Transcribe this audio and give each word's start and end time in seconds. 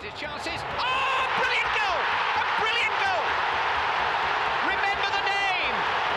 his 0.00 0.14
chances. 0.18 0.60
Oh, 0.78 1.22
brilliant 1.36 1.70
goal! 1.76 2.00
A 2.40 2.44
brilliant 2.62 2.96
goal! 3.02 3.24
Remember 4.72 5.08
the 5.12 5.24
name, 5.28 5.74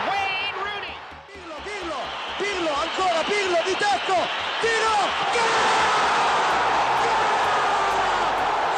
Wayne 0.08 0.56
Rooney. 0.64 0.96
Pirlo, 1.28 1.56
Pirlo, 1.66 2.00
Pirlo, 2.40 2.72
ancora 2.72 3.20
Pirlo 3.28 3.60
di 3.68 3.74
tecco, 3.76 4.18
tiro, 4.64 4.96
gol! 5.36 6.56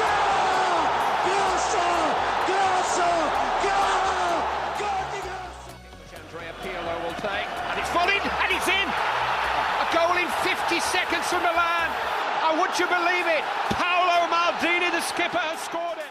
Gol! 0.03 0.83
Grosso, 1.29 1.87
grosso, 2.49 3.09
gol! 3.63 4.35
Gol 4.83 5.05
di 5.15 5.21
Grosso! 5.23 5.71
Andrea 6.19 6.55
Pirlo 6.65 6.95
will 7.07 7.19
take, 7.23 7.49
and 7.71 7.79
it's 7.79 7.93
volleyed, 7.95 8.25
and 8.25 8.51
it's 8.51 8.69
in. 8.69 8.89
A 8.89 9.87
goal 9.95 10.17
in 10.19 10.29
50 10.43 10.81
seconds 10.81 11.27
from 11.29 11.43
Milan. 11.43 11.89
Oh, 12.51 12.61
would 12.61 12.77
you 12.79 12.87
believe 12.87 13.27
it? 13.27 13.45
Paolo 14.59 14.73
Maldini, 14.73 14.91
the 14.91 15.01
skipper, 15.01 15.39
has 15.39 15.61
scored 15.61 15.99
it. 15.99 16.05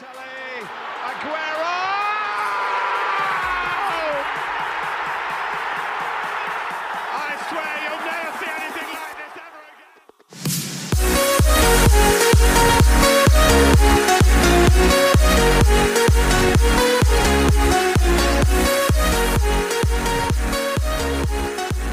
Balotelli, 0.00 0.66
Aguero. 1.04 1.76
I 7.14 7.36
swear 7.48 7.72
you'll 7.84 8.04
never 8.06 8.30
see 8.38 8.50
anything 8.58 8.88
like 8.94 9.14
this 9.18 9.34
ever 9.46 9.62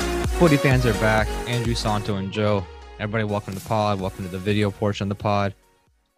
again. 0.05 0.39
Footy 0.39 0.58
fans 0.58 0.86
are 0.86 0.94
back. 0.94 1.27
Andrew 1.47 1.75
Santo 1.75 2.16
and 2.16 2.31
Joe. 2.31 2.66
Everybody, 2.99 3.25
welcome 3.25 3.53
to 3.53 3.59
the 3.59 3.66
pod. 3.67 3.99
Welcome 3.99 4.25
to 4.25 4.31
the 4.31 4.39
video 4.39 4.72
portion 4.72 5.11
of 5.11 5.17
the 5.17 5.22
pod. 5.22 5.53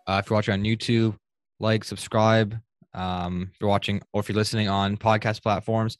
Uh, 0.08 0.22
if 0.24 0.30
you're 0.30 0.38
watching 0.38 0.54
on 0.54 0.64
YouTube, 0.64 1.16
like, 1.60 1.84
subscribe. 1.84 2.56
Um, 2.94 3.50
if 3.54 3.62
you're 3.62 3.70
watching 3.70 4.02
or 4.14 4.22
if 4.22 4.30
you're 4.30 4.36
listening 4.36 4.70
on 4.70 4.98
podcast 4.98 5.44
platforms, 5.44 5.98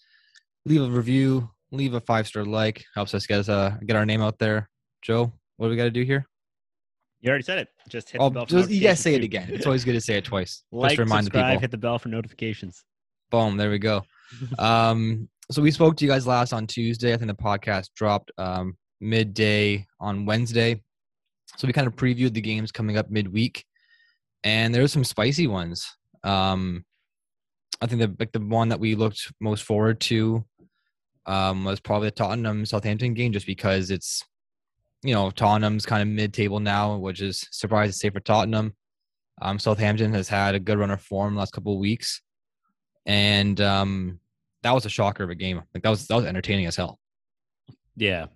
leave 0.66 0.82
a 0.82 0.90
review, 0.90 1.50
leave 1.72 1.94
a 1.94 2.00
five 2.00 2.26
star 2.28 2.46
like. 2.46 2.84
Helps 2.96 3.14
us 3.14 3.28
get 3.28 3.40
us 3.40 3.50
uh, 3.50 3.76
get 3.86 3.96
our 3.96 4.06
name 4.06 4.22
out 4.22 4.40
there. 4.40 4.70
Joe, 5.02 5.32
what 5.58 5.68
do 5.68 5.72
we 5.72 5.76
got 5.78 5.84
to 5.84 5.92
do 5.92 6.04
here? 6.04 6.26
You 7.20 7.30
already 7.30 7.44
said 7.44 7.60
it. 7.60 7.68
Just 7.90 8.10
hit 8.10 8.22
Oh, 8.22 8.30
the 8.30 8.34
bell. 8.36 8.46
For 8.46 8.52
just, 8.52 8.70
you 8.70 8.80
guys 8.80 9.04
notifications, 9.04 9.04
say 9.04 9.16
it 9.16 9.24
again. 9.24 9.50
It's 9.52 9.66
always 9.66 9.84
good 9.84 9.94
to 9.94 10.02
say 10.02 10.18
it 10.18 10.24
twice. 10.24 10.64
like, 10.72 10.90
just 10.92 10.96
to 10.98 11.02
remind 11.04 11.22
the 11.22 11.32
subscribe, 11.32 11.46
people. 11.54 11.62
hit 11.62 11.72
the 11.72 11.78
bell 11.78 12.00
for 12.00 12.10
notifications. 12.10 12.84
Boom, 13.32 13.58
there 13.58 13.70
we 13.70 13.80
go. 13.80 14.04
Um, 14.60 15.30
so 15.50 15.62
we 15.62 15.72
spoke 15.72 15.96
to 15.98 16.06
you 16.06 16.12
guys 16.12 16.28
last 16.28 16.52
on 16.52 16.68
Tuesday. 16.68 17.14
I 17.14 17.18
think 17.18 17.30
the 17.30 17.34
podcast 17.36 17.90
dropped 17.96 18.32
um, 18.38 18.76
midday 19.00 19.88
on 20.02 20.26
Wednesday. 20.26 20.82
So 21.56 21.66
we 21.66 21.72
kind 21.74 21.88
of 21.88 21.96
previewed 21.96 22.34
the 22.34 22.42
games 22.42 22.70
coming 22.72 22.98
up 22.98 23.10
midweek, 23.10 23.64
and 24.44 24.74
there 24.74 24.82
were 24.82 24.88
some 24.88 25.04
spicy 25.04 25.48
ones. 25.48 25.88
Um, 26.24 26.86
I 27.82 27.88
think 27.88 28.02
the 28.02 28.16
like 28.20 28.32
the 28.32 28.40
one 28.40 28.70
that 28.70 28.80
we 28.80 28.96
looked 28.96 29.32
most 29.40 29.64
forward 29.64 30.00
to 30.02 30.44
um, 31.26 31.64
was 31.66 31.80
probably 31.80 32.08
the 32.08 32.12
Tottenham 32.12 32.66
Southampton 32.66 33.14
game, 33.14 33.32
just 33.34 33.46
because 33.46 33.92
it's 33.92 34.24
you 35.04 35.14
know 35.14 35.30
Tottenham's 35.32 35.86
kind 35.86 36.02
of 36.02 36.08
mid-table 36.08 36.60
now, 36.60 36.98
which 36.98 37.22
is 37.22 37.48
surprising 37.52 37.92
to 37.92 37.98
say 37.98 38.10
for 38.10 38.20
Tottenham. 38.20 38.76
Um, 39.42 39.60
Southampton 39.60 40.14
has 40.14 40.28
had 40.28 40.56
a 40.56 40.60
good 40.60 40.80
run 40.80 40.90
of 40.90 41.02
form 41.02 41.36
the 41.36 41.40
last 41.40 41.54
couple 41.54 41.74
of 41.74 41.80
weeks 41.80 42.22
and 43.08 43.60
um, 43.62 44.20
that 44.62 44.74
was 44.74 44.86
a 44.86 44.90
shocker 44.90 45.24
of 45.24 45.30
a 45.32 45.36
game. 45.36 45.64
Like 45.74 45.82
that 45.82 45.90
was 45.90 46.06
that 46.08 46.16
was 46.16 46.26
entertaining 46.26 46.68
as 46.68 46.76
hell. 46.76 47.00
Yeah. 47.96 48.28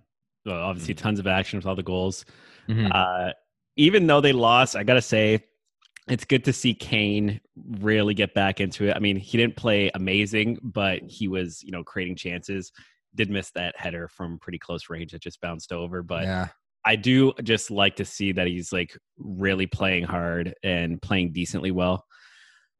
Well, 0.44 0.60
obviously, 0.60 0.94
tons 0.94 1.20
of 1.20 1.28
action 1.28 1.58
with 1.58 1.66
all 1.66 1.76
the 1.76 1.84
goals. 1.84 2.24
Mhm. 2.68 2.90
Uh, 2.92 3.32
even 3.76 4.06
though 4.06 4.20
they 4.20 4.32
lost, 4.32 4.74
I 4.74 4.82
gotta 4.82 5.02
say, 5.02 5.44
it's 6.08 6.24
good 6.24 6.44
to 6.44 6.52
see 6.52 6.74
Kane 6.74 7.40
really 7.78 8.14
get 8.14 8.34
back 8.34 8.60
into 8.60 8.88
it. 8.88 8.96
I 8.96 8.98
mean, 8.98 9.16
he 9.16 9.38
didn't 9.38 9.56
play 9.56 9.90
amazing, 9.94 10.58
but 10.62 11.00
he 11.02 11.28
was, 11.28 11.62
you 11.62 11.70
know, 11.70 11.84
creating 11.84 12.16
chances. 12.16 12.72
Did 13.14 13.30
miss 13.30 13.50
that 13.52 13.78
header 13.78 14.08
from 14.08 14.38
pretty 14.38 14.58
close 14.58 14.88
range 14.90 15.12
that 15.12 15.22
just 15.22 15.40
bounced 15.40 15.72
over, 15.72 16.02
but 16.02 16.24
yeah, 16.24 16.48
I 16.84 16.96
do 16.96 17.32
just 17.44 17.70
like 17.70 17.96
to 17.96 18.04
see 18.04 18.32
that 18.32 18.46
he's 18.46 18.72
like 18.72 18.96
really 19.18 19.66
playing 19.66 20.04
hard 20.04 20.54
and 20.64 21.00
playing 21.00 21.32
decently 21.32 21.70
well. 21.70 22.04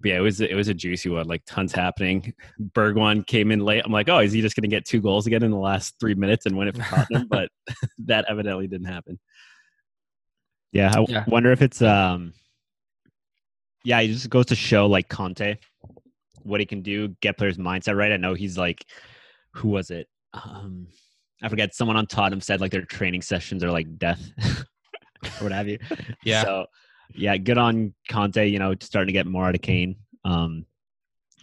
But 0.00 0.08
yeah, 0.08 0.16
it 0.16 0.22
was 0.22 0.40
it 0.40 0.54
was 0.54 0.66
a 0.68 0.74
juicy 0.74 1.10
one. 1.10 1.26
Like 1.26 1.42
tons 1.46 1.72
happening. 1.72 2.32
Bergwijn 2.72 3.24
came 3.26 3.52
in 3.52 3.60
late. 3.60 3.82
I'm 3.84 3.92
like, 3.92 4.08
oh, 4.08 4.18
is 4.18 4.32
he 4.32 4.40
just 4.40 4.56
going 4.56 4.68
to 4.68 4.74
get 4.74 4.84
two 4.84 5.00
goals 5.00 5.28
again 5.28 5.44
in 5.44 5.52
the 5.52 5.58
last 5.58 5.94
three 6.00 6.14
minutes 6.14 6.46
and 6.46 6.56
win 6.56 6.66
it 6.68 6.76
for 6.76 6.82
Tottenham? 6.82 7.26
but 7.30 7.50
that 8.06 8.24
evidently 8.28 8.66
didn't 8.66 8.88
happen. 8.88 9.20
Yeah, 10.72 10.92
I 10.98 11.04
Yeah. 11.08 11.24
wonder 11.28 11.52
if 11.52 11.62
it's 11.62 11.82
um. 11.82 12.32
Yeah, 13.84 14.00
it 14.00 14.08
just 14.08 14.30
goes 14.30 14.46
to 14.46 14.54
show 14.54 14.86
like 14.86 15.08
Conte, 15.08 15.56
what 16.42 16.60
he 16.60 16.66
can 16.66 16.82
do, 16.82 17.08
get 17.20 17.38
players' 17.38 17.58
mindset 17.58 17.96
right. 17.96 18.12
I 18.12 18.16
know 18.16 18.34
he's 18.34 18.58
like, 18.58 18.84
who 19.54 19.68
was 19.68 19.90
it? 19.90 20.08
Um, 20.32 20.86
I 21.42 21.48
forget. 21.48 21.74
Someone 21.74 21.96
on 21.96 22.06
Tottenham 22.06 22.40
said 22.40 22.60
like 22.60 22.70
their 22.70 22.84
training 22.84 23.22
sessions 23.22 23.64
are 23.64 23.70
like 23.70 23.98
death, 23.98 24.22
or 25.24 25.44
what 25.44 25.52
have 25.52 25.68
you. 25.68 25.78
Yeah. 26.24 26.44
So, 26.44 26.66
yeah, 27.14 27.36
good 27.36 27.58
on 27.58 27.94
Conte. 28.08 28.46
You 28.46 28.58
know, 28.58 28.74
starting 28.80 29.08
to 29.08 29.12
get 29.12 29.26
more 29.26 29.46
out 29.46 29.54
of 29.54 29.62
Kane. 29.62 29.96
Um, 30.24 30.66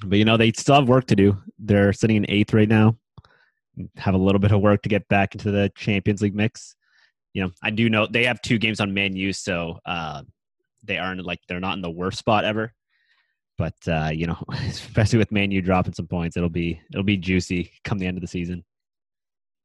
but 0.06 0.18
you 0.18 0.26
know 0.26 0.38
they 0.38 0.52
still 0.54 0.76
have 0.76 0.88
work 0.88 1.08
to 1.08 1.16
do. 1.16 1.38
They're 1.58 1.94
sitting 1.94 2.18
in 2.18 2.26
eighth 2.30 2.54
right 2.54 2.70
now. 2.70 2.98
Have 3.98 4.14
a 4.14 4.18
little 4.18 4.40
bit 4.40 4.52
of 4.52 4.62
work 4.62 4.82
to 4.84 4.90
get 4.90 5.08
back 5.08 5.36
into 5.36 5.52
the 5.52 5.72
Champions 5.76 6.22
League 6.22 6.36
mix. 6.36 6.76
You 7.34 7.44
know, 7.44 7.52
I 7.62 7.70
do 7.70 7.90
know 7.90 8.08
they 8.08 8.26
have 8.26 8.42
two 8.42 8.58
games 8.58 8.80
on 8.80 8.94
Man 8.94 9.16
U, 9.16 9.34
so 9.34 9.80
uh, 9.86 10.24
they 10.90 10.98
aren't 10.98 11.26
like 11.26 11.40
they're 11.48 11.62
not 11.62 11.76
in 11.76 11.82
the 11.82 11.90
worst 11.90 12.18
spot 12.20 12.44
ever. 12.44 12.74
But 13.58 13.76
uh, 13.88 14.10
you 14.14 14.28
know, 14.28 14.38
especially 14.68 15.20
with 15.20 15.32
Man 15.32 15.52
U 15.52 15.62
dropping 15.62 15.94
some 15.94 16.08
points, 16.08 16.36
it'll 16.36 16.50
be 16.50 16.82
it'll 16.92 17.04
be 17.04 17.16
juicy 17.18 17.72
come 17.86 18.00
the 18.00 18.08
end 18.08 18.18
of 18.18 18.22
the 18.22 18.28
season. 18.28 18.66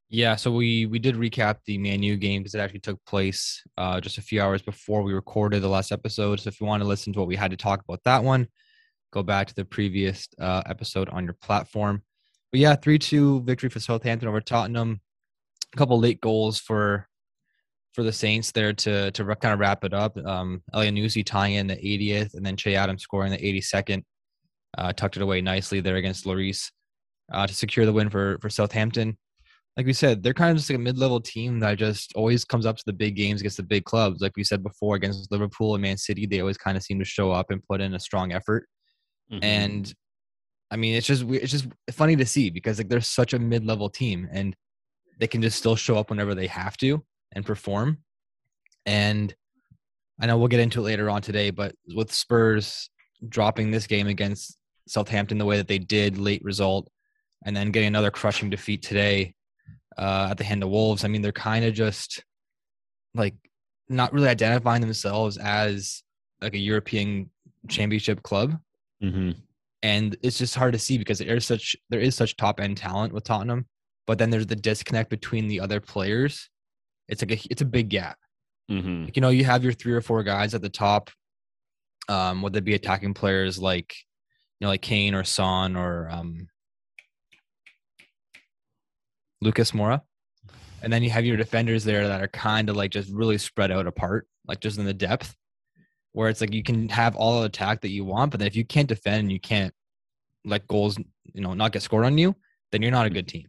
yeah. 0.09 0.35
So 0.35 0.51
we 0.51 0.85
we 0.85 0.99
did 0.99 1.15
recap 1.15 1.57
the 1.65 1.77
Man 1.77 2.03
U 2.03 2.15
game 2.15 2.41
because 2.41 2.55
it 2.55 2.59
actually 2.59 2.81
took 2.81 3.03
place 3.05 3.63
uh, 3.77 3.99
just 3.99 4.17
a 4.17 4.21
few 4.21 4.41
hours 4.41 4.61
before 4.61 5.01
we 5.01 5.13
recorded 5.13 5.61
the 5.61 5.67
last 5.67 5.91
episode. 5.91 6.39
So 6.39 6.47
if 6.49 6.61
you 6.61 6.67
want 6.67 6.81
to 6.83 6.87
listen 6.87 7.11
to 7.13 7.19
what 7.19 7.27
we 7.27 7.35
had 7.35 7.51
to 7.51 7.57
talk 7.57 7.81
about 7.81 8.03
that 8.05 8.23
one, 8.23 8.47
go 9.11 9.23
back 9.23 9.47
to 9.47 9.55
the 9.55 9.65
previous 9.65 10.27
uh, 10.39 10.61
episode 10.65 11.09
on 11.09 11.23
your 11.25 11.33
platform. 11.33 12.03
But 12.51 12.59
yeah, 12.59 12.75
three 12.75 12.99
two 12.99 13.41
victory 13.41 13.69
for 13.69 13.79
Southampton 13.79 14.29
over 14.29 14.41
Tottenham. 14.41 15.01
A 15.73 15.77
couple 15.77 15.99
late 15.99 16.21
goals 16.21 16.59
for 16.59 17.07
for 17.95 18.03
the 18.03 18.11
Saints 18.11 18.51
there 18.51 18.73
to 18.73 19.09
to 19.11 19.35
kind 19.37 19.53
of 19.53 19.59
wrap 19.59 19.83
it 19.83 19.93
up. 19.93 20.17
Um, 20.17 20.61
Elyounoussi 20.73 21.25
tying 21.25 21.55
in 21.55 21.67
the 21.67 21.77
80th, 21.77 22.33
and 22.35 22.45
then 22.45 22.57
Che 22.57 22.75
Adams 22.75 23.01
scoring 23.03 23.31
the 23.31 23.37
82nd. 23.37 24.03
Uh, 24.77 24.91
tucked 24.91 25.15
it 25.15 25.21
away 25.21 25.39
nicely 25.41 25.79
there 25.79 25.95
against 25.95 26.25
Lloris 26.25 26.69
uh, 27.31 27.47
to 27.47 27.53
secure 27.53 27.85
the 27.85 27.93
win 27.93 28.09
for 28.09 28.37
for 28.41 28.49
Southampton. 28.49 29.17
Like 29.77 29.85
we 29.85 29.93
said, 29.93 30.21
they're 30.23 30.33
kind 30.33 30.51
of 30.51 30.57
just 30.57 30.69
like 30.69 30.77
a 30.77 30.81
mid-level 30.81 31.19
team 31.19 31.59
that 31.59 31.77
just 31.77 32.13
always 32.15 32.45
comes 32.45 32.65
up 32.65 32.77
to 32.77 32.83
the 32.85 32.93
big 32.93 33.15
games 33.17 33.41
against 33.41 33.57
the 33.57 33.63
big 33.63 33.83
clubs. 33.83 34.21
Like 34.21 34.31
we 34.37 34.43
said 34.45 34.63
before, 34.63 34.95
against 34.95 35.29
Liverpool 35.31 35.75
and 35.75 35.81
Man 35.81 35.97
City, 35.97 36.25
they 36.25 36.39
always 36.39 36.57
kind 36.57 36.77
of 36.77 36.83
seem 36.83 36.97
to 36.99 37.05
show 37.05 37.31
up 37.31 37.51
and 37.51 37.61
put 37.63 37.81
in 37.81 37.93
a 37.93 37.99
strong 37.99 38.31
effort. 38.31 38.67
And 39.43 39.93
I 40.71 40.77
mean, 40.77 40.95
it's 40.95 41.07
just 41.07 41.23
we- 41.23 41.39
it's 41.39 41.51
just 41.51 41.67
funny 41.91 42.15
to 42.17 42.25
see 42.25 42.49
because 42.49 42.77
like 42.77 42.89
they're 42.89 43.01
such 43.01 43.33
a 43.33 43.39
mid-level 43.39 43.89
team 43.89 44.27
and 44.31 44.55
they 45.19 45.27
can 45.27 45.41
just 45.41 45.57
still 45.57 45.75
show 45.75 45.97
up 45.97 46.09
whenever 46.09 46.35
they 46.35 46.47
have 46.47 46.75
to 46.77 47.03
and 47.35 47.45
perform. 47.45 47.99
And 48.85 49.33
I 50.19 50.25
know 50.25 50.37
we'll 50.37 50.47
get 50.47 50.59
into 50.59 50.79
it 50.79 50.83
later 50.83 51.09
on 51.09 51.21
today, 51.21 51.49
but 51.49 51.75
with 51.95 52.11
Spurs 52.11 52.89
dropping 53.27 53.71
this 53.71 53.87
game 53.87 54.07
against 54.07 54.57
Southampton 54.87 55.37
the 55.37 55.45
way 55.45 55.57
that 55.57 55.67
they 55.67 55.79
did, 55.79 56.17
late 56.17 56.43
result, 56.43 56.89
and 57.45 57.55
then 57.55 57.71
getting 57.71 57.87
another 57.87 58.11
crushing 58.11 58.49
defeat 58.49 58.81
today 58.81 59.35
uh, 59.97 60.29
at 60.31 60.37
the 60.37 60.43
hand 60.43 60.63
of 60.63 60.69
Wolves, 60.69 61.03
I 61.03 61.07
mean, 61.07 61.21
they're 61.21 61.31
kind 61.31 61.65
of 61.65 61.73
just 61.73 62.23
like 63.13 63.35
not 63.89 64.13
really 64.13 64.27
identifying 64.27 64.81
themselves 64.81 65.37
as 65.37 66.03
like 66.41 66.53
a 66.53 66.59
European 66.59 67.29
championship 67.67 68.21
club 68.21 68.57
hmm 69.01 69.31
and 69.85 70.17
it's 70.23 70.39
just 70.39 70.55
hard 70.55 70.73
to 70.73 70.79
see 70.79 70.97
because 70.97 71.19
there 71.19 71.35
is 71.35 71.45
such 71.45 71.75
there 71.91 71.99
is 71.99 72.15
such 72.15 72.37
top 72.37 72.59
end 72.59 72.75
talent 72.75 73.13
with 73.13 73.23
Tottenham, 73.23 73.67
but 74.07 74.17
then 74.17 74.31
there's 74.31 74.47
the 74.47 74.55
disconnect 74.55 75.11
between 75.11 75.47
the 75.47 75.59
other 75.59 75.79
players. 75.79 76.49
It's 77.07 77.21
like 77.21 77.31
a 77.31 77.47
it's 77.49 77.61
a 77.61 77.65
big 77.65 77.89
gap. 77.89 78.17
hmm 78.69 79.05
Like, 79.05 79.15
you 79.15 79.21
know, 79.21 79.29
you 79.29 79.45
have 79.45 79.63
your 79.63 79.73
three 79.73 79.93
or 79.93 80.01
four 80.01 80.23
guys 80.23 80.53
at 80.53 80.61
the 80.61 80.69
top. 80.69 81.09
Um, 82.07 82.41
would 82.41 82.53
they 82.53 82.59
be 82.59 82.75
attacking 82.75 83.13
players 83.13 83.59
like 83.59 83.95
you 84.59 84.65
know, 84.65 84.69
like 84.69 84.81
Kane 84.81 85.15
or 85.15 85.23
Son 85.23 85.75
or 85.75 86.09
um 86.09 86.47
Lucas 89.41 89.71
Moura? 89.71 90.01
And 90.81 90.93
then 90.93 91.03
you 91.03 91.09
have 91.09 91.25
your 91.25 91.37
defenders 91.37 91.83
there 91.83 92.07
that 92.07 92.21
are 92.21 92.27
kind 92.27 92.69
of 92.69 92.75
like 92.75 92.91
just 92.91 93.09
really 93.09 93.37
spread 93.37 93.71
out 93.71 93.87
apart, 93.87 94.27
like 94.47 94.59
just 94.59 94.77
in 94.77 94.85
the 94.85 94.93
depth 94.93 95.35
where 96.15 96.29
it's 96.29 96.39
like 96.39 96.53
you 96.53 96.63
can 96.63 96.87
have 96.87 97.13
all 97.17 97.41
the 97.41 97.47
attack 97.47 97.81
that 97.81 97.89
you 97.89 98.05
want, 98.05 98.31
but 98.31 98.39
then 98.39 98.47
if 98.47 98.55
you 98.55 98.63
can't 98.63 98.87
defend 98.87 99.19
and 99.19 99.31
you 99.33 99.39
can't 99.39 99.73
let 100.45 100.65
goals, 100.65 100.97
you 101.33 101.41
know, 101.41 101.53
not 101.53 101.73
get 101.73 101.81
scored 101.81 102.05
on 102.05 102.17
you, 102.17 102.33
then 102.71 102.81
you're 102.81 102.89
not 102.89 103.05
a 103.05 103.09
good 103.09 103.27
team. 103.27 103.47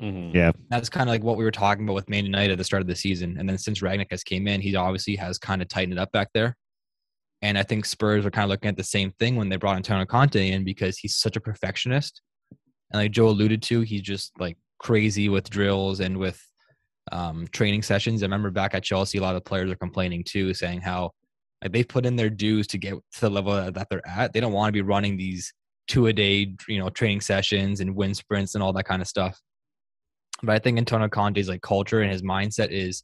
Hmm 0.00 0.30
Yeah. 0.34 0.52
That's 0.70 0.88
kind 0.88 1.08
of 1.08 1.12
like 1.12 1.22
what 1.22 1.36
we 1.36 1.44
were 1.44 1.50
talking 1.50 1.84
about 1.84 1.94
with 1.94 2.08
Man 2.08 2.24
United 2.24 2.52
at 2.52 2.58
the 2.58 2.64
start 2.64 2.80
of 2.80 2.88
the 2.88 2.96
season. 2.96 3.36
And 3.38 3.48
then 3.48 3.58
since 3.58 3.80
Rangnick 3.80 4.10
has 4.10 4.24
came 4.24 4.48
in, 4.48 4.60
he 4.60 4.74
obviously 4.74 5.16
has 5.16 5.38
kind 5.38 5.62
of 5.62 5.68
tightened 5.68 5.92
it 5.92 5.98
up 5.98 6.10
back 6.12 6.28
there. 6.34 6.56
And 7.42 7.56
I 7.56 7.62
think 7.62 7.84
Spurs 7.84 8.26
are 8.26 8.30
kind 8.30 8.44
of 8.44 8.50
looking 8.50 8.68
at 8.68 8.76
the 8.76 8.84
same 8.84 9.12
thing 9.12 9.36
when 9.36 9.48
they 9.48 9.56
brought 9.56 9.76
Antonio 9.76 10.04
Conte 10.04 10.50
in 10.50 10.64
because 10.64 10.98
he's 10.98 11.16
such 11.16 11.36
a 11.36 11.40
perfectionist. 11.40 12.20
And 12.92 13.02
like 13.02 13.12
Joe 13.12 13.28
alluded 13.28 13.62
to, 13.64 13.80
he's 13.80 14.02
just 14.02 14.32
like 14.38 14.58
crazy 14.78 15.28
with 15.28 15.48
drills 15.48 16.00
and 16.00 16.18
with 16.18 16.42
um, 17.12 17.46
training 17.52 17.82
sessions. 17.82 18.22
I 18.22 18.26
remember 18.26 18.50
back 18.50 18.74
at 18.74 18.82
Chelsea, 18.82 19.18
a 19.18 19.22
lot 19.22 19.36
of 19.36 19.44
players 19.44 19.70
are 19.70 19.76
complaining 19.76 20.24
too, 20.24 20.52
saying 20.54 20.80
how 20.80 21.12
like 21.62 21.72
they've 21.72 21.88
put 21.88 22.06
in 22.06 22.16
their 22.16 22.30
dues 22.30 22.66
to 22.68 22.78
get 22.78 22.94
to 22.94 23.20
the 23.20 23.30
level 23.30 23.70
that 23.70 23.88
they're 23.90 24.06
at. 24.06 24.32
They 24.32 24.40
don't 24.40 24.52
want 24.52 24.68
to 24.68 24.72
be 24.72 24.82
running 24.82 25.16
these 25.16 25.52
two 25.88 26.06
a 26.06 26.12
day, 26.12 26.54
you 26.68 26.78
know, 26.78 26.88
training 26.90 27.20
sessions 27.20 27.80
and 27.80 27.94
wind 27.96 28.16
sprints 28.16 28.54
and 28.54 28.62
all 28.62 28.72
that 28.72 28.84
kind 28.84 29.02
of 29.02 29.08
stuff. 29.08 29.38
But 30.42 30.54
I 30.54 30.58
think 30.58 30.78
Antonio 30.78 31.08
Conte's 31.08 31.48
like 31.48 31.62
culture 31.62 32.00
and 32.00 32.10
his 32.10 32.22
mindset 32.22 32.70
is 32.70 33.02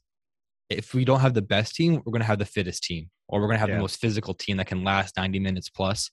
if 0.71 0.95
we 0.95 1.05
don't 1.05 1.21
have 1.21 1.35
the 1.35 1.43
best 1.43 1.75
team, 1.75 2.03
we're 2.05 2.13
going 2.13 2.21
to 2.21 2.27
have 2.27 2.39
the 2.39 2.45
fittest 2.45 2.83
team, 2.83 3.11
or 3.29 3.41
we're 3.41 3.47
going 3.47 3.57
to 3.57 3.61
have 3.61 3.69
Yeah. 3.69 3.77
the 3.77 3.83
most 3.83 4.01
physical 4.01 4.35
team 4.35 4.57
that 4.57 4.67
can 4.67 4.83
last 4.85 5.17
90 5.17 5.39
minutes 5.39 5.69
plus. 5.69 6.11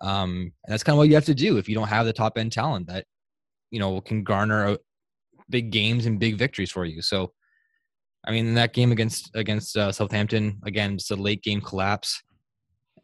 Um, 0.00 0.52
and 0.64 0.72
that's 0.72 0.82
kind 0.82 0.94
of 0.94 0.98
what 0.98 1.08
you 1.08 1.14
have 1.14 1.26
to 1.26 1.34
do 1.34 1.58
if 1.58 1.68
you 1.68 1.74
don't 1.74 1.88
have 1.88 2.06
the 2.06 2.12
top 2.12 2.38
end 2.38 2.52
talent 2.52 2.86
that, 2.86 3.04
you 3.70 3.78
know, 3.78 4.00
can 4.00 4.24
garner 4.24 4.66
a, 4.72 4.78
big 5.50 5.70
games 5.70 6.06
and 6.06 6.20
big 6.20 6.38
victories 6.38 6.70
for 6.70 6.84
you. 6.84 7.02
So, 7.02 7.32
I 8.24 8.30
mean, 8.30 8.54
that 8.54 8.72
game 8.72 8.92
against 8.92 9.30
against 9.34 9.76
uh, 9.76 9.92
Southampton, 9.92 10.60
again, 10.64 10.96
just 10.96 11.10
a 11.10 11.16
late 11.16 11.42
game 11.42 11.60
collapse. 11.60 12.22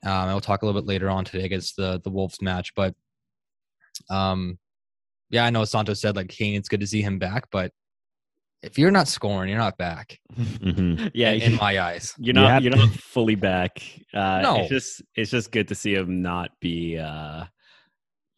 Um, 0.05 0.29
I'll 0.29 0.40
talk 0.40 0.62
a 0.62 0.67
little 0.67 0.81
bit 0.81 0.87
later 0.88 1.11
on 1.11 1.25
today 1.25 1.44
against 1.44 1.76
the 1.76 2.00
the 2.02 2.11
Wolves 2.11 2.40
match, 2.40 2.72
but 2.75 2.94
um, 4.11 4.58
yeah, 5.31 5.44
I 5.44 5.50
know 5.50 5.64
Santos 5.64 6.00
said 6.00 6.17
like 6.17 6.28
Kane, 6.28 6.55
it's 6.55 6.69
good 6.69 6.81
to 6.81 6.87
see 6.87 7.02
him 7.02 7.19
back, 7.19 7.44
but 7.50 7.73
if 8.62 8.78
you're 8.78 8.90
not 8.90 9.06
scoring, 9.06 9.49
you're 9.49 9.58
not 9.58 9.76
back. 9.78 10.19
Mhm. 10.34 11.11
Yeah, 11.14 11.32
in, 11.32 11.52
in 11.52 11.55
my 11.56 11.78
eyes. 11.81 12.14
you're 12.19 12.34
not 12.34 12.50
have 12.50 12.62
you're 12.64 12.75
not 12.75 12.88
fully 12.90 13.34
back. 13.34 13.82
Uh, 14.14 14.40
No. 14.43 14.56
it's 14.61 14.69
just 14.70 15.02
it's 15.14 15.31
just 15.31 15.52
good 15.52 15.69
to 15.69 15.75
see 15.75 15.94
him 15.94 16.23
not 16.23 16.50
be, 16.61 16.99
uh, 16.99 17.44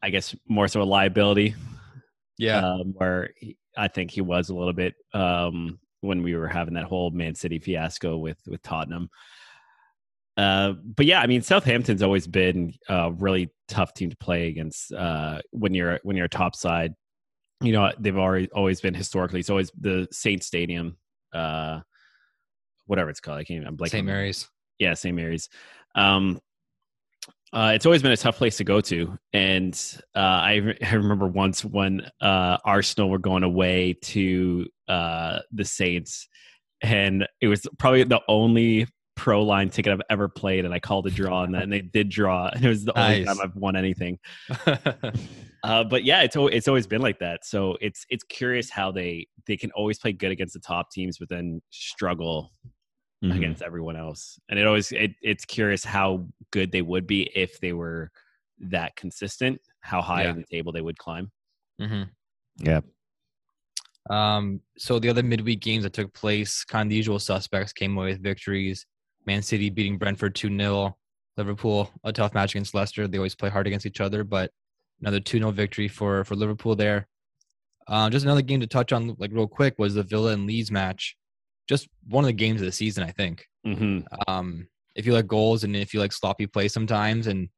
I 0.02 0.10
guess, 0.10 0.34
more 0.46 0.68
so 0.68 0.82
a 0.82 0.84
liability. 0.84 1.54
Yeah, 2.36 2.58
um, 2.58 2.94
where 2.96 3.30
he, 3.36 3.56
I 3.76 3.88
think 3.88 4.10
he 4.10 4.20
was 4.20 4.48
a 4.50 4.54
little 4.54 4.72
bit 4.72 4.94
um, 5.14 5.78
when 6.02 6.22
we 6.22 6.34
were 6.36 6.46
having 6.48 6.74
that 6.74 6.84
whole 6.84 7.10
Man 7.10 7.34
City 7.34 7.58
fiasco 7.58 8.16
with 8.16 8.38
with 8.46 8.62
Tottenham. 8.62 9.08
Uh, 10.36 10.72
but 10.72 11.06
yeah, 11.06 11.20
I 11.20 11.26
mean, 11.26 11.42
Southampton's 11.42 12.02
always 12.02 12.26
been 12.28 12.74
a 12.88 13.10
really 13.12 13.50
tough 13.68 13.94
team 13.94 14.10
to 14.10 14.16
play 14.16 14.48
against 14.48 14.92
uh, 14.92 15.40
when 15.50 15.74
you're 15.74 16.00
when 16.02 16.16
you're 16.16 16.26
a 16.26 16.30
top 16.30 16.56
side. 16.56 16.94
You 17.60 17.72
know, 17.72 17.92
they've 17.98 18.16
already 18.16 18.48
always 18.50 18.80
been 18.80 18.94
historically. 18.94 19.40
It's 19.40 19.50
always 19.50 19.70
the 19.78 20.06
Saint 20.12 20.44
Stadium, 20.44 20.96
uh, 21.32 21.80
whatever 22.86 23.10
it's 23.10 23.20
called. 23.20 23.38
I 23.38 23.44
can't. 23.44 23.66
I'm 23.66 23.76
blanking. 23.76 23.90
St. 23.90 24.06
Mary's. 24.06 24.48
yeah, 24.78 24.94
St. 24.94 25.14
Mary's. 25.14 25.48
Um, 25.94 26.40
uh, 27.52 27.72
it's 27.74 27.86
always 27.86 28.02
been 28.02 28.12
a 28.12 28.16
tough 28.16 28.36
place 28.36 28.58
to 28.58 28.64
go 28.64 28.80
to, 28.82 29.18
and 29.32 29.74
uh, 30.14 30.18
I, 30.18 30.54
re- 30.56 30.78
I 30.82 30.94
remember 30.94 31.26
once 31.26 31.64
when 31.64 32.02
uh, 32.20 32.58
Arsenal 32.64 33.08
were 33.08 33.18
going 33.18 33.42
away 33.42 33.94
to 34.02 34.66
uh, 34.86 35.38
the 35.50 35.64
Saints, 35.64 36.28
and 36.82 37.26
it 37.40 37.48
was 37.48 37.66
probably 37.78 38.04
the 38.04 38.20
only 38.28 38.86
pro 39.18 39.42
line 39.42 39.68
ticket 39.68 39.92
I've 39.92 40.00
ever 40.08 40.28
played, 40.28 40.64
and 40.64 40.72
I 40.72 40.78
called 40.78 41.06
a 41.06 41.10
draw 41.10 41.42
on 41.42 41.52
that, 41.52 41.64
and 41.64 41.72
they 41.72 41.82
did 41.82 42.08
draw, 42.08 42.46
and 42.54 42.64
it 42.64 42.68
was 42.68 42.84
the 42.84 42.96
only 42.96 43.24
time 43.24 43.36
I've 43.42 43.56
won 43.56 43.76
anything. 43.76 44.18
Uh, 45.64 45.82
but 45.82 46.04
yeah, 46.04 46.22
it's 46.22 46.36
it's 46.36 46.68
always 46.68 46.86
been 46.86 47.02
like 47.02 47.18
that. 47.18 47.44
So 47.44 47.76
it's 47.80 48.06
it's 48.10 48.22
curious 48.22 48.70
how 48.70 48.92
they 48.92 49.26
they 49.48 49.56
can 49.56 49.72
always 49.72 49.98
play 49.98 50.12
good 50.12 50.30
against 50.30 50.54
the 50.54 50.60
top 50.60 50.92
teams, 50.92 51.18
but 51.18 51.28
then 51.28 51.60
struggle 51.70 52.52
Mhm. 53.24 53.36
against 53.36 53.62
everyone 53.62 53.96
else. 53.96 54.38
And 54.48 54.56
it 54.56 54.66
always 54.68 54.92
it, 54.92 55.16
it's 55.20 55.44
curious 55.44 55.84
how 55.84 56.28
good 56.52 56.70
they 56.70 56.80
would 56.82 57.08
be 57.08 57.22
if 57.34 57.58
they 57.58 57.72
were 57.72 58.12
that 58.60 58.94
consistent, 58.94 59.60
how 59.80 60.00
high 60.00 60.22
Yeah. 60.22 60.30
on 60.30 60.36
the 60.36 60.44
table 60.44 60.70
they 60.70 60.80
would 60.80 60.96
climb. 60.96 61.32
hmm 61.80 62.04
Yeah. 62.58 62.82
Um, 64.10 64.60
so 64.78 65.00
the 65.00 65.08
other 65.08 65.24
midweek 65.24 65.60
games 65.60 65.82
that 65.82 65.92
took 65.92 66.14
place, 66.14 66.64
kind 66.64 66.86
of 66.86 66.90
the 66.90 66.96
usual 66.96 67.18
suspects 67.18 67.72
came 67.72 67.96
away 67.98 68.12
with 68.12 68.22
victories. 68.22 68.86
Man 69.28 69.42
City 69.42 69.68
beating 69.68 69.98
Brentford 69.98 70.34
2 70.34 70.56
0. 70.56 70.96
Liverpool, 71.36 71.88
a 72.02 72.12
tough 72.12 72.34
match 72.34 72.54
against 72.54 72.74
Leicester. 72.74 73.06
They 73.06 73.18
always 73.18 73.36
play 73.36 73.50
hard 73.50 73.68
against 73.68 73.86
each 73.86 74.00
other, 74.00 74.24
but 74.24 74.50
another 75.00 75.20
2 75.20 75.38
0 75.38 75.50
victory 75.52 75.86
for, 75.86 76.24
for 76.24 76.34
Liverpool 76.34 76.74
there. 76.74 77.06
Uh, 77.86 78.10
just 78.10 78.24
another 78.24 78.42
game 78.42 78.58
to 78.60 78.66
touch 78.66 78.92
on, 78.92 79.14
like 79.18 79.30
real 79.32 79.46
quick, 79.46 79.78
was 79.78 79.94
the 79.94 80.02
Villa 80.02 80.32
and 80.32 80.46
Leeds 80.46 80.72
match. 80.72 81.16
Just 81.68 81.88
one 82.08 82.24
of 82.24 82.26
the 82.26 82.32
games 82.32 82.60
of 82.60 82.66
the 82.66 82.72
season, 82.72 83.04
I 83.04 83.10
think. 83.10 83.46
Mm-hmm. 83.66 84.00
Um, 84.26 84.66
if 84.96 85.06
you 85.06 85.12
like 85.12 85.26
goals 85.26 85.62
and 85.62 85.76
if 85.76 85.92
you 85.92 86.00
like 86.00 86.12
sloppy 86.12 86.46
play 86.46 86.66
sometimes 86.66 87.26
and 87.26 87.48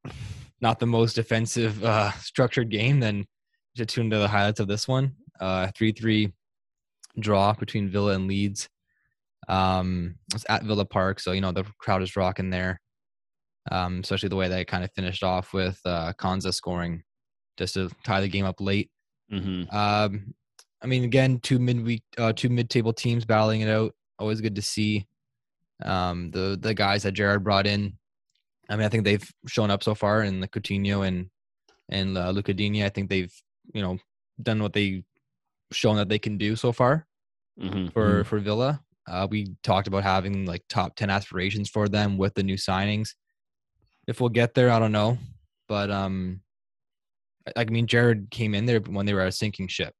not 0.61 0.79
the 0.81 0.87
most 0.87 1.15
defensive 1.15 1.83
uh, 1.85 2.13
structured 2.15 2.69
game, 2.69 3.01
then 3.01 3.25
should 3.77 3.89
tune 3.89 4.07
into 4.07 4.19
the 4.19 4.29
highlights 4.29 4.61
of 4.61 4.69
this 4.69 4.89
one. 4.89 5.13
Uh, 5.41 5.69
3-3 5.69 6.33
draw 7.19 7.53
between 7.55 7.89
Villa 7.89 8.13
and 8.13 8.27
Leeds. 8.27 8.69
Um, 9.51 10.15
it's 10.35 10.47
at 10.49 10.65
Villa 10.65 10.85
Park, 10.85 11.21
so 11.21 11.33
you 11.33 11.41
know 11.41 11.53
the 11.53 11.65
crowd 11.79 12.03
is 12.03 12.17
rocking 12.17 12.51
there. 12.51 12.81
Um, 13.71 14.01
especially 14.01 14.31
the 14.31 14.37
way 14.37 14.49
they 14.49 14.65
kind 14.65 14.85
of 14.85 14.91
finished 14.97 15.23
off 15.23 15.53
with 15.53 15.79
uh, 15.85 16.13
Konsa 16.19 16.55
scoring 16.55 17.03
just 17.59 17.75
to 17.75 17.91
tie 18.05 18.21
the 18.23 18.29
game 18.29 18.47
up 18.47 18.61
late. 18.61 18.91
Mm-hmm. 19.31 19.75
Um, 19.77 20.35
I 20.83 20.87
mean, 20.87 21.05
again, 21.05 21.41
two 21.41 21.59
midweek, 21.59 22.03
uh, 22.17 22.33
two 22.33 22.49
mid-table 22.49 22.95
teams 22.95 23.27
battling 23.27 23.61
it 23.61 23.69
out. 23.69 23.93
Always 24.19 24.41
good 24.41 24.55
to 24.57 24.63
see. 24.63 25.07
Um, 25.85 26.31
the 26.31 26.59
the 26.61 26.75
guys 26.75 27.03
that 27.03 27.13
Gerrard 27.13 27.45
brought 27.45 27.67
in. 27.67 27.99
I 28.69 28.77
mean, 28.77 28.87
I 28.87 28.89
think 28.89 29.05
they've 29.05 29.29
shown 29.47 29.71
up 29.71 29.83
so 29.83 29.95
far 29.95 30.23
in 30.23 30.41
the 30.41 30.49
Coutinho 30.49 31.07
and 31.07 31.29
and 31.89 32.17
uh, 32.17 32.31
Luca 32.31 32.55
Digne. 32.55 32.85
I 32.85 32.89
think 32.89 33.11
they've 33.11 33.33
you 33.75 33.83
know 33.83 33.99
done 34.43 34.63
what 34.63 34.73
they 34.73 35.03
shown 35.73 35.97
that 35.97 36.09
they 36.09 36.19
can 36.19 36.39
do 36.39 36.57
so 36.57 36.73
far 36.73 37.07
Mm-hmm. 37.61 37.89
for 37.89 38.25
for 38.25 38.39
Villa. 38.39 38.81
Uh, 39.11 39.27
we 39.29 39.55
talked 39.65 39.89
about 39.89 40.05
having 40.05 40.47
like 40.47 40.63
top 40.69 40.95
ten 40.95 41.11
aspirations 41.11 41.69
for 41.69 41.89
them 41.89 42.17
with 42.17 42.33
the 42.35 42.43
new 42.43 42.57
signings. 42.57 43.11
If 44.07 44.21
we'll 44.21 44.31
get 44.31 44.55
there, 44.55 44.71
I 44.71 44.79
don't 44.79 44.93
know, 44.93 45.19
but 45.69 45.91
um, 45.91 46.41
I 47.47 47.63
I 47.63 47.65
mean, 47.65 47.87
Gerrard 47.87 48.29
came 48.31 48.55
in 48.55 48.67
there 48.67 48.81
when 48.81 49.07
they 49.07 49.15
were 49.15 49.21
at 49.23 49.29
a 49.29 49.33
sinking 49.33 49.69
ship, 49.69 49.93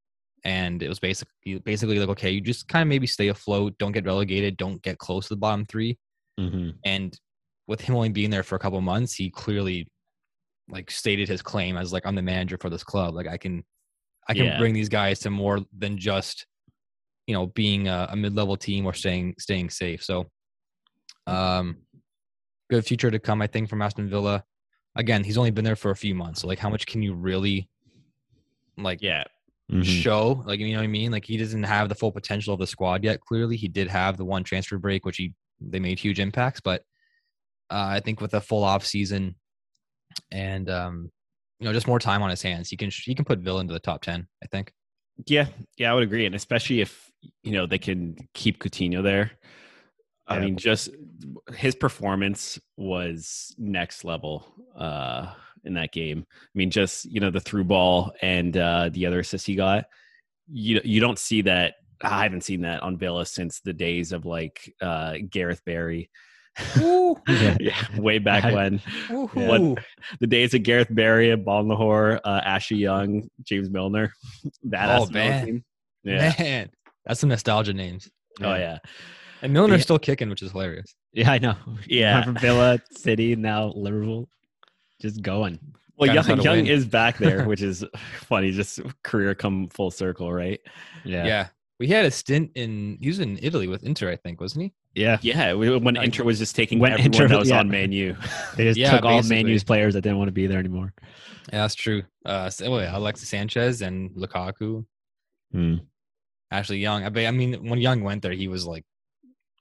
and 0.45 0.83
it 0.83 0.89
was 0.89 1.01
basically 1.01 1.59
basically 1.59 1.99
like, 1.99 2.09
okay, 2.11 2.31
you 2.31 2.41
just 2.41 2.69
kind 2.69 2.83
of 2.83 2.89
maybe 2.89 3.07
stay 3.07 3.29
afloat, 3.29 3.77
don't 3.79 3.93
get 3.93 4.07
relegated, 4.07 4.57
don't 4.57 4.81
get 4.83 4.99
close 4.99 5.29
to 5.29 5.35
the 5.35 5.39
bottom 5.39 5.67
three, 5.67 5.99
Mm-hmm. 6.39 6.71
and 6.85 7.19
with 7.67 7.81
him 7.81 7.95
only 7.95 8.09
being 8.09 8.31
there 8.31 8.43
for 8.43 8.57
a 8.57 8.59
couple 8.59 8.81
months, 8.81 9.15
he 9.15 9.29
clearly 9.31 9.87
like 10.69 10.91
stated 10.91 11.29
his 11.29 11.43
claim 11.43 11.77
as 11.77 11.93
like 11.93 12.07
I'm 12.07 12.15
the 12.15 12.23
manager 12.23 12.57
for 12.59 12.71
this 12.71 12.85
club. 12.85 13.15
Like 13.15 13.27
I 13.29 13.37
can 13.37 13.65
I 14.29 14.35
can 14.35 14.47
Yeah. 14.47 14.59
bring 14.59 14.73
these 14.75 14.89
guys 14.89 15.19
to 15.21 15.31
more 15.31 15.61
than 15.77 15.99
just 15.99 16.47
you 17.31 17.37
know 17.37 17.47
being 17.47 17.87
a, 17.87 18.09
a 18.11 18.17
mid-level 18.17 18.57
team 18.57 18.85
or 18.87 18.93
staying 18.93 19.35
staying 19.39 19.71
safe. 19.71 20.03
So 20.03 20.27
um 21.27 21.77
good 22.69 22.85
future 22.85 23.11
to 23.11 23.19
come 23.19 23.41
I 23.41 23.47
think 23.47 23.69
from 23.69 23.83
Aston 23.83 24.11
Villa. 24.11 24.43
Again, 24.97 25.23
he's 25.23 25.39
only 25.39 25.53
been 25.53 25.65
there 25.65 25.77
for 25.77 25.93
a 25.93 25.97
few 25.97 26.15
months. 26.17 26.41
So 26.41 26.49
like 26.49 26.59
how 26.59 26.69
much 26.69 26.87
can 26.87 27.03
you 27.03 27.15
really 27.15 27.69
like 28.77 29.01
Yeah. 29.01 29.25
Mm-hmm. 29.71 29.83
show. 29.83 30.43
Like 30.47 30.59
you 30.59 30.73
know 30.73 30.79
what 30.79 30.85
I 30.85 30.89
mean? 30.89 31.13
Like 31.13 31.25
he 31.25 31.37
doesn't 31.37 31.63
have 31.63 31.89
the 31.89 31.95
full 31.95 32.11
potential 32.11 32.53
of 32.53 32.59
the 32.59 32.67
squad 32.67 33.05
yet. 33.05 33.21
Clearly, 33.21 33.57
he 33.57 33.69
did 33.69 33.87
have 33.87 34.17
the 34.17 34.25
one 34.25 34.43
transfer 34.43 34.79
break, 34.79 35.05
which 35.07 35.17
he 35.17 35.33
they 35.61 35.79
made 35.79 36.01
huge 36.01 36.19
impacts. 36.19 36.61
But 36.61 36.83
uh, 37.71 37.87
I 37.97 38.01
think 38.01 38.21
with 38.21 38.35
a 38.35 38.41
full 38.41 38.65
off 38.65 38.85
season 38.85 39.37
and 40.33 40.69
um, 40.69 41.13
you 41.61 41.67
know 41.67 41.73
just 41.73 41.87
more 41.87 42.01
time 42.01 42.21
on 42.21 42.31
his 42.31 42.43
hands, 42.43 42.69
he 42.69 42.77
can 42.77 42.91
he 42.91 43.15
can 43.15 43.25
put 43.25 43.39
Villa 43.39 43.61
into 43.61 43.73
the 43.73 43.79
top 43.79 44.03
ten. 44.03 44.27
I 44.43 44.47
think. 44.49 44.73
Yeah, 45.27 45.47
yeah, 45.77 45.91
I 45.91 45.95
would 45.95 46.03
agree, 46.03 46.27
and 46.27 46.35
especially 46.35 46.81
if 46.81 47.11
you 47.43 47.53
know 47.53 47.67
they 47.67 47.79
can 47.79 48.17
keep 48.35 48.59
Coutinho 48.63 49.03
there. 49.03 49.33
I 50.27 50.37
Yeah. 50.37 50.45
mean, 50.45 50.57
just 50.57 50.91
his 51.55 51.75
performance 51.75 52.59
was 52.77 53.55
next 53.59 54.05
level 54.05 54.47
uh, 54.77 55.33
in 55.65 55.75
that 55.75 55.93
game. 55.93 56.25
I 56.31 56.49
mean, 56.55 56.71
just 56.71 57.05
you 57.07 57.21
know 57.21 57.31
the 57.31 57.41
through 57.41 57.65
ball 57.65 58.13
and 58.23 58.57
uh, 58.57 58.91
the 58.93 59.07
other 59.07 59.21
assist 59.21 59.47
he 59.47 59.55
got. 59.57 59.87
You 60.49 60.81
you 60.85 61.01
don't 61.01 61.19
see 61.19 61.43
that. 61.43 61.75
I 62.03 62.23
haven't 62.23 62.45
seen 62.45 62.63
that 62.63 62.83
on 62.83 62.97
Villa 62.97 63.27
since 63.27 63.61
the 63.61 63.75
days 63.75 64.13
of 64.13 64.25
like 64.25 64.75
uh, 64.81 65.17
Gareth 65.29 65.63
Barry. 65.67 66.11
Yeah. 66.79 67.15
yeah, 67.61 67.77
way 67.99 68.19
back 68.19 68.45
I- 68.45 68.53
when 68.55 68.79
Woohoo. 69.09 69.75
What- 69.75 69.85
the 70.21 70.27
days 70.27 70.55
of 70.55 70.63
Gareth 70.63 70.89
Barry, 70.91 71.29
Agbonlahor, 71.29 72.21
uh, 72.25 72.41
Ashley 72.45 72.79
Young, 72.79 73.29
James 73.45 73.71
Milner. 73.71 74.13
That 74.65 75.01
Oh, 75.01 75.07
man. 75.07 75.47
team. 75.47 75.65
Yeah. 76.05 76.33
Man, 76.39 76.71
that's 77.05 77.21
some 77.21 77.29
nostalgia 77.29 77.73
names. 77.73 78.09
Oh 78.43 78.55
yeah. 78.55 78.79
And 79.43 79.53
Milner's 79.53 79.79
Yeah. 79.81 79.85
still 79.85 79.99
kicking, 79.99 80.29
which 80.31 80.43
is 80.43 80.53
hilarious. 80.53 80.95
Yeah, 81.13 81.31
I 81.33 81.39
know. 81.39 81.55
Yeah. 81.87 82.23
From 82.25 82.37
Villa, 82.37 82.81
City, 82.93 83.37
now 83.37 83.73
Liverpool. 83.75 84.29
Just 85.01 85.23
going. 85.23 85.59
Well, 85.97 86.15
Guys 86.15 86.29
Young, 86.29 86.41
Young 86.41 86.67
is 86.67 86.87
back 86.87 87.19
there, 87.19 87.45
which 87.47 87.61
is 87.63 87.85
funny. 88.23 88.53
Just 88.53 88.81
career 89.03 89.35
come 89.35 89.69
full 89.69 89.91
circle, 89.91 90.33
right? 90.33 90.61
Yeah. 91.05 91.27
Yeah. 91.27 91.49
We 91.81 91.89
had 91.89 92.05
a 92.05 92.11
stint 92.11 92.53
in 92.55 92.99
he 93.01 93.09
was 93.09 93.19
in 93.19 93.39
Italy 93.43 93.67
with 93.67 93.83
Inter, 93.83 94.11
I 94.11 94.17
think, 94.17 94.41
wasn't 94.41 94.65
he? 94.65 94.73
Yeah, 94.95 95.19
Yeah, 95.23 95.55
when 95.55 95.97
Inter 95.97 96.25
was 96.25 96.39
just 96.39 96.55
taking 96.55 96.79
when 96.79 96.93
everyone 96.93 97.07
Inter- 97.15 97.29
that 97.29 97.39
was 97.39 97.49
yeah. 97.51 97.59
on 97.61 97.69
Man 97.69 97.91
U. 97.91 98.17
they 98.57 98.65
just 98.65 98.79
Yeah, 98.79 98.91
took 98.93 99.05
all 99.05 99.19
basically. 99.19 99.37
Man 99.45 99.47
U's 99.53 99.65
players 99.65 99.95
that 99.95 100.03
didn't 100.03 100.19
want 100.19 100.29
to 100.29 100.33
be 100.33 100.47
there 100.47 100.59
anymore. 100.59 100.93
Yeah, 101.53 101.63
that's 101.63 101.75
true. 101.75 102.03
Uh, 102.25 102.51
so, 102.51 102.67
oh, 102.67 102.79
yeah, 102.79 102.97
Alexis 102.97 103.29
Sanchez 103.31 103.83
and 103.83 104.11
Lukaku. 104.11 104.85
Hmm. 105.53 105.77
Actually, 106.51 106.79
Young. 106.81 107.03
I 107.05 107.27
I 107.27 107.31
mean, 107.31 107.69
when 107.69 107.81
Young 107.81 108.03
went 108.03 108.23
there, 108.23 108.33
he 108.33 108.47
was 108.49 108.67
like, 108.67 108.85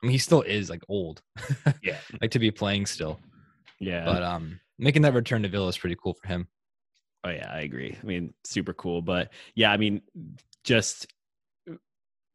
I 0.02 0.06
mean, 0.08 0.12
he 0.12 0.18
still 0.18 0.42
is 0.42 0.70
like 0.70 0.84
old, 0.90 1.22
Yeah, 1.84 1.98
like 2.22 2.32
to 2.32 2.40
be 2.40 2.52
playing 2.52 2.86
still. 2.86 3.20
yeah. 3.80 4.04
But 4.06 4.24
um, 4.24 4.60
making 4.78 5.04
that 5.04 5.14
return 5.14 5.44
to 5.44 5.50
Villa 5.50 5.68
is 5.68 5.78
pretty 5.78 5.96
cool 6.02 6.16
for 6.16 6.28
him. 6.28 6.48
Oh 7.24 7.30
yeah, 7.30 7.50
I 7.52 7.62
agree. 7.62 7.98
I 8.02 8.06
mean, 8.06 8.34
super 8.44 8.74
cool. 8.74 9.02
But 9.02 9.32
yeah, 9.56 9.72
I 9.72 9.78
mean, 9.78 10.02
just 10.64 11.06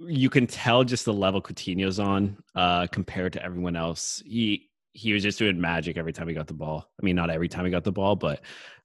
you 0.09 0.31
can 0.31 0.47
tell 0.47 0.85
just 0.85 1.05
the 1.05 1.13
level 1.13 1.41
Coutinho's 1.43 1.99
on 2.01 2.37
uh 2.55 2.87
compared 2.89 3.33
to 3.35 3.43
everyone 3.45 3.77
else. 3.77 4.23
He 4.27 4.71
he 4.93 5.13
was 5.13 5.23
just 5.23 5.39
doing 5.39 5.61
magic 5.61 5.97
every 5.97 6.13
time 6.13 6.29
he 6.29 6.35
got 6.35 6.47
the 6.47 6.55
ball. 6.55 6.89
I 7.01 7.05
mean, 7.05 7.17
not 7.17 7.31
every 7.31 7.49
time 7.49 7.65
he 7.65 7.71
got 7.71 7.85
the 7.85 7.93
ball, 7.93 8.17
but 8.17 8.41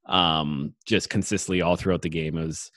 um 0.05 0.73
just 0.85 1.09
consistently 1.09 1.61
all 1.61 1.75
throughout 1.75 2.01
the 2.01 2.09
game. 2.09 2.38
It 2.38 2.45
was 2.45 2.71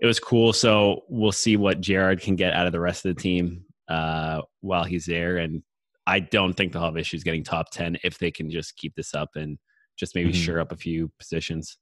it 0.00 0.06
was 0.06 0.20
cool. 0.20 0.52
So 0.52 1.04
we'll 1.08 1.32
see 1.32 1.56
what 1.56 1.80
Gerrard 1.80 2.20
can 2.20 2.36
get 2.36 2.52
out 2.52 2.66
of 2.66 2.72
the 2.72 2.80
rest 2.80 3.04
of 3.06 3.14
the 3.14 3.20
team 3.22 3.64
uh 3.88 4.42
while 4.60 4.84
he's 4.84 5.06
there. 5.06 5.38
And 5.38 5.62
I 6.06 6.20
don't 6.20 6.52
think 6.54 6.72
they'll 6.72 6.82
have 6.82 6.98
issues 6.98 7.24
getting 7.24 7.44
top 7.44 7.70
ten 7.70 7.96
if 8.04 8.18
they 8.18 8.30
can 8.30 8.50
just 8.50 8.76
keep 8.76 8.94
this 8.94 9.14
up 9.14 9.30
and 9.36 9.58
just 9.96 10.14
maybe 10.14 10.30
Mhm. 10.32 10.44
sure 10.44 10.60
up 10.60 10.72
a 10.72 10.76
few 10.76 11.10
positions. 11.18 11.78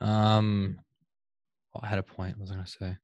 Um, 0.00 0.78
I 1.82 1.86
had 1.88 1.98
a 1.98 2.02
point. 2.02 2.36
What 2.36 2.42
was 2.42 2.50
I 2.50 2.54
gonna 2.54 2.66
say? 2.66 2.96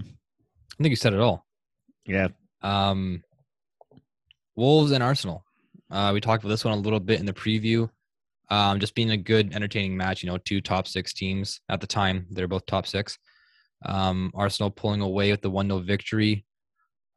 I 0.00 0.82
think 0.82 0.90
you 0.90 0.96
said 0.96 1.12
it 1.14 1.20
all. 1.20 1.44
Yeah, 2.06 2.28
Um, 2.62 3.22
Wolves 4.56 4.92
and 4.92 5.02
Arsenal. 5.02 5.44
Uh, 5.90 6.10
we 6.14 6.20
talked 6.20 6.42
about 6.42 6.50
this 6.50 6.64
one 6.64 6.74
a 6.74 6.80
little 6.80 7.00
bit 7.00 7.20
in 7.20 7.26
the 7.26 7.32
preview. 7.32 7.90
Um, 8.50 8.80
just 8.80 8.94
being 8.94 9.10
a 9.10 9.16
good, 9.16 9.54
entertaining 9.54 9.96
match. 9.96 10.22
You 10.22 10.30
know, 10.30 10.38
two 10.38 10.60
top 10.60 10.88
six 10.88 11.12
teams 11.12 11.60
at 11.68 11.80
the 11.80 11.86
time. 11.86 12.26
They're 12.30 12.48
both 12.48 12.64
top 12.66 12.86
six. 12.86 13.18
Um, 13.84 14.32
Arsenal 14.34 14.70
pulling 14.70 15.00
away 15.00 15.30
with 15.30 15.42
the 15.42 15.50
one 15.50 15.68
0 15.68 15.80
victory, 15.80 16.44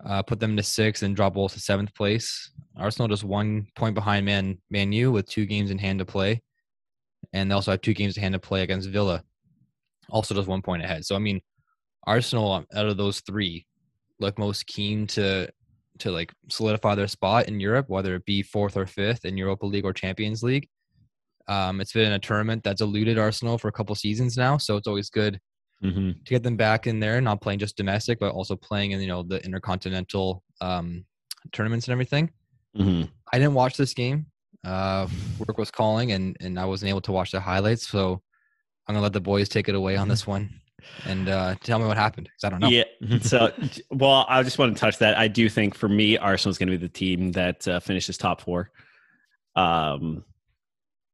uh, 0.05 0.21
put 0.23 0.39
them 0.39 0.57
to 0.57 0.63
six 0.63 1.03
and 1.03 1.15
drop 1.15 1.35
Wolves 1.35 1.53
to 1.53 1.59
seventh 1.59 1.93
place. 1.95 2.51
Arsenal 2.77 3.07
just 3.07 3.23
one 3.23 3.67
point 3.75 3.95
behind 3.95 4.25
Man 4.25 4.57
Man 4.69 4.91
U 4.91 5.11
with 5.11 5.29
two 5.29 5.45
games 5.45 5.71
in 5.71 5.77
hand 5.77 5.99
to 5.99 6.05
play, 6.05 6.41
and 7.33 7.49
they 7.49 7.55
also 7.55 7.71
have 7.71 7.81
two 7.81 7.93
games 7.93 8.17
in 8.17 8.21
hand 8.21 8.33
to 8.33 8.39
play 8.39 8.61
against 8.61 8.89
Villa. 8.89 9.23
Also, 10.11 10.35
just 10.35 10.47
one 10.47 10.61
point 10.61 10.83
ahead. 10.83 11.05
So 11.05 11.15
I 11.15 11.19
mean, 11.19 11.41
Arsenal 12.05 12.51
um, 12.51 12.65
out 12.75 12.87
of 12.87 12.97
those 12.97 13.21
three 13.21 13.65
look 14.19 14.37
most 14.37 14.67
keen 14.67 15.07
to 15.07 15.49
to 15.99 16.11
like 16.11 16.31
solidify 16.49 16.95
their 16.95 17.07
spot 17.07 17.47
in 17.47 17.59
Europe, 17.59 17.85
whether 17.89 18.15
it 18.15 18.25
be 18.25 18.41
fourth 18.41 18.77
or 18.77 18.85
fifth 18.85 19.25
in 19.25 19.37
Europa 19.37 19.65
League 19.65 19.85
or 19.85 19.93
Champions 19.93 20.43
League. 20.43 20.67
Um, 21.47 21.81
it's 21.81 21.93
been 21.93 22.13
a 22.13 22.19
tournament 22.19 22.63
that's 22.63 22.81
eluded 22.81 23.17
Arsenal 23.17 23.57
for 23.57 23.67
a 23.67 23.71
couple 23.71 23.93
seasons 23.95 24.37
now, 24.37 24.57
so 24.57 24.77
it's 24.77 24.87
always 24.87 25.09
good 25.09 25.39
mm-hmm. 25.83 26.11
to 26.11 26.29
get 26.29 26.43
them 26.43 26.55
back 26.55 26.87
in 26.87 26.99
there, 26.99 27.19
not 27.21 27.41
playing 27.41 27.59
just 27.59 27.77
domestic, 27.77 28.19
but 28.19 28.31
also 28.31 28.55
playing 28.55 28.91
in 28.91 29.01
you 29.01 29.07
know 29.07 29.23
the 29.23 29.43
intercontinental 29.43 30.43
um, 30.61 31.05
tournaments 31.51 31.87
and 31.87 31.93
everything. 31.93 32.31
Mm-hmm. 32.77 33.03
I 33.33 33.37
didn't 33.37 33.53
watch 33.53 33.77
this 33.77 33.93
game. 33.93 34.27
Uh, 34.65 35.07
work 35.39 35.57
was 35.57 35.71
calling, 35.71 36.11
and 36.13 36.37
and 36.39 36.59
I 36.59 36.65
wasn't 36.65 36.89
able 36.89 37.01
to 37.01 37.11
watch 37.11 37.31
the 37.31 37.39
highlights, 37.39 37.87
so 37.87 38.21
I'm 38.91 38.95
gonna 38.95 39.03
let 39.03 39.13
the 39.13 39.21
boys 39.21 39.47
take 39.47 39.69
it 39.69 39.75
away 39.75 39.95
on 39.95 40.09
this 40.09 40.27
one 40.27 40.49
and 41.05 41.29
uh, 41.29 41.55
tell 41.63 41.79
me 41.79 41.85
what 41.85 41.95
happened 41.95 42.27
because 42.27 42.43
I 42.43 42.49
don't 42.49 42.59
know. 42.59 42.67
Yeah. 42.67 42.83
So, 43.21 43.53
well, 43.89 44.25
I 44.27 44.43
just 44.43 44.57
want 44.57 44.75
to 44.75 44.79
touch 44.79 44.97
that. 44.97 45.17
I 45.17 45.29
do 45.29 45.47
think 45.47 45.75
for 45.75 45.87
me, 45.87 46.17
Arsenal 46.17 46.51
is 46.51 46.57
going 46.57 46.67
to 46.67 46.77
be 46.77 46.85
the 46.85 46.91
team 46.91 47.31
that 47.31 47.65
uh, 47.67 47.79
finishes 47.79 48.17
top 48.17 48.41
four. 48.41 48.69
Um, 49.55 50.25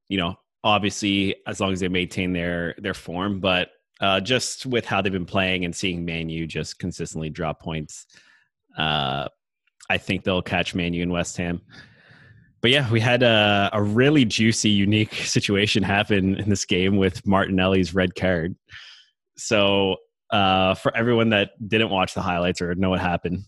you 0.09 0.17
know, 0.17 0.39
obviously, 0.63 1.35
as 1.45 1.59
long 1.59 1.71
as 1.71 1.79
they 1.81 1.87
maintain 1.87 2.33
their 2.33 2.73
their 2.79 2.95
form, 2.95 3.39
but 3.39 3.69
uh, 4.01 4.21
just 4.21 4.65
with 4.65 4.85
how 4.85 5.01
they've 5.01 5.13
been 5.13 5.25
playing 5.25 5.65
and 5.65 5.75
seeing 5.75 6.03
Man 6.03 6.29
U 6.29 6.47
just 6.47 6.79
consistently 6.79 7.29
drop 7.29 7.61
points, 7.61 8.07
uh, 8.75 9.27
I 9.87 9.97
think 9.99 10.23
they'll 10.23 10.41
catch 10.41 10.73
Man 10.73 10.93
U 10.93 11.03
and 11.03 11.11
West 11.11 11.37
Ham. 11.37 11.61
But 12.67 12.73
yeah, 12.73 12.91
we 12.91 12.99
had 12.99 13.23
a, 13.23 13.69
a 13.71 13.81
really 13.81 14.25
juicy, 14.25 14.69
unique 14.69 15.13
situation 15.23 15.83
happen 15.83 16.35
in 16.35 16.49
this 16.49 16.65
game 16.65 16.97
with 16.97 17.25
Martinelli's 17.25 17.95
red 17.95 18.13
card. 18.13 18.57
So 19.37 19.95
uh, 20.31 20.73
for 20.73 20.93
everyone 20.93 21.29
that 21.29 21.51
didn't 21.65 21.91
watch 21.91 22.13
the 22.13 22.21
highlights 22.21 22.61
or 22.61 22.75
know 22.75 22.89
what 22.89 22.99
happened, 22.99 23.45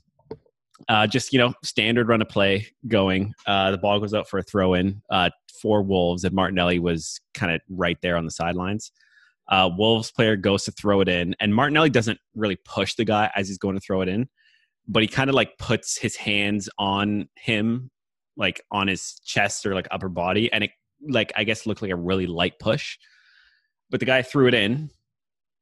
uh, 0.88 1.05
just 1.05 1.33
you 1.33 1.39
know, 1.39 1.53
standard 1.65 2.07
run 2.07 2.21
of 2.21 2.29
play 2.29 2.67
going. 2.88 3.33
Uh, 3.45 3.71
the 3.71 3.77
ball 3.77 3.99
goes 3.99 4.13
out 4.13 4.29
for 4.29 4.38
a 4.38 4.41
throw 4.41 4.73
in 4.75 5.01
uh, 5.09 5.29
for 5.61 5.81
Wolves, 5.81 6.23
and 6.23 6.33
Martinelli 6.33 6.79
was 6.79 7.19
kind 7.33 7.51
of 7.53 7.59
right 7.69 7.97
there 8.01 8.15
on 8.15 8.23
the 8.23 8.31
sidelines. 8.31 8.93
Uh, 9.49 9.69
Wolves 9.77 10.13
player 10.13 10.38
goes 10.38 10.63
to 10.63 10.71
throw 10.71 11.01
it 11.01 11.09
in, 11.09 11.35
and 11.41 11.53
Martinelli 11.53 11.89
doesn't 11.89 12.19
really 12.35 12.57
push 12.63 12.95
the 12.95 13.03
guy 13.03 13.29
as 13.35 13.49
he's 13.49 13.57
going 13.57 13.75
to 13.75 13.81
throw 13.81 13.99
it 13.99 14.07
in, 14.07 14.29
but 14.88 15.03
he 15.03 15.09
kind 15.09 15.29
of 15.29 15.35
like 15.35 15.57
puts 15.57 15.97
his 15.97 16.15
hands 16.15 16.69
on 16.77 17.27
him, 17.35 17.91
like 18.39 18.65
on 18.72 18.88
his 18.88 19.19
chest 19.24 19.67
or 19.67 19.75
like 19.75 19.88
upper 19.91 20.10
body, 20.10 20.51
and 20.51 20.63
it 20.63 20.72
like 21.08 21.31
I 21.36 21.43
guess 21.43 21.67
looked 21.67 21.84
like 21.84 21.91
a 21.91 21.96
really 21.96 22.25
light 22.25 22.58
push. 22.58 22.98
But 23.91 24.00
the 24.00 24.05
guy 24.08 24.24
threw 24.24 24.48
it 24.48 24.53
in, 24.55 24.89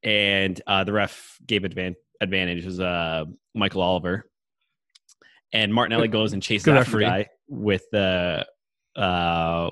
and 0.04 0.62
uh, 0.68 0.86
the 0.86 0.94
ref 0.94 1.38
gave 1.46 1.64
advan- 1.64 1.96
advantage. 2.22 2.64
It 2.64 2.68
was 2.68 2.80
uh, 2.80 3.26
Michael 3.54 3.82
Oliver, 3.82 4.30
and 5.52 5.74
Martinelli 5.74 6.08
goes 6.08 6.32
and 6.34 6.42
chases 6.42 6.68
after 6.70 6.98
the 6.98 7.04
guy 7.04 7.28
with 7.50 7.84
the 7.92 8.46
uh, 8.96 9.72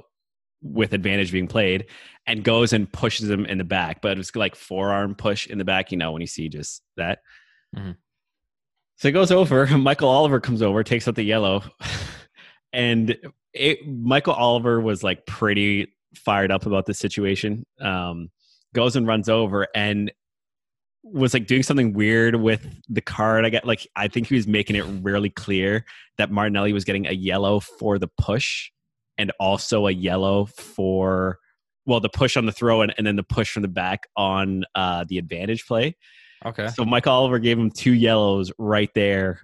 with 0.61 0.93
advantage 0.93 1.31
being 1.31 1.47
played, 1.47 1.85
and 2.25 2.43
goes 2.43 2.73
and 2.73 2.91
pushes 2.91 3.29
him 3.29 3.45
in 3.45 3.57
the 3.57 3.63
back. 3.63 4.01
But 4.01 4.13
it 4.13 4.17
was 4.17 4.35
like 4.35 4.55
forearm 4.55 5.15
push 5.15 5.47
in 5.47 5.57
the 5.57 5.65
back. 5.65 5.91
You 5.91 5.97
know 5.97 6.11
when 6.11 6.21
you 6.21 6.27
see 6.27 6.49
just 6.49 6.81
that. 6.97 7.19
Mhm. 7.75 7.97
So 8.97 9.09
it 9.09 9.11
goes 9.11 9.31
over. 9.31 9.65
Michael 9.77 10.09
Oliver 10.09 10.39
comes 10.39 10.61
over, 10.61 10.83
takes 10.83 11.07
out 11.07 11.15
the 11.15 11.23
yellow, 11.23 11.63
and 12.75 13.17
it, 13.53 13.87
Michael 13.87 14.33
Oliver 14.33 14.79
was 14.81 15.03
like 15.03 15.25
pretty 15.25 15.93
fired 16.15 16.51
up 16.51 16.65
about 16.65 16.85
this 16.85 16.99
situation. 16.99 17.65
Um, 17.79 18.29
goes 18.73 18.95
and 18.95 19.07
runs 19.07 19.29
over 19.29 19.67
and 19.73 20.11
was 21.03 21.33
like 21.33 21.47
doing 21.47 21.63
something 21.63 21.93
weird 21.93 22.35
with 22.35 22.67
the 22.89 23.01
card. 23.01 23.45
I 23.45 23.49
get 23.49 23.65
like 23.65 23.87
I 23.95 24.07
think 24.07 24.27
he 24.27 24.35
was 24.35 24.47
making 24.47 24.75
it 24.75 24.83
really 25.01 25.29
clear 25.29 25.85
that 26.17 26.31
Martinelli 26.31 26.73
was 26.73 26.83
getting 26.83 27.07
a 27.07 27.13
yellow 27.13 27.59
for 27.59 27.97
the 27.97 28.09
push 28.19 28.69
and 29.17 29.31
also 29.39 29.87
a 29.87 29.91
yellow 29.91 30.45
for 30.45 31.39
well 31.85 31.99
the 31.99 32.09
push 32.09 32.35
on 32.35 32.45
the 32.45 32.51
throw 32.51 32.81
and, 32.81 32.93
and 32.97 33.07
then 33.07 33.15
the 33.15 33.23
push 33.23 33.51
from 33.51 33.61
the 33.61 33.67
back 33.67 34.07
on 34.17 34.65
uh, 34.75 35.05
the 35.07 35.17
advantage 35.17 35.65
play. 35.65 35.95
Okay. 36.43 36.67
So 36.67 36.83
Mike 36.83 37.07
Oliver 37.07 37.39
gave 37.39 37.57
him 37.57 37.71
two 37.71 37.93
yellows 37.93 38.51
right 38.57 38.89
there, 38.93 39.41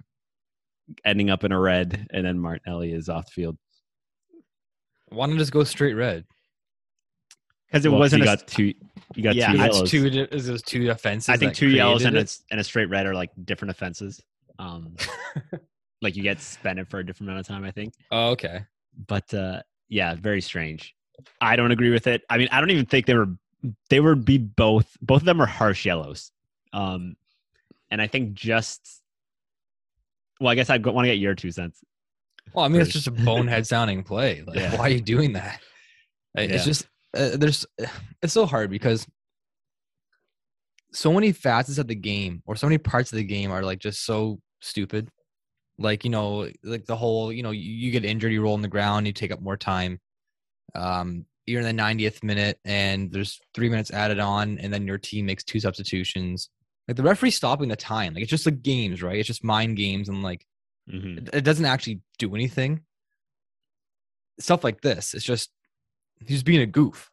ending 1.04 1.30
up 1.30 1.44
in 1.44 1.52
a 1.52 1.58
red, 1.58 2.06
and 2.12 2.24
then 2.26 2.38
Martinelli 2.38 2.92
is 2.92 3.08
off 3.08 3.26
the 3.26 3.32
field. 3.32 3.58
Why 5.08 5.26
don't 5.26 5.38
just 5.38 5.52
go 5.52 5.64
straight 5.64 5.94
red? 5.94 6.24
because 7.66 7.86
it 7.86 7.88
Well, 7.88 8.00
wasn't. 8.00 8.22
you 8.22 8.30
a- 8.30 8.36
got 8.36 8.46
two. 8.46 8.74
You 9.14 9.22
got 9.22 9.34
Yeah, 9.34 9.52
two 9.52 9.58
That's 9.58 9.74
yellows. 9.76 9.90
two. 9.90 10.06
Is 10.30 10.46
those 10.46 10.62
two 10.62 10.90
offenses? 10.90 11.28
I 11.30 11.36
think 11.38 11.54
two 11.54 11.68
yellows 11.68 12.04
and 12.04 12.12
created 12.14 12.30
a, 12.30 12.52
and 12.52 12.60
a 12.60 12.64
straight 12.64 12.90
red 12.90 13.06
are 13.06 13.14
like 13.14 13.30
different 13.44 13.70
offenses. 13.70 14.22
Um, 14.58 14.94
like 16.02 16.14
you 16.16 16.22
get 16.22 16.38
suspended 16.40 16.88
for 16.88 16.98
a 16.98 17.06
different 17.06 17.30
amount 17.30 17.40
of 17.40 17.46
time, 17.48 17.64
I 17.64 17.70
think. 17.70 17.94
Oh, 18.10 18.30
okay. 18.32 18.60
But 19.06 19.32
uh, 19.32 19.62
yeah, 19.88 20.14
very 20.14 20.40
strange. 20.42 20.94
I 21.40 21.56
don't 21.56 21.70
agree 21.70 21.90
with 21.90 22.06
it. 22.06 22.22
I 22.28 22.36
mean, 22.36 22.48
I 22.52 22.60
don't 22.60 22.70
even 22.70 22.84
think 22.86 23.06
they 23.06 23.14
were. 23.14 23.28
They 23.90 24.00
would 24.00 24.24
be 24.24 24.38
both. 24.38 24.94
Both 25.00 25.22
of 25.22 25.26
them 25.26 25.40
are 25.40 25.46
harsh 25.46 25.86
yellows. 25.86 26.30
Um, 26.72 27.16
and 27.90 28.00
I 28.02 28.06
think 28.06 28.34
just. 28.34 29.01
Well, 30.42 30.50
I 30.50 30.56
guess 30.56 30.70
I 30.70 30.76
want 30.78 31.04
to 31.06 31.08
get 31.12 31.18
your 31.18 31.36
two 31.36 31.52
cents. 31.52 31.80
Well, 32.52 32.64
I 32.64 32.68
mean, 32.68 32.80
it's 32.82 32.90
just 32.92 33.06
a 33.06 33.12
bonehead 33.12 33.64
sounding 33.64 34.02
play. 34.02 34.42
Like, 34.46 34.56
Yeah. 34.58 34.76
why 34.76 34.88
are 34.88 34.90
you 34.90 35.00
doing 35.00 35.34
that? 35.34 35.60
It's 36.34 36.52
Yeah. 36.52 36.64
just 36.64 36.88
uh, 37.16 37.36
there's. 37.36 37.64
It's 38.22 38.32
so 38.32 38.44
hard 38.44 38.68
because 38.70 39.06
so 40.92 41.12
many 41.12 41.30
facets 41.30 41.78
of 41.78 41.86
the 41.86 41.94
game 41.94 42.42
or 42.44 42.56
so 42.56 42.66
many 42.66 42.76
parts 42.78 43.12
of 43.12 43.16
the 43.18 43.24
game 43.24 43.52
are 43.52 43.62
like 43.62 43.78
just 43.78 44.04
so 44.04 44.40
stupid. 44.60 45.08
Like 45.78 46.02
you 46.02 46.10
know, 46.10 46.48
like 46.64 46.86
the 46.86 46.96
whole 46.96 47.32
you 47.32 47.44
know, 47.44 47.52
you, 47.52 47.60
you 47.62 47.92
get 47.92 48.04
injured, 48.04 48.32
you 48.32 48.42
roll 48.42 48.54
on 48.54 48.62
the 48.62 48.68
ground, 48.68 49.06
you 49.06 49.12
take 49.12 49.30
up 49.30 49.40
more 49.40 49.56
time. 49.56 50.00
Um, 50.74 51.24
you're 51.46 51.60
in 51.60 51.76
the 51.76 51.82
90th 51.82 52.24
minute, 52.24 52.58
and 52.64 53.12
there's 53.12 53.38
three 53.54 53.68
minutes 53.68 53.92
added 53.92 54.18
on, 54.18 54.58
and 54.58 54.72
then 54.72 54.86
your 54.88 54.98
team 54.98 55.26
makes 55.26 55.44
two 55.44 55.60
substitutions. 55.60 56.50
Like 56.92 56.96
the 56.98 57.02
referee 57.04 57.30
stopping 57.30 57.70
the 57.70 57.76
time, 57.76 58.12
like 58.12 58.22
it's 58.22 58.30
just 58.30 58.44
like 58.44 58.62
games, 58.62 59.02
right? 59.02 59.16
It's 59.16 59.26
just 59.26 59.42
mind 59.42 59.78
games, 59.78 60.10
and 60.10 60.22
like 60.22 60.46
Mm-hmm. 60.90 61.18
it, 61.18 61.30
it 61.32 61.40
doesn't 61.42 61.64
actually 61.64 62.00
do 62.18 62.34
anything. 62.34 62.80
Stuff 64.40 64.64
like 64.64 64.80
this, 64.80 65.14
it's 65.14 65.24
just 65.24 65.50
he's 66.26 66.42
being 66.42 66.60
a 66.60 66.66
goof. 66.66 67.10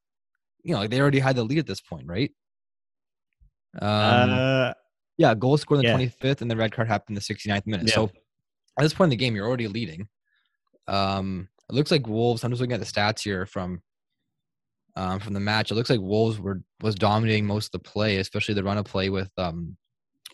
You 0.63 0.73
know, 0.73 0.79
like 0.81 0.89
they 0.89 0.99
already 0.99 1.19
had 1.19 1.35
the 1.35 1.43
lead 1.43 1.59
at 1.59 1.67
this 1.67 1.79
point, 1.79 2.07
right? 2.07 2.31
Um, 3.79 4.29
uh, 4.31 4.73
yeah, 5.17 5.35
goal 5.35 5.57
scored 5.57 5.85
in 5.85 5.97
the 5.97 6.03
yeah. 6.03 6.09
25th, 6.09 6.41
and 6.41 6.49
the 6.49 6.55
red 6.55 6.71
card 6.71 6.87
happened 6.87 7.15
in 7.15 7.21
the 7.23 7.33
69th 7.33 7.67
minute. 7.67 7.87
Yeah. 7.87 7.93
So 7.93 8.11
at 8.77 8.83
this 8.83 8.93
point 8.93 9.07
in 9.07 9.11
the 9.11 9.23
game, 9.23 9.35
you're 9.35 9.47
already 9.47 9.67
leading. 9.67 10.07
Um, 10.87 11.47
it 11.69 11.75
looks 11.75 11.91
like 11.91 12.07
Wolves. 12.07 12.43
I'm 12.43 12.51
just 12.51 12.61
looking 12.61 12.73
at 12.73 12.79
the 12.79 12.85
stats 12.85 13.21
here 13.21 13.45
from 13.45 13.81
um, 14.95 15.19
from 15.19 15.33
the 15.33 15.39
match. 15.39 15.71
It 15.71 15.75
looks 15.75 15.89
like 15.89 15.99
Wolves 15.99 16.39
were 16.39 16.61
was 16.81 16.95
dominating 16.95 17.45
most 17.45 17.67
of 17.67 17.71
the 17.83 17.89
play, 17.89 18.17
especially 18.17 18.55
the 18.55 18.63
run 18.63 18.77
of 18.77 18.85
play 18.85 19.09
with 19.09 19.31
um 19.37 19.77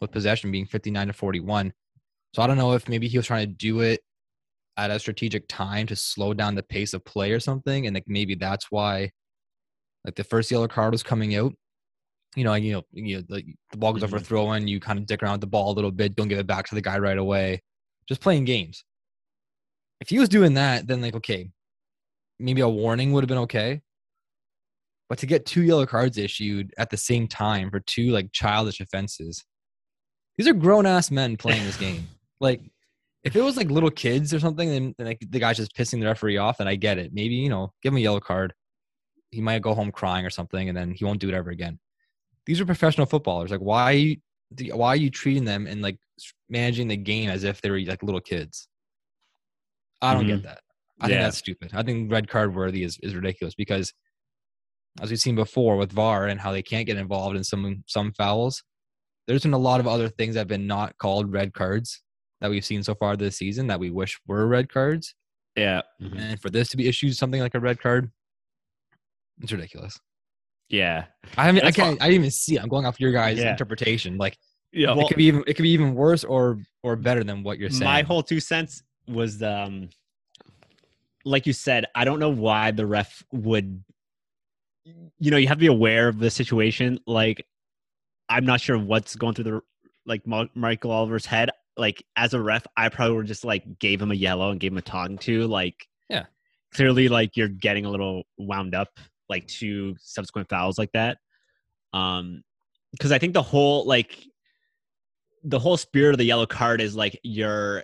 with 0.01 0.11
possession 0.11 0.51
being 0.51 0.65
59 0.65 1.07
to 1.07 1.13
41. 1.13 1.73
So 2.33 2.41
I 2.41 2.47
don't 2.47 2.57
know 2.57 2.73
if 2.73 2.89
maybe 2.89 3.07
he 3.07 3.17
was 3.17 3.27
trying 3.27 3.47
to 3.47 3.53
do 3.53 3.81
it 3.81 4.01
at 4.77 4.91
a 4.91 4.99
strategic 4.99 5.47
time 5.47 5.87
to 5.87 5.95
slow 5.95 6.33
down 6.33 6.55
the 6.55 6.63
pace 6.63 6.93
of 6.93 7.05
play 7.05 7.31
or 7.31 7.39
something, 7.39 7.87
and 7.87 7.93
like 7.93 8.03
maybe 8.07 8.35
that's 8.35 8.71
why 8.71 9.11
like 10.05 10.15
the 10.15 10.23
first 10.23 10.51
yellow 10.51 10.67
card 10.67 10.91
was 10.93 11.03
coming 11.03 11.35
out. 11.35 11.53
You 12.35 12.43
know, 12.43 12.53
you 12.55 12.73
know, 12.73 12.83
you 12.91 13.17
know 13.17 13.23
the, 13.29 13.43
the 13.71 13.77
ball 13.77 13.93
goes 13.93 14.03
Mm-hmm. 14.03 14.15
overthrown, 14.15 14.67
you 14.67 14.79
kind 14.79 14.99
of 14.99 15.05
dick 15.05 15.23
around 15.23 15.33
with 15.33 15.41
the 15.41 15.47
ball 15.47 15.71
a 15.71 15.75
little 15.75 15.91
bit, 15.91 16.15
don't 16.15 16.27
give 16.27 16.39
it 16.39 16.47
back 16.47 16.67
to 16.67 16.75
the 16.75 16.81
guy 16.81 16.99
right 16.99 17.17
away. 17.17 17.61
Just 18.07 18.21
playing 18.21 18.45
games. 18.45 18.83
If 20.01 20.09
he 20.09 20.19
was 20.19 20.29
doing 20.29 20.55
that, 20.55 20.87
then 20.87 21.01
like 21.01 21.15
okay, 21.15 21.49
maybe 22.39 22.61
a 22.61 22.69
warning 22.69 23.13
would 23.13 23.23
have 23.23 23.29
been 23.29 23.37
okay. 23.39 23.81
But 25.07 25.19
to 25.19 25.25
get 25.25 25.45
two 25.45 25.63
yellow 25.63 25.85
cards 25.85 26.17
issued 26.17 26.73
at 26.77 26.89
the 26.89 26.97
same 26.97 27.27
time 27.27 27.69
for 27.69 27.79
two 27.79 28.07
like 28.09 28.31
childish 28.31 28.79
offenses, 28.79 29.43
these 30.37 30.47
are 30.47 30.53
grown 30.53 30.85
ass 30.85 31.11
men 31.11 31.37
playing 31.37 31.63
this 31.65 31.77
game. 31.77 32.07
Like, 32.41 32.59
if 33.23 33.33
it 33.37 33.41
was 33.41 33.55
like 33.55 33.71
little 33.71 33.89
kids 33.89 34.33
or 34.33 34.41
something, 34.41 34.69
then, 34.69 34.93
then 34.97 35.07
like 35.07 35.25
the 35.29 35.39
guy's 35.39 35.55
just 35.55 35.73
pissing 35.73 36.01
the 36.01 36.05
referee 36.05 36.35
off, 36.35 36.59
and 36.59 36.67
I 36.67 36.75
get 36.75 36.97
it. 36.97 37.11
Maybe 37.13 37.35
you 37.35 37.47
know, 37.47 37.71
give 37.81 37.93
him 37.93 37.97
a 37.97 38.01
yellow 38.01 38.19
card. 38.19 38.53
He 39.31 39.39
might 39.39 39.61
go 39.61 39.73
home 39.73 39.89
crying 39.89 40.25
or 40.25 40.29
something, 40.29 40.67
and 40.67 40.77
then 40.77 40.91
he 40.91 41.05
won't 41.05 41.21
do 41.21 41.29
it 41.29 41.33
ever 41.33 41.49
again. 41.51 41.79
These 42.45 42.59
are 42.59 42.65
professional 42.65 43.07
footballers. 43.07 43.51
Like, 43.51 43.61
why? 43.61 44.17
Why 44.73 44.89
are 44.89 44.95
you 44.97 45.09
treating 45.09 45.45
them 45.45 45.65
and 45.65 45.81
like 45.81 45.97
managing 46.49 46.89
the 46.89 46.97
game 46.97 47.29
as 47.29 47.45
if 47.45 47.61
they 47.61 47.71
were 47.71 47.79
like 47.79 48.03
little 48.03 48.19
kids? 48.19 48.67
I 50.01 50.13
don't 50.13 50.27
get 50.27 50.39
mm-hmm. 50.39 50.47
that. 50.47 50.59
I 50.99 51.07
think 51.07 51.21
that's 51.21 51.37
stupid. 51.37 51.71
I 51.73 51.83
think 51.83 52.11
red 52.11 52.27
card 52.27 52.53
worthy 52.53 52.83
is, 52.83 52.99
is 53.01 53.15
ridiculous 53.15 53.55
because 53.55 53.93
as 55.01 55.09
we've 55.09 55.19
seen 55.19 55.35
before 55.35 55.75
with 55.77 55.91
VAR 55.91 56.27
and 56.27 56.39
how 56.39 56.51
they 56.51 56.61
can't 56.61 56.85
get 56.85 56.97
involved 56.97 57.35
in 57.35 57.43
some 57.43 57.83
some 57.87 58.11
fouls, 58.13 58.63
there's 59.27 59.43
been 59.43 59.53
a 59.53 59.57
lot 59.57 59.79
of 59.79 59.87
other 59.87 60.07
things 60.09 60.35
that 60.35 60.41
have 60.41 60.47
been 60.47 60.67
not 60.67 60.97
called 60.97 61.31
red 61.31 61.53
cards 61.53 62.01
that 62.41 62.49
we've 62.49 62.65
seen 62.65 62.83
so 62.83 62.93
far 62.95 63.15
this 63.15 63.37
season 63.37 63.67
that 63.67 63.79
we 63.79 63.89
wish 63.89 64.19
were 64.27 64.45
red 64.47 64.69
cards. 64.71 65.15
yeah, 65.55 65.81
And 65.99 66.39
for 66.41 66.49
this 66.49 66.69
to 66.69 66.77
be 66.77 66.87
issued 66.87 67.15
something 67.15 67.39
like 67.41 67.55
a 67.55 67.59
red 67.59 67.79
card, 67.79 68.11
it's 69.41 69.51
ridiculous. 69.51 69.99
yeah, 70.69 71.05
I 71.37 71.45
haven't, 71.45 71.63
I 71.65 71.71
can't, 71.71 72.01
I 72.01 72.05
didn't 72.05 72.21
even 72.21 72.31
see 72.31 72.55
it. 72.55 72.61
I'm 72.63 72.69
going 72.69 72.85
off 72.85 72.99
your 72.99 73.11
guys' 73.11 73.37
Yeah. 73.39 73.51
interpretation. 73.51 74.17
Like 74.17 74.37
yeah. 74.71 74.93
it 74.97 75.07
could 75.07 75.17
be 75.17 75.25
even, 75.25 75.43
it 75.47 75.53
could 75.55 75.63
be 75.63 75.69
even 75.71 75.93
worse 75.95 76.23
or 76.23 76.59
or 76.83 76.95
better 76.95 77.23
than 77.23 77.41
what 77.43 77.57
you're 77.57 77.69
saying. 77.69 77.83
My 77.85 78.01
whole 78.01 78.21
two 78.23 78.39
cents 78.39 78.83
was 79.07 79.41
um 79.41 79.89
like 81.23 81.47
you 81.47 81.53
said, 81.53 81.85
I 81.95 82.05
don't 82.05 82.19
know 82.19 82.29
why 82.29 82.71
the 82.71 82.85
ref 82.85 83.23
would 83.31 83.83
you 84.85 85.31
know, 85.31 85.37
you 85.37 85.47
have 85.47 85.57
to 85.57 85.61
be 85.61 85.67
aware 85.67 86.07
of 86.07 86.19
the 86.19 86.29
situation. 86.29 86.99
Like 87.07 87.45
I'm 88.29 88.45
not 88.45 88.61
sure 88.61 88.77
what's 88.77 89.15
going 89.15 89.33
through 89.33 89.43
the 89.45 89.61
like 90.05 90.21
Michael 90.55 90.91
Oliver's 90.91 91.25
head. 91.25 91.49
Like 91.77 92.03
as 92.15 92.33
a 92.33 92.41
ref, 92.41 92.65
I 92.77 92.89
probably 92.89 93.17
would 93.17 93.27
just 93.27 93.43
like 93.43 93.79
gave 93.79 94.01
him 94.01 94.11
a 94.11 94.15
yellow 94.15 94.51
and 94.51 94.59
gave 94.59 94.71
him 94.71 94.77
a 94.77 94.81
tongue 94.83 95.17
to. 95.19 95.47
Like 95.47 95.87
Yeah. 96.09 96.25
clearly 96.73 97.09
like 97.09 97.35
you're 97.35 97.47
getting 97.49 97.85
a 97.85 97.89
little 97.89 98.23
wound 98.37 98.75
up 98.75 98.89
like 99.27 99.47
two 99.47 99.95
subsequent 99.99 100.49
fouls 100.49 100.77
like 100.77 100.91
that. 100.93 101.17
Um 101.93 102.43
because 102.91 103.11
I 103.11 103.17
think 103.19 103.33
the 103.33 103.41
whole 103.41 103.85
like 103.85 104.23
the 105.43 105.59
whole 105.59 105.77
spirit 105.77 106.13
of 106.13 106.17
the 106.17 106.23
yellow 106.23 106.45
card 106.45 106.81
is 106.81 106.95
like 106.95 107.19
you're 107.23 107.83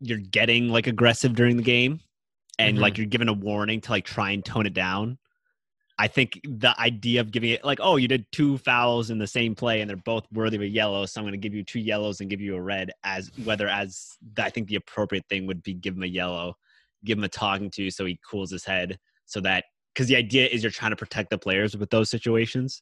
you're 0.00 0.18
getting 0.18 0.68
like 0.68 0.86
aggressive 0.86 1.34
during 1.34 1.56
the 1.56 1.62
game 1.62 2.00
and 2.58 2.78
Mhm. 2.78 2.80
like 2.80 2.96
you're 2.98 3.06
given 3.06 3.28
a 3.28 3.32
warning 3.32 3.80
to 3.82 3.90
like 3.90 4.04
try 4.04 4.30
and 4.30 4.44
tone 4.44 4.66
it 4.66 4.72
down. 4.74 5.18
I 6.00 6.08
think 6.08 6.40
the 6.44 6.74
idea 6.80 7.20
of 7.20 7.30
giving 7.30 7.50
it 7.50 7.62
like, 7.62 7.78
oh, 7.82 7.96
you 7.96 8.08
did 8.08 8.24
two 8.32 8.56
fouls 8.56 9.10
in 9.10 9.18
the 9.18 9.26
same 9.26 9.54
play 9.54 9.82
and 9.82 9.90
they're 9.90 9.98
both 9.98 10.24
worthy 10.32 10.56
of 10.56 10.62
a 10.62 10.66
yellow, 10.66 11.04
so 11.04 11.20
I'm 11.20 11.26
going 11.26 11.32
to 11.32 11.38
give 11.38 11.54
you 11.54 11.62
two 11.62 11.78
yellows 11.78 12.22
and 12.22 12.30
give 12.30 12.40
you 12.40 12.56
a 12.56 12.62
red. 12.62 12.90
As 13.04 13.30
whether 13.44 13.68
as 13.68 14.16
I 14.38 14.48
think 14.48 14.68
the 14.68 14.76
appropriate 14.76 15.26
thing 15.28 15.46
would 15.46 15.62
be 15.62 15.74
give 15.74 15.94
him 15.94 16.02
a 16.02 16.06
yellow, 16.06 16.56
give 17.04 17.18
him 17.18 17.24
a 17.24 17.28
talking 17.28 17.70
to 17.72 17.90
so 17.90 18.06
he 18.06 18.18
cools 18.28 18.50
his 18.50 18.64
head, 18.64 18.98
so 19.26 19.40
that 19.42 19.64
because 19.92 20.08
the 20.08 20.16
idea 20.16 20.46
is 20.46 20.62
you're 20.62 20.72
trying 20.72 20.92
to 20.92 20.96
protect 20.96 21.28
the 21.28 21.36
players 21.36 21.76
with 21.76 21.90
those 21.90 22.08
situations. 22.08 22.80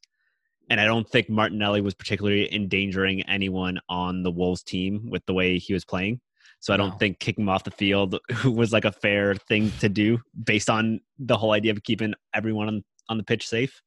And 0.71 0.81
I 0.81 0.85
don't 0.85 1.09
think 1.09 1.29
Martinelli 1.29 1.81
was 1.81 1.95
particularly 1.95 2.55
endangering 2.55 3.23
anyone 3.23 3.81
on 3.89 4.23
the 4.23 4.31
Wolves 4.31 4.63
team 4.63 5.11
with 5.11 5.27
the 5.27 5.35
way 5.35 5.59
he 5.59 5.73
was 5.73 5.85
playing. 5.85 6.21
So 6.61 6.73
I 6.73 6.77
don't 6.77 6.99
think 7.01 7.19
kicking 7.19 7.45
him 7.45 7.49
off 7.49 7.65
the 7.65 7.71
field 7.73 8.17
was 8.45 8.73
like 8.73 8.85
a 8.85 8.93
fair 8.93 9.35
thing 9.35 9.73
to 9.81 9.89
do 9.89 10.21
based 10.45 10.71
on 10.71 11.01
the 11.19 11.37
whole 11.37 11.53
idea 11.53 11.73
of 11.73 11.83
keeping 11.83 12.15
everyone 12.35 12.69
on, 12.69 12.85
on 13.09 13.17
the 13.19 13.25
pitch 13.25 13.47
safe. 13.49 13.83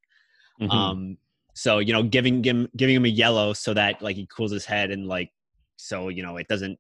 Mm-hmm. 0.62 0.72
Um, 0.72 1.18
so 1.54 1.80
you 1.80 1.94
know, 1.94 2.04
giving 2.04 2.44
him 2.44 2.68
giving 2.78 2.96
him 2.96 3.06
a 3.06 3.10
yellow 3.10 3.54
so 3.54 3.74
that 3.74 4.02
like 4.02 4.16
he 4.16 4.26
cools 4.28 4.52
his 4.52 4.66
head 4.66 4.92
and 4.92 5.08
like 5.08 5.30
so 5.78 6.10
you 6.10 6.24
know 6.24 6.38
it 6.38 6.48
doesn't 6.48 6.78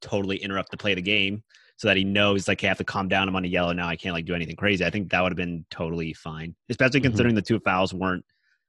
totally 0.00 0.36
interrupt 0.36 0.70
the 0.70 0.76
play 0.76 0.92
of 0.92 0.96
the 0.96 1.02
game, 1.02 1.42
so 1.76 1.88
that 1.88 1.96
he 1.96 2.04
knows 2.04 2.48
like 2.48 2.62
I 2.64 2.68
have 2.68 2.78
to 2.78 2.84
calm 2.84 3.08
down. 3.08 3.28
I'm 3.28 3.36
on 3.36 3.44
a 3.44 3.48
yellow 3.48 3.72
now. 3.72 3.88
I 3.88 3.96
can't 3.96 4.14
like 4.14 4.24
do 4.24 4.34
anything 4.34 4.56
crazy. 4.56 4.84
I 4.84 4.90
think 4.90 5.10
that 5.10 5.22
would 5.22 5.32
have 5.32 5.36
been 5.36 5.64
totally 5.70 6.12
fine, 6.14 6.54
especially 6.70 7.00
Mhm. 7.00 7.04
considering 7.04 7.34
the 7.34 7.42
two 7.42 7.60
fouls 7.60 7.92
weren't 7.94 8.24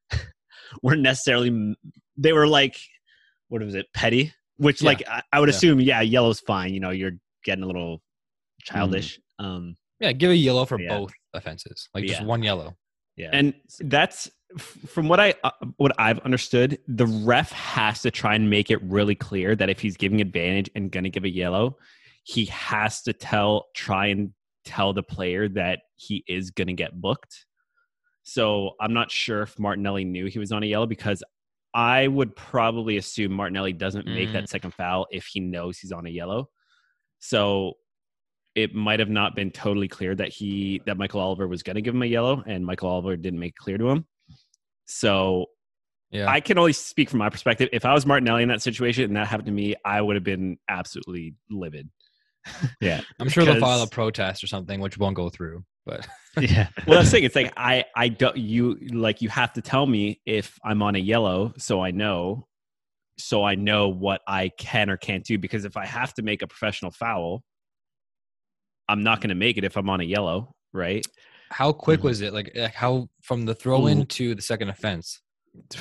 weren't 0.83 1.01
necessarily 1.01 1.75
they 2.17 2.33
were 2.33 2.47
like 2.47 2.77
what 3.49 3.61
was 3.61 3.75
it 3.75 3.85
petty, 3.93 4.33
which 4.57 4.81
Yeah. 4.81 4.87
like 4.87 5.03
I, 5.07 5.21
I 5.33 5.39
would 5.39 5.49
Yeah. 5.49 5.55
assume 5.55 5.79
yeah 5.79 6.01
yellow's 6.01 6.39
fine. 6.41 6.73
You 6.73 6.79
know 6.79 6.91
you're 6.91 7.13
getting 7.43 7.63
a 7.63 7.67
little 7.67 8.01
childish. 8.63 9.19
Um, 9.39 9.77
yeah, 9.99 10.11
give 10.11 10.31
a 10.31 10.35
yellow 10.35 10.65
for 10.65 10.79
Yeah. 10.79 10.97
both 10.97 11.13
offenses. 11.33 11.89
Like 11.93 12.05
just 12.05 12.23
one 12.23 12.43
yellow. 12.43 12.75
Yeah, 13.17 13.29
And 13.31 13.53
that's 13.79 14.29
from 14.57 15.07
what 15.07 15.19
I 15.19 15.33
uh, 15.43 15.51
what 15.77 15.91
I've 15.97 16.19
understood. 16.19 16.79
The 16.87 17.07
ref 17.07 17.51
has 17.51 18.01
to 18.03 18.11
try 18.11 18.35
and 18.35 18.49
make 18.49 18.69
it 18.71 18.81
really 18.83 19.15
clear 19.15 19.55
that 19.55 19.69
if 19.69 19.79
he's 19.79 19.97
giving 19.97 20.21
advantage 20.21 20.69
and 20.75 20.91
going 20.91 21.03
to 21.03 21.09
give 21.09 21.23
a 21.23 21.29
yellow, 21.29 21.77
he 22.23 22.45
has 22.45 23.01
to 23.03 23.13
tell 23.13 23.67
try 23.75 24.07
and 24.07 24.31
tell 24.65 24.93
the 24.93 25.03
player 25.03 25.47
that 25.49 25.79
he 25.95 26.23
is 26.27 26.51
going 26.51 26.67
to 26.67 26.73
get 26.73 26.99
booked. 26.99 27.45
So 28.23 28.71
I'm 28.81 28.93
not 28.93 29.11
sure 29.11 29.43
if 29.43 29.59
Martinelli 29.59 30.03
knew 30.03 30.25
he 30.25 30.39
was 30.39 30.51
on 30.51 30.63
a 30.63 30.65
yellow 30.65 30.87
because 30.87 31.23
I 31.73 32.07
would 32.07 32.35
probably 32.35 32.97
assume 32.97 33.33
Martinelli 33.33 33.73
doesn't 33.73 34.07
make 34.07 34.29
Mm. 34.29 34.33
that 34.33 34.49
second 34.49 34.73
foul 34.73 35.07
if 35.11 35.27
he 35.27 35.39
knows 35.41 35.77
he's 35.77 35.91
on 35.91 36.05
a 36.07 36.09
yellow. 36.09 36.49
So 37.19 37.73
it 38.55 38.73
might 38.73 38.99
have 38.99 39.09
not 39.09 39.35
been 39.35 39.51
totally 39.51 39.87
clear 39.87 40.15
that 40.15 40.29
he 40.29 40.81
that 40.85 40.97
Michael 40.97 41.19
Oliver 41.19 41.47
was 41.47 41.61
going 41.61 41.75
to 41.75 41.81
give 41.81 41.93
him 41.93 42.01
a 42.01 42.07
yellow, 42.07 42.43
and 42.47 42.65
Michael 42.65 42.89
Oliver 42.89 43.15
didn't 43.17 43.39
make 43.39 43.51
it 43.51 43.57
clear 43.57 43.77
to 43.77 43.89
him. 43.89 44.05
So 44.85 45.47
Yeah. 46.11 46.29
I 46.29 46.39
can 46.39 46.57
only 46.57 46.73
speak 46.73 47.09
from 47.09 47.19
my 47.19 47.29
perspective. 47.29 47.69
If 47.73 47.83
I 47.85 47.93
was 47.93 48.05
Martinelli 48.05 48.43
in 48.43 48.49
that 48.49 48.61
situation 48.61 49.03
and 49.05 49.15
that 49.17 49.27
happened 49.27 49.47
to 49.47 49.51
me, 49.51 49.75
I 49.83 50.01
would 50.01 50.15
have 50.15 50.23
been 50.23 50.57
absolutely 50.69 51.35
livid. 51.49 51.89
yeah, 52.81 53.01
I'm 53.19 53.27
sure 53.27 53.43
they'll 53.43 53.59
file 53.59 53.81
a 53.81 53.87
protest 53.87 54.43
or 54.43 54.47
something, 54.47 54.79
which 54.79 54.97
won't 54.97 55.15
go 55.15 55.29
through. 55.29 55.63
But 55.85 56.07
yeah. 56.39 56.69
Well, 56.87 56.99
that's 56.99 57.09
the 57.11 57.17
thing. 57.17 57.23
It's 57.23 57.35
like 57.35 57.53
I 57.57 57.85
I 57.95 58.09
don't 58.09 58.37
you 58.37 58.75
like 58.91 59.21
you 59.21 59.29
have 59.29 59.53
to 59.53 59.61
tell 59.61 59.85
me 59.85 60.21
if 60.25 60.57
I'm 60.63 60.81
on 60.81 60.95
a 60.95 60.99
yellow, 60.99 61.53
so 61.57 61.81
I 61.81 61.91
know, 61.91 62.47
so 63.17 63.43
I 63.43 63.55
know 63.55 63.89
what 63.89 64.21
I 64.27 64.49
can 64.57 64.89
or 64.89 64.97
can't 64.97 65.23
do. 65.23 65.37
Because 65.37 65.65
if 65.65 65.75
I 65.75 65.85
have 65.85 66.13
to 66.15 66.21
make 66.21 66.41
a 66.41 66.47
professional 66.47 66.91
foul, 66.91 67.43
I'm 68.87 69.03
not 69.03 69.21
going 69.21 69.29
to 69.29 69.35
make 69.35 69.57
it 69.57 69.63
if 69.63 69.77
I'm 69.77 69.89
on 69.89 70.01
a 70.01 70.03
yellow, 70.05 70.55
right? 70.73 71.05
how 71.51 71.71
quick 71.71 71.99
Mhm. 71.99 72.03
was 72.03 72.21
it? 72.21 72.33
Like, 72.33 72.51
like 72.55 72.73
how 72.73 73.07
from 73.21 73.45
the 73.45 73.53
throw 73.53 73.85
in 73.85 74.07
to 74.07 74.33
the 74.35 74.41
second 74.41 74.69
offense? 74.69 75.21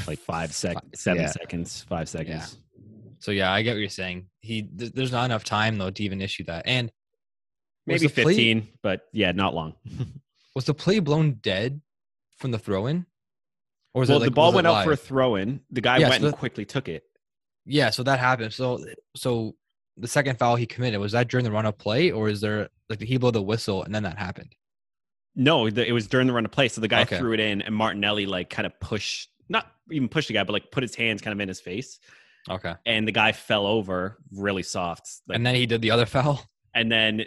Like 0.06 0.18
five 0.18 0.52
sec, 0.54 0.76
seven 0.94 1.22
yeah. 1.22 1.30
seconds, 1.30 1.82
five 1.88 2.08
seconds. 2.08 2.58
So 3.18 3.30
yeah, 3.30 3.50
I 3.50 3.62
get 3.62 3.72
what 3.72 3.80
you're 3.80 3.88
saying. 3.88 4.28
He 4.40 4.62
th- 4.62 4.92
there's 4.92 5.10
not 5.10 5.24
enough 5.24 5.42
time 5.42 5.78
though 5.78 5.90
to 5.90 6.02
even 6.04 6.20
issue 6.20 6.44
that. 6.44 6.64
And 6.66 6.92
Maybe 7.86 8.06
the 8.06 8.22
play- 8.22 8.34
15, 8.34 8.68
but 8.82 9.06
yeah, 9.12 9.32
not 9.32 9.54
long. 9.54 9.74
was 10.54 10.66
the 10.66 10.74
play 10.74 11.00
blown 11.00 11.34
dead 11.42 11.80
from 12.36 12.50
the 12.50 12.58
throw 12.58 12.86
in? 12.86 13.06
Or 13.94 14.00
was 14.00 14.10
well, 14.10 14.18
it 14.18 14.20
like, 14.20 14.26
the 14.28 14.34
ball 14.34 14.48
was 14.50 14.56
went 14.56 14.66
out 14.66 14.84
for 14.84 14.92
a 14.92 14.96
throw 14.96 15.36
in. 15.36 15.60
The 15.70 15.80
guy 15.80 15.96
Yeah, 15.98 16.10
went 16.10 16.20
so 16.20 16.26
and 16.26 16.34
that- 16.34 16.38
quickly 16.38 16.66
took 16.66 16.88
it. 16.88 17.04
Yeah, 17.64 17.88
so 17.90 18.02
that 18.02 18.18
happened. 18.20 18.52
So 18.52 18.84
so 19.16 19.56
the 19.96 20.08
second 20.08 20.38
foul 20.38 20.56
he 20.56 20.66
committed 20.66 21.00
was 21.00 21.12
that 21.12 21.28
during 21.28 21.44
the 21.44 21.50
run 21.52 21.66
of 21.66 21.78
play, 21.78 22.10
or 22.10 22.28
is 22.28 22.40
there 22.40 22.68
like 22.88 22.98
did 22.98 23.08
he 23.08 23.16
blow 23.16 23.30
the 23.30 23.42
whistle 23.42 23.82
and 23.84 23.94
then 23.94 24.02
that 24.02 24.18
happened? 24.18 24.54
No, 25.36 25.68
the, 25.70 25.86
it 25.86 25.92
was 25.92 26.06
during 26.06 26.26
the 26.26 26.32
run 26.32 26.44
of 26.44 26.50
play. 26.52 26.68
So 26.68 26.80
the 26.80 26.88
guy 26.88 27.02
Okay. 27.02 27.18
threw 27.18 27.32
it 27.32 27.40
in, 27.40 27.62
and 27.62 27.74
Martinelli 27.74 28.26
like 28.26 28.50
kind 28.50 28.66
of 28.66 28.78
pushed, 28.80 29.30
not 29.48 29.66
even 29.90 30.08
pushed 30.08 30.28
the 30.28 30.34
guy, 30.34 30.44
but 30.44 30.52
like 30.52 30.70
put 30.70 30.82
his 30.82 30.94
hands 30.94 31.20
kind 31.22 31.32
of 31.32 31.40
in 31.40 31.48
his 31.48 31.60
face, 31.60 31.98
Okay, 32.48 32.74
and 32.86 33.06
the 33.08 33.12
guy 33.12 33.32
fell 33.32 33.66
over 33.66 34.18
really 34.32 34.62
soft. 34.62 35.08
Like, 35.26 35.36
and 35.36 35.46
then 35.46 35.54
he 35.54 35.66
did 35.66 35.80
the 35.82 35.90
other 35.90 36.06
foul. 36.16 36.40
and 36.74 36.90
then 36.90 37.24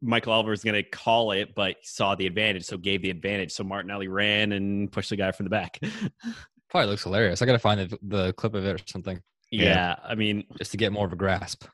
Michael 0.00 0.32
Oliver 0.32 0.50
was 0.50 0.62
going 0.64 0.74
to 0.74 0.82
call 0.88 1.32
it, 1.32 1.54
but 1.54 1.76
saw 1.82 2.14
the 2.14 2.26
advantage, 2.26 2.64
so 2.64 2.76
gave 2.76 3.02
the 3.02 3.10
advantage. 3.10 3.52
So 3.52 3.64
Martinelli 3.64 4.08
ran 4.08 4.52
and 4.52 4.90
pushed 4.90 5.10
the 5.10 5.16
guy 5.16 5.30
from 5.32 5.44
the 5.44 5.50
back. 5.50 5.78
Probably 6.70 6.88
looks 6.90 7.02
hilarious. 7.02 7.42
I 7.42 7.46
gotta 7.46 7.58
find 7.58 7.80
the, 7.90 7.98
the 8.02 8.32
clip 8.34 8.54
of 8.54 8.64
it 8.64 8.80
or 8.80 8.84
something 8.86 9.20
Yeah, 9.50 9.64
Yeah. 9.64 9.96
I 10.04 10.14
mean, 10.14 10.44
just 10.58 10.70
to 10.70 10.76
get 10.76 10.92
more 10.92 11.04
of 11.06 11.12
a 11.12 11.16
grasp. 11.16 11.64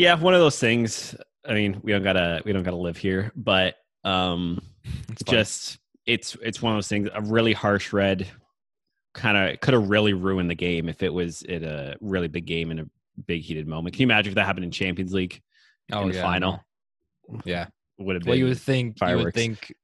Yeah, 0.00 0.14
one 0.14 0.34
of 0.34 0.40
those 0.40 0.58
things. 0.58 1.14
I 1.46 1.54
mean, 1.54 1.80
we 1.82 1.92
don't 1.92 2.02
gotta 2.02 2.42
we 2.44 2.52
don't 2.52 2.62
gotta 2.62 2.76
live 2.76 2.96
here, 2.96 3.32
but 3.36 3.76
um, 4.04 4.60
It's 5.10 5.22
just 5.24 5.78
it's 6.06 6.36
it's 6.42 6.62
one 6.62 6.72
of 6.72 6.76
those 6.76 6.88
things. 6.88 7.08
A 7.14 7.20
really 7.20 7.52
harsh 7.52 7.92
red 7.92 8.26
kind 9.12 9.36
of 9.36 9.60
could 9.60 9.74
have 9.74 9.88
really 9.88 10.12
ruined 10.12 10.50
the 10.50 10.54
game 10.54 10.88
if 10.88 11.02
it 11.02 11.12
was 11.12 11.42
at 11.42 11.62
a 11.62 11.96
really 12.00 12.28
big 12.28 12.46
game 12.46 12.70
in 12.70 12.80
a 12.80 12.86
big 13.26 13.42
heated 13.42 13.66
moment. 13.66 13.94
Can 13.94 14.02
you 14.02 14.06
imagine 14.06 14.30
if 14.30 14.34
that 14.36 14.46
happened 14.46 14.64
in 14.64 14.70
Champions 14.70 15.12
League 15.12 15.40
oh, 15.92 16.02
in 16.02 16.08
the 16.08 16.14
yeah, 16.14 16.22
final? 16.22 16.64
Yeah. 17.44 17.66
Would 17.98 18.16
have 18.16 18.26
Well, 18.26 18.36
you 18.36 18.46
would 18.46 18.58
think 18.58 18.96
you 19.00 19.16
would 19.16 19.34
think 19.34 19.74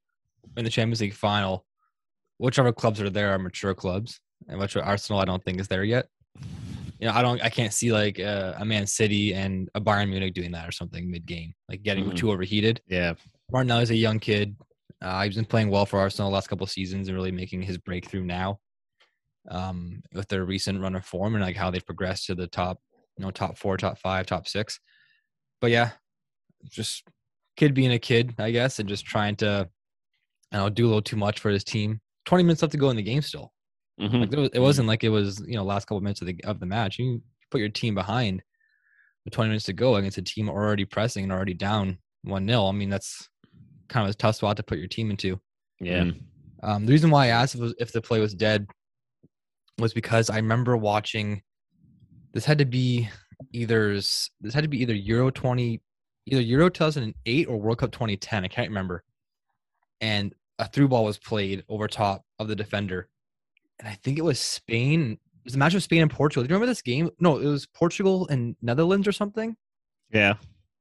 in 0.56 0.64
the 0.64 0.70
Champions 0.70 1.00
League 1.00 1.14
final, 1.14 1.66
whichever 2.38 2.72
clubs 2.72 3.00
are 3.00 3.10
there 3.10 3.32
are 3.32 3.38
mature 3.38 3.74
clubs, 3.74 4.20
and 4.48 4.58
which 4.58 4.76
Arsenal 4.76 5.20
I 5.20 5.26
don't 5.26 5.44
think 5.44 5.60
is 5.60 5.68
there 5.68 5.84
yet. 5.84 6.08
You 6.98 7.06
know, 7.08 7.12
I 7.14 7.22
don't, 7.22 7.42
I 7.42 7.48
can't 7.50 7.72
see 7.72 7.92
like 7.92 8.18
uh, 8.18 8.54
a 8.58 8.64
Man 8.64 8.86
City 8.86 9.34
and 9.34 9.68
a 9.74 9.80
Bayern 9.80 10.08
Munich 10.08 10.34
doing 10.34 10.50
that 10.52 10.66
or 10.68 10.72
something 10.72 11.10
mid 11.10 11.26
game, 11.26 11.54
like 11.68 11.82
getting 11.82 12.04
Mhm. 12.06 12.16
too 12.16 12.30
overheated. 12.30 12.80
Yeah. 12.86 13.14
Martinelli's 13.52 13.90
a 13.90 13.96
young 13.96 14.18
kid. 14.18 14.56
Uh, 15.02 15.22
he's 15.24 15.36
been 15.36 15.44
playing 15.44 15.68
well 15.70 15.84
for 15.86 15.98
Arsenal 16.00 16.30
the 16.30 16.34
last 16.34 16.48
couple 16.48 16.64
of 16.64 16.70
seasons 16.70 17.08
and 17.08 17.16
really 17.16 17.30
making 17.30 17.62
his 17.62 17.76
breakthrough 17.78 18.24
now. 18.24 18.60
Um, 19.48 20.02
with 20.12 20.26
their 20.28 20.44
recent 20.44 20.80
run 20.80 20.96
of 20.96 21.04
form 21.04 21.34
and 21.36 21.44
like 21.44 21.54
how 21.54 21.70
they've 21.70 21.84
progressed 21.86 22.26
to 22.26 22.34
the 22.34 22.48
top, 22.48 22.80
you 23.16 23.24
know, 23.24 23.30
top 23.30 23.56
four, 23.56 23.76
top 23.76 23.96
five, 23.98 24.26
top 24.26 24.48
six. 24.48 24.80
But 25.60 25.70
yeah, 25.70 25.90
just 26.68 27.04
kid 27.56 27.72
being 27.72 27.92
a 27.92 27.98
kid, 27.98 28.34
I 28.38 28.50
guess, 28.50 28.80
and 28.80 28.88
just 28.88 29.06
trying 29.06 29.36
to, 29.36 29.68
I 30.50 30.56
don't 30.56 30.66
know, 30.66 30.70
do 30.70 30.86
a 30.86 30.88
little 30.88 31.02
too 31.02 31.16
much 31.16 31.38
for 31.38 31.50
his 31.50 31.62
team. 31.62 32.00
Twenty 32.24 32.42
minutes 32.42 32.62
left 32.62 32.72
to 32.72 32.78
go 32.78 32.90
in 32.90 32.96
the 32.96 33.02
game 33.02 33.22
still. 33.22 33.52
Mhm. 34.00 34.20
Like 34.20 34.32
it, 34.32 34.38
was, 34.38 34.50
it 34.52 34.58
wasn't 34.60 34.88
like 34.88 35.04
it 35.04 35.08
was 35.08 35.40
you 35.46 35.54
know 35.54 35.64
last 35.64 35.86
couple 35.86 36.00
minutes 36.00 36.20
of 36.20 36.26
the 36.26 36.36
of 36.44 36.60
the 36.60 36.66
match. 36.66 36.98
You 36.98 37.22
put 37.50 37.60
your 37.60 37.68
team 37.70 37.94
behind 37.94 38.42
with 39.24 39.32
20 39.34 39.48
minutes 39.48 39.64
to 39.66 39.72
go 39.72 39.96
against 39.96 40.18
a 40.18 40.22
team 40.22 40.48
already 40.48 40.84
pressing 40.84 41.24
and 41.24 41.32
already 41.32 41.54
down 41.54 41.98
one 42.22 42.46
0 42.46 42.66
I 42.66 42.72
mean 42.72 42.90
that's 42.90 43.28
kind 43.88 44.06
of 44.06 44.14
a 44.14 44.16
tough 44.18 44.36
spot 44.36 44.56
to 44.58 44.62
put 44.62 44.78
your 44.78 44.88
team 44.88 45.10
into. 45.10 45.40
yeah. 45.80 46.04
Mhm. 46.04 46.20
Um, 46.62 46.86
the 46.86 46.92
reason 46.92 47.10
why 47.10 47.26
I 47.26 47.28
asked 47.28 47.54
if, 47.54 47.60
was, 47.60 47.74
if 47.78 47.92
the 47.92 48.00
play 48.02 48.18
was 48.18 48.34
dead 48.34 48.66
was 49.78 49.92
because 49.92 50.30
I 50.30 50.36
remember 50.36 50.76
watching. 50.76 51.42
This 52.32 52.44
had 52.44 52.58
to 52.58 52.64
be 52.66 53.08
either 53.52 53.94
this 53.94 54.30
had 54.52 54.62
to 54.64 54.68
be 54.68 54.82
either 54.82 54.94
Euro 54.94 55.30
20, 55.30 55.80
either 56.26 56.40
Euro 56.42 56.68
2008 56.68 57.46
or 57.48 57.56
World 57.58 57.78
Cup 57.78 57.92
2010. 57.92 58.44
I 58.44 58.48
can't 58.48 58.68
remember. 58.68 59.04
And 60.00 60.34
a 60.58 60.66
through 60.68 60.88
ball 60.88 61.04
was 61.04 61.18
played 61.18 61.64
over 61.68 61.86
top 61.88 62.24
of 62.38 62.48
the 62.48 62.56
defender, 62.56 63.08
and 63.78 63.88
I 63.88 63.98
think 64.02 64.18
it 64.18 64.22
was 64.24 64.38
Spain. 64.38 65.12
It 65.12 65.44
was 65.44 65.54
a 65.54 65.58
match 65.58 65.74
of 65.74 65.82
Spain 65.82 66.02
and 66.02 66.10
Portugal. 66.10 66.42
Do 66.42 66.48
you 66.48 66.54
remember 66.54 66.66
this 66.70 66.82
game? 66.82 67.10
No, 67.20 67.38
it 67.38 67.46
was 67.46 67.66
Portugal 67.66 68.26
and 68.28 68.56
Netherlands 68.62 69.06
or 69.06 69.12
something. 69.12 69.56
Yeah. 70.10 70.34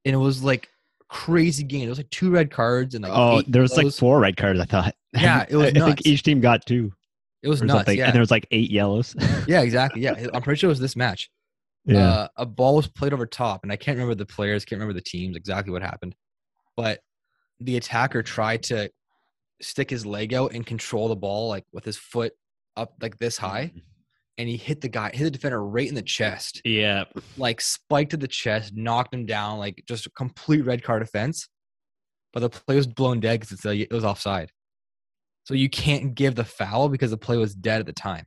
And 0.06 0.14
it 0.16 0.18
was 0.18 0.44
like 0.44 0.70
crazy 1.08 1.64
game. 1.64 1.86
It 1.86 1.90
was 1.90 2.00
like 2.00 2.10
two 2.10 2.32
red 2.32 2.52
cards 2.52 2.96
and 2.96 3.04
like 3.04 3.12
oh, 3.14 3.42
there 3.48 3.62
was 3.62 3.76
like 3.78 3.92
four 3.94 4.20
red 4.20 4.38
cards. 4.38 4.60
I 4.60 4.66
thought. 4.66 4.96
Yeah, 5.18 5.46
it 5.48 5.56
was 5.56 5.68
I, 5.68 5.70
I 5.70 5.86
think 5.86 6.06
each 6.06 6.24
team 6.24 6.42
got 6.42 6.66
two 6.66 6.92
it 7.42 7.48
was 7.48 7.62
nuts. 7.62 7.78
something, 7.78 7.98
Yeah. 7.98 8.06
and 8.08 8.14
there 8.14 8.20
was 8.20 8.32
like 8.32 8.46
eight 8.52 8.70
yellows. 8.70 9.16
Yeah, 9.48 9.62
exactly. 9.62 10.02
Yeah, 10.02 10.28
I'm 10.34 10.42
pretty 10.42 10.60
sure 10.60 10.68
it 10.68 10.72
was 10.72 10.80
this 10.82 10.98
match. 10.98 11.30
yeah. 11.86 12.10
Uh, 12.10 12.28
a 12.38 12.46
ball 12.46 12.76
was 12.76 12.88
played 12.88 13.14
over 13.14 13.26
top, 13.26 13.64
and 13.64 13.72
I 13.72 13.78
can't 13.78 13.96
remember 13.96 14.16
the 14.16 14.26
players, 14.26 14.66
can't 14.66 14.78
remember 14.80 14.94
the 15.00 15.06
teams 15.06 15.38
exactly 15.38 15.72
what 15.72 15.84
happened, 15.84 16.16
but 16.76 17.00
the 17.62 17.78
attacker 17.78 18.24
tried 18.24 18.64
to 18.64 18.92
stick 19.62 19.90
his 19.90 20.06
leg 20.06 20.34
out 20.34 20.54
and 20.54 20.66
control 20.66 21.08
the 21.08 21.16
ball 21.16 21.48
like 21.48 21.64
with 21.72 21.86
his 21.86 21.96
foot 21.96 22.34
up 22.78 22.94
like 23.02 23.18
this 23.20 23.38
high, 23.38 23.72
and 24.38 24.50
he 24.50 24.58
hit 24.58 24.82
the 24.82 24.90
guy, 24.90 25.12
hit 25.14 25.24
the 25.24 25.32
defender 25.32 25.64
right 25.66 25.88
in 25.88 25.96
the 25.96 26.02
chest, 26.02 26.62
Yeah. 26.66 27.06
like 27.38 27.62
spiked 27.62 28.12
to 28.12 28.18
the 28.18 28.28
chest, 28.28 28.74
knocked 28.76 29.14
him 29.14 29.26
down, 29.26 29.60
like 29.60 29.84
just 29.88 30.06
a 30.06 30.10
complete 30.12 30.62
red 30.66 30.84
card 30.84 31.02
offense. 31.02 31.48
But 32.34 32.42
the 32.42 32.50
play 32.50 32.76
was 32.76 32.88
blown 32.88 33.22
dead 33.22 33.40
because 33.40 33.54
it's 33.54 33.64
like, 33.66 33.80
it 33.80 33.92
was 33.94 34.04
offside. 34.04 34.52
So 35.46 35.54
you 35.54 35.70
can't 35.70 36.16
give 36.16 36.36
the 36.36 36.44
foul 36.44 36.90
because 36.90 37.12
the 37.12 37.18
play 37.18 37.38
was 37.38 37.56
dead 37.56 37.80
at 37.80 37.86
the 37.86 37.94
time. 37.94 38.26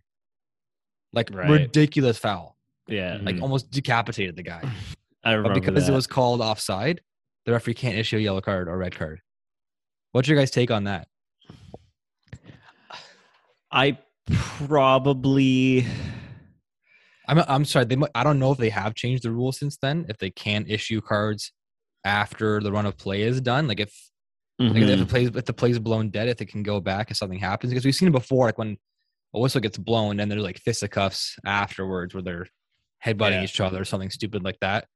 Like 1.13 1.31
Right. 1.33 1.49
ridiculous 1.51 2.17
foul 2.19 2.57
Yeah. 2.87 3.19
like 3.23 3.37
Mhm. 3.37 3.43
almost 3.43 3.71
decapitated 3.71 4.37
the 4.37 4.43
guy. 4.43 4.63
I 5.25 5.37
But 5.37 5.53
because 5.53 5.87
that. 5.87 5.93
it 5.93 5.95
was 5.95 6.07
called 6.07 6.41
offside, 6.41 7.03
the 7.45 7.53
referee 7.53 7.75
can't 7.75 7.99
issue 7.99 8.17
a 8.17 8.21
yellow 8.21 8.41
card 8.41 8.69
or 8.69 8.79
red 8.79 8.95
card. 8.95 9.21
What's 10.13 10.27
your 10.29 10.39
guys' 10.39 10.51
take 10.51 10.71
on 10.71 10.85
that? 10.85 11.09
I 13.71 13.99
probably 14.31 15.87
I'm 17.27 17.39
I'm 17.47 17.65
sorry. 17.65 17.85
They 17.85 17.97
might, 17.97 18.11
I 18.15 18.25
don't 18.25 18.39
know 18.39 18.53
if 18.53 18.59
they 18.59 18.71
have 18.71 18.95
changed 18.95 19.23
the 19.23 19.31
rule 19.31 19.53
since 19.53 19.77
then. 19.77 20.07
If 20.09 20.19
they 20.19 20.31
can 20.31 20.65
issue 20.67 21.01
cards 21.01 21.53
after 22.05 22.61
the 22.61 22.73
run 22.73 22.87
of 22.87 22.97
play 22.97 23.23
is 23.23 23.41
done, 23.41 23.69
like 23.69 23.81
if 23.81 23.93
like 24.59 24.77
if 24.77 24.89
Mhm. 24.89 24.99
the 24.99 25.07
plays 25.07 25.29
if 25.35 25.45
the 25.45 25.53
play's 25.53 25.79
blown 25.79 26.11
dead, 26.11 26.29
if 26.29 26.41
it 26.41 26.47
can 26.47 26.63
go 26.63 26.81
back 26.81 27.11
if 27.11 27.17
something 27.17 27.39
happens, 27.39 27.71
because 27.73 27.85
we've 27.85 27.95
seen 27.95 28.09
it 28.09 28.13
before, 28.13 28.47
like 28.47 28.59
when 28.59 28.77
a 29.35 29.41
whistle 29.41 29.61
gets 29.61 29.77
blown 29.79 30.21
and 30.21 30.31
there's 30.31 30.43
like 30.43 30.59
fisticuffs 30.59 31.37
afterwards 31.45 32.15
where 32.15 32.23
they're 32.23 32.47
headbutting 33.05 33.33
Yeah. 33.33 33.45
each 33.45 33.61
other 33.61 33.81
or 33.81 33.85
something 33.85 34.11
stupid 34.11 34.43
like 34.43 34.59
that. 34.61 34.87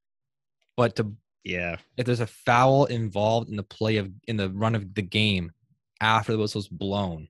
But 0.76 0.96
to 0.96 1.14
yeah. 1.44 1.76
if 1.98 2.06
there's 2.06 2.20
a 2.20 2.26
foul 2.26 2.86
involved 2.86 3.50
in 3.50 3.56
the 3.56 3.62
play 3.62 3.98
of 3.98 4.10
in 4.26 4.36
the 4.38 4.48
run 4.50 4.74
of 4.74 4.94
the 4.94 5.02
game 5.02 5.52
after 6.00 6.32
the 6.32 6.38
whistle's 6.38 6.68
blown, 6.68 7.28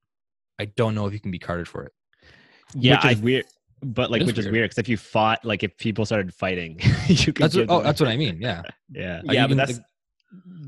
I 0.58 0.66
don't 0.66 0.94
know 0.94 1.06
if 1.06 1.12
you 1.12 1.20
can 1.20 1.30
be 1.30 1.38
carded 1.38 1.68
for 1.68 1.84
it. 1.84 1.92
yeah, 2.74 2.96
which 3.04 3.12
is 3.12 3.20
I, 3.20 3.24
weird. 3.24 3.44
But 3.84 4.10
like, 4.12 4.20
is 4.22 4.26
which 4.28 4.38
is 4.38 4.44
weird. 4.46 4.52
weird 4.52 4.70
because 4.70 4.78
if 4.78 4.88
you 4.88 4.96
fought, 4.96 5.44
like, 5.44 5.62
if 5.64 5.76
people 5.76 6.04
started 6.06 6.32
fighting, 6.32 6.78
you 7.08 7.32
could. 7.32 7.36
That's 7.42 7.56
what, 7.56 7.66
oh, 7.68 7.82
that's 7.82 8.00
what 8.00 8.08
I 8.08 8.16
mean. 8.24 8.38
Yeah, 8.40 8.62
Yeah. 8.90 9.20
Like, 9.24 9.34
yeah, 9.34 9.42
but 9.44 9.48
can- 9.48 9.56
that's 9.58 9.78
the- 9.78 9.84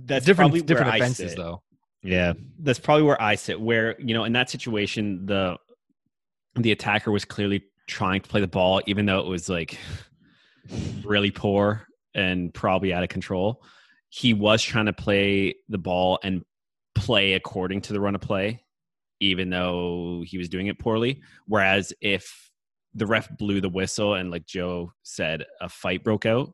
that's 0.06 0.26
different 0.26 0.50
probably 0.50 0.60
different 0.62 0.86
where 0.88 0.94
I 0.94 0.96
offenses 0.98 1.30
sit. 1.30 1.38
though. 1.38 1.62
Yeah. 2.02 2.34
That's 2.58 2.78
probably 2.78 3.04
where 3.04 3.20
I 3.22 3.34
sit. 3.36 3.58
Where 3.60 3.98
you 4.00 4.12
know, 4.14 4.24
in 4.24 4.32
that 4.34 4.50
situation, 4.50 5.24
the 5.26 5.56
the 6.56 6.72
attacker 6.72 7.10
was 7.10 7.24
clearly 7.24 7.64
trying 7.86 8.20
to 8.20 8.28
play 8.28 8.40
the 8.42 8.46
ball, 8.48 8.82
even 8.86 9.06
though 9.06 9.20
it 9.20 9.26
was 9.26 9.48
like 9.48 9.78
really 11.04 11.30
poor 11.30 11.86
and 12.14 12.52
probably 12.52 12.92
out 12.92 13.02
of 13.02 13.08
control. 13.08 13.62
He 14.10 14.34
was 14.34 14.62
trying 14.62 14.86
to 14.86 14.92
play 14.92 15.54
the 15.68 15.78
ball 15.78 16.18
and 16.22 16.44
play 16.94 17.32
according 17.32 17.80
to 17.82 17.92
the 17.92 18.00
run 18.00 18.14
of 18.14 18.20
play, 18.20 18.63
even 19.24 19.50
though 19.50 20.22
he 20.26 20.38
was 20.38 20.48
doing 20.48 20.66
it 20.66 20.78
poorly. 20.78 21.20
Whereas 21.46 21.92
if 22.00 22.50
the 22.94 23.06
ref 23.06 23.28
blew 23.36 23.60
the 23.60 23.68
whistle 23.68 24.14
and, 24.14 24.30
like 24.30 24.46
Joe 24.46 24.92
said, 25.02 25.44
a 25.60 25.68
fight 25.68 26.04
broke 26.04 26.26
out, 26.26 26.52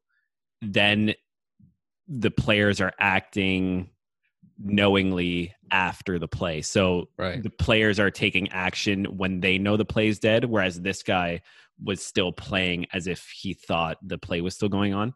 then 0.63 1.15
the 2.09 2.31
players 2.31 2.81
are 2.81 2.93
acting 2.99 3.91
knowingly 4.63 5.55
after 5.71 6.19
the 6.19 6.29
play. 6.29 6.61
So 6.63 7.09
Right. 7.17 7.43
the 7.43 7.51
players 7.51 7.99
are 7.99 8.11
taking 8.11 8.49
action 8.51 9.05
when 9.17 9.41
they 9.41 9.59
know 9.59 9.77
the 9.77 9.85
play 9.85 10.09
is 10.09 10.19
dead, 10.19 10.45
whereas 10.45 10.81
this 10.81 11.03
guy 11.03 11.41
was 11.83 12.05
still 12.05 12.33
playing 12.33 12.87
as 12.93 13.07
if 13.07 13.29
he 13.35 13.55
thought 13.55 13.97
the 14.03 14.19
play 14.19 14.41
was 14.41 14.55
still 14.55 14.69
going 14.69 14.93
on. 14.93 15.15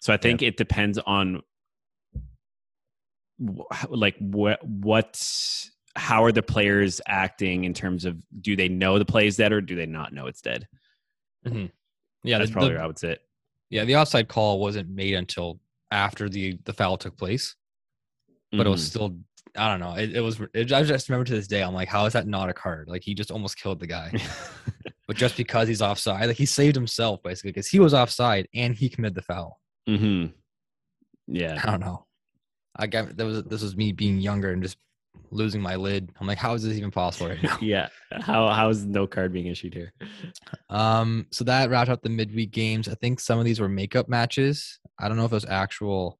So 0.00 0.12
I 0.12 0.16
think 0.16 0.42
it 0.42 0.56
depends 0.56 0.98
on 0.98 1.42
like 3.88 4.16
what 4.18 4.64
what 4.64 5.16
how 5.96 6.24
are 6.24 6.32
the 6.32 6.42
players 6.42 7.00
acting 7.06 7.64
in 7.64 7.74
terms 7.74 8.04
of 8.04 8.16
do 8.40 8.56
they 8.56 8.68
know 8.68 8.98
the 8.98 9.04
play 9.04 9.26
is 9.26 9.36
dead 9.36 9.52
or 9.52 9.60
do 9.60 9.74
they 9.76 9.86
not 9.86 10.12
know 10.12 10.26
it's 10.26 10.40
dead? 10.40 10.66
Yeah, 11.44 12.38
That's 12.38 12.50
the, 12.50 12.52
probably 12.52 12.70
the- 12.70 12.74
where 12.76 12.84
I 12.84 12.86
would 12.86 12.98
sit. 12.98 13.20
yeah. 13.70 13.84
The 13.84 13.96
offside 13.96 14.28
call 14.28 14.60
wasn't 14.60 14.88
made 14.88 15.14
until 15.14 15.60
after 15.90 16.28
the 16.28 16.58
the 16.64 16.72
foul 16.72 16.96
took 16.96 17.16
place, 17.16 17.54
but 18.52 18.66
it 18.66 18.70
was 18.70 18.82
Mhm. 18.82 18.88
still. 18.90 19.16
I 19.54 19.68
don't 19.68 19.80
know. 19.80 19.94
It, 19.96 20.16
it 20.16 20.20
was. 20.20 20.40
It, 20.54 20.72
I 20.72 20.82
just 20.82 21.08
remember 21.10 21.24
to 21.26 21.34
this 21.34 21.46
day. 21.46 21.62
I'm 21.62 21.74
like, 21.74 21.88
how 21.88 22.06
is 22.06 22.14
that 22.14 22.26
not 22.26 22.48
a 22.48 22.54
card? 22.54 22.88
Like 22.88 23.02
he 23.02 23.12
just 23.14 23.30
almost 23.30 23.58
killed 23.58 23.80
the 23.80 23.86
guy, 23.86 24.10
but 25.06 25.16
just 25.16 25.36
because 25.36 25.68
he's 25.68 25.82
offside, 25.82 26.26
like 26.26 26.36
he 26.38 26.46
saved 26.46 26.74
himself 26.76 27.22
basically 27.22 27.50
because 27.50 27.68
he 27.68 27.78
was 27.80 27.92
offside 27.92 28.48
and 28.54 28.74
he 28.74 28.88
committed 28.88 29.14
the 29.16 29.22
foul. 29.22 29.60
hmm 29.86 30.26
Yeah. 31.26 31.60
I 31.62 31.66
don't 31.70 31.80
know. 31.80 32.06
I 32.76 32.86
got 32.86 33.14
that 33.16 33.26
was 33.26 33.42
this 33.44 33.62
was 33.62 33.76
me 33.76 33.92
being 33.92 34.18
younger 34.20 34.50
and 34.52 34.62
just 34.62 34.78
losing 35.32 35.60
my 35.60 35.76
lid. 35.76 36.12
I'm 36.20 36.26
like, 36.26 36.38
how 36.38 36.54
is 36.54 36.62
this 36.62 36.76
even 36.76 36.90
possible 36.90 37.28
right 37.28 37.42
now? 37.42 37.58
Yeah. 37.60 37.88
How 38.20 38.48
how 38.48 38.68
is 38.68 38.84
no 38.84 39.06
card 39.06 39.32
being 39.32 39.46
issued 39.46 39.74
here? 39.74 39.92
Um, 40.68 41.26
so 41.30 41.44
that 41.44 41.70
wrapped 41.70 41.90
up 41.90 42.02
the 42.02 42.10
midweek 42.10 42.50
games. 42.50 42.88
I 42.88 42.94
think 42.94 43.18
some 43.18 43.38
of 43.38 43.44
these 43.44 43.58
were 43.58 43.68
makeup 43.68 44.08
matches. 44.08 44.78
I 45.00 45.08
don't 45.08 45.16
know 45.16 45.24
if 45.24 45.32
it 45.32 45.36
was 45.36 45.46
actual, 45.46 46.18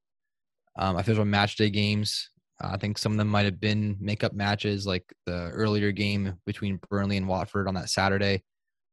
um, 0.79 0.99
it 0.99 1.07
was 1.07 1.19
match 1.19 1.57
day 1.57 1.71
games. 1.71 2.31
Uh, 2.63 2.71
I 2.73 2.77
think 2.79 2.99
some 2.99 3.13
of 3.13 3.19
them 3.19 3.29
might 3.29 3.45
have 3.45 3.61
been 3.61 3.97
makeup 4.01 4.33
matches, 4.33 4.87
like 4.87 5.05
the 5.27 5.51
earlier 5.51 5.93
game 5.93 6.39
between 6.47 6.81
Burnley 6.89 7.19
and 7.19 7.29
Watford 7.29 7.69
on 7.69 7.75
that 7.75 7.91
Saturday 7.91 8.43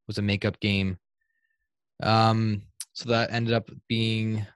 was 0.06 0.18
a 0.18 0.22
makeup 0.22 0.60
game. 0.60 0.98
Um, 2.02 2.62
so 2.92 3.08
that 3.10 3.32
ended 3.32 3.54
up 3.54 3.70
being 3.88 4.46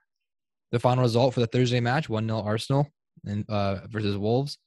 the 0.71 0.79
final 0.79 1.03
result 1.03 1.33
for 1.33 1.39
the 1.39 1.47
Thursday 1.47 1.79
match: 1.79 2.09
one 2.09 2.27
0 2.27 2.41
Arsenal 2.41 2.87
and 3.25 3.49
uh, 3.49 3.79
versus 3.87 4.17
Wolves. 4.17 4.57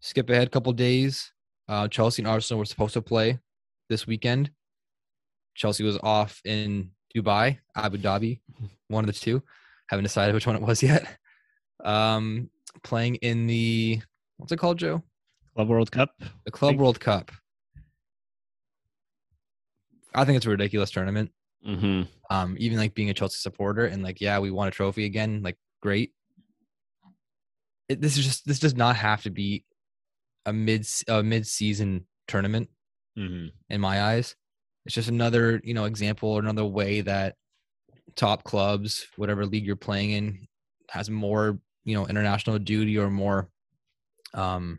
Skip 0.00 0.30
ahead 0.30 0.46
a 0.46 0.50
couple 0.50 0.72
days. 0.72 1.32
Uh, 1.68 1.88
Chelsea 1.88 2.22
and 2.22 2.28
Arsenal 2.28 2.58
were 2.58 2.64
supposed 2.64 2.94
to 2.94 3.02
play 3.02 3.38
this 3.88 4.06
weekend. 4.06 4.50
Chelsea 5.54 5.82
was 5.84 5.98
off 6.02 6.40
in 6.44 6.90
Dubai, 7.14 7.58
Abu 7.74 7.98
Dhabi, 7.98 8.40
one 8.88 9.04
of 9.04 9.06
the 9.06 9.18
two. 9.18 9.42
Haven't 9.88 10.04
decided 10.04 10.34
which 10.34 10.46
one 10.46 10.56
it 10.56 10.62
was 10.62 10.82
yet. 10.82 11.06
Um, 11.84 12.50
playing 12.82 13.16
in 13.16 13.46
the 13.46 14.00
what's 14.36 14.52
it 14.52 14.58
called, 14.58 14.78
Joe? 14.78 15.02
Club 15.54 15.68
World 15.68 15.90
Cup. 15.90 16.10
The 16.44 16.50
Club 16.50 16.76
World 16.78 17.00
Cup. 17.00 17.32
I 20.14 20.24
think 20.24 20.36
it's 20.36 20.46
a 20.46 20.50
ridiculous 20.50 20.90
tournament. 20.90 21.30
hmm 21.64 22.02
Um, 22.30 22.56
even 22.58 22.78
like 22.78 22.94
being 22.94 23.10
a 23.10 23.14
Chelsea 23.14 23.38
supporter 23.38 23.86
and 23.86 24.02
like, 24.02 24.20
yeah, 24.20 24.38
we 24.38 24.50
won 24.50 24.68
a 24.68 24.70
trophy 24.70 25.04
again. 25.04 25.42
Like, 25.42 25.56
great. 25.82 26.12
It, 27.88 28.00
this 28.00 28.18
is 28.18 28.24
just 28.24 28.46
this 28.46 28.58
does 28.58 28.74
not 28.74 28.96
have 28.96 29.22
to 29.22 29.30
be 29.30 29.64
a 30.46 30.52
mid 30.52 30.86
a 31.08 31.22
mid 31.22 31.46
season 31.46 32.06
tournament 32.28 32.68
Mm-hmm. 33.18 33.46
in 33.70 33.80
my 33.80 34.02
eyes. 34.02 34.36
It's 34.84 34.94
just 34.94 35.08
another 35.08 35.60
you 35.64 35.72
know 35.72 35.86
example 35.86 36.28
or 36.28 36.40
another 36.40 36.66
way 36.66 37.00
that 37.00 37.34
top 38.14 38.44
clubs, 38.44 39.06
whatever 39.16 39.46
league 39.46 39.64
you're 39.64 39.74
playing 39.74 40.10
in, 40.10 40.46
has 40.90 41.08
more 41.08 41.58
you 41.84 41.94
know 41.94 42.06
international 42.06 42.58
duty 42.58 42.98
or 42.98 43.08
more 43.10 43.48
um 44.34 44.78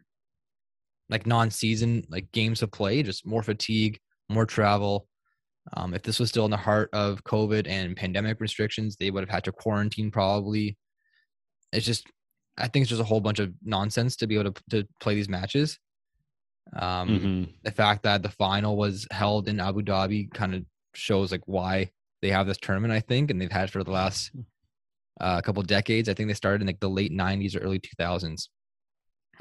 like 1.09 1.25
non-season 1.25 2.03
like 2.09 2.31
games 2.31 2.59
to 2.59 2.67
play, 2.67 3.01
just 3.01 3.25
more 3.25 3.41
fatigue, 3.41 3.97
more 4.29 4.45
travel. 4.45 5.07
Um, 5.73 5.93
if 5.93 6.03
this 6.03 6.19
was 6.19 6.29
still 6.29 6.45
in 6.45 6.51
the 6.51 6.57
heart 6.57 6.89
of 6.93 7.23
COVID 7.23 7.67
and 7.67 7.95
pandemic 7.95 8.39
restrictions, 8.39 8.95
they 8.95 9.09
would 9.09 9.23
have 9.23 9.29
had 9.29 9.43
to 9.45 9.51
quarantine 9.51 10.11
probably. 10.11 10.77
It's 11.73 11.85
just, 11.85 12.07
I 12.57 12.67
think 12.67 12.83
it's 12.83 12.89
just 12.89 13.01
a 13.01 13.05
whole 13.05 13.21
bunch 13.21 13.39
of 13.39 13.53
nonsense 13.63 14.15
to 14.17 14.27
be 14.27 14.37
able 14.37 14.51
to 14.51 14.63
to 14.71 14.87
play 14.99 15.15
these 15.15 15.29
matches. 15.29 15.79
Um, 16.75 17.19
hmm 17.19 17.43
the 17.63 17.71
fact 17.71 18.03
that 18.03 18.23
the 18.23 18.29
final 18.29 18.77
was 18.77 19.05
held 19.11 19.49
in 19.49 19.59
Abu 19.59 19.81
Dhabi 19.81 20.31
kind 20.33 20.55
of 20.55 20.63
shows 20.93 21.31
like 21.33 21.41
why 21.45 21.91
they 22.21 22.29
have 22.29 22.47
this 22.47 22.57
tournament, 22.57 22.93
I 22.93 23.01
think, 23.01 23.29
and 23.29 23.41
they've 23.41 23.51
had 23.51 23.65
it 23.65 23.71
for 23.71 23.83
the 23.83 23.91
last 23.91 24.31
uh, 25.19 25.41
couple 25.41 25.61
decades. 25.63 26.07
I 26.07 26.13
think 26.13 26.29
they 26.29 26.33
started 26.33 26.61
in 26.61 26.67
like 26.67 26.79
the 26.79 26.89
late 26.89 27.11
'90s 27.11 27.55
or 27.55 27.59
early 27.59 27.79
2000s. 27.79 28.47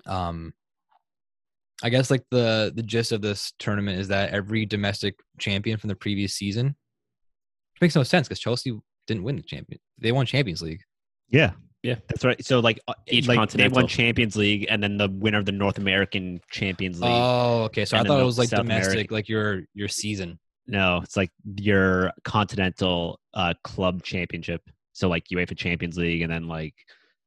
Um, 0.06 0.52
I 1.82 1.90
guess 1.90 2.10
like 2.10 2.24
the 2.30 2.72
the 2.74 2.82
gist 2.82 3.12
of 3.12 3.22
this 3.22 3.52
tournament 3.58 4.00
is 4.00 4.08
that 4.08 4.30
every 4.30 4.66
domestic 4.66 5.16
champion 5.38 5.78
from 5.78 5.88
the 5.88 5.96
previous 5.96 6.34
season, 6.34 6.66
which 6.66 7.80
makes 7.80 7.94
no 7.94 8.02
sense 8.02 8.28
because 8.28 8.40
Chelsea 8.40 8.78
didn't 9.06 9.24
win 9.24 9.36
the 9.36 9.42
champion; 9.42 9.80
they 9.98 10.12
won 10.12 10.26
Champions 10.26 10.62
League. 10.62 10.82
Yeah. 11.28 11.52
Yeah. 11.86 11.96
That's 12.08 12.24
right. 12.24 12.44
So 12.44 12.60
like 12.60 12.80
uh, 12.88 12.94
Each 13.06 13.28
like 13.28 13.50
they 13.50 13.68
won 13.68 13.86
Champions 13.86 14.34
League 14.36 14.66
and 14.68 14.82
then 14.82 14.96
the 14.96 15.08
winner 15.08 15.38
of 15.38 15.44
the 15.46 15.52
North 15.52 15.78
American 15.78 16.40
Champions 16.50 17.00
League. 17.00 17.10
Oh, 17.12 17.64
okay. 17.64 17.84
So 17.84 17.96
I 17.96 18.02
thought 18.02 18.20
it 18.20 18.24
was 18.24 18.38
like 18.38 18.48
South 18.48 18.60
domestic, 18.60 18.92
American- 18.92 19.14
like 19.14 19.28
your 19.28 19.62
your 19.74 19.88
season. 19.88 20.38
no, 20.66 21.00
it's 21.04 21.16
like 21.16 21.30
your 21.56 22.12
continental 22.24 23.20
uh, 23.34 23.54
club 23.62 24.02
championship. 24.02 24.62
So 24.94 25.08
like 25.08 25.24
UEFA 25.28 25.56
Champions 25.56 25.96
League 25.96 26.22
and 26.22 26.32
then 26.32 26.48
like 26.48 26.74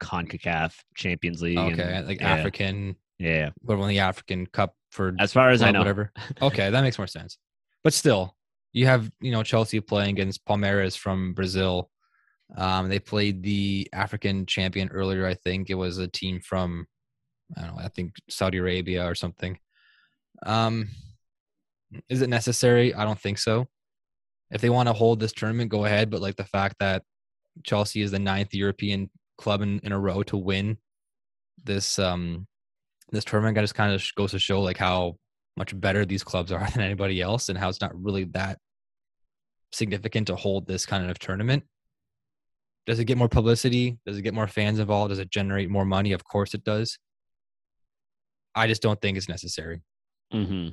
CONCACAF 0.02 0.74
Champions 0.96 1.42
League. 1.42 1.58
and- 1.58 1.80
Okay, 1.80 2.02
like 2.04 2.20
yeah, 2.22 2.30
African, 2.34 2.96
Yeah. 3.18 3.50
what 3.62 3.78
won 3.78 3.90
the 3.90 4.00
African 4.00 4.46
Cup 4.48 4.76
for 4.92 5.14
As 5.20 5.32
far 5.34 5.52
as 5.52 5.62
I 5.62 5.72
know. 5.72 5.80
whatever. 5.80 6.12
Okay, 6.42 6.70
that 6.70 6.82
makes 6.82 6.98
more 6.98 7.08
sense. 7.08 7.38
But 7.84 7.94
still, 7.94 8.36
you 8.74 8.86
have 8.88 9.10
you 9.22 9.32
know 9.32 9.44
Chelsea 9.44 9.80
playing 9.80 10.12
against 10.12 10.44
Palmeiras 10.46 10.98
from 10.98 11.34
Brazil. 11.34 11.90
Um, 12.58 12.90
they 12.90 13.00
played 13.00 13.44
the 13.44 13.88
African 13.94 14.46
champion 14.46 14.90
earlier. 14.90 15.26
I 15.26 15.36
think 15.36 15.70
it 15.70 15.76
was 15.76 15.98
a 15.98 16.08
team 16.08 16.40
from 16.42 16.88
I 17.58 17.62
don't 17.62 17.76
know. 17.76 17.84
I 17.84 17.88
think 17.88 18.14
Saudi 18.30 18.58
Arabia 18.58 19.10
or 19.10 19.16
something. 19.16 19.58
Um, 20.46 20.90
is 22.08 22.22
it 22.22 22.30
necessary? 22.30 22.94
I 22.94 23.04
don't 23.04 23.20
think 23.20 23.40
so. 23.40 23.68
If 24.52 24.62
they 24.62 24.70
want 24.70 24.88
to 24.88 24.94
hold 24.94 25.20
this 25.20 25.34
tournament, 25.34 25.72
go 25.72 25.86
ahead. 25.86 26.10
But 26.10 26.22
like 26.22 26.36
the 26.36 26.44
fact 26.44 26.76
that 26.80 27.04
Chelsea 27.64 28.02
is 28.02 28.12
the 28.12 28.20
ninth 28.20 28.54
European 28.54 29.10
club 29.38 29.62
in, 29.62 29.80
in 29.80 29.92
a 29.92 30.00
row 30.00 30.24
to 30.24 30.38
win 30.38 30.78
this 31.64 32.00
um 32.00 32.48
this 33.12 33.26
tournament, 33.26 33.58
just 33.58 33.76
kind 33.76 33.94
of 33.94 34.04
goes 34.16 34.32
to 34.32 34.40
show 34.40 34.62
like 34.62 34.78
how 34.78 35.16
much 35.58 35.78
better 35.80 36.06
these 36.06 36.24
clubs 36.24 36.52
are 36.52 36.68
than 36.74 36.82
anybody 36.82 37.22
else, 37.22 37.50
and 37.50 37.58
how 37.58 37.70
it's 37.70 37.82
not 37.82 38.00
really 38.00 38.26
that 38.26 38.60
significant 39.72 40.28
to 40.28 40.36
hold 40.36 40.68
this 40.68 40.86
kind 40.86 41.10
of 41.10 41.20
tournament. 41.20 41.64
Does 42.90 43.00
it 43.00 43.06
get 43.06 43.18
more 43.18 43.30
publicity? 43.30 43.98
Does 44.06 44.18
it 44.18 44.24
get 44.24 44.34
more 44.34 44.48
fans 44.48 44.80
involved? 44.80 45.10
Does 45.10 45.20
it 45.20 45.30
generate 45.30 45.70
more 45.70 45.86
money? 45.86 46.12
Of 46.12 46.24
course 46.24 46.54
it 46.56 46.64
does. 46.64 46.98
I 48.56 48.68
just 48.68 48.82
don't 48.82 49.00
think 49.00 49.16
it's 49.18 49.30
necessary. 49.30 49.82
hmm 50.32 50.70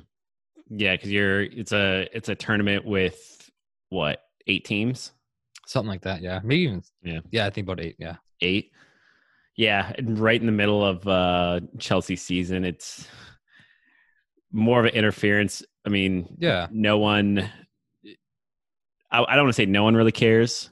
Yeah, 0.69 0.95
because 0.95 1.11
you're 1.11 1.43
it's 1.43 1.71
a 1.71 2.09
it's 2.11 2.27
a 2.29 2.35
tournament 2.35 2.85
with 2.85 3.49
what 3.89 4.21
eight 4.47 4.65
teams, 4.65 5.11
Something 5.67 5.89
like 5.89 6.01
that. 6.01 6.21
Yeah. 6.21 6.39
Maybe 6.43 6.61
even. 6.63 6.81
Yeah. 7.03 7.19
Yeah. 7.29 7.45
I 7.45 7.49
think 7.51 7.67
about 7.67 7.79
eight. 7.81 7.95
Yeah. 7.99 8.15
eight. 8.41 8.71
Yeah, 9.55 9.91
right 10.03 10.39
in 10.39 10.45
the 10.45 10.51
middle 10.51 10.83
of 10.85 11.07
uh 11.07 11.59
Chelsea 11.77 12.15
season, 12.15 12.63
it's 12.65 13.07
more 14.51 14.79
of 14.79 14.85
an 14.85 14.93
interference. 14.93 15.63
I 15.85 15.89
mean, 15.89 16.35
Yeah. 16.39 16.67
no 16.71 16.97
one. 16.97 17.47
I, 19.11 19.23
I 19.23 19.35
don't 19.35 19.45
want 19.45 19.55
to 19.55 19.61
say 19.61 19.65
no 19.65 19.83
one 19.83 19.95
really 19.95 20.11
cares, 20.11 20.69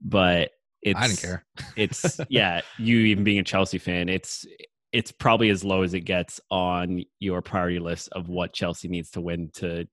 but 0.00 0.50
it's 0.82 0.98
I 1.00 1.06
didn't 1.08 1.20
care. 1.20 1.44
it's 1.76 2.20
yeah 2.28 2.60
you 2.78 2.98
even 2.98 3.24
being 3.24 3.38
a 3.38 3.44
chelsea 3.44 3.78
fan 3.78 4.08
it's 4.08 4.46
it's 4.92 5.12
probably 5.12 5.50
as 5.50 5.62
low 5.64 5.82
as 5.82 5.94
it 5.94 6.00
gets 6.00 6.40
on 6.50 7.02
your 7.20 7.42
priority 7.42 7.78
list 7.78 8.08
of 8.12 8.28
what 8.28 8.52
chelsea 8.52 8.88
needs 8.88 9.10
to 9.12 9.20
win 9.20 9.50
to 9.54 9.86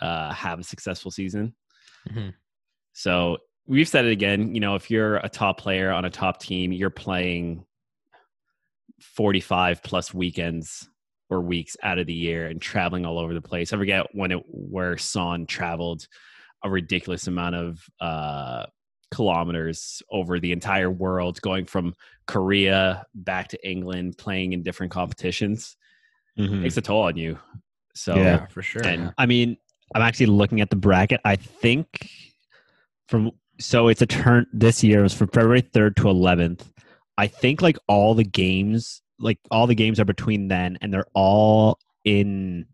uh, 0.00 0.32
have 0.32 0.58
a 0.58 0.64
successful 0.64 1.10
season 1.10 1.54
Mhm. 2.10 2.32
so 2.92 3.38
we've 3.66 3.88
said 3.88 4.04
it 4.06 4.12
again 4.12 4.54
you 4.54 4.60
know 4.60 4.74
if 4.74 4.90
you're 4.90 5.16
a 5.16 5.28
top 5.28 5.58
player 5.60 5.90
on 5.90 6.04
a 6.04 6.10
top 6.10 6.40
team 6.40 6.72
you're 6.72 6.90
playing 6.90 7.64
45 9.00 9.82
plus 9.82 10.12
weekends 10.12 10.88
or 11.28 11.40
weeks 11.40 11.76
out 11.82 11.98
of 11.98 12.06
the 12.06 12.12
year 12.14 12.46
and 12.46 12.60
traveling 12.60 13.04
all 13.06 13.18
over 13.18 13.34
the 13.34 13.40
place 13.42 13.72
i 13.72 13.76
forget 13.76 14.06
when 14.12 14.30
it 14.32 14.42
where 14.48 14.96
son 14.98 15.46
traveled 15.46 16.06
a 16.64 16.70
ridiculous 16.70 17.26
amount 17.26 17.54
of 17.54 17.78
uh 18.00 18.66
kilometers 19.10 20.02
over 20.10 20.38
the 20.40 20.52
entire 20.52 20.90
world, 20.90 21.40
going 21.42 21.66
from 21.66 21.94
Korea 22.26 23.04
back 23.14 23.48
to 23.48 23.68
England, 23.68 24.16
playing 24.18 24.52
in 24.52 24.62
different 24.62 24.92
competitions. 24.92 25.76
Mhm. 26.38 26.62
Takes 26.62 26.76
a 26.76 26.80
toll 26.80 27.02
on 27.02 27.16
you. 27.16 27.38
So 27.94 28.14
Yeah. 28.16 28.22
Yeah, 28.22 28.46
for 28.46 28.62
sure. 28.62 28.82
and- 28.86 29.02
yeah. 29.04 29.10
I 29.18 29.26
mean, 29.26 29.56
I'm 29.94 30.02
actually 30.02 30.26
looking 30.26 30.60
at 30.60 30.70
the 30.70 30.76
bracket. 30.76 31.20
I 31.24 31.36
think 31.36 32.08
from 33.08 33.32
so 33.58 33.88
it's 33.88 34.00
a 34.00 34.06
turn 34.06 34.46
this 34.52 34.82
year. 34.82 35.00
It 35.00 35.02
was 35.02 35.14
from 35.14 35.28
February 35.28 35.60
3rd 35.62 35.96
to 35.96 36.08
11th. 36.08 36.72
I 37.18 37.26
think 37.26 37.60
like 37.60 37.76
all 37.88 38.14
the 38.14 38.24
games, 38.24 39.02
like 39.18 39.38
all 39.50 39.66
the 39.66 39.74
games 39.74 40.00
are 40.00 40.04
between 40.06 40.48
then, 40.48 40.78
and 40.80 40.94
they're 40.94 41.08
all 41.14 41.78
in 42.04 42.66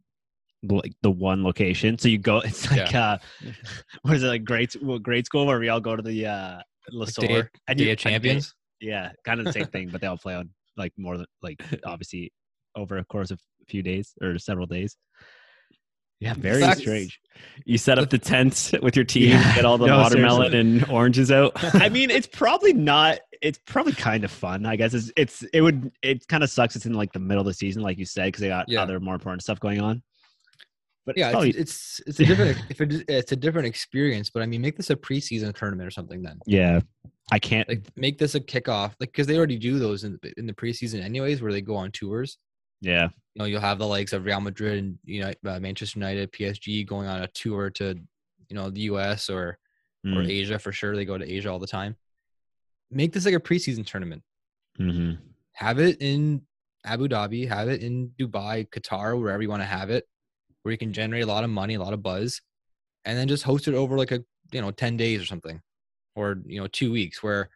like 0.69 0.93
the 1.03 1.11
one 1.11 1.43
location. 1.45 1.99
So 1.99 2.09
you 2.09 2.19
go. 2.19 2.41
It's 2.45 2.71
like 2.71 2.95
uh, 2.95 3.19
what 4.03 4.15
is 4.17 4.23
it 4.23 4.27
like 4.29 4.45
grade 4.45 4.71
well, 4.83 4.99
grade 4.99 5.27
school 5.27 5.47
where 5.47 5.59
we 5.59 5.69
all 5.69 5.81
go 5.81 5.97
to 5.97 6.03
the 6.03 6.27
uh, 6.27 6.59
Lasor 6.93 7.27
Day, 7.29 7.43
and 7.69 7.79
Day 7.79 7.85
you- 7.87 7.93
of 7.93 7.99
Champions. 7.99 8.55
yeah, 8.81 9.11
kind 9.25 9.41
of 9.41 9.47
the 9.47 9.53
same 9.53 9.67
thing, 9.73 9.89
but 9.91 10.01
they 10.01 10.07
all 10.07 10.19
play 10.19 10.35
on 10.35 10.51
like 10.77 10.93
more 10.97 11.17
than 11.17 11.27
like 11.43 11.63
obviously 11.85 12.33
over 12.75 12.99
a 12.99 13.05
course 13.05 13.31
of 13.31 13.39
a 13.63 13.65
few 13.71 13.83
days 13.83 14.13
or 14.23 14.39
several 14.39 14.67
days. 14.67 14.97
Yeah, 16.21 16.33
very 16.35 16.63
Fact- 16.63 16.81
strange. 16.81 17.21
you 17.67 17.77
set 17.77 17.99
up 17.99 18.09
the 18.09 18.17
tents 18.19 18.73
with 18.81 18.97
your 18.97 19.05
team, 19.05 19.31
Yeah. 19.33 19.55
get 19.55 19.65
all 19.67 19.77
the 19.77 19.87
No, 19.87 19.99
watermelon 19.99 20.51
seriously. 20.53 20.81
and 20.83 20.91
oranges 20.91 21.31
out. 21.31 21.53
I 21.75 21.91
mean, 21.91 22.11
it's 22.11 22.27
probably 22.27 22.73
not. 22.73 23.19
It's 23.43 23.59
probably 23.67 23.93
kind 23.93 24.25
of 24.25 24.31
fun. 24.31 24.65
I 24.65 24.77
guess 24.77 24.95
it's. 24.95 25.13
It's. 25.15 25.43
It 25.53 25.61
would. 25.61 25.93
It 26.03 26.27
kind 26.27 26.43
of 26.43 26.49
sucks. 26.49 26.75
It's 26.75 26.87
in 26.87 26.95
like 26.95 27.13
the 27.13 27.19
middle 27.19 27.43
of 27.43 27.47
the 27.47 27.53
season, 27.53 27.83
like 27.83 27.99
you 27.99 28.07
said, 28.07 28.27
because 28.29 28.41
they 28.41 28.49
got 28.49 28.67
Yeah. 28.67 28.83
other 28.83 28.99
more 28.99 29.13
important 29.13 29.43
stuff 29.43 29.61
going 29.61 29.79
on. 29.79 30.03
But 31.07 31.17
Yeah, 31.17 31.41
it's 31.41 31.57
it's, 31.57 32.01
it's 32.07 32.21
a 32.21 32.25
different 32.27 32.59
if 32.69 32.81
it, 32.81 33.05
it's 33.09 33.33
a 33.33 33.37
different 33.37 33.69
experience. 33.69 34.29
But 34.29 34.43
I 34.43 34.47
mean, 34.47 34.61
make 34.61 34.77
this 34.77 34.91
a 34.91 34.97
preseason 34.97 35.55
tournament 35.57 35.87
or 35.87 35.91
something. 35.93 36.23
Then 36.23 36.41
yeah. 36.47 36.81
I 37.33 37.39
can't. 37.39 37.69
like 37.69 37.83
make 37.97 38.19
this 38.19 38.35
a 38.35 38.41
kickoff, 38.41 38.93
like 39.01 39.13
because 39.13 39.27
they 39.27 39.37
already 39.37 39.59
do 39.59 39.79
those 39.79 40.05
in 40.05 40.19
the, 40.23 40.33
in 40.37 40.47
the 40.47 40.53
preseason 40.53 41.03
anyways, 41.03 41.43
where 41.43 41.53
they 41.53 41.61
go 41.61 41.77
on 41.77 41.91
tours. 41.91 42.39
Yeah. 42.81 43.09
You 43.35 43.41
know, 43.41 43.45
you'll 43.47 43.61
have 43.61 43.79
the 43.79 43.87
likes 43.87 44.13
of 44.13 44.25
Real 44.25 44.41
Madrid 44.41 44.79
and 44.79 44.99
you 45.05 45.23
know 45.23 45.33
uh, 45.47 45.59
Manchester 45.61 45.99
United, 45.99 46.33
PSG 46.33 46.87
going 46.87 47.09
on 47.09 47.23
a 47.23 47.29
tour 47.29 47.71
to 47.71 47.95
you 48.49 48.57
know 48.57 48.71
the 48.71 48.83
U.S. 48.83 49.31
or 49.31 49.59
or 50.05 50.23
Mm, 50.23 50.31
Asia 50.31 50.59
for 50.59 50.71
sure. 50.71 50.95
They 50.95 51.05
go 51.05 51.19
to 51.19 51.29
Asia 51.29 51.51
all 51.51 51.59
the 51.59 51.67
time. 51.67 51.97
Make 52.91 53.13
this 53.13 53.25
like 53.25 53.35
a 53.35 53.41
preseason 53.41 53.85
tournament. 53.85 54.23
mhm. 54.79 55.19
Have 55.53 55.81
it 55.81 55.97
in 56.01 56.43
Abu 56.85 57.09
Dhabi. 57.09 57.49
Have 57.49 57.69
it 57.69 57.83
in 57.83 58.11
Dubai, 58.19 58.69
Qatar, 58.69 59.19
wherever 59.21 59.43
you 59.43 59.49
want 59.49 59.63
to 59.63 59.67
have 59.67 59.91
it, 59.91 60.07
where 60.67 60.73
you 60.73 60.79
can 60.79 60.93
generate 60.93 61.23
a 61.23 61.27
lot 61.27 61.45
of 61.45 61.51
money, 61.51 61.75
a 61.75 61.81
lot 61.81 61.93
of 61.93 62.03
buzz, 62.03 62.41
and 63.05 63.17
then 63.17 63.29
just 63.29 63.45
host 63.45 63.69
it 63.69 63.75
over 63.75 63.97
like 63.97 64.11
a 64.11 64.25
you 64.51 64.61
know 64.61 64.73
ten 64.73 64.97
days 64.97 65.23
or 65.23 65.25
something, 65.25 65.63
or 66.17 66.43
you 66.45 66.61
know 66.61 66.67
two 66.67 66.91
weeks 66.91 67.23
where 67.23 67.51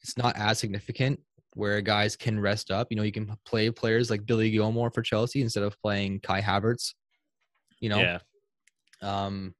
it's 0.00 0.16
not 0.16 0.34
as 0.38 0.58
significant. 0.58 1.20
Where 1.52 1.82
guys 1.82 2.16
can 2.16 2.40
rest 2.40 2.70
up. 2.70 2.86
You 2.88 2.96
know, 2.96 3.02
you 3.02 3.12
can 3.12 3.36
play 3.44 3.70
players 3.70 4.08
like 4.08 4.24
Billy 4.24 4.50
Gilmour 4.50 4.90
for 4.90 5.02
Chelsea 5.02 5.42
instead 5.42 5.64
of 5.64 5.78
playing 5.82 6.20
Kai 6.20 6.40
Havertz. 6.40 6.94
You 7.78 7.90
know, 7.90 7.98
Yeah. 7.98 8.18
Um, 9.02 9.54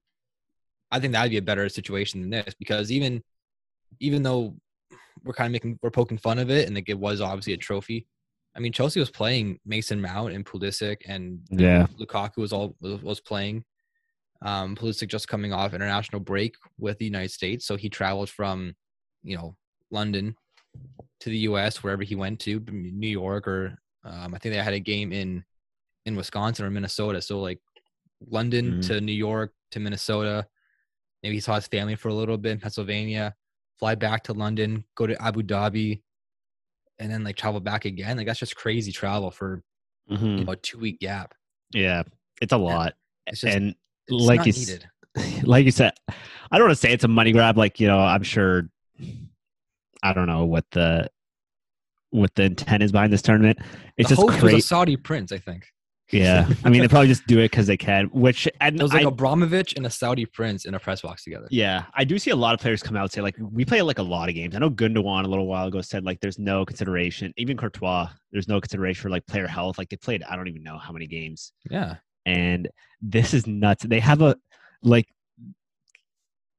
I 0.91 0.99
think 0.99 1.13
that'd 1.13 1.31
be 1.31 1.37
a 1.37 1.43
better 1.43 1.69
situation 1.69 2.23
than 2.23 2.31
this 2.31 2.55
because 2.59 2.91
even 2.91 3.23
even 4.01 4.23
though 4.23 4.57
we're 5.23 5.35
kind 5.35 5.49
of 5.49 5.53
making 5.53 5.79
we're 5.83 5.91
poking 5.91 6.17
fun 6.17 6.39
of 6.39 6.49
it 6.49 6.67
and 6.67 6.75
like 6.75 6.89
it 6.89 6.99
was 6.99 7.21
obviously 7.21 7.53
a 7.53 7.59
trophy. 7.59 8.07
I 8.57 8.61
mean, 8.61 8.73
Chelsea 8.73 8.99
was 9.01 9.11
playing 9.11 9.61
Mason 9.67 10.01
Mount 10.01 10.33
and 10.33 10.45
Pulisic, 10.45 11.03
and 11.07 11.41
Yeah. 11.51 11.87
Lukaku 12.01 12.39
was 12.39 12.53
all 12.53 12.75
was, 12.81 13.03
was 13.03 13.21
playing. 13.21 13.65
Um, 14.43 14.75
Pulisic 14.77 15.09
just 15.09 15.29
coming 15.29 15.53
off 15.53 15.75
international 15.75 16.21
break 16.21 16.55
with 16.79 16.99
the 16.99 17.05
United 17.05 17.31
States, 17.33 17.67
so 17.67 17.77
he 17.77 17.89
traveled 17.89 18.31
from, 18.31 18.75
you 19.23 19.37
know, 19.37 19.57
London 19.91 20.35
to 21.21 21.31
the 21.31 21.39
U.S. 21.51 21.83
wherever 21.83 22.03
he 22.03 22.15
went 22.15 22.39
to, 22.41 22.61
New 22.71 23.09
York 23.09 23.47
or 23.49 23.79
um, 24.05 24.35
I 24.35 24.39
think 24.39 24.55
they 24.55 24.63
had 24.63 24.75
a 24.75 24.81
game 24.81 25.13
in 25.13 25.45
in 26.05 26.15
Wisconsin 26.17 26.65
or 26.65 26.71
Minnesota. 26.71 27.21
So 27.21 27.41
like 27.41 27.61
London 28.31 28.75
Mhm. 28.75 28.87
to 28.87 29.01
New 29.01 29.13
York 29.13 29.53
to 29.73 29.81
Minnesota. 29.81 30.47
Maybe 31.23 31.35
he 31.37 31.41
saw 31.41 31.57
his 31.57 31.67
family 31.67 31.97
for 31.97 32.09
a 32.09 32.15
little 32.15 32.39
bit 32.39 32.53
in 32.53 32.61
Pennsylvania. 32.61 33.35
Fly 33.79 33.95
back 33.97 34.23
to 34.25 34.33
London, 34.33 34.85
go 34.95 35.07
to 35.07 35.21
Abu 35.21 35.43
Dhabi, 35.43 36.03
and 36.99 37.11
then 37.11 37.25
like 37.25 37.37
travel 37.37 37.61
back 37.61 37.85
again. 37.85 38.17
Like 38.17 38.27
that's 38.27 38.39
just 38.41 38.57
crazy 38.57 38.93
travel 38.93 39.31
for 39.31 39.63
Mm-hmm. 40.11 40.25
you 40.25 40.45
know, 40.45 40.53
a 40.53 40.57
two 40.57 40.79
week 40.79 41.01
gap. 41.01 41.35
Yeah, 41.73 42.05
it's 42.41 42.53
a 42.53 42.57
lot, 42.57 42.95
It's 43.27 43.41
just 43.41 43.57
and 43.57 43.75
it's 44.07 44.25
like 44.25 44.39
not 44.39 44.47
you, 44.47 44.53
needed. 44.53 44.89
like 45.43 45.65
you 45.65 45.73
said, 45.73 45.95
I 46.09 46.59
don't 46.59 46.69
want 46.69 46.77
to 46.79 46.81
say 46.81 46.93
it's 46.93 47.03
a 47.03 47.09
money 47.09 47.33
grab. 47.33 47.59
Like 47.59 47.81
you 47.81 47.89
know, 47.89 47.99
I'm 47.99 48.23
sure. 48.23 48.69
I 50.05 50.13
don't 50.13 50.27
know 50.29 50.45
what 50.45 50.65
the 50.71 51.11
what 52.11 52.33
the 52.37 52.45
intent 52.45 52.85
is 52.85 52.93
behind 52.93 53.13
this 53.13 53.21
tournament. 53.23 53.59
It's 53.97 54.11
the 54.11 54.15
just 54.15 54.23
host 54.23 54.35
was 54.35 54.41
crazy. 54.43 54.59
a 54.59 54.63
Saudi 54.63 54.97
prince, 54.97 55.33
I 55.33 55.39
think. 55.39 55.67
Yeah, 56.13 56.49
I 56.65 56.71
mean, 56.71 56.83
they 56.83 56.89
probably 56.89 57.09
just 57.09 57.27
do 57.27 57.41
it 57.41 57.51
because 57.51 57.67
they 57.67 57.77
can. 57.77 58.07
Which 58.13 58.49
and 58.61 58.79
It 58.79 58.83
was 58.83 58.93
like 58.93 59.05
I, 59.05 59.09
Abramovich 59.09 59.75
and 59.77 59.87
a 59.87 59.91
Saudi 59.91 60.25
prince 60.25 60.65
in 60.65 60.75
a 60.75 60.79
press 60.79 61.01
box 61.03 61.25
together. 61.25 61.49
yeah, 61.51 61.87
I 61.95 62.05
do 62.05 62.17
see 62.19 62.31
a 62.31 62.37
lot 62.37 62.55
of 62.55 62.61
players 62.61 62.81
come 62.83 62.97
out 62.97 63.03
and 63.03 63.11
say 63.13 63.21
like 63.23 63.35
we 63.41 63.65
play 63.65 63.83
like 63.83 63.99
a 63.99 64.03
lot 64.05 64.29
of 64.29 64.35
games. 64.37 64.55
I 64.55 64.61
know 64.61 64.71
Gundogan 64.71 65.25
a 65.25 65.29
little 65.29 65.47
while 65.49 65.67
ago 65.67 65.81
said 65.81 66.05
like 66.05 66.21
there's 66.21 66.39
no 66.39 66.65
consideration. 66.65 67.35
Even 67.37 67.57
Courtois, 67.57 68.09
there's 68.31 68.47
no 68.47 68.61
consideration 68.61 69.03
for 69.03 69.11
like 69.11 69.27
player 69.27 69.49
health. 69.49 69.79
Like 69.79 69.89
they 69.89 69.97
played, 69.97 70.23
I 70.23 70.37
don't 70.37 70.47
even 70.47 70.63
know 70.63 70.79
how 70.79 70.93
many 70.93 71.07
games. 71.09 71.53
Yeah. 71.71 71.97
and 72.25 72.69
this 73.03 73.35
is 73.35 73.47
nuts. 73.49 73.85
They 73.85 73.99
have 74.01 74.23
a 74.23 74.37
like, 74.83 75.09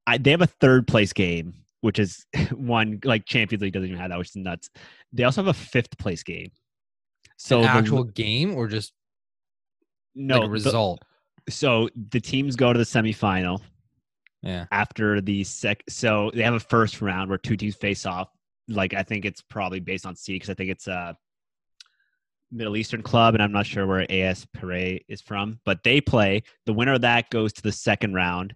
I, 0.06 0.18
they 0.18 0.32
have 0.32 0.42
a 0.42 0.48
third 0.48 0.88
place 0.88 1.14
game, 1.14 1.54
which 1.82 2.00
is 2.00 2.26
one 2.52 3.00
like 3.04 3.26
Champions 3.26 3.62
League 3.62 3.74
doesn't 3.74 3.88
even 3.88 4.00
have 4.00 4.10
that, 4.10 4.18
which 4.20 4.30
is 4.30 4.36
nuts. 4.36 4.70
They 5.14 5.24
also 5.24 5.42
have 5.44 5.48
a 5.48 5.58
fifth 5.58 5.98
place 5.98 6.24
game. 6.24 6.52
So 7.38 7.58
An 7.60 7.64
the- 7.64 7.70
actual 7.70 8.04
game 8.04 8.54
or 8.56 8.68
just 8.68 8.94
no 10.18 10.36
like 10.40 10.44
a 10.44 10.48
the- 10.48 10.52
result. 10.52 11.02
so 11.50 11.90
the 12.10 12.20
teams 12.20 12.56
go 12.56 12.74
to 12.74 12.78
the 12.78 12.86
semifinal 12.86 13.62
yeah. 14.42 14.66
after 14.72 15.22
the 15.22 15.44
sec. 15.44 15.84
So 15.90 16.32
they 16.34 16.44
have 16.44 16.54
a 16.54 16.60
first 16.60 17.02
round 17.02 17.30
where 17.30 17.38
two 17.38 17.58
teams 17.58 17.76
face 17.76 18.06
off. 18.06 18.30
Like 18.68 18.94
I 18.94 19.04
think 19.04 19.26
it's 19.26 19.42
probably 19.42 19.80
based 19.80 20.06
on 20.06 20.16
seed 20.16 20.36
because 20.36 20.50
I 20.50 20.54
think 20.54 20.72
it's 20.72 20.88
a 20.88 21.18
Middle 22.52 22.78
Eastern 22.78 23.02
club, 23.02 23.34
and 23.34 23.44
I'm 23.44 23.52
not 23.52 23.66
sure 23.66 23.86
where 23.86 24.10
AS 24.10 24.46
Pirae 24.56 25.02
is 25.10 25.22
from. 25.22 25.60
But 25.66 25.84
they 25.84 26.00
play. 26.00 26.44
The 26.66 26.74
winner 26.74 26.94
of 26.94 27.02
that 27.02 27.30
goes 27.30 27.52
to 27.54 27.62
the 27.62 27.72
second 27.72 28.14
round, 28.14 28.56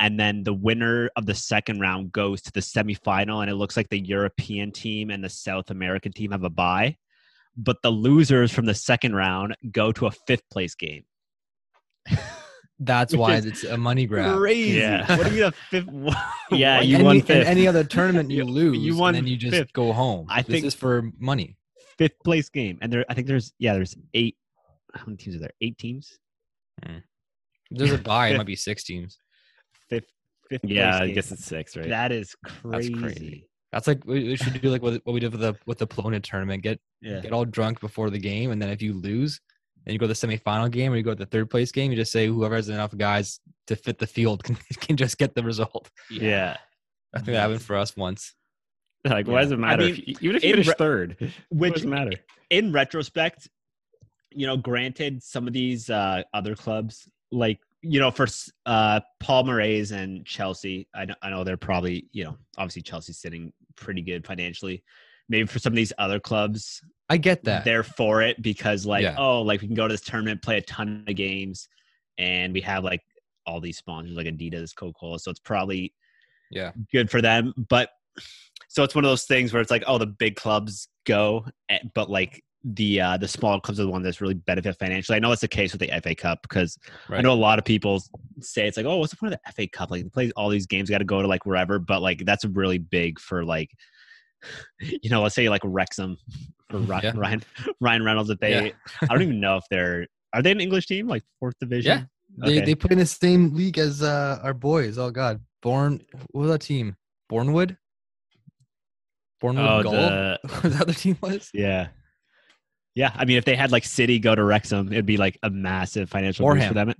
and 0.00 0.18
then 0.18 0.42
the 0.42 0.54
winner 0.54 1.10
of 1.16 1.26
the 1.26 1.34
second 1.34 1.80
round 1.80 2.12
goes 2.12 2.42
to 2.42 2.52
the 2.52 2.60
semifinal. 2.60 3.40
And 3.40 3.50
it 3.50 3.54
looks 3.54 3.76
like 3.76 3.88
the 3.88 4.00
European 4.00 4.72
team 4.72 5.10
and 5.10 5.22
the 5.22 5.28
South 5.28 5.70
American 5.70 6.12
team 6.12 6.32
have 6.32 6.44
a 6.44 6.50
bye, 6.50 6.96
but 7.56 7.76
the 7.82 7.90
losers 7.90 8.52
from 8.52 8.66
the 8.66 8.74
second 8.74 9.14
round 9.14 9.56
go 9.70 9.92
to 9.92 10.06
a 10.06 10.10
fifth 10.26 10.48
place 10.50 10.74
game. 10.74 11.04
That's 12.82 13.12
Which 13.12 13.18
why 13.20 13.34
it's 13.36 13.62
a 13.64 13.76
money 13.76 14.06
grab. 14.06 14.38
Crazy. 14.38 14.78
Yeah. 14.78 15.16
What 15.18 15.26
do 15.28 15.34
you 15.34 15.42
mean 15.42 15.48
a 15.48 15.52
fifth? 15.52 15.88
Yeah, 16.52 16.78
What? 16.78 16.86
you 16.86 16.94
any, 16.96 17.04
won 17.04 17.16
in 17.18 17.30
any 17.46 17.68
other 17.68 17.84
tournament 17.84 18.30
you 18.30 18.38
You- 18.38 18.44
lose, 18.44 18.78
you 18.78 18.92
and 18.92 19.00
won 19.00 19.14
then 19.14 19.26
you 19.26 19.36
just 19.36 19.54
fifth. 19.54 19.72
go 19.74 19.92
home. 19.92 20.26
I 20.30 20.40
this 20.42 20.46
think- 20.50 20.64
is 20.64 20.74
for 20.74 21.10
money. 21.18 21.56
fifth 21.98 22.18
place 22.24 22.48
game, 22.48 22.78
and 22.80 22.90
there 22.90 23.04
I 23.10 23.14
think 23.14 23.26
there's 23.26 23.52
yeah 23.58 23.74
there's 23.74 23.94
eight. 24.14 24.36
How 24.94 25.02
many 25.06 25.18
teams 25.18 25.36
are 25.36 25.40
there? 25.40 25.50
Eight 25.60 25.76
teams. 25.76 26.18
If 26.82 27.02
there's 27.70 27.92
a 27.92 27.98
buy, 28.12 28.28
it 28.28 28.38
might 28.38 28.46
be 28.46 28.56
six 28.56 28.82
teams. 28.82 29.18
Fifth. 29.90 30.06
Fifth. 30.48 30.64
Yeah, 30.64 30.90
place 30.92 31.00
I 31.02 31.06
game. 31.06 31.14
guess 31.16 31.32
it's 31.32 31.44
six, 31.44 31.76
right? 31.76 31.88
that 31.90 32.12
is 32.12 32.34
crazy. 32.46 32.94
crazy. 32.94 33.46
That's 33.72 33.86
like 33.86 34.04
we 34.04 34.24
we 34.24 34.36
should 34.36 34.60
do 34.60 34.68
like 34.70 34.82
what, 34.82 35.00
what 35.04 35.12
we 35.12 35.20
did 35.20 35.32
with 35.32 35.40
the 35.40 35.54
with 35.66 35.78
the 35.78 35.86
Polona 35.86 36.22
tournament. 36.22 36.62
Get 36.62 36.80
Yeah. 37.00 37.20
get 37.20 37.32
all 37.32 37.44
drunk 37.44 37.80
before 37.80 38.10
the 38.10 38.18
game, 38.18 38.50
and 38.50 38.60
then 38.60 38.68
if 38.70 38.82
you 38.82 38.94
lose, 38.94 39.40
and 39.86 39.92
you 39.92 39.98
go 39.98 40.06
to 40.06 40.12
the 40.12 40.26
semifinal 40.26 40.70
game 40.70 40.92
or 40.92 40.96
you 40.96 41.02
go 41.02 41.10
to 41.14 41.16
the 41.24 41.26
third 41.26 41.50
place 41.50 41.70
game, 41.72 41.90
you 41.90 41.96
just 41.96 42.12
say 42.12 42.26
whoever 42.26 42.56
has 42.56 42.68
enough 42.68 42.96
guys 42.96 43.40
to 43.68 43.76
fit 43.76 43.98
the 43.98 44.06
field 44.06 44.42
can, 44.44 44.56
can 44.80 44.96
just 44.96 45.18
get 45.18 45.34
the 45.34 45.42
result. 45.42 45.88
yeah. 46.10 46.56
I 47.14 47.18
think 47.18 47.26
that 47.28 47.40
happened 47.40 47.62
for 47.62 47.76
us 47.76 47.96
once. 47.96 48.34
Like, 49.04 49.26
why 49.26 49.42
does 49.42 49.50
it 49.50 49.54
I 49.54 49.58
matter? 49.58 49.82
mean, 49.84 49.92
if 49.92 49.98
you, 50.08 50.14
even 50.20 50.36
if 50.36 50.44
you 50.44 50.50
finish 50.52 50.68
re- 50.68 50.74
third, 50.76 51.16
what 51.48 51.58
Which 51.70 51.72
does 51.74 51.84
it 51.84 51.88
matter? 51.88 52.10
in 52.50 52.70
retrospect, 52.72 53.48
you 54.30 54.46
know, 54.46 54.56
granted, 54.56 55.22
some 55.22 55.46
of 55.46 55.52
these 55.52 55.88
uh, 55.90 56.22
other 56.34 56.54
clubs, 56.54 57.08
like 57.32 57.58
you 57.82 57.98
know, 58.00 58.10
for 58.10 58.26
uh, 58.66 59.00
Palmeiras 59.22 59.92
and 59.92 60.24
Chelsea, 60.26 60.86
I 60.94 61.06
know, 61.06 61.14
I 61.22 61.30
know 61.30 61.44
they're 61.44 61.56
probably 61.56 62.06
you 62.12 62.24
know, 62.24 62.36
obviously 62.58 62.82
Chelsea's 62.82 63.18
sitting 63.18 63.52
pretty 63.76 64.02
good 64.02 64.26
financially. 64.26 64.82
Maybe 65.28 65.46
for 65.46 65.58
some 65.58 65.72
of 65.72 65.76
these 65.76 65.92
other 65.98 66.18
clubs, 66.20 66.82
I 67.08 67.16
get 67.16 67.44
that. 67.44 67.64
they're 67.64 67.82
for 67.82 68.22
it 68.22 68.40
because 68.42 68.84
like 68.86 69.02
Yeah. 69.02 69.14
oh 69.18 69.42
like 69.42 69.60
we 69.62 69.66
can 69.68 69.74
go 69.76 69.88
to 69.88 69.94
this 69.94 70.00
tournament 70.00 70.42
play 70.42 70.58
a 70.58 70.62
ton 70.62 71.04
of 71.08 71.14
games 71.16 71.68
and 72.18 72.52
we 72.52 72.60
have 72.62 72.84
like 72.84 73.00
all 73.46 73.60
these 73.60 73.78
sponsors 73.78 74.16
like 74.16 74.26
adidas 74.26 74.74
coca-cola 74.76 75.18
so 75.18 75.30
it's 75.30 75.40
probably 75.40 75.92
Yeah. 76.50 76.70
good 76.92 77.10
for 77.10 77.20
them 77.20 77.52
but 77.68 77.90
so 78.68 78.84
it's 78.84 78.94
one 78.94 79.04
of 79.04 79.10
those 79.10 79.24
things 79.24 79.52
where 79.52 79.60
it's 79.62 79.70
like 79.72 79.82
oh 79.88 79.98
the 79.98 80.06
big 80.06 80.36
clubs 80.36 80.88
go 81.06 81.44
eh, 81.68 81.78
but 81.94 82.08
like 82.10 82.44
the 82.64 83.00
uh 83.00 83.16
the 83.16 83.26
small 83.26 83.58
clubs 83.58 83.80
are 83.80 83.84
the 83.84 83.90
one 83.90 84.02
that's 84.02 84.20
really 84.20 84.34
benefit 84.34 84.76
financially 84.78 85.16
i 85.16 85.18
know 85.18 85.30
that's 85.30 85.40
the 85.40 85.48
case 85.48 85.72
with 85.72 85.80
the 85.80 85.88
fa 86.02 86.14
cup 86.14 86.42
because 86.42 86.76
i 87.08 87.22
know 87.22 87.32
a 87.32 87.34
lot 87.34 87.58
of 87.58 87.64
people 87.64 88.02
say 88.40 88.68
it's 88.68 88.76
like 88.76 88.84
oh 88.84 88.96
what's 88.98 89.10
the 89.10 89.16
point 89.16 89.32
of 89.32 89.40
the 89.46 89.52
fa 89.52 89.66
cup 89.68 89.90
like 89.90 90.02
they 90.02 90.08
play 90.10 90.30
all 90.36 90.50
these 90.50 90.66
games 90.66 90.90
got 90.90 90.98
to 90.98 91.04
go 91.04 91.22
to 91.22 91.28
like 91.28 91.46
wherever 91.46 91.78
but 91.78 92.02
like 92.02 92.22
that's 92.26 92.44
really 92.44 92.76
big 92.76 93.18
for 93.18 93.44
like 93.46 93.70
you 94.80 95.08
know 95.08 95.22
let's 95.22 95.34
say 95.34 95.48
like 95.48 95.62
wrexham 95.64 96.18
for 96.68 96.78
Ryan, 96.80 97.02
Yeah. 97.04 97.12
Ryan 97.16 97.42
Ryan 97.80 98.04
Reynolds 98.04 98.28
if 98.30 98.38
they 98.40 98.66
Yeah. 98.66 98.72
I 99.02 99.06
don't 99.06 99.22
even 99.22 99.40
know 99.40 99.56
if 99.56 99.64
they're 99.70 100.06
are 100.34 100.42
they 100.42 100.50
an 100.52 100.60
English 100.60 100.86
team 100.86 101.08
like 101.08 101.22
fourth 101.40 101.54
division? 101.60 102.08
They 102.38 102.58
Okay. 102.58 102.64
they 102.66 102.74
play 102.74 102.92
in 102.92 102.98
the 102.98 103.06
same 103.06 103.54
league 103.54 103.78
as 103.78 104.02
uh, 104.02 104.38
our 104.42 104.54
boys. 104.54 104.96
Oh 104.98 105.10
God, 105.10 105.40
Born. 105.62 106.00
What 106.30 106.42
was 106.42 106.50
that 106.50 106.60
team? 106.60 106.94
Bornwood. 107.32 107.76
Bornwood 109.42 109.80
Oh, 109.80 109.82
Gull. 109.82 109.92
the- 109.92 110.38
What 110.48 110.62
the 110.72 110.78
other 110.80 110.92
team 110.92 111.16
was? 111.20 111.50
Yeah. 111.52 111.88
Yeah, 112.94 113.12
I 113.14 113.24
mean 113.24 113.36
if 113.36 113.44
they 113.44 113.56
had 113.56 113.72
like 113.72 113.84
City 113.84 114.18
go 114.18 114.34
to 114.34 114.42
Wrexham, 114.42 114.92
it'd 114.92 115.06
be 115.06 115.16
like 115.16 115.38
a 115.42 115.50
massive 115.50 116.10
financial 116.10 116.46
boost 116.46 116.68
for 116.68 116.74
them. 116.74 116.92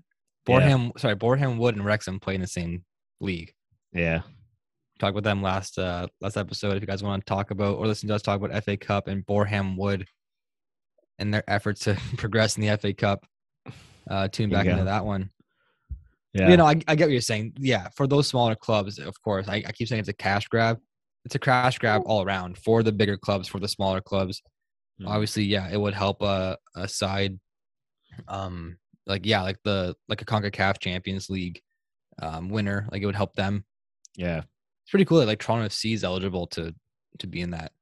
Boreham. 0.47 0.93
Sorry, 0.97 1.15
Boreham 1.15 1.59
Wood 1.59 1.77
and 1.77 1.85
Wrexham 1.85 2.21
play 2.21 2.35
in 2.35 2.41
the 2.41 2.47
same 2.47 2.85
league. 3.21 3.53
Yeah. 3.93 4.23
Talked 4.99 5.11
about 5.17 5.25
them 5.25 5.43
last 5.43 5.79
uh 5.79 6.07
last 6.21 6.37
episode. 6.37 6.77
If 6.77 6.83
you 6.83 6.87
guys 6.87 7.03
want 7.03 7.25
to 7.25 7.29
talk 7.29 7.51
about 7.51 7.79
or 7.79 7.87
listen 7.87 8.09
to 8.09 8.15
us 8.15 8.23
talk 8.23 8.41
about 8.41 8.65
FA 8.65 8.77
Cup 8.77 9.09
and 9.09 9.25
Boreham 9.27 9.77
Wood 9.77 10.07
and 11.19 11.33
their 11.33 11.45
efforts 11.49 11.81
to 11.83 11.97
progress 12.17 12.57
in 12.57 12.67
the 12.67 12.77
FA 12.77 12.93
Cup, 12.93 13.27
uh, 14.09 14.29
tune 14.29 14.51
back 14.51 14.67
into 14.67 14.85
that 14.85 15.05
one. 15.05 15.31
Yeah. 16.33 16.49
You 16.49 16.57
know, 16.57 16.67
I, 16.67 16.81
I 16.87 16.95
get 16.95 17.07
what 17.07 17.13
you're 17.13 17.21
saying. 17.21 17.55
Yeah, 17.59 17.89
for 17.97 18.07
those 18.07 18.29
smaller 18.29 18.55
clubs, 18.55 18.99
of 18.99 19.21
course, 19.23 19.49
I, 19.49 19.65
I 19.67 19.73
keep 19.73 19.89
saying 19.89 20.01
it's 20.01 20.09
a 20.09 20.15
cash 20.15 20.47
grab. 20.47 20.79
It's 21.25 21.35
a 21.35 21.41
cash 21.41 21.79
grab 21.79 22.03
all 22.07 22.23
around 22.23 22.57
for 22.57 22.83
the 22.83 22.93
bigger 22.93 23.17
clubs, 23.17 23.49
for 23.49 23.59
the 23.59 23.69
smaller 23.69 24.01
clubs. 24.01 24.41
Mhm. 25.01 25.09
Obviously, 25.09 25.45
yeah, 25.45 25.69
it 25.71 25.81
would 25.81 25.95
help 25.95 26.23
a, 26.23 26.59
a 26.77 26.87
side, 26.89 27.39
um, 28.29 28.77
like 29.07 29.25
yeah, 29.27 29.43
like 29.43 29.59
the 29.65 29.95
like 30.09 30.23
a 30.23 30.25
Concacaf 30.25 30.79
Champions 30.79 31.31
League 31.31 31.61
um, 32.21 32.49
winner. 32.49 32.87
Like 32.93 33.03
it 33.03 33.07
would 33.07 33.17
help 33.17 33.35
them. 33.35 33.65
yeah. 34.17 34.43
It's 34.83 34.91
pretty 34.91 35.05
cool 35.05 35.19
that 35.19 35.27
like 35.27 35.39
Toronto 35.39 35.69
FC 35.69 35.95
is 35.95 36.03
eligible 36.05 36.47
to 36.49 36.75
to 37.21 37.27
be 37.27 37.41
in 37.43 37.51
that. 37.53 37.73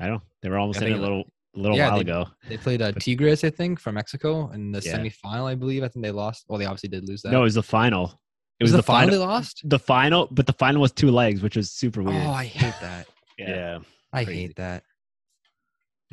I 0.00 0.08
know. 0.08 0.22
They 0.40 0.48
were 0.48 0.58
almost 0.58 0.80
I 0.82 0.86
in 0.86 0.92
it 0.92 0.98
a 0.98 1.00
little 1.02 1.24
a 1.54 1.58
little 1.58 1.76
Yeah, 1.76 1.88
while 1.88 1.96
they- 1.96 2.00
ago. 2.02 2.26
They 2.48 2.56
played 2.56 2.80
uh, 2.82 2.92
Tigres, 2.92 3.44
I 3.44 3.50
think, 3.50 3.78
from 3.78 3.94
Mexico 3.96 4.50
in 4.52 4.72
the 4.72 4.80
Yeah. 4.82 4.96
semifinal. 4.98 5.44
I 5.46 5.54
believe. 5.54 5.82
I 5.84 5.88
think 5.88 6.04
they 6.04 6.10
lost. 6.10 6.46
Well, 6.48 6.58
they 6.58 6.64
obviously 6.64 6.88
did 6.88 7.06
lose 7.06 7.22
that. 7.22 7.32
No, 7.32 7.40
it 7.40 7.44
was 7.44 7.54
the 7.54 7.62
final. 7.62 8.18
It 8.58 8.64
was, 8.64 8.72
was, 8.72 8.78
the, 8.78 8.82
final. 8.82 9.10
They 9.10 9.18
lost. 9.18 9.60
The 9.68 9.78
final, 9.78 10.28
but 10.30 10.46
the 10.46 10.52
final 10.54 10.80
was 10.80 10.92
two 10.92 11.10
legs, 11.10 11.42
which 11.42 11.56
was 11.56 11.70
super 11.70 12.02
weird. 12.02 12.24
Oh, 12.26 12.30
I 12.30 12.44
hate 12.46 12.74
that. 12.80 13.06
yeah. 13.38 13.78
I 14.12 14.24
Crazy. 14.24 14.40
hate 14.42 14.56
that. 14.56 14.84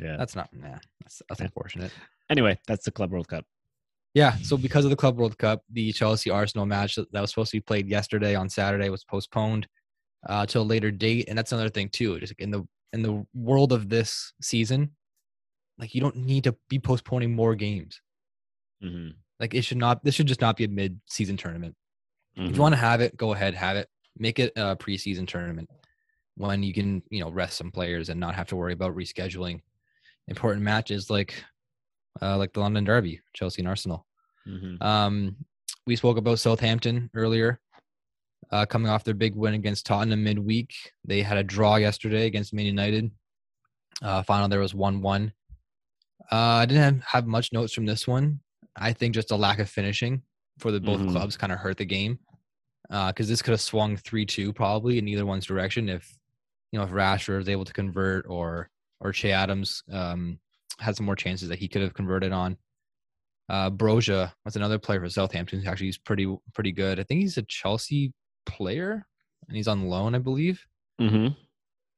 Yeah. 0.00 0.16
That's 0.16 0.34
not. 0.36 0.48
Nah, 0.52 0.78
that's, 1.02 1.22
that's 1.28 1.40
Yeah. 1.40 1.46
unfortunate. 1.46 1.92
Anyway, 2.28 2.58
that's 2.66 2.84
the 2.84 2.90
Club 2.90 3.10
World 3.10 3.28
Cup. 3.28 3.44
Yeah. 4.14 4.36
So 4.42 4.56
because 4.56 4.84
of 4.84 4.90
the 4.90 4.96
Club 4.96 5.18
World 5.18 5.38
Cup, 5.38 5.62
the 5.70 5.92
Chelsea 5.92 6.30
Arsenal 6.30 6.66
match 6.66 6.96
that 6.96 7.20
was 7.20 7.30
supposed 7.30 7.50
to 7.52 7.56
be 7.56 7.62
played 7.62 7.88
yesterday 7.88 8.34
on 8.34 8.48
Saturday 8.48 8.88
was 8.88 9.04
postponed 9.04 9.66
uh, 10.28 10.46
to 10.46 10.60
a 10.60 10.62
later 10.62 10.90
date, 10.90 11.26
and 11.28 11.38
that's 11.38 11.52
another 11.52 11.70
thing 11.70 11.88
too. 11.88 12.18
Just 12.20 12.34
in 12.38 12.50
the 12.50 12.66
in 12.92 13.02
the 13.02 13.24
world 13.34 13.72
of 13.72 13.88
this 13.88 14.32
season, 14.40 14.90
like 15.78 15.94
you 15.94 16.00
don't 16.00 16.16
need 16.16 16.44
to 16.44 16.56
be 16.68 16.78
postponing 16.78 17.34
more 17.34 17.54
games. 17.54 18.00
Mm-hmm. 18.82 19.10
Like 19.38 19.54
it 19.54 19.62
should 19.62 19.78
not. 19.78 20.04
This 20.04 20.14
should 20.14 20.26
just 20.26 20.40
not 20.40 20.56
be 20.56 20.64
a 20.64 20.68
mid-season 20.68 21.36
tournament. 21.36 21.74
If 22.36 22.56
you 22.56 22.62
want 22.62 22.72
to 22.72 22.80
have 22.80 23.00
it, 23.00 23.16
go 23.16 23.32
ahead, 23.34 23.54
have 23.54 23.76
it. 23.76 23.88
Make 24.16 24.38
it 24.38 24.52
a 24.56 24.74
preseason 24.74 25.26
tournament 25.28 25.68
when 26.36 26.62
you 26.62 26.72
can, 26.72 27.02
you 27.10 27.20
know, 27.20 27.30
rest 27.30 27.58
some 27.58 27.70
players 27.70 28.08
and 28.08 28.18
not 28.18 28.34
have 28.34 28.46
to 28.48 28.56
worry 28.56 28.72
about 28.72 28.96
rescheduling 28.96 29.60
important 30.30 30.62
matches 30.62 31.10
like 31.10 31.44
uh, 32.22 32.36
like 32.36 32.52
the 32.52 32.60
London 32.60 32.84
Derby, 32.84 33.20
Chelsea 33.34 33.60
and 33.62 33.68
Arsenal. 33.68 34.06
Mhm. 34.48 34.80
Um, 34.82 35.36
we 35.86 35.96
spoke 35.96 36.16
about 36.16 36.38
Southampton 36.38 37.10
earlier, 37.14 37.60
uh, 38.50 38.66
coming 38.66 38.88
off 38.90 39.04
their 39.04 39.14
big 39.14 39.34
win 39.34 39.54
against 39.54 39.86
Tottenham 39.86 40.24
midweek. 40.24 40.72
They 41.04 41.22
had 41.22 41.38
a 41.38 41.44
draw 41.44 41.76
yesterday 41.76 42.26
against 42.26 42.52
Man 42.54 42.66
United. 42.66 43.10
Uh, 44.02 44.22
final 44.22 44.48
there 44.48 44.60
was 44.60 44.74
one-one. 44.74 45.32
Uh, 46.32 46.36
I 46.62 46.66
didn't 46.66 46.82
have, 46.82 47.02
have 47.04 47.26
much 47.26 47.52
notes 47.52 47.72
from 47.72 47.86
this 47.86 48.06
one. 48.08 48.40
I 48.76 48.92
think 48.92 49.14
just 49.14 49.30
a 49.30 49.36
lack 49.36 49.58
of 49.58 49.68
finishing 49.68 50.22
for 50.58 50.70
the 50.70 50.80
both 50.80 51.00
Mhm. 51.00 51.10
clubs 51.12 51.36
kind 51.36 51.52
of 51.52 51.58
hurt 51.58 51.76
the 51.76 51.84
game 51.84 52.18
because 52.88 53.28
this 53.28 53.40
could 53.42 53.52
have 53.52 53.60
swung 53.60 53.96
three-two 53.96 54.52
probably 54.52 54.98
in 54.98 55.06
either 55.08 55.24
one's 55.26 55.46
direction 55.46 55.88
if 55.88 56.12
you 56.72 56.78
know 56.78 56.84
if 56.84 56.90
Rashford 56.90 57.38
was 57.38 57.48
able 57.48 57.64
to 57.64 57.72
convert 57.72 58.26
or 58.28 58.68
or 59.00 59.12
Che 59.12 59.32
Adams 59.32 59.82
um, 59.92 60.38
had 60.78 60.96
some 60.96 61.06
more 61.06 61.16
chances 61.16 61.48
that 61.48 61.58
he 61.58 61.68
could 61.68 61.82
have 61.82 61.94
converted 61.94 62.32
on. 62.32 62.56
Uh, 63.48 63.70
Broja, 63.70 64.32
that's 64.44 64.56
another 64.56 64.78
player 64.78 65.00
for 65.00 65.08
Southampton. 65.08 65.66
Actually, 65.66 65.86
he's 65.86 65.98
pretty 65.98 66.36
pretty 66.54 66.72
good. 66.72 67.00
I 67.00 67.02
think 67.02 67.20
he's 67.20 67.36
a 67.38 67.42
Chelsea 67.42 68.12
player, 68.46 69.06
and 69.48 69.56
he's 69.56 69.68
on 69.68 69.88
loan, 69.88 70.14
I 70.14 70.18
believe. 70.18 70.64
Mhm. 71.00 71.36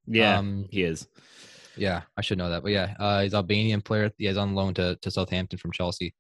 Yeah, 0.07 0.39
um, 0.39 0.67
he 0.71 0.83
is. 0.83 1.07
yeah, 1.77 2.03
I 2.17 2.23
should 2.23 2.39
know 2.39 2.51
that. 2.51 2.63
But 2.63 2.73
yeah, 2.73 2.95
uh, 2.99 3.23
he's 3.23 3.35
Albanian 3.35 3.83
player. 3.83 4.11
Yeah, 4.19 4.31
he's 4.31 4.39
on 4.39 4.55
loan 4.55 4.75
to, 4.75 4.97
to 5.03 5.11
Southampton 5.11 5.59
from 5.59 5.73
Chelsea. 5.73 6.15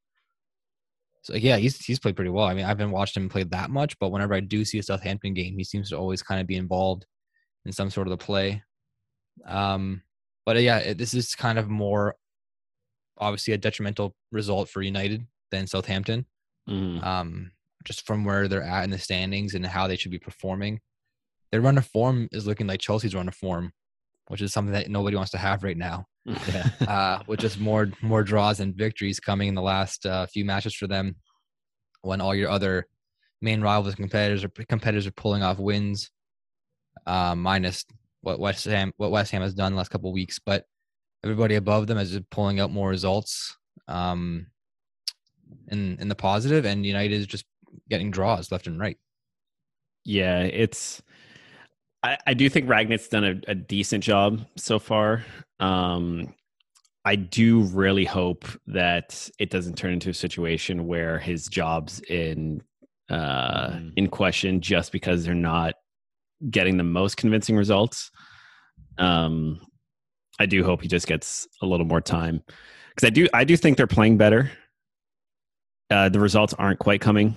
So 1.22 1.34
yeah, 1.34 1.56
he's 1.56 1.78
he's 1.84 1.98
played 2.00 2.16
pretty 2.16 2.30
well. 2.30 2.46
I 2.46 2.52
mean, 2.54 2.64
I 2.64 2.68
haven't 2.68 2.90
watched 2.90 3.16
him 3.16 3.28
play 3.28 3.44
that 3.44 3.70
much, 3.70 3.98
but 3.98 4.10
whenever 4.10 4.34
I 4.34 4.40
do 4.40 4.64
see 4.64 4.78
a 4.78 4.82
Southampton 4.82 5.34
game, 5.34 5.56
he 5.56 5.64
seems 5.64 5.90
to 5.90 5.96
always 5.96 6.22
kind 6.22 6.40
of 6.40 6.46
be 6.46 6.56
involved 6.56 7.06
in 7.64 7.72
some 7.72 7.90
sort 7.90 8.06
of 8.06 8.10
the 8.10 8.16
play. 8.24 8.62
Um, 9.46 10.02
but 10.46 10.56
uh, 10.56 10.60
yeah, 10.60 10.78
it, 10.78 10.98
this 10.98 11.14
is 11.14 11.34
kind 11.34 11.58
of 11.58 11.68
more 11.68 12.16
obviously 13.18 13.54
a 13.54 13.58
detrimental 13.58 14.14
result 14.30 14.68
for 14.68 14.82
United 14.82 15.26
than 15.50 15.66
Southampton. 15.66 16.26
Mhm. 16.68 17.02
Um, 17.04 17.52
just 17.84 18.06
from 18.06 18.24
where 18.24 18.46
they're 18.46 18.62
at 18.62 18.84
in 18.84 18.90
the 18.90 18.98
standings 18.98 19.54
and 19.54 19.66
how 19.66 19.86
they 19.88 19.96
should 19.96 20.12
be 20.12 20.18
performing. 20.18 20.80
Their 21.50 21.60
run 21.60 21.76
of 21.78 21.86
form 21.86 22.28
is 22.30 22.46
looking 22.46 22.66
like 22.68 22.80
Chelsea's 22.80 23.14
run 23.14 23.26
of 23.26 23.34
form, 23.34 23.72
which 24.28 24.40
is 24.40 24.52
something 24.52 24.72
that 24.72 24.88
nobody 24.88 25.16
wants 25.16 25.32
to 25.32 25.38
have 25.38 25.62
right 25.62 25.76
now. 25.76 26.06
Yeah. 26.52 26.68
Uh, 26.88 27.22
with 27.26 27.40
just 27.40 27.58
more 27.58 27.90
more 28.00 28.22
draws 28.22 28.60
and 28.60 28.76
victories 28.76 29.18
coming 29.18 29.48
in 29.48 29.54
the 29.56 29.62
last 29.62 30.06
uh, 30.06 30.26
few 30.26 30.44
matches 30.44 30.74
for 30.74 30.86
them, 30.86 31.16
when 32.02 32.20
all 32.20 32.34
your 32.34 32.48
other 32.48 32.86
main 33.40 33.60
rivals 33.60 33.88
and 33.88 33.96
competitors 33.96 34.44
are 34.44 34.48
competitors 34.68 35.06
are 35.06 35.12
pulling 35.12 35.42
off 35.42 35.58
wins, 35.58 36.10
uh, 37.06 37.34
minus 37.34 37.84
what 38.22 38.40
West 38.40 38.64
Ham 38.64 38.92
what 38.96 39.10
West 39.10 39.30
Ham 39.32 39.42
has 39.42 39.54
done 39.54 39.72
the 39.72 39.78
last 39.78 39.90
couple 39.90 40.10
of 40.10 40.14
weeks, 40.14 40.38
but 40.38 40.64
everybody 41.24 41.54
above 41.56 41.86
them 41.86 41.98
is 41.98 42.10
just 42.10 42.28
pulling 42.30 42.58
out 42.60 42.70
more 42.72 42.88
results 42.88 43.56
um, 43.88 44.46
in 45.68 45.98
in 46.00 46.08
the 46.08 46.14
positive, 46.14 46.64
and 46.64 46.86
United 46.86 47.12
is 47.14 47.26
just 47.26 47.44
getting 47.88 48.10
draws 48.10 48.50
left 48.50 48.66
and 48.66 48.78
right. 48.80 48.96
Yeah, 50.04 50.40
it's. 50.40 51.02
I, 52.04 52.18
I 52.26 52.34
do 52.34 52.48
think 52.48 52.66
Rangnick's 52.68 53.08
done 53.08 53.24
a, 53.24 53.40
a 53.50 53.54
decent 53.54 54.02
job 54.02 54.44
so 54.56 54.80
far. 54.80 55.24
Um, 55.60 56.34
I 57.04 57.14
do 57.16 57.62
really 57.62 58.04
hope 58.04 58.44
that 58.66 59.28
it 59.38 59.50
doesn't 59.50 59.76
turn 59.76 59.92
into 59.92 60.10
a 60.10 60.14
situation 60.14 60.86
where 60.88 61.18
his 61.18 61.46
job's 61.48 62.00
in 62.08 62.62
uh, 63.10 63.70
Mhm. 63.70 63.92
in 63.96 64.08
question 64.08 64.60
just 64.60 64.90
because 64.90 65.24
they're 65.24 65.34
not 65.34 65.74
getting 66.50 66.76
the 66.76 66.84
most 66.84 67.16
convincing 67.16 67.56
results. 67.56 68.10
Um, 68.98 69.60
I 70.38 70.46
do 70.46 70.64
hope 70.64 70.82
he 70.82 70.88
just 70.88 71.06
gets 71.06 71.46
a 71.62 71.66
little 71.66 71.86
more 71.86 72.00
time 72.00 72.42
because 72.94 73.06
I 73.06 73.10
do 73.10 73.28
I 73.32 73.44
do 73.44 73.56
think 73.56 73.76
they're 73.76 73.86
playing 73.86 74.18
better. 74.18 74.50
Uh, 75.90 76.08
the 76.08 76.20
results 76.20 76.54
aren't 76.54 76.78
quite 76.78 77.00
coming, 77.00 77.36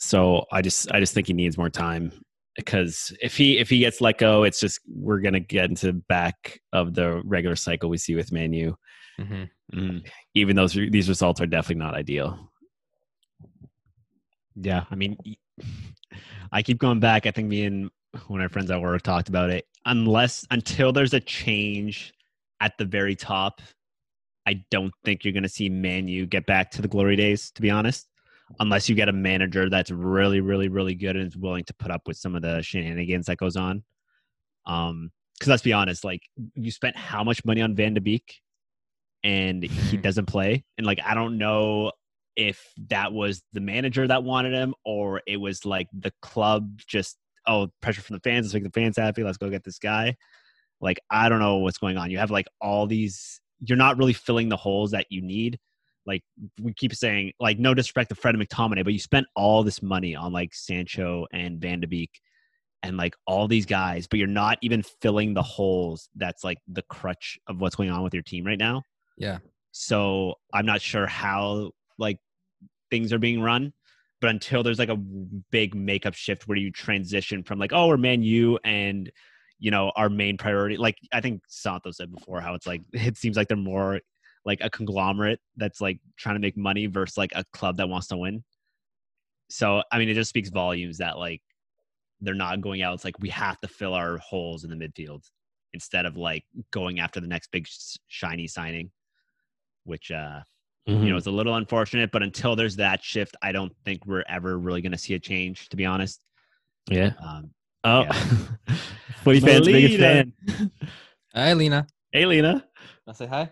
so 0.00 0.44
I 0.52 0.62
just 0.62 0.90
I 0.92 1.00
just 1.00 1.14
think 1.14 1.28
he 1.28 1.32
needs 1.32 1.56
more 1.56 1.70
time 1.70 2.12
because 2.56 3.16
if 3.20 3.36
he 3.36 3.58
if 3.58 3.70
he 3.70 3.78
gets 3.78 4.00
let 4.00 4.18
go, 4.18 4.42
it's 4.42 4.60
just 4.60 4.80
we're 4.88 5.20
gonna 5.20 5.40
get 5.40 5.70
into 5.70 5.86
the 5.86 6.02
back 6.08 6.60
of 6.72 6.94
the 6.94 7.22
regular 7.24 7.56
cycle 7.56 7.88
we 7.88 7.98
see 7.98 8.14
with 8.14 8.32
Manu. 8.32 8.74
Mm-hmm. 9.20 9.98
Even 10.34 10.56
though 10.56 10.68
these 10.68 11.08
results 11.08 11.40
are 11.40 11.46
definitely 11.46 11.82
not 11.82 11.94
ideal. 11.94 12.50
Yeah, 14.56 14.84
I 14.90 14.94
mean, 14.94 15.16
I 16.52 16.62
keep 16.62 16.78
going 16.78 17.00
back. 17.00 17.26
I 17.26 17.30
think 17.30 17.48
me 17.48 17.64
and 17.64 17.90
of 18.28 18.40
our 18.40 18.48
friends 18.48 18.70
at 18.70 18.80
work 18.80 19.02
talked 19.02 19.28
about 19.28 19.50
it. 19.50 19.66
Unless 19.84 20.46
until 20.50 20.92
there's 20.92 21.14
a 21.14 21.20
change 21.20 22.12
at 22.60 22.72
the 22.78 22.84
very 22.84 23.14
top, 23.14 23.60
I 24.46 24.64
don't 24.70 24.92
think 25.04 25.24
you're 25.24 25.32
going 25.32 25.42
to 25.42 25.48
see 25.48 25.68
Manu 25.68 26.26
get 26.26 26.46
back 26.46 26.70
to 26.72 26.82
the 26.82 26.88
glory 26.88 27.16
days. 27.16 27.50
To 27.52 27.62
be 27.62 27.70
honest, 27.70 28.08
unless 28.60 28.88
you 28.88 28.94
get 28.94 29.08
a 29.08 29.12
manager 29.12 29.68
that's 29.68 29.90
really, 29.90 30.40
really, 30.40 30.68
really 30.68 30.94
good 30.94 31.16
and 31.16 31.26
is 31.26 31.36
willing 31.36 31.64
to 31.64 31.74
put 31.74 31.90
up 31.90 32.02
with 32.06 32.16
some 32.16 32.34
of 32.34 32.42
the 32.42 32.62
shenanigans 32.62 33.26
that 33.26 33.38
goes 33.38 33.56
on. 33.56 33.82
Um, 34.66 35.10
because 35.34 35.50
let's 35.50 35.62
be 35.62 35.74
honest, 35.74 36.02
like 36.02 36.22
you 36.54 36.70
spent 36.70 36.96
how 36.96 37.22
much 37.22 37.44
money 37.44 37.60
on 37.60 37.76
Van 37.76 37.92
de 37.92 38.00
Beek, 38.00 38.40
and 39.22 39.62
he 39.62 39.96
doesn't 39.98 40.26
play, 40.26 40.64
and 40.78 40.86
like 40.86 40.98
I 41.04 41.14
don't 41.14 41.36
know 41.36 41.92
if 42.36 42.72
that 42.88 43.12
was 43.12 43.42
the 43.52 43.60
manager 43.60 44.06
that 44.06 44.22
wanted 44.22 44.52
him 44.52 44.74
or 44.84 45.22
it 45.26 45.38
was 45.38 45.64
like 45.64 45.88
the 45.92 46.12
club 46.20 46.78
just 46.86 47.16
oh 47.46 47.68
pressure 47.80 48.02
from 48.02 48.14
the 48.14 48.20
fans 48.20 48.46
let's 48.46 48.54
make 48.54 48.64
the 48.64 48.80
fans 48.80 48.96
happy 48.96 49.22
let's 49.22 49.38
go 49.38 49.50
get 49.50 49.64
this 49.64 49.78
guy. 49.78 50.16
Like 50.80 50.98
i 51.10 51.28
don't 51.28 51.40
know 51.40 51.56
what's 51.58 51.78
going 51.78 51.96
on. 51.96 52.10
You 52.10 52.18
have 52.18 52.30
like 52.30 52.46
all 52.60 52.86
these 52.86 53.40
you're 53.60 53.78
not 53.78 53.96
really 53.96 54.12
filling 54.12 54.48
the 54.48 54.56
holes 54.56 54.90
that 54.90 55.06
you 55.10 55.22
need. 55.22 55.58
Like 56.06 56.22
we 56.60 56.72
keep 56.74 56.94
saying 56.94 57.32
like 57.40 57.58
no 57.58 57.74
disrespect 57.74 58.10
to 58.10 58.14
fred 58.14 58.34
and 58.34 58.48
mctominay 58.48 58.84
but 58.84 58.92
you 58.92 58.98
spent 58.98 59.26
all 59.34 59.62
this 59.62 59.82
money 59.82 60.14
on 60.14 60.32
like 60.32 60.54
sancho 60.54 61.26
and 61.32 61.60
van 61.60 61.80
de 61.80 61.86
beek 61.88 62.10
and 62.84 62.96
like 62.96 63.14
all 63.26 63.48
these 63.48 63.66
guys 63.66 64.06
but 64.06 64.18
you're 64.18 64.28
not 64.28 64.56
even 64.62 64.84
filling 65.02 65.34
the 65.34 65.42
holes 65.42 66.08
that's 66.14 66.44
like 66.44 66.58
the 66.68 66.82
crutch 66.82 67.38
of 67.48 67.60
what's 67.60 67.74
going 67.74 67.90
on 67.90 68.04
with 68.04 68.14
your 68.14 68.22
team 68.22 68.44
right 68.44 68.58
now. 68.58 68.82
Yeah. 69.18 69.38
so 69.72 70.34
i'm 70.52 70.66
not 70.66 70.80
sure 70.80 71.06
how 71.06 71.70
like 71.98 72.18
things 72.90 73.12
are 73.12 73.18
being 73.18 73.40
run 73.40 73.72
but 74.20 74.30
until 74.30 74.62
there's 74.62 74.78
like 74.78 74.88
a 74.88 74.96
big 74.96 75.74
makeup 75.74 76.14
shift 76.14 76.48
where 76.48 76.58
you 76.58 76.70
transition 76.70 77.42
from 77.42 77.58
like 77.58 77.72
oh 77.72 77.88
we're 77.88 77.96
man 77.96 78.22
u 78.22 78.58
and 78.64 79.10
you 79.58 79.70
know 79.70 79.92
our 79.96 80.08
main 80.08 80.36
priority 80.36 80.76
like 80.76 80.96
i 81.12 81.20
think 81.20 81.42
santo 81.48 81.90
said 81.90 82.12
before 82.12 82.40
how 82.40 82.54
it's 82.54 82.66
like 82.66 82.82
it 82.92 83.16
seems 83.16 83.36
like 83.36 83.48
they're 83.48 83.56
more 83.56 84.00
like 84.46 84.60
a 84.62 84.70
conglomerate 84.70 85.40
that's 85.56 85.80
like 85.80 85.98
trying 86.16 86.36
to 86.36 86.40
make 86.40 86.56
money 86.56 86.86
versus 86.86 87.18
like 87.18 87.32
a 87.34 87.44
club 87.52 87.76
that 87.76 87.88
wants 87.88 88.06
to 88.06 88.16
win. 88.16 88.42
So 89.50 89.82
i 89.92 89.98
mean 89.98 90.08
it 90.08 90.14
just 90.14 90.30
speaks 90.30 90.48
volumes 90.48 90.98
that 90.98 91.18
like 91.18 91.42
they're 92.22 92.34
not 92.34 92.62
going 92.62 92.80
out. 92.80 92.94
It's 92.94 93.04
like 93.04 93.18
we 93.18 93.28
have 93.28 93.60
to 93.60 93.68
fill 93.68 93.92
our 93.92 94.16
holes 94.16 94.64
in 94.64 94.70
the 94.70 94.76
midfield 94.76 95.28
instead 95.74 96.06
of 96.06 96.16
like 96.16 96.44
going 96.70 97.00
after 97.00 97.20
the 97.20 97.26
next 97.26 97.50
big 97.50 97.66
shiny 98.08 98.46
signing 98.46 98.90
which 99.84 100.10
uh 100.10 100.40
you 100.86 101.10
know, 101.10 101.16
it's 101.16 101.26
a 101.26 101.30
little 101.32 101.56
unfortunate, 101.56 102.12
but 102.12 102.22
until 102.22 102.54
there's 102.54 102.76
that 102.76 103.02
shift, 103.02 103.36
I 103.42 103.50
don't 103.52 103.72
think 103.84 104.06
we're 104.06 104.22
ever 104.28 104.56
really 104.58 104.80
going 104.82 104.92
to 104.92 104.98
see 104.98 105.14
a 105.14 105.18
change, 105.18 105.68
to 105.70 105.76
be 105.76 105.84
honest. 105.84 106.20
yeah. 106.88 107.10
Um, 107.20 107.50
Oh, 107.84 108.02
Yeah. 108.02 108.12
footy 109.22 109.40
fans, 109.40 109.66
biggest 109.66 109.98
Melina. 109.98 110.32
fan. 110.48 110.70
Hi, 111.34 111.52
Lena. 111.52 111.86
Hey, 112.12 112.24
Lena. 112.26 112.64
I'll 113.06 113.14
say 113.14 113.26
hi. 113.26 113.50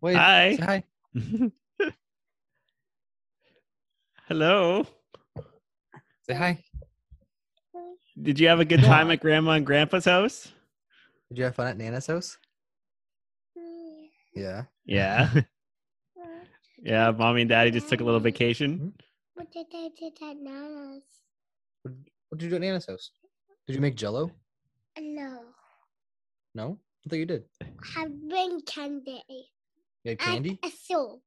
Wait. 0.00 0.16
Hi. 0.16 0.56
Say 0.56 0.62
hi. 0.62 0.84
Hello. 4.28 4.86
Say 6.28 6.34
hi. 6.34 6.58
Did 8.20 8.38
you 8.40 8.48
have 8.48 8.60
a 8.60 8.64
good 8.64 8.80
time 8.82 9.10
at 9.10 9.20
Grandma 9.20 9.52
and 9.52 9.66
Grandpa's 9.66 10.04
house? 10.04 10.50
Did 11.28 11.38
you 11.38 11.44
have 11.44 11.54
fun 11.54 11.66
at 11.66 11.76
Nana's 11.76 12.06
house? 12.06 12.38
Yeah. 14.34 14.64
Yeah. 14.84 15.30
Yeah, 16.82 17.12
mommy 17.12 17.40
and 17.40 17.48
daddy 17.48 17.70
just 17.70 17.88
took 17.88 18.00
a 18.02 18.04
little 18.04 18.20
vacation. 18.20 18.92
What 19.32 19.50
did 19.50 19.64
I 19.72 19.88
do 19.98 20.06
at 20.08 20.36
Nana's? 20.36 21.02
What 21.82 21.94
did 22.38 22.42
you 22.42 22.50
do 22.50 22.56
at 22.56 22.60
Nana's 22.60 22.84
house? 22.84 23.10
Did 23.66 23.74
you 23.74 23.80
make 23.80 23.94
Jello? 23.96 24.30
No, 25.00 25.40
No, 26.54 26.78
I 27.06 27.08
thought 27.08 27.16
you 27.16 27.24
did. 27.24 27.44
have 27.94 28.10
been 28.28 28.60
candy. 28.66 29.22
You 30.04 30.10
had 30.10 30.18
candy? 30.18 30.58
And 30.62 30.70
a 30.70 30.76
soup. 30.76 31.22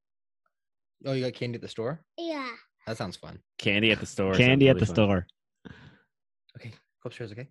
Oh, 1.04 1.12
you 1.12 1.24
got 1.24 1.34
candy 1.34 1.56
at 1.56 1.62
the 1.62 1.68
store. 1.68 2.04
Yeah. 2.16 2.48
That 2.86 2.96
sounds 2.96 3.16
fun. 3.16 3.40
Candy 3.58 3.90
at 3.90 3.98
the 3.98 4.06
store. 4.06 4.34
candy 4.34 4.66
sounds 4.66 4.76
at 4.76 4.78
the 4.80 4.86
fun. 4.86 4.94
store. 4.94 5.26
Okay, 6.56 6.70
go 7.02 7.06
upstairs. 7.06 7.32
Okay. 7.32 7.48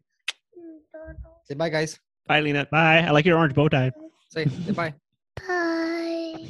Mm, 0.57 0.79
don't 0.93 1.19
know. 1.23 1.29
Say 1.43 1.55
bye, 1.55 1.67
guys. 1.69 1.99
Bye, 2.25 2.39
Lena. 2.39 2.65
Bye. 2.71 2.99
I 2.99 3.11
like 3.11 3.25
your 3.25 3.37
orange 3.37 3.53
bow 3.53 3.67
tie. 3.67 3.91
Say, 4.29 4.45
say 4.45 4.71
bye. 4.71 4.93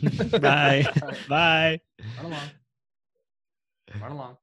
Bye. 0.42 0.86
Bye. 1.30 1.80
Run 2.18 2.26
along. 2.26 2.50
Run 4.02 4.12
along. 4.12 4.38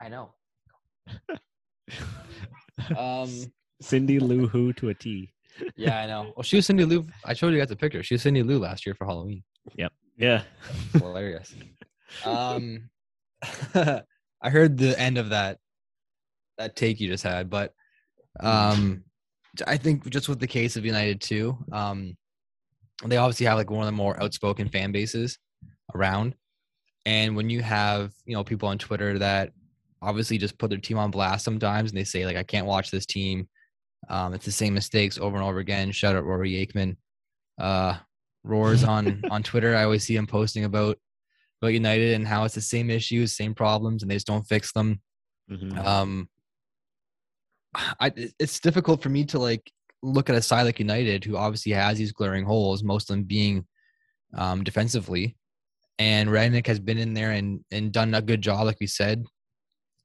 I 0.00 0.08
know. 0.08 0.34
um, 2.98 3.30
Cindy 3.80 4.18
Lou 4.18 4.46
Who 4.46 4.72
to 4.74 4.90
a 4.90 4.94
T. 4.94 5.32
yeah, 5.76 6.00
I 6.00 6.06
know. 6.06 6.32
Well, 6.36 6.42
she 6.42 6.56
was 6.56 6.66
Cindy 6.66 6.84
Lou. 6.84 7.06
I 7.24 7.32
showed 7.32 7.54
you 7.54 7.58
guys 7.58 7.70
a 7.70 7.76
picture. 7.76 8.02
She 8.02 8.14
was 8.14 8.22
Cindy 8.22 8.42
Lou 8.42 8.58
last 8.58 8.84
year 8.84 8.94
for 8.94 9.06
Halloween. 9.06 9.42
Yep. 9.76 9.92
Yeah. 10.18 10.42
Hilarious. 10.92 11.54
Um, 12.24 12.90
I 13.74 14.50
heard 14.50 14.76
the 14.76 14.98
end 15.00 15.16
of 15.16 15.30
that 15.30 15.58
that 16.58 16.76
take 16.76 17.00
you 17.00 17.08
just 17.08 17.24
had, 17.24 17.48
but 17.48 17.72
um, 18.40 19.04
I 19.66 19.76
think 19.76 20.08
just 20.10 20.28
with 20.28 20.40
the 20.40 20.46
case 20.46 20.76
of 20.76 20.84
United 20.84 21.20
too, 21.20 21.56
um, 21.72 22.16
they 23.04 23.16
obviously 23.16 23.46
have 23.46 23.58
like 23.58 23.70
one 23.70 23.80
of 23.80 23.86
the 23.86 23.92
more 23.92 24.20
outspoken 24.22 24.68
fan 24.68 24.92
bases 24.92 25.38
around, 25.94 26.34
and 27.04 27.36
when 27.36 27.50
you 27.50 27.62
have 27.62 28.12
you 28.26 28.34
know 28.34 28.44
people 28.44 28.68
on 28.68 28.78
Twitter 28.78 29.18
that 29.18 29.52
obviously 30.02 30.38
just 30.38 30.58
put 30.58 30.70
their 30.70 30.78
team 30.78 30.98
on 30.98 31.10
blast 31.10 31.44
sometimes, 31.44 31.90
and 31.90 31.98
they 31.98 32.04
say 32.04 32.26
like 32.26 32.36
I 32.36 32.42
can't 32.42 32.66
watch 32.66 32.90
this 32.90 33.06
team. 33.06 33.48
Um, 34.08 34.34
it's 34.34 34.44
the 34.44 34.52
same 34.52 34.74
mistakes 34.74 35.18
over 35.18 35.36
and 35.36 35.44
over 35.44 35.58
again. 35.58 35.90
Shout 35.92 36.16
out 36.16 36.24
Rory 36.24 36.52
Aikman. 36.52 36.96
Uh, 37.58 37.96
roars 38.42 38.84
on 38.94 39.22
on 39.30 39.42
Twitter. 39.42 39.74
I 39.76 39.84
always 39.84 40.04
see 40.04 40.16
him 40.16 40.26
posting 40.26 40.64
about 40.64 40.98
about 41.62 41.72
United 41.72 42.14
and 42.14 42.26
how 42.26 42.44
it's 42.44 42.54
the 42.54 42.60
same 42.60 42.90
issues, 42.90 43.36
same 43.36 43.54
problems, 43.54 44.02
and 44.02 44.10
they 44.10 44.16
just 44.16 44.26
don't 44.26 44.46
fix 44.46 44.72
them. 44.72 45.00
Mhm. 45.50 45.78
Um, 45.84 46.28
I 47.74 48.12
it's 48.38 48.60
difficult 48.60 49.02
for 49.02 49.08
me 49.08 49.24
to 49.26 49.38
like 49.38 49.70
look 50.02 50.28
at 50.30 50.36
a 50.36 50.42
side 50.42 50.62
like 50.62 50.78
United, 50.78 51.24
who 51.24 51.36
obviously 51.36 51.72
has 51.72 51.98
these 51.98 52.12
glaring 52.12 52.44
holes, 52.44 52.82
most 52.82 53.10
of 53.10 53.16
them 53.16 53.24
being 53.24 53.66
um, 54.34 54.62
defensively, 54.64 55.36
and 55.98 56.28
Rangnick 56.28 56.66
has 56.66 56.78
been 56.80 56.98
in 56.98 57.14
there 57.14 57.32
and 57.32 57.64
and 57.70 57.92
done 57.92 58.14
a 58.14 58.22
good 58.22 58.42
job, 58.42 58.66
like 58.66 58.78
we 58.80 58.86
said, 58.86 59.24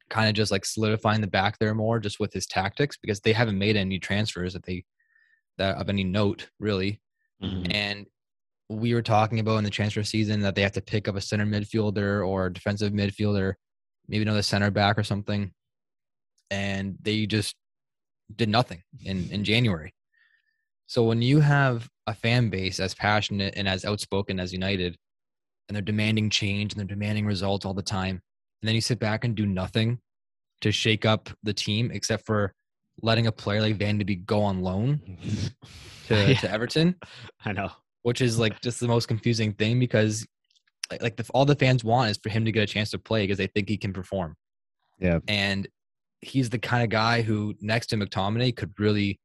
kind 0.10 0.30
of 0.30 0.36
just 0.36 0.52
like 0.52 0.66
solidifying 0.66 1.22
the 1.22 1.28
back 1.28 1.58
there 1.60 1.76
more, 1.76 2.00
just 2.00 2.20
with 2.20 2.34
his 2.34 2.48
tactics, 2.48 2.98
because 3.02 3.20
they 3.22 3.34
haven't 3.34 3.58
made 3.58 3.76
any 3.76 4.00
transfers 4.00 4.54
that 4.54 4.64
they 4.66 4.84
that 5.58 5.76
of 5.78 5.90
any 5.90 6.04
note 6.04 6.50
really, 6.60 7.02
Mhm. 7.44 7.74
and 7.74 8.06
we 8.70 8.94
were 8.94 9.02
talking 9.02 9.40
about 9.40 9.58
in 9.58 9.64
the 9.64 9.70
transfer 9.70 10.04
season 10.04 10.42
that 10.42 10.54
they 10.56 10.62
have 10.62 10.72
to 10.74 10.82
pick 10.82 11.08
up 11.08 11.16
a 11.16 11.22
center 11.22 11.46
midfielder 11.46 12.26
or 12.28 12.50
defensive 12.52 12.94
midfielder, 12.94 13.56
maybe 14.08 14.22
another 14.22 14.44
center 14.44 14.70
back 14.72 14.98
or 14.98 15.04
something. 15.04 15.52
And 16.52 16.98
they 17.02 17.26
just 17.26 17.56
did 18.36 18.50
nothing 18.50 18.82
in, 19.04 19.30
in 19.32 19.44
January. 19.44 19.94
So 20.88 21.04
when 21.04 21.22
you 21.22 21.40
have 21.40 21.88
a 22.08 22.14
fan 22.14 22.50
base 22.50 22.80
as 22.80 22.96
passionate 22.96 23.54
and 23.56 23.68
as 23.68 23.86
outspoken 23.86 24.40
as 24.40 24.52
United, 24.54 24.96
and 25.68 25.76
they're 25.76 25.82
demanding 25.84 26.30
change 26.32 26.74
and 26.74 26.80
they're 26.80 26.88
demanding 26.96 27.26
results 27.28 27.66
all 27.66 27.76
the 27.76 27.84
time, 27.84 28.22
and 28.62 28.68
then 28.68 28.74
you 28.76 28.82
sit 28.82 29.00
back 29.00 29.24
and 29.24 29.36
do 29.36 29.46
nothing 29.46 30.00
to 30.62 30.72
shake 30.72 31.06
up 31.06 31.30
the 31.44 31.54
team 31.54 31.92
except 31.94 32.26
for 32.26 32.54
letting 33.02 33.28
a 33.28 33.32
player 33.32 33.62
like 33.62 33.76
Van 33.78 33.98
de 33.98 34.04
Beek 34.04 34.26
go 34.26 34.42
on 34.42 34.62
loan 34.62 35.00
to, 36.08 36.16
Yeah. 36.30 36.34
to 36.40 36.52
Everton, 36.52 36.96
I 37.46 37.54
know. 37.54 37.70
which 38.02 38.20
is 38.22 38.40
like 38.40 38.60
just 38.62 38.80
the 38.80 38.88
most 38.88 39.08
confusing 39.08 39.54
thing 39.54 39.80
because 39.80 40.26
like, 40.92 41.04
like 41.04 41.16
the, 41.18 41.26
all 41.34 41.46
the 41.46 41.56
fans 41.56 41.84
want 41.84 42.10
is 42.10 42.20
for 42.22 42.30
him 42.30 42.44
to 42.46 42.52
get 42.52 42.64
a 42.64 42.68
chance 42.68 42.90
to 42.92 42.98
play 43.00 43.24
because 43.24 43.38
they 43.38 43.48
think 43.48 43.70
he 43.70 43.78
can 43.78 43.94
perform. 43.94 44.36
Yeah. 45.00 45.20
And 45.28 45.68
he's 46.22 46.50
the 46.50 46.60
kind 46.60 46.84
of 46.84 46.90
guy 46.90 47.22
who 47.22 47.56
next 47.62 47.88
to 47.88 47.98
McTominay 47.98 48.56
could 48.56 48.74
really 48.80 49.20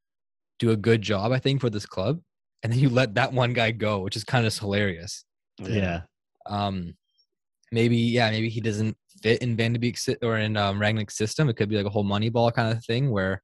do 0.59 0.71
a 0.71 0.77
good 0.77 1.03
job, 1.03 1.33
I 1.33 1.39
think, 1.39 1.61
for 1.61 1.71
this 1.71 1.87
club. 1.87 2.21
And 2.63 2.73
then 2.73 2.81
you 2.81 2.89
let 2.89 3.15
that 3.15 3.33
one 3.33 3.53
guy 3.53 3.73
go, 3.73 4.01
which 4.01 4.17
is 4.17 4.25
kind 4.25 4.47
of 4.47 4.57
hilarious. 4.57 5.25
Yeah. 5.59 6.03
Um, 6.47 6.95
maybe 7.73 7.97
yeah, 7.97 8.31
maybe 8.31 8.49
he 8.49 8.61
doesn't 8.61 8.97
fit 9.23 9.43
in 9.43 9.57
Van 9.57 9.73
de 9.73 9.79
Beek's 9.79 10.05
si- 10.05 10.17
or 10.23 10.39
in 10.39 10.57
um, 10.57 10.79
Rangnick's 10.79 11.17
system. 11.17 11.49
It 11.49 11.57
could 11.57 11.69
be 11.69 11.77
like 11.77 11.87
a 11.87 11.91
whole 11.91 12.05
Moneyball 12.05 12.53
kind 12.55 12.77
of 12.77 12.85
thing 12.85 13.11
where 13.11 13.43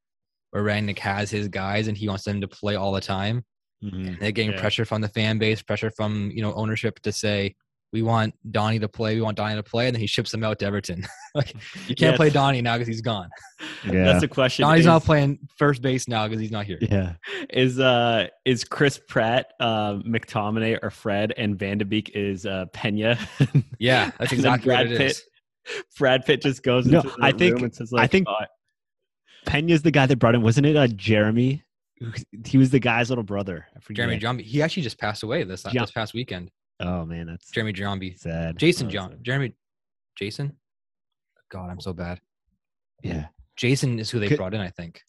where 0.51 0.65
Rangnick 0.65 0.99
has 0.99 1.31
his 1.31 1.49
guys 1.49 1.87
and 1.87 1.97
he 1.97 2.09
wants 2.09 2.25
them 2.25 2.41
to 2.41 2.49
play 2.49 2.75
all 2.75 2.93
the 2.93 3.01
time. 3.01 3.45
Mhm. 3.85 4.07
And 4.09 4.19
they're 4.21 4.33
getting 4.33 4.53
Yeah. 4.53 4.61
pressure 4.61 4.85
from 4.85 5.01
the 5.01 5.09
fan 5.09 5.39
base, 5.39 5.63
pressure 5.63 5.91
from 5.91 6.31
you 6.33 6.43
know 6.43 6.53
ownership 6.55 6.99
to 7.01 7.13
say 7.13 7.55
we 7.93 8.03
want 8.03 8.35
Donnie 8.53 8.79
to 8.79 8.89
play, 8.89 9.17
we 9.17 9.21
want 9.21 9.37
Donnie 9.37 9.57
to 9.57 9.63
play, 9.63 9.87
and 9.87 9.95
then 9.95 10.01
he 10.01 10.07
ships 10.07 10.31
them 10.31 10.45
out 10.45 10.59
to 10.61 10.67
Everton. 10.67 11.05
like 11.35 11.55
you 11.89 11.95
can't 11.97 12.13
Yeah. 12.13 12.17
play 12.17 12.31
Donnie 12.31 12.63
now 12.63 12.75
because 12.77 12.89
he's 12.89 13.01
gone. 13.01 13.29
Yeah. 13.85 14.05
That's 14.05 14.21
the 14.21 14.29
question. 14.29 14.63
Donnie's 14.65 14.81
is, 14.81 14.87
not 14.87 15.05
playing 15.05 15.39
first 15.57 15.81
base 15.81 16.07
now 16.07 16.27
because 16.29 16.41
he's 16.41 16.51
not 16.51 16.67
here. 16.67 16.79
yeah. 16.83 17.15
is 17.51 17.81
uh 17.81 18.27
is 18.45 18.63
Chris 18.63 19.01
Pratt, 19.09 19.53
uh, 19.59 19.95
McTominay, 20.07 20.79
or 20.83 20.91
Fred, 20.91 21.33
and 21.39 21.59
Van 21.59 21.79
de 21.79 21.85
Beek 21.87 22.11
is 22.15 22.45
uh, 22.45 22.67
Pena. 22.75 23.19
Yeah, 23.79 24.11
that's 24.19 24.33
And 24.33 24.43
then 24.43 24.53
exactly 24.55 24.71
what 24.73 24.77
Brad 24.85 24.93
it 24.93 24.99
Pitt. 24.99 25.11
is. 25.13 25.23
Brad 25.99 26.27
Pitt 26.27 26.43
just 26.43 26.63
goes 26.63 26.85
No, 26.87 27.01
into 27.01 27.11
the 27.17 27.25
I 27.25 27.33
think- 27.33 27.55
room 27.55 27.65
and 27.65 27.75
says, 27.75 27.91
I 27.95 28.03
like, 28.03 28.11
think- 28.11 28.27
"Oh, 28.29 28.45
Pena's 29.47 29.83
the 29.83 29.91
guy 29.91 30.05
that 30.07 30.17
brought 30.19 30.35
him, 30.35 30.43
wasn't 30.43 30.67
it? 30.67 30.77
Uh, 30.77 30.87
Jeremy. 30.89 31.63
He 32.47 32.59
was 32.59 32.71
the 32.71 32.79
guy's 32.81 33.09
little 33.11 33.25
brother. 33.25 33.67
I. 33.77 33.93
Jeremy 33.93 34.19
Giambi. 34.19 34.43
He 34.43 34.61
actually 34.63 34.83
just 34.83 34.99
passed 34.99 35.23
away 35.23 35.43
this 35.45 35.63
Gia- 35.65 35.81
this 35.81 35.91
past 35.91 36.13
weekend. 36.15 36.51
Oh 36.81 37.05
man, 37.05 37.27
that's 37.27 37.51
Jeremy 37.51 37.73
Giambi. 37.73 38.19
sad. 38.19 38.59
Jason 38.59 38.87
Oh, 38.87 38.91
John. 38.91 39.11
that's 39.11 39.23
Jeremy. 39.23 39.55
Jason. 40.19 40.57
God, 41.51 41.71
I'm 41.71 41.81
so 41.81 41.93
bad. 41.93 42.21
Yeah. 43.03 43.27
Jason 43.57 43.99
is 43.99 44.11
who 44.11 44.19
they 44.19 44.29
Could- 44.29 44.37
brought 44.39 44.55
in, 44.55 44.61
I 44.61 44.71
think. 44.71 45.03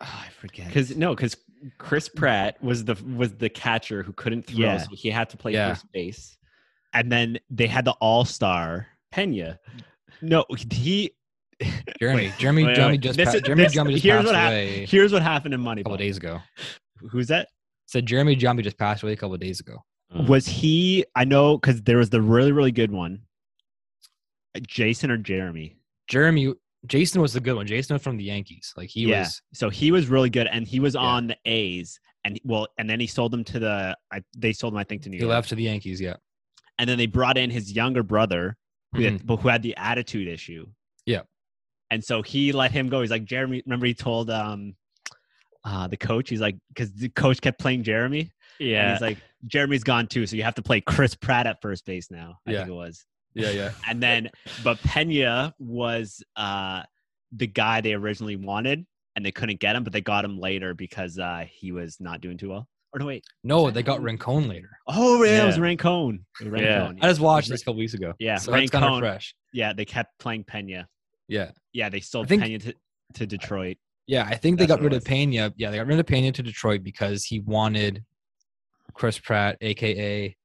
Oh, 0.00 0.06
I 0.26 0.28
forget. 0.30 0.66
Because 0.68 0.96
no, 0.96 1.14
because 1.14 1.36
Chris 1.78 2.08
Pratt 2.08 2.62
was 2.62 2.84
the 2.84 2.94
was 3.16 3.34
the 3.36 3.48
catcher 3.50 4.02
who 4.02 4.12
couldn't 4.14 4.46
throw, 4.46 4.58
Yeah. 4.58 4.78
so 4.78 4.88
he 4.94 5.10
had 5.10 5.28
to 5.30 5.36
play 5.36 5.52
Yeah. 5.52 5.70
first 5.74 5.86
base. 5.92 6.36
and 6.92 7.10
then 7.12 7.38
they 7.50 7.66
had 7.68 7.84
the 7.84 7.92
All 8.00 8.24
Star. 8.24 8.86
Pena, 9.12 9.58
No, 10.22 10.44
he. 10.72 11.12
Jeremy. 12.00 12.22
Wait, 12.28 12.32
Jeremy 12.38 12.64
wait, 12.64 12.76
Giambi 12.76 12.86
wait. 12.92 13.00
just 13.00 13.16
This 13.16 13.28
pa- 13.30 13.34
is- 13.36 13.42
Jeremy 13.42 13.62
this- 13.64 13.74
Giambi 13.76 13.92
just 13.92 14.02
here's 14.04 14.16
passed 14.16 14.26
what 14.26 14.34
hap- 14.36 14.50
away 14.52 14.86
Here's 14.86 15.12
what 15.12 15.22
happened 15.22 15.54
in 15.54 15.60
Money 15.60 15.82
a 15.82 15.84
couple 15.84 15.96
Moneyball. 15.96 16.00
days 16.00 16.16
ago. 16.16 16.40
Who's 17.10 17.28
that? 17.28 17.48
Said 17.86 18.06
Jeremy 18.06 18.34
Giambi 18.36 18.62
just 18.64 18.78
passed 18.78 19.02
away 19.02 19.12
a 19.12 19.16
couple 19.16 19.34
of 19.34 19.40
days 19.40 19.60
ago. 19.60 19.76
Was 20.14 20.46
he? 20.46 21.04
I 21.14 21.24
know 21.24 21.56
because 21.56 21.82
there 21.82 21.98
was 21.98 22.10
the 22.10 22.20
really 22.22 22.52
really 22.52 22.72
good 22.72 22.90
one. 22.90 23.22
Jason 24.66 25.10
or 25.10 25.16
Jeremy? 25.16 25.76
Jeremy 26.08 26.54
Jason 26.86 27.20
was 27.20 27.32
the 27.34 27.40
good 27.40 27.54
one. 27.54 27.66
Jason 27.66 27.94
was 27.94 28.02
from 28.02 28.16
the 28.16 28.24
Yankees. 28.24 28.72
Like 28.76 28.88
he 28.88 29.02
Yeah. 29.06 29.20
was 29.20 29.42
So 29.52 29.68
he 29.70 29.92
was 29.92 30.08
really 30.08 30.30
good, 30.30 30.46
and 30.46 30.66
he 30.66 30.80
was 30.80 30.94
Yeah. 30.94 31.00
on 31.02 31.26
the 31.28 31.36
A's, 31.44 32.00
and 32.24 32.40
well, 32.44 32.66
and 32.78 32.88
then 32.88 32.98
he 33.00 33.06
sold 33.06 33.32
them 33.32 33.44
to 33.44 33.58
the. 33.58 33.96
I, 34.12 34.22
they 34.36 34.52
sold 34.52 34.72
him, 34.74 34.78
I 34.78 34.84
think, 34.84 35.02
to 35.02 35.08
New 35.10 35.18
he 35.18 35.22
York. 35.22 35.30
left 35.30 35.48
to 35.50 35.54
the 35.54 35.64
Yankees, 35.64 36.00
yeah. 36.00 36.16
and 36.78 36.88
then 36.88 36.98
they 36.98 37.06
brought 37.06 37.36
in 37.38 37.50
his 37.50 37.72
younger 37.72 38.02
brother, 38.02 38.56
who, 38.94 39.02
Mhm. 39.02 39.28
had, 39.28 39.40
who 39.40 39.48
had 39.48 39.62
the 39.62 39.76
attitude 39.76 40.26
issue. 40.26 40.66
Yeah. 41.06 41.22
And 41.90 42.02
so 42.02 42.22
he 42.22 42.52
let 42.52 42.72
him 42.72 42.88
go. 42.88 43.00
He's 43.02 43.10
like 43.10 43.24
Jeremy. 43.24 43.62
Remember, 43.66 43.84
he 43.86 43.94
told 43.94 44.30
um, 44.30 44.74
uh, 45.64 45.86
the 45.88 45.96
coach. 45.96 46.30
He's 46.30 46.40
like, 46.40 46.56
because 46.68 46.92
the 46.94 47.08
coach 47.10 47.40
kept 47.40 47.58
playing 47.60 47.82
Jeremy. 47.82 48.32
And 48.60 48.68
yeah, 48.68 48.92
he's 48.92 49.00
like, 49.00 49.18
Jeremy's 49.46 49.82
gone 49.84 50.06
too, 50.06 50.26
so 50.26 50.36
you 50.36 50.42
have 50.42 50.54
to 50.56 50.62
play 50.62 50.80
Chris 50.80 51.14
Pratt 51.14 51.46
at 51.46 51.60
first 51.62 51.84
base 51.86 52.10
now. 52.10 52.36
I 52.46 52.52
Yeah. 52.52 52.58
think 52.58 52.70
it 52.70 52.74
was. 52.74 53.04
Yeah, 53.34 53.50
yeah. 53.50 53.70
And 53.88 54.02
then, 54.02 54.30
but 54.62 54.78
Pena 54.82 55.54
was 55.58 56.22
uh, 56.36 56.82
the 57.32 57.46
guy 57.46 57.80
they 57.80 57.94
originally 57.94 58.36
wanted, 58.36 58.86
and 59.16 59.24
they 59.24 59.30
couldn't 59.32 59.60
get 59.60 59.74
him, 59.76 59.82
but 59.84 59.92
they 59.92 60.00
got 60.00 60.24
him 60.24 60.38
later 60.38 60.74
because 60.74 61.18
uh, 61.18 61.44
he 61.50 61.72
was 61.72 61.96
not 62.00 62.20
doing 62.20 62.36
too 62.38 62.50
well. 62.50 62.68
Or 62.92 62.98
no, 62.98 63.06
wait. 63.06 63.24
No, 63.44 63.70
they 63.70 63.84
got 63.84 64.02
Rincon 64.02 64.48
later. 64.48 64.70
Oh, 64.88 65.22
yeah, 65.22 65.44
it 65.44 65.46
was 65.46 65.60
Rincon. 65.60 66.26
Was 66.40 66.48
Yeah. 66.60 66.88
Rancone, 66.88 66.98
I 67.00 67.08
just 67.08 67.20
watched 67.20 67.48
this 67.48 67.62
a 67.62 67.64
couple 67.64 67.78
weeks 67.78 67.94
ago. 67.94 68.14
Yeah, 68.18 68.36
so 68.36 68.50
that's 68.50 68.68
kind 68.70 68.84
of 68.84 68.90
Rincon. 68.90 69.00
fresh. 69.12 69.34
Yeah, 69.52 69.72
they 69.72 69.84
kept 69.84 70.18
playing 70.18 70.42
Pena. 70.44 70.88
Yeah, 71.28 71.52
Yeah, 71.72 71.88
they 71.88 72.00
sold 72.00 72.28
think- 72.28 72.42
Pena 72.42 72.58
to, 72.58 72.74
to 73.14 73.26
Detroit. 73.26 73.76
yeah. 74.08 74.24
I 74.24 74.34
think 74.34 74.58
they 74.58 74.66
got 74.66 74.80
rid 74.80 74.92
of 74.92 75.04
Pena. 75.04 75.52
Yeah, 75.56 75.70
they 75.70 75.76
got 75.76 75.86
rid 75.86 76.00
of 76.00 76.06
Pena 76.06 76.32
to 76.32 76.42
Detroit 76.42 76.82
because 76.82 77.24
he 77.24 77.38
wanted 77.40 78.04
Chris 78.94 79.18
Pratt, 79.18 79.56
aka 79.60 80.36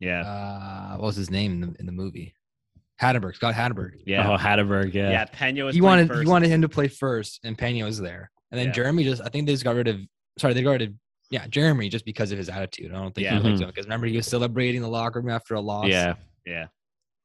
Yeah. 0.00 0.20
uh, 0.22 0.96
what 0.96 1.06
was 1.06 1.16
his 1.16 1.30
name 1.30 1.52
in 1.52 1.60
the, 1.72 1.76
in 1.80 1.86
the 1.86 1.92
movie? 1.92 2.34
Hatterberg, 3.00 3.34
Scott 3.36 3.54
Hatterberg. 3.54 4.00
yeah. 4.06 4.30
oh 4.32 4.36
Hatterberg, 4.38 4.94
yeah, 4.94 5.10
yeah. 5.10 5.24
Pena 5.26 5.64
was 5.64 5.74
he 5.74 5.80
wanted 5.82 6.08
first. 6.08 6.22
he 6.22 6.26
wanted 6.28 6.48
him 6.48 6.62
to 6.62 6.68
play 6.68 6.88
first, 6.88 7.40
and 7.44 7.56
Pena 7.58 7.84
was 7.84 8.00
there. 8.00 8.30
And 8.50 8.58
then 8.58 8.68
Yeah. 8.68 8.72
Jeremy 8.72 9.04
just 9.04 9.20
I 9.22 9.28
think 9.28 9.46
they 9.46 9.52
just 9.52 9.64
got 9.64 9.74
rid 9.76 9.88
of 9.88 10.00
sorry 10.38 10.54
they 10.54 10.62
got 10.62 10.70
rid 10.72 10.82
of 10.82 10.92
yeah 11.30 11.46
Jeremy 11.48 11.88
just 11.90 12.04
because 12.06 12.32
of 12.32 12.38
his 12.38 12.48
attitude. 12.48 12.92
I 12.92 12.94
don't 12.94 13.14
think 13.14 13.26
Yeah. 13.26 13.38
he 13.40 13.48
liked 13.50 13.60
him 13.60 13.66
because 13.68 13.84
remember 13.84 14.06
he 14.06 14.16
was 14.16 14.26
celebrating 14.26 14.80
the 14.80 14.88
locker 14.88 15.20
room 15.20 15.30
after 15.30 15.54
a 15.54 15.60
loss. 15.60 15.88
yeah, 15.88 16.14
Yeah. 16.46 16.68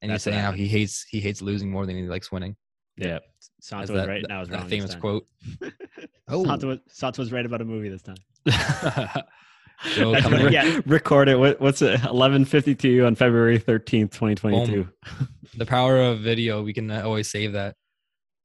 and 0.02 0.12
he's 0.12 0.24
That's 0.24 0.26
what 0.26 0.32
saying 0.34 0.44
how 0.44 0.52
he 0.52 0.68
hates 0.68 1.06
he 1.10 1.20
hates 1.22 1.42
losing 1.42 1.72
more 1.72 1.86
than 1.86 1.96
he 1.96 2.04
likes 2.04 2.32
winning. 2.34 2.56
yeah. 2.98 3.20
Santos 3.62 3.90
was 3.92 4.02
that, 4.02 4.08
right. 4.10 4.22
that- 4.24 4.28
Now 4.30 4.38
I 4.38 4.40
was 4.42 4.50
that 4.50 4.60
wrong. 4.62 4.70
famous 4.70 4.96
quote. 4.96 5.26
Oh, 6.28 6.44
Santos 6.46 6.66
was, 6.66 6.80
Santos 6.88 7.18
was 7.20 7.32
right 7.32 7.46
about 7.46 7.62
a 7.62 7.66
movie 7.66 7.90
this 7.90 8.02
time. 8.02 8.16
Joe 9.96 10.12
That's 10.12 10.24
coming 10.24 10.52
yeah. 10.54 10.80
Record 10.86 11.28
it. 11.30 11.38
What, 11.40 11.60
what's 11.60 11.82
it? 11.82 12.04
Eleven 12.06 12.46
fifty 12.46 12.76
two 12.76 13.06
on 13.06 13.16
February 13.16 13.58
thirteenth, 13.58 14.16
twenty 14.16 14.36
twenty 14.36 14.66
two. 14.66 14.88
the 15.58 15.66
power 15.66 16.00
of 16.00 16.20
video. 16.20 16.62
We 16.64 16.74
can 16.74 16.90
uh, 16.92 17.02
always 17.04 17.30
save 17.30 17.54
that. 17.54 17.76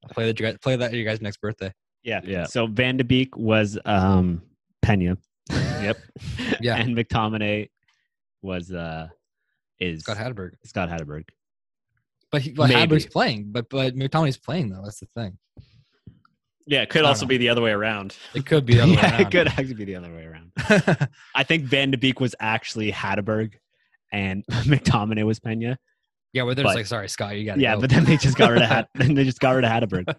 I'll 0.04 0.10
play 0.10 0.26
that. 0.26 0.38
you 0.40 0.46
guys- 0.46 0.58
Play 0.62 0.76
that 0.76 0.86
at 0.86 0.94
your 0.94 1.04
guys' 1.04 1.20
next 1.20 1.38
birthday. 1.40 1.72
Yeah. 2.02 2.20
Yeah. 2.24 2.44
So 2.44 2.66
Van 2.66 2.96
de 2.96 3.04
Beek 3.04 3.36
was 3.36 3.78
um, 3.84 4.42
Pena. 4.82 5.18
Yep. 5.50 5.98
Yeah. 6.60 6.76
And 6.76 6.96
McTominay 6.96 7.68
was 8.42 8.72
uh, 8.72 9.08
is 9.78 10.02
Scott 10.02 10.16
Hatterberg. 10.16 10.52
Scott 10.64 10.88
Hatterberg. 10.88 11.28
But 12.30 12.42
he, 12.42 12.52
but 12.52 12.68
Maybe. 12.70 13.00
Playing. 13.00 13.50
But 13.52 13.68
but 13.68 13.94
McTominay's 13.94 14.38
playing 14.38 14.70
though. 14.70 14.82
That's 14.82 15.00
the 15.00 15.06
thing. 15.06 15.38
Yeah, 16.66 16.82
it 16.82 16.90
could 16.90 17.04
also 17.04 17.20
don't 17.20 17.28
be 17.28 17.36
the 17.38 17.48
other 17.48 17.62
way 17.62 17.70
around. 17.70 18.16
It 18.34 18.44
could 18.44 18.66
be 18.66 18.74
the 18.74 18.80
other 18.82 18.90
way 18.92 18.96
yeah, 18.98 19.10
around. 19.12 19.20
it 19.20 19.30
could 19.30 19.46
actually 19.48 19.74
be 19.74 19.84
the 19.84 19.96
other 19.96 20.12
way 20.12 20.24
around. 20.24 20.50
I 21.34 21.44
think 21.44 21.64
Van 21.64 21.90
de 21.92 21.96
Beek 21.98 22.18
was 22.20 22.34
actually 22.40 22.90
Hatterberg 22.90 23.54
and 24.12 24.44
McTominay 24.50 25.24
was 25.24 25.38
Pena. 25.38 25.78
yeah, 26.32 26.42
where 26.42 26.54
they're 26.54 26.64
But- 26.64 26.70
just 26.70 26.76
like, 26.76 26.86
sorry, 26.86 27.08
Scott, 27.08 27.36
you 27.36 27.44
got 27.46 27.54
to 27.56 27.60
Yeah, 27.60 27.74
go. 27.76 27.82
but 27.82 27.90
then 27.90 28.04
they 28.04 28.16
just 28.16 28.36
got 28.36 28.50
rid 28.50 28.62
of 28.62 28.68
Hat- 28.68 28.88
then 28.94 29.14
they 29.14 29.24
just 29.24 29.38
got 29.40 29.52
rid 29.52 29.64
of 29.64 29.70
Hatterberg. 29.70 30.12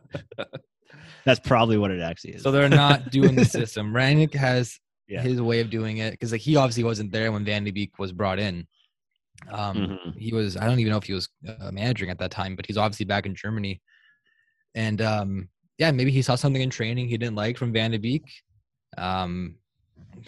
That's 1.25 1.39
probably 1.41 1.77
what 1.77 1.91
it 1.91 1.99
actually 1.99 2.35
is. 2.35 2.43
so 2.43 2.51
they're 2.51 2.69
not 2.69 3.11
doing 3.11 3.35
the 3.35 3.43
system. 3.45 3.93
Rangnick 3.93 4.33
has 4.33 4.79
Yeah. 5.09 5.21
his 5.21 5.41
way 5.41 5.59
of 5.59 5.69
doing 5.69 5.97
it 5.97 6.11
because 6.11 6.31
like 6.31 6.39
he 6.41 6.55
obviously 6.55 6.83
wasn't 6.85 7.11
there 7.11 7.31
when 7.33 7.43
Van 7.43 7.65
de 7.65 7.71
Beek 7.71 7.99
was 7.99 8.13
brought 8.13 8.39
in. 8.39 8.65
Um, 9.51 9.77
Mhm. 9.77 10.17
he 10.17 10.33
was 10.33 10.55
I 10.57 10.65
don't 10.65 10.79
even 10.79 10.91
know 10.91 10.97
if 10.97 11.03
he 11.03 11.13
was 11.13 11.27
uh, 11.47 11.71
managing 11.71 12.09
at 12.09 12.17
that 12.19 12.31
time, 12.31 12.55
but 12.55 12.65
he's 12.65 12.77
obviously 12.77 13.05
back 13.05 13.25
in 13.25 13.35
Germany. 13.35 13.81
And 14.73 15.01
um, 15.01 15.49
yeah, 15.77 15.91
maybe 15.91 16.11
he 16.11 16.21
saw 16.21 16.35
something 16.35 16.61
in 16.61 16.69
training 16.69 17.07
he 17.07 17.17
didn't 17.17 17.35
like 17.35 17.57
from 17.57 17.71
Van 17.73 17.91
de 17.91 17.97
Beek. 17.97 18.23
Um, 18.97 19.55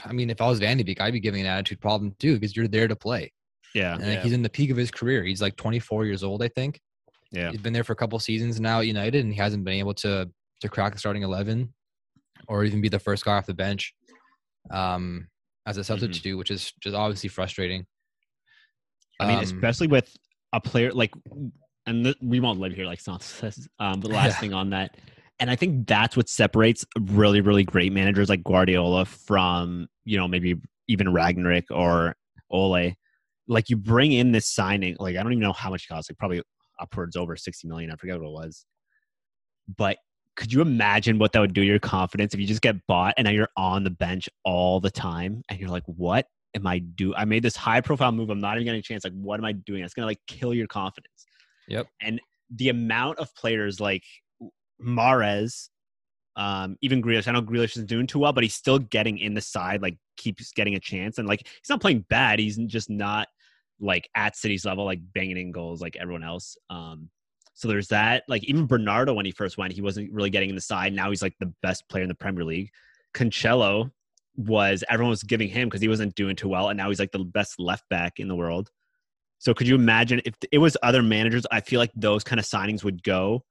I 0.05 0.13
mean, 0.13 0.29
if 0.29 0.41
I 0.41 0.47
was 0.47 0.59
Van 0.59 0.77
de 0.77 0.83
Beek, 0.83 1.01
I'd 1.01 1.13
be 1.13 1.19
giving 1.19 1.41
an 1.41 1.47
attitude 1.47 1.79
problem 1.81 2.15
too 2.19 2.35
because 2.35 2.55
you're 2.55 2.67
there 2.67 2.87
to 2.87 2.95
play. 2.95 3.31
yeah, 3.73 3.95
And 3.95 4.07
like, 4.07 4.21
he's 4.21 4.33
in 4.33 4.41
the 4.43 4.49
peak 4.49 4.69
of 4.69 4.77
his 4.77 4.91
career. 4.91 5.23
He's 5.23 5.41
like 5.41 5.55
24 5.55 6.05
years 6.05 6.23
old, 6.23 6.43
I 6.43 6.47
think. 6.49 6.79
yeah. 7.31 7.51
He's 7.51 7.61
been 7.61 7.73
there 7.73 7.83
for 7.83 7.93
a 7.93 7.95
couple 7.95 8.17
seasons 8.19 8.59
now 8.59 8.79
at 8.79 8.87
United, 8.87 9.23
and 9.25 9.33
he 9.33 9.39
hasn't 9.39 9.63
been 9.63 9.75
able 9.75 9.93
to 9.95 10.29
to 10.61 10.69
crack 10.69 10.91
the 10.93 10.99
starting 10.99 11.23
11 11.23 11.73
or 12.49 12.65
even 12.65 12.81
be 12.81 12.89
the 12.89 12.99
first 12.99 13.23
guy 13.23 13.37
off 13.37 13.45
the 13.45 13.53
bench 13.53 13.93
um, 14.71 15.27
as 15.65 15.77
a 15.77 15.83
substitute, 15.83 16.37
which 16.37 16.51
is 16.51 16.73
just 16.81 16.95
obviously 16.95 17.29
frustrating. 17.29 17.85
I 19.19 19.27
mean, 19.27 19.37
Um, 19.37 19.43
especially 19.43 19.87
with 19.87 20.13
a 20.53 20.59
player 20.59 20.91
like, 20.91 21.11
and 21.85 22.13
we 22.21 22.39
won't 22.39 22.59
live 22.59 22.73
here 22.73 22.85
like 22.85 22.99
Santos 22.99 23.25
says. 23.27 23.67
Um, 23.79 23.99
but 24.01 24.11
last 24.11 24.35
Yeah. 24.35 24.39
thing 24.41 24.53
on 24.53 24.69
that, 24.71 24.97
and 25.39 25.49
I 25.49 25.55
think 25.55 25.87
that's 25.87 26.17
what 26.17 26.29
separates 26.29 26.85
really, 26.99 27.41
really 27.41 27.63
great 27.63 27.93
managers 27.93 28.29
like 28.29 28.43
Guardiola 28.43 29.05
from 29.05 29.87
you 30.05 30.17
know 30.17 30.27
maybe 30.27 30.55
even 30.87 31.07
Rangnick 31.07 31.65
or 31.71 32.15
Ole. 32.51 32.93
Like 33.47 33.69
you 33.69 33.77
bring 33.77 34.11
in 34.11 34.31
this 34.31 34.47
signing, 34.47 34.95
like 34.99 35.15
I 35.15 35.23
don't 35.23 35.31
even 35.31 35.41
know 35.41 35.53
how 35.53 35.69
much 35.71 35.85
it 35.85 35.87
costs, 35.87 36.11
like 36.11 36.17
probably 36.17 36.41
upwards 36.79 37.15
over 37.15 37.35
sixty 37.35 37.67
million. 37.67 37.91
I 37.91 37.95
forget 37.95 38.19
what 38.19 38.27
it 38.27 38.31
was, 38.31 38.65
but 39.77 39.97
could 40.35 40.53
you 40.53 40.61
imagine 40.61 41.19
what 41.19 41.33
that 41.33 41.39
would 41.39 41.53
do 41.53 41.61
to 41.61 41.67
your 41.67 41.79
confidence 41.79 42.33
if 42.33 42.39
you 42.39 42.47
just 42.47 42.61
get 42.61 42.75
bought 42.87 43.13
and 43.17 43.25
now 43.25 43.31
you're 43.31 43.49
on 43.57 43.83
the 43.83 43.89
bench 43.89 44.29
all 44.45 44.79
the 44.79 44.89
time 44.89 45.43
and 45.49 45.59
you're 45.59 45.69
like, 45.69 45.83
what 45.85 46.27
am 46.55 46.65
I 46.65 46.79
do? 46.79 47.13
I 47.13 47.25
made 47.25 47.43
this 47.43 47.57
high 47.57 47.81
profile 47.81 48.13
move. 48.13 48.29
I'm 48.29 48.39
not 48.39 48.55
even 48.55 48.63
getting 48.63 48.79
a 48.79 48.83
chance. 48.83 49.03
Like, 49.03 49.13
what 49.13 49.37
am 49.39 49.45
I 49.45 49.51
doing? 49.51 49.83
It's 49.83 49.93
gonna 49.93 50.07
like 50.07 50.21
kill 50.27 50.53
your 50.53 50.67
confidence. 50.67 51.25
Yep. 51.67 51.87
And 52.01 52.21
the 52.55 52.69
amount 52.69 53.19
of 53.19 53.33
players 53.35 53.79
like 53.79 54.03
Mahrez, 54.83 55.69
um, 56.35 56.77
even 56.81 57.01
Grealish. 57.01 57.27
I 57.27 57.31
know 57.31 57.41
Grealish 57.41 57.71
isn't 57.71 57.89
doing 57.89 58.07
too 58.07 58.19
well, 58.19 58.33
but 58.33 58.43
he's 58.43 58.55
still 58.55 58.79
getting 58.79 59.17
in 59.17 59.33
the 59.33 59.41
side. 59.41 59.81
Like, 59.81 59.97
keeps 60.17 60.51
getting 60.51 60.75
a 60.75 60.79
chance. 60.79 61.17
And 61.17 61.27
like, 61.27 61.45
he's 61.45 61.69
not 61.69 61.81
playing 61.81 62.05
bad. 62.09 62.39
He's 62.39 62.57
just 62.57 62.89
not 62.89 63.27
like 63.79 64.09
at 64.15 64.35
City's 64.35 64.65
level, 64.65 64.85
like 64.85 64.99
banging 65.13 65.37
in 65.37 65.51
goals 65.51 65.81
like 65.81 65.95
everyone 65.95 66.23
else. 66.23 66.57
Um, 66.69 67.09
so 67.53 67.67
there's 67.67 67.87
that. 67.89 68.23
Like 68.27 68.43
even 68.45 68.67
Bernardo, 68.67 69.13
when 69.13 69.25
he 69.25 69.31
first 69.31 69.57
went, 69.57 69.73
he 69.73 69.81
wasn't 69.81 70.11
really 70.11 70.29
getting 70.29 70.49
in 70.49 70.55
the 70.55 70.61
side. 70.61 70.93
Now 70.93 71.09
he's 71.09 71.21
like 71.21 71.35
the 71.39 71.53
best 71.61 71.87
player 71.89 72.03
in 72.03 72.09
the 72.09 72.15
Premier 72.15 72.43
League. 72.43 72.71
Cancelo 73.13 73.91
was 74.35 74.83
everyone 74.89 75.09
was 75.09 75.23
giving 75.23 75.49
him 75.49 75.67
because 75.67 75.81
he 75.81 75.87
wasn't 75.87 76.15
doing 76.15 76.35
too 76.35 76.47
well, 76.47 76.69
and 76.69 76.77
now 76.77 76.87
he's 76.89 76.99
like 76.99 77.11
the 77.11 77.19
best 77.19 77.59
left 77.59 77.83
back 77.89 78.19
in 78.19 78.27
the 78.27 78.35
world. 78.35 78.69
So 79.39 79.53
could 79.53 79.67
you 79.67 79.75
imagine 79.75 80.21
if 80.25 80.35
it 80.51 80.59
was 80.59 80.77
other 80.83 81.01
managers? 81.01 81.45
I 81.51 81.61
feel 81.61 81.79
like 81.79 81.91
those 81.95 82.23
kind 82.23 82.39
of 82.39 82.45
signings 82.45 82.83
would 82.83 83.03
go 83.03 83.43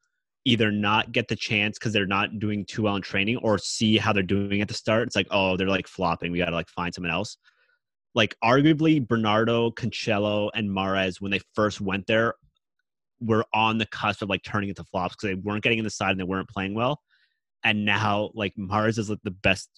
either 0.49 0.73
not 0.73 1.13
get 1.13 1.29
the 1.29 1.37
chance 1.37 1.79
because 1.79 1.93
they're 1.93 2.07
not 2.07 2.39
doing 2.39 2.65
too 2.65 2.83
well 2.83 2.97
in 2.97 3.03
training, 3.03 3.37
or 3.39 3.59
see 3.59 3.99
how 3.99 4.13
they're 4.13 4.23
doing 4.23 4.61
at 4.61 4.69
the 4.69 4.75
start. 4.75 5.07
It's 5.07 5.17
like, 5.17 5.29
oh, 5.31 5.57
they're 5.57 5.69
like 5.69 5.87
flopping. 5.87 6.33
We 6.33 6.39
got 6.39 6.47
to 6.47 6.57
like 6.57 6.69
find 6.71 6.95
someone 6.95 7.13
else. 7.13 7.37
Like 8.15 8.35
arguably 8.43 9.07
Bernardo, 9.07 9.71
Cancelo, 9.71 10.51
and 10.55 10.71
Mahrez 10.71 11.21
when 11.21 11.31
they 11.31 11.41
first 11.55 11.81
went 11.81 12.07
there 12.07 12.35
were 13.21 13.45
on 13.53 13.79
the 13.79 13.87
cusp 13.87 14.23
of 14.23 14.29
like 14.29 14.43
turning 14.43 14.69
into 14.69 14.85
flops 14.85 15.17
because 15.17 15.29
they 15.29 15.41
weren't 15.43 15.63
getting 15.63 15.79
in 15.79 15.85
the 15.85 15.91
side 15.91 16.13
and 16.13 16.21
they 16.21 16.25
weren't 16.25 16.49
playing 16.49 16.75
well. 16.75 17.01
And 17.65 17.85
now 17.85 18.31
like 18.35 18.55
Mahrez 18.57 18.99
is 18.99 19.11
like 19.11 19.23
the 19.25 19.31
best, 19.31 19.69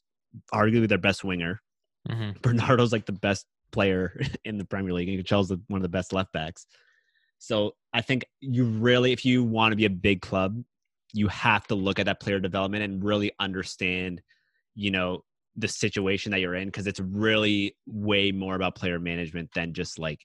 arguably 0.54 0.88
their 0.88 0.98
best 0.98 1.24
winger. 1.24 1.60
mhm. 2.08 2.40
Bernardo's 2.42 2.92
like 2.92 3.06
the 3.06 3.12
best 3.12 3.46
player 3.72 4.20
in 4.44 4.58
the 4.58 4.64
Premier 4.64 4.92
League, 4.92 5.08
and 5.08 5.18
the, 5.24 5.60
one 5.68 5.78
of 5.78 5.82
the 5.82 5.88
best 5.88 6.12
left 6.12 6.32
backs. 6.32 6.66
So 7.40 7.72
I 7.92 8.02
think 8.02 8.24
you 8.40 8.64
really, 8.64 9.12
if 9.12 9.24
you 9.24 9.42
want 9.42 9.72
to 9.72 9.76
be 9.76 9.86
a 9.86 9.90
big 9.90 10.20
club, 10.20 10.62
you 11.12 11.26
have 11.28 11.66
to 11.68 11.74
look 11.74 11.98
at 11.98 12.06
that 12.06 12.20
player 12.20 12.38
development 12.38 12.84
and 12.84 13.02
really 13.02 13.32
understand, 13.40 14.22
you 14.74 14.90
know, 14.90 15.24
the 15.56 15.66
situation 15.66 16.30
that 16.30 16.40
you're 16.40 16.54
in 16.54 16.68
because 16.68 16.86
it's 16.86 17.00
really 17.00 17.76
way 17.86 18.30
more 18.30 18.54
about 18.54 18.76
player 18.76 19.00
management 19.00 19.50
than 19.54 19.72
just 19.72 19.98
like, 19.98 20.20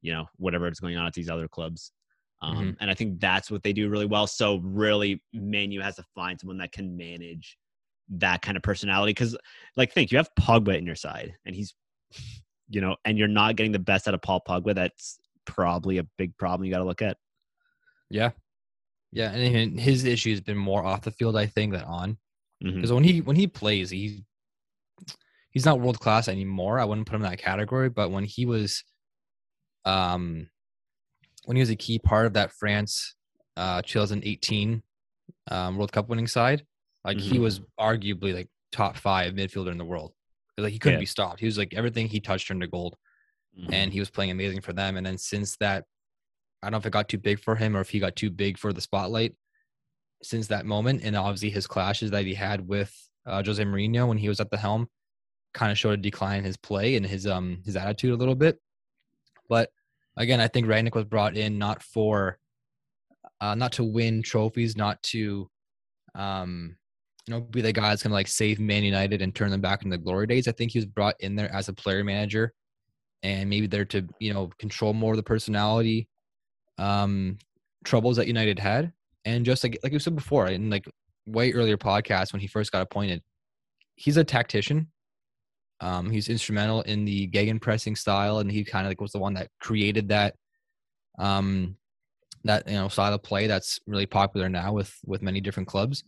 you 0.00 0.12
know, 0.12 0.26
whatever 0.36 0.68
is 0.68 0.80
going 0.80 0.96
on 0.96 1.06
at 1.06 1.12
these 1.12 1.28
other 1.28 1.48
clubs. 1.48 1.92
Um, 2.40 2.76
And 2.80 2.90
I 2.90 2.94
think 2.94 3.20
that's 3.20 3.50
what 3.50 3.62
they 3.62 3.72
do 3.72 3.88
really 3.88 4.06
well. 4.06 4.26
So 4.26 4.60
really, 4.62 5.22
Manu 5.32 5.80
has 5.80 5.96
to 5.96 6.04
find 6.14 6.38
someone 6.38 6.58
that 6.58 6.72
can 6.72 6.96
manage 6.96 7.58
that 8.10 8.42
kind 8.42 8.56
of 8.56 8.62
personality 8.62 9.10
because 9.10 9.36
like 9.76 9.92
think 9.92 10.12
you 10.12 10.18
have 10.18 10.28
Pogba 10.38 10.76
in 10.76 10.86
your 10.86 10.94
side 10.94 11.34
and 11.46 11.56
he's 11.56 11.74
you 12.68 12.80
know 12.80 12.96
and 13.04 13.18
you're 13.18 13.28
not 13.28 13.56
getting 13.56 13.72
the 13.72 13.78
best 13.78 14.06
out 14.06 14.14
of 14.14 14.20
Paul 14.22 14.42
Pogba 14.46 14.74
that's 14.74 15.18
probably 15.46 15.98
a 15.98 16.06
big 16.18 16.36
problem 16.38 16.64
you 16.64 16.72
got 16.72 16.78
to 16.78 16.84
look 16.84 17.02
at 17.02 17.16
Yeah. 18.10 18.30
Yeah, 19.12 19.30
and 19.30 19.78
his 19.78 20.04
issue 20.04 20.30
has 20.30 20.40
been 20.40 20.56
more 20.58 20.82
off 20.84 21.02
the 21.02 21.12
field, 21.12 21.36
I 21.36 21.46
think, 21.46 21.72
than 21.72 21.84
on. 21.84 22.18
Because 22.60 22.92
when 22.92 23.04
he 23.04 23.20
when 23.20 23.36
he 23.36 23.46
plays, 23.46 23.90
he 23.90 24.24
he's 25.50 25.64
not 25.64 25.78
world 25.80 26.00
class 26.00 26.26
anymore. 26.26 26.80
I 26.80 26.84
wouldn't 26.84 27.06
put 27.06 27.14
him 27.14 27.22
in 27.24 27.30
that 27.30 27.38
category. 27.38 27.88
But 27.90 28.10
when 28.10 28.24
he 28.24 28.44
was, 28.44 28.82
um, 29.84 30.48
when 31.44 31.56
he 31.56 31.60
was 31.60 31.70
a 31.70 31.76
key 31.76 31.98
part 32.00 32.26
of 32.26 32.32
that 32.32 32.50
France, 32.52 33.14
uh, 33.56 33.82
2018 33.82 34.82
um, 35.50 35.76
World 35.76 35.92
Cup 35.92 36.08
winning 36.08 36.26
side, 36.26 36.66
like 37.04 37.18
he 37.20 37.38
Mhm. 37.38 37.42
was 37.42 37.60
arguably 37.78 38.34
like 38.34 38.48
top 38.72 38.96
five 38.96 39.34
midfielder 39.34 39.70
in 39.70 39.78
the 39.78 39.84
world. 39.84 40.12
Like 40.58 40.72
he 40.72 40.78
couldn't 40.80 40.96
Yeah. 40.98 41.00
be 41.02 41.06
stopped. 41.06 41.38
He 41.38 41.46
was 41.46 41.58
like 41.58 41.72
everything 41.74 42.08
he 42.08 42.18
touched 42.18 42.48
turned 42.48 42.62
to 42.62 42.66
gold 42.66 42.96
and 43.70 43.92
he 43.92 44.00
was 44.00 44.10
playing 44.10 44.30
amazing 44.30 44.60
for 44.60 44.72
them. 44.72 44.96
And 44.96 45.06
then 45.06 45.18
since 45.18 45.56
that, 45.56 45.84
I 46.62 46.66
don't 46.66 46.72
know 46.72 46.78
if 46.78 46.86
it 46.86 46.92
got 46.92 47.08
too 47.08 47.18
big 47.18 47.40
for 47.40 47.56
him 47.56 47.76
or 47.76 47.80
if 47.80 47.90
he 47.90 47.98
got 47.98 48.16
too 48.16 48.30
big 48.30 48.58
for 48.58 48.72
the 48.72 48.80
spotlight 48.80 49.34
since 50.22 50.46
that 50.48 50.66
moment. 50.66 51.02
And 51.04 51.16
obviously 51.16 51.50
his 51.50 51.66
clashes 51.66 52.10
that 52.10 52.24
he 52.24 52.34
had 52.34 52.66
with 52.66 52.92
uh, 53.26 53.42
Jose 53.44 53.62
Mourinho 53.62 54.08
when 54.08 54.18
he 54.18 54.28
was 54.28 54.40
at 54.40 54.50
the 54.50 54.56
helm 54.56 54.88
kind 55.52 55.70
of 55.70 55.78
showed 55.78 55.98
a 55.98 56.02
decline 56.02 56.38
in 56.38 56.44
his 56.44 56.56
play 56.56 56.96
and 56.96 57.06
his 57.06 57.26
um 57.26 57.62
his 57.64 57.76
attitude 57.76 58.12
a 58.12 58.16
little 58.16 58.34
bit. 58.34 58.58
But 59.48 59.70
again, 60.16 60.40
I 60.40 60.48
think 60.48 60.66
Rangnick 60.66 60.94
was 60.94 61.04
brought 61.04 61.36
in 61.36 61.58
not 61.58 61.82
for 61.82 62.38
uh, 63.40 63.54
not 63.54 63.72
to 63.72 63.84
win 63.84 64.22
trophies, 64.22 64.76
not 64.76 65.02
to 65.04 65.48
um 66.14 66.76
you 67.26 67.34
know 67.34 67.40
be 67.40 67.60
the 67.60 67.72
guy 67.72 67.90
that's 67.90 68.02
gonna 68.02 68.14
like 68.14 68.26
save 68.26 68.58
Man 68.58 68.82
United 68.82 69.22
and 69.22 69.34
turn 69.34 69.50
them 69.50 69.60
back 69.60 69.84
into 69.84 69.96
the 69.96 70.02
glory 70.02 70.26
days. 70.26 70.48
I 70.48 70.52
think 70.52 70.72
he 70.72 70.78
was 70.78 70.86
brought 70.86 71.14
in 71.20 71.36
there 71.36 71.52
as 71.52 71.68
a 71.68 71.72
player 71.72 72.02
manager 72.02 72.52
and 73.24 73.48
maybe 73.48 73.66
they're 73.66 73.86
to 73.86 74.06
you 74.20 74.32
know 74.32 74.50
control 74.58 74.92
more 74.92 75.14
of 75.14 75.16
the 75.16 75.22
personality 75.22 76.06
um 76.78 77.36
troubles 77.84 78.16
that 78.16 78.28
United 78.28 78.58
had. 78.58 78.92
And 79.24 79.44
just 79.44 79.64
like 79.64 79.78
like 79.82 79.92
you 79.92 79.98
said 79.98 80.14
before 80.14 80.46
in 80.46 80.70
like 80.70 80.86
way 81.26 81.52
earlier 81.52 81.78
podcast 81.78 82.32
when 82.32 82.40
he 82.40 82.46
first 82.46 82.70
got 82.70 82.82
appointed 82.82 83.22
he's 83.96 84.16
a 84.18 84.24
tactician. 84.24 84.88
Um 85.80 86.10
he's 86.10 86.28
instrumental 86.28 86.82
in 86.82 87.04
the 87.04 87.28
Gegenpressing 87.28 87.96
style 87.96 88.38
and 88.38 88.52
he 88.52 88.64
kind 88.64 88.86
of 88.86 88.90
like 88.90 89.00
was 89.00 89.12
the 89.12 89.18
one 89.18 89.34
that 89.34 89.48
created 89.60 90.08
that 90.08 90.34
um 91.18 91.76
that 92.44 92.68
you 92.68 92.74
know 92.74 92.88
style 92.88 93.14
of 93.14 93.22
play 93.22 93.46
that's 93.46 93.80
really 93.86 94.06
popular 94.06 94.48
now 94.48 94.72
with 94.72 94.94
with 95.06 95.22
many 95.22 95.40
different 95.40 95.68
clubs. 95.68 96.04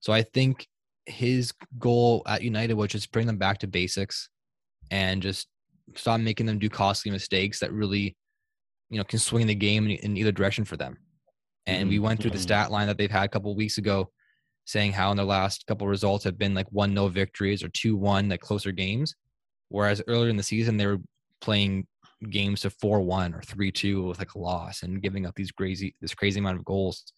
So 0.00 0.12
I 0.12 0.22
think 0.22 0.66
his 1.06 1.52
goal 1.78 2.22
at 2.26 2.42
United 2.42 2.74
was 2.74 2.88
just 2.88 3.12
bring 3.12 3.26
them 3.26 3.36
back 3.36 3.58
to 3.58 3.66
basics 3.66 4.30
and 4.90 5.22
just 5.22 5.48
stop 5.94 6.20
making 6.20 6.46
them 6.46 6.58
do 6.58 6.68
costly 6.68 7.10
mistakes 7.10 7.60
that 7.60 7.72
really, 7.72 8.16
you 8.90 8.98
know, 8.98 9.04
can 9.04 9.18
swing 9.18 9.46
the 9.46 9.54
game 9.54 9.84
in, 9.86 9.92
in 9.98 10.16
either 10.16 10.32
direction 10.32 10.64
for 10.64 10.76
them. 10.76 10.96
And 11.66 11.88
we 11.88 11.98
went 11.98 12.20
through 12.20 12.32
the 12.32 12.38
Mhm. 12.38 12.42
stat 12.42 12.70
line 12.70 12.86
that 12.88 12.98
they've 12.98 13.10
had 13.10 13.24
a 13.24 13.28
couple 13.28 13.50
of 13.50 13.56
weeks 13.56 13.78
ago, 13.78 14.10
saying 14.66 14.92
how 14.92 15.10
in 15.10 15.16
their 15.16 15.26
last 15.26 15.66
couple 15.66 15.86
results 15.86 16.24
have 16.24 16.36
been 16.38 16.54
like 16.54 16.70
one 16.70 16.92
no 16.92 17.08
victories 17.08 17.62
or 17.62 17.68
two 17.70 17.96
one 17.96 18.28
like 18.28 18.40
closer 18.40 18.72
games, 18.72 19.14
whereas 19.68 20.02
earlier 20.06 20.28
in 20.28 20.36
the 20.36 20.42
season 20.42 20.76
they 20.76 20.86
were 20.86 21.00
playing 21.40 21.86
games 22.30 22.60
to 22.62 22.70
four 22.70 23.00
one 23.00 23.34
or 23.34 23.42
three 23.42 23.70
two 23.72 24.02
with 24.04 24.18
like 24.18 24.34
a 24.34 24.38
loss 24.38 24.82
and 24.82 25.02
giving 25.02 25.26
up 25.26 25.34
these 25.34 25.52
crazy 25.52 25.94
this 26.00 26.14
crazy 26.14 26.38
amount 26.40 26.58
of 26.58 26.64
goals. 26.64 27.12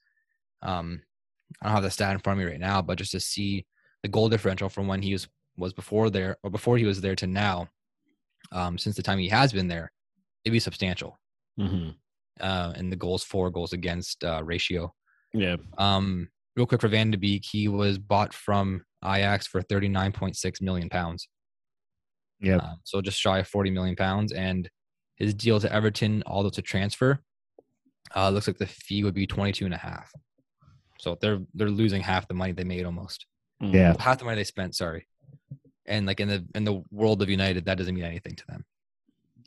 Um, 0.62 1.02
I 1.60 1.66
don't 1.66 1.74
have 1.74 1.82
the 1.84 1.90
stat 1.90 2.12
in 2.12 2.18
front 2.20 2.40
of 2.40 2.44
me 2.44 2.50
right 2.50 2.60
now, 2.60 2.82
but 2.82 2.98
just 2.98 3.12
to 3.12 3.20
see 3.20 3.66
the 4.02 4.08
goal 4.08 4.28
differential 4.28 4.68
from 4.68 4.86
when 4.86 5.02
he 5.02 5.12
was 5.12 5.28
was 5.56 5.72
before 5.72 6.10
there 6.10 6.36
or 6.42 6.50
before 6.50 6.76
he 6.78 6.84
was 6.84 7.00
there 7.00 7.16
to 7.16 7.26
now, 7.26 7.68
um, 8.52 8.78
since 8.78 8.96
the 8.96 9.02
time 9.02 9.18
he 9.18 9.28
has 9.28 9.52
been 9.52 9.68
there, 9.68 9.92
it'd 10.44 10.52
be 10.52 10.60
substantial. 10.60 11.18
hmm 11.58 11.90
uh, 12.40 12.72
in 12.76 12.90
the 12.90 12.96
goals 12.96 13.24
for 13.24 13.50
goals 13.50 13.72
against 13.72 14.24
uh, 14.24 14.42
ratio. 14.44 14.92
Yeah. 15.32 15.56
Um, 15.78 16.28
real 16.56 16.66
quick 16.66 16.80
for 16.80 16.88
Van 16.88 17.10
de 17.10 17.18
Beek, 17.18 17.44
he 17.44 17.68
was 17.68 17.98
bought 17.98 18.32
from 18.32 18.84
Ajax 19.04 19.46
for 19.46 19.62
39.6 19.62 20.60
million 20.60 20.88
pounds. 20.88 21.28
Yeah. 22.40 22.56
Um, 22.56 22.76
so 22.84 23.00
just 23.00 23.20
shy 23.20 23.38
of 23.38 23.48
40 23.48 23.70
million 23.70 23.96
pounds. 23.96 24.32
And 24.32 24.68
his 25.16 25.34
deal 25.34 25.60
to 25.60 25.72
Everton, 25.72 26.22
although 26.26 26.48
it's 26.48 26.58
a 26.58 26.62
transfer, 26.62 27.22
uh, 28.14 28.30
looks 28.30 28.46
like 28.46 28.58
the 28.58 28.66
fee 28.66 29.04
would 29.04 29.14
be 29.14 29.26
22 29.26 29.64
and 29.64 29.74
a 29.74 29.78
half. 29.78 30.10
So 30.98 31.18
they're 31.20 31.40
they're 31.54 31.70
losing 31.70 32.00
half 32.00 32.26
the 32.26 32.34
money 32.34 32.52
they 32.52 32.64
made 32.64 32.86
almost. 32.86 33.26
Yeah. 33.60 33.94
Half 33.98 34.18
the 34.18 34.24
money 34.24 34.36
they 34.36 34.44
spent, 34.44 34.74
sorry. 34.74 35.06
And 35.88 36.06
like 36.06 36.20
in 36.20 36.28
the 36.28 36.44
in 36.54 36.64
the 36.64 36.82
world 36.90 37.22
of 37.22 37.28
United, 37.30 37.64
that 37.64 37.78
doesn't 37.78 37.94
mean 37.94 38.04
anything 38.04 38.34
to 38.36 38.46
them. 38.48 38.64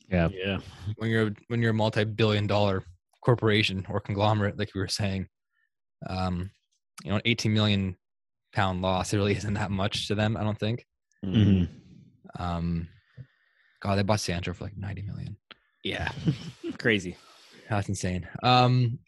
Yeah. 0.09 0.29
Yeah. 0.31 0.59
When 0.97 1.09
you're 1.09 1.31
when 1.47 1.61
you're 1.61 1.71
a 1.71 1.73
multi-billion 1.73 2.47
dollar 2.47 2.83
corporation 3.21 3.85
or 3.89 3.99
conglomerate, 3.99 4.57
like 4.57 4.73
we 4.73 4.81
were 4.81 4.87
saying, 4.87 5.27
um, 6.07 6.49
you 7.03 7.09
know, 7.09 7.17
an 7.17 7.21
18 7.25 7.53
million 7.53 7.97
pound 8.53 8.81
loss, 8.81 9.13
it 9.13 9.17
really 9.17 9.35
isn't 9.35 9.53
that 9.53 9.71
much 9.71 10.07
to 10.07 10.15
them, 10.15 10.37
I 10.37 10.43
don't 10.43 10.57
think. 10.59 10.85
Mhm. 11.25 11.67
Mhm. 11.67 11.69
Um, 12.39 12.87
God, 13.81 13.95
they 13.95 14.03
bought 14.03 14.19
Sancho 14.19 14.53
for 14.53 14.63
like 14.63 14.77
90 14.77 15.01
million. 15.03 15.37
Yeah. 15.83 16.11
Crazy. 16.79 17.15
That's 17.69 17.87
insane. 17.89 18.27
Um, 18.43 18.99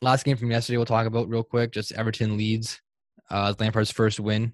last 0.00 0.24
game 0.24 0.36
from 0.36 0.50
yesterday, 0.50 0.76
we'll 0.76 0.86
talk 0.86 1.06
about 1.06 1.28
real 1.28 1.44
quick. 1.44 1.72
Just 1.72 1.92
Everton 1.92 2.36
leads 2.36 2.80
uh, 3.30 3.54
Lampard's 3.58 3.90
first 3.90 4.18
win 4.20 4.52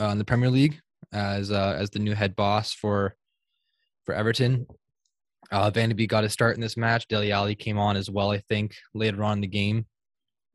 uh, 0.00 0.06
in 0.06 0.18
the 0.18 0.24
Premier 0.24 0.50
League 0.50 0.80
as 1.12 1.50
uh, 1.50 1.76
as 1.78 1.90
the 1.90 1.98
new 1.98 2.14
head 2.14 2.36
boss 2.36 2.72
for 2.72 3.16
for 4.04 4.14
Everton. 4.14 4.66
Uh, 5.50 5.70
Van 5.70 5.88
de 5.88 5.94
Beek 5.94 6.10
got 6.10 6.24
a 6.24 6.28
start 6.28 6.56
in 6.56 6.60
this 6.60 6.76
match. 6.76 7.08
Dele 7.08 7.32
Alli 7.32 7.54
came 7.54 7.78
on 7.78 7.96
as 7.96 8.10
well, 8.10 8.30
I 8.30 8.38
think, 8.38 8.74
later 8.94 9.24
on 9.24 9.38
in 9.38 9.40
the 9.40 9.46
game. 9.46 9.86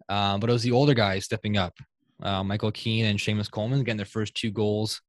Um, 0.08 0.40
but 0.40 0.50
it 0.50 0.54
was 0.54 0.62
the 0.62 0.72
older 0.72 0.94
guys 0.94 1.26
stepping 1.26 1.58
up. 1.58 1.74
Uh, 2.22 2.44
Michael 2.44 2.72
Keane 2.72 3.06
and 3.06 3.18
Seamus 3.18 3.50
Coleman 3.50 3.84
getting 3.84 3.98
their 3.98 4.06
first 4.06 4.36
two 4.36 4.52
goals 4.52 5.02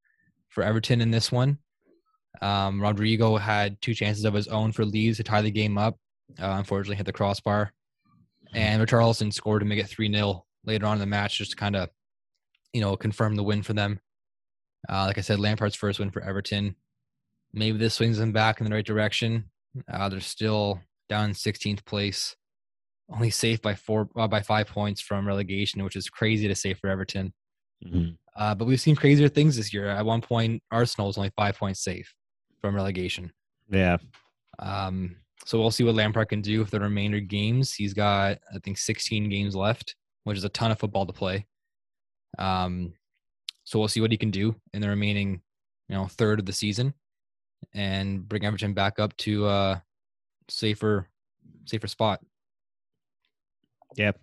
for 0.49 0.63
Everton 0.63 1.01
in 1.01 1.11
this 1.11 1.31
one. 1.31 1.59
Um, 2.41 2.81
Rodrigo 2.81 3.37
had 3.37 3.81
two 3.81 3.95
chances 3.95 4.25
of 4.25 4.35
his 4.35 4.49
own 4.49 4.73
for 4.73 4.85
Leeds 4.85 5.19
to 5.19 5.23
tie 5.25 5.43
the 5.43 5.51
game 5.51 5.77
up. 5.79 5.97
Uh, 6.41 6.57
unfortunately, 6.59 6.97
hit 6.97 7.07
the 7.07 7.13
crossbar. 7.13 7.73
And 8.55 8.83
Richarlison 8.83 9.33
scored 9.33 9.61
to 9.61 9.67
make 9.67 9.81
it 9.81 9.89
3 9.89 10.13
0 10.13 10.45
later 10.65 10.87
on 10.87 10.95
in 10.95 11.01
the 11.01 11.07
match, 11.07 11.39
just 11.39 11.53
to 11.53 11.57
kind 11.57 11.77
of, 11.77 11.89
you 12.73 12.81
know, 12.81 12.97
confirm 12.97 13.35
the 13.35 13.43
win 13.43 13.63
for 13.63 13.73
them. 13.73 14.01
Uh, 14.89 15.07
like 15.07 15.19
I 15.19 15.23
said, 15.23 15.41
Lampard's 15.41 15.75
first 15.75 15.99
win 15.99 16.11
for 16.11 16.23
Everton. 16.23 16.77
Maybe 17.53 17.79
this 17.79 17.95
swings 17.95 18.19
them 18.19 18.33
back 18.33 18.61
in 18.61 18.69
the 18.69 18.75
right 18.75 18.85
direction. 18.85 19.51
Uh, 19.93 20.09
they're 20.09 20.21
still 20.21 20.81
down 21.09 21.31
in 21.31 21.35
16th 21.35 21.85
place, 21.85 22.37
only 23.11 23.31
safe 23.31 23.61
by 23.63 23.75
four 23.75 24.09
uh, 24.17 24.29
by 24.29 24.41
five 24.41 24.67
points 24.69 25.01
from 25.01 25.27
relegation, 25.27 25.83
which 25.85 25.97
is 25.97 26.09
crazy 26.09 26.49
to 26.49 26.55
say 26.55 26.75
for 26.75 26.89
Everton. 26.89 27.33
Mhm. 27.85 28.17
Uh, 28.37 28.55
but 28.55 28.67
we've 28.67 28.81
seen 28.81 28.97
crazier 28.97 29.29
things 29.29 29.57
this 29.57 29.73
year. 29.73 29.89
At 29.89 30.05
one 30.05 30.21
point, 30.21 30.63
Arsenal 30.71 31.07
was 31.07 31.17
only 31.19 31.31
five 31.37 31.57
points 31.57 31.83
safe 31.83 32.13
from 32.61 32.75
relegation. 32.75 33.33
Yeah. 33.69 33.99
Um, 34.59 35.17
so 35.45 35.59
we'll 35.61 35.71
see 35.71 35.85
what 35.85 35.95
Lampard 35.95 36.29
can 36.29 36.41
do 36.41 36.61
with 36.61 36.71
the 36.71 36.81
remainder 36.81 37.21
games. 37.21 37.75
He's 37.75 37.93
got, 37.95 38.39
I 38.53 38.59
think, 38.65 38.79
16 38.79 39.29
games 39.29 39.55
left, 39.55 39.95
which 40.25 40.39
is 40.39 40.45
a 40.45 40.49
ton 40.49 40.71
of 40.71 40.79
football 40.79 41.07
to 41.07 41.13
play. 41.13 41.47
Um, 42.39 42.95
so 43.65 43.79
we'll 43.79 43.89
see 43.89 44.01
what 44.01 44.11
he 44.13 44.17
can 44.17 44.31
do 44.31 44.55
in 44.73 44.81
the 44.81 44.89
remaining, 44.89 45.41
you 45.89 45.97
know, 45.97 46.07
third 46.07 46.39
of 46.39 46.47
the 46.47 46.53
season, 46.53 46.95
and 47.73 48.29
bring 48.29 48.45
Everton 48.45 48.75
back 48.75 48.99
up 48.99 49.17
to 49.19 49.47
a 49.49 49.83
safer, 50.49 51.09
safer 51.65 51.87
spot. 51.87 52.21
Yep. 53.97 54.19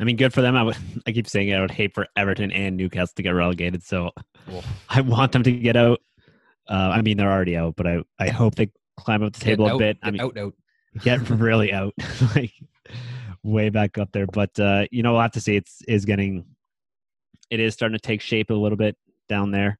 I 0.00 0.04
mean, 0.04 0.16
good 0.16 0.32
for 0.32 0.40
them. 0.42 0.56
I 0.56 0.62
would. 0.62 0.76
I 1.06 1.12
keep 1.12 1.28
saying 1.28 1.48
it. 1.48 1.54
I 1.54 1.60
would 1.60 1.70
hate 1.70 1.94
for 1.94 2.06
Everton 2.16 2.50
and 2.50 2.76
Newcastle 2.76 3.12
to 3.16 3.22
get 3.22 3.30
relegated. 3.30 3.82
So 3.82 4.10
Well, 4.46 4.64
I 4.88 5.00
want 5.02 5.32
them 5.32 5.42
to 5.42 5.52
get 5.52 5.76
out. 5.76 6.00
Uh, 6.68 6.90
I 6.94 7.02
mean, 7.02 7.16
they're 7.16 7.30
already 7.30 7.56
out, 7.56 7.74
but 7.76 7.86
I, 7.86 8.02
I 8.18 8.28
hope 8.28 8.54
they 8.54 8.70
climb 8.96 9.22
up 9.22 9.32
the 9.32 9.40
table 9.40 9.66
get 9.66 9.74
a 9.74 9.78
bit. 9.78 10.00
get 10.00 10.08
I 10.08 10.10
mean, 10.10 10.20
out, 10.20 10.38
out. 10.38 10.54
get 11.02 11.28
really 11.30 11.72
out, 11.72 11.94
like 12.34 12.52
way 13.42 13.70
back 13.70 13.98
up 13.98 14.10
there. 14.12 14.26
But 14.26 14.58
uh, 14.58 14.86
you 14.90 15.02
know, 15.02 15.12
we'll 15.12 15.22
have 15.22 15.32
to 15.32 15.40
see. 15.40 15.56
It's 15.56 15.82
is 15.88 16.04
getting, 16.04 16.44
it 17.50 17.60
is 17.60 17.74
starting 17.74 17.98
to 17.98 18.02
take 18.02 18.20
shape 18.20 18.50
a 18.50 18.54
little 18.54 18.78
bit 18.78 18.96
down 19.28 19.50
there. 19.50 19.78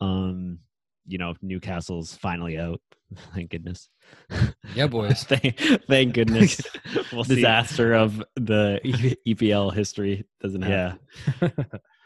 Um, 0.00 0.60
you 1.06 1.18
know, 1.18 1.34
Newcastle's 1.42 2.14
finally 2.14 2.58
out. 2.58 2.80
Thank 3.34 3.50
goodness. 3.50 3.88
Yeah, 4.74 4.86
boys. 4.86 5.24
thank, 5.28 5.58
thank 5.88 6.14
goodness. 6.14 6.60
We'll. 7.12 7.24
Disaster 7.24 7.94
of 7.94 8.22
the 8.36 8.80
EPL 9.26 9.74
history 9.74 10.24
doesn't 10.40 10.62
happen. 10.62 10.98
Yeah, 11.40 11.48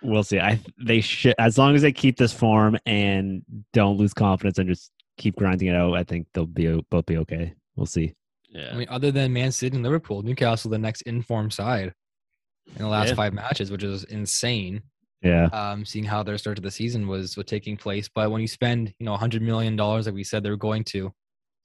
we'll 0.03 0.23
see. 0.23 0.41
I 0.41 0.61
they 0.81 1.01
should 1.01 1.35
as 1.39 1.59
long 1.59 1.75
as 1.75 1.83
they 1.83 1.93
keep 1.93 2.17
this 2.17 2.33
form 2.33 2.79
and 2.87 3.43
don't 3.73 3.99
lose 3.99 4.15
confidence 4.15 4.59
and 4.59 4.69
just 4.69 4.91
keep 5.19 5.37
grinding 5.37 5.69
it 5.69 5.77
out. 5.77 5.95
I 5.95 6.05
think 6.05 6.27
they'll 6.33 6.47
be 6.47 6.83
both 6.91 7.07
be 7.07 7.19
okay. 7.19 7.55
We'll 7.77 7.87
see. 7.87 8.15
Yeah. 8.49 8.71
I 8.73 8.77
mean, 8.77 8.89
other 8.89 9.11
than 9.11 9.33
Man 9.33 9.53
City 9.53 9.77
and 9.77 9.85
Liverpool, 9.85 10.23
Newcastle 10.23 10.71
the 10.71 10.79
next 10.79 11.03
informed 11.03 11.53
side 11.53 11.93
in 12.67 12.79
the 12.83 12.89
last 12.89 13.09
Yeah. 13.09 13.15
five 13.15 13.33
matches, 13.35 13.71
which 13.71 13.83
is 13.85 14.05
insane. 14.05 14.83
Yeah, 15.23 15.47
um, 15.47 15.87
seeing 15.87 16.05
how 16.05 16.23
their 16.23 16.37
start 16.37 16.57
to 16.57 16.63
the 16.63 16.71
season 16.71 17.09
was 17.09 17.37
was 17.37 17.47
taking 17.47 17.77
place. 17.79 18.09
But 18.15 18.31
when 18.31 18.43
you 18.43 18.49
spend, 18.49 18.93
you 18.99 19.07
know, 19.07 19.17
hundred 19.17 19.41
million 19.43 19.75
dollars 19.75 20.05
like 20.07 20.15
we 20.15 20.25
said 20.25 20.43
they 20.43 20.51
were 20.51 20.57
going 20.57 20.85
to 20.85 21.13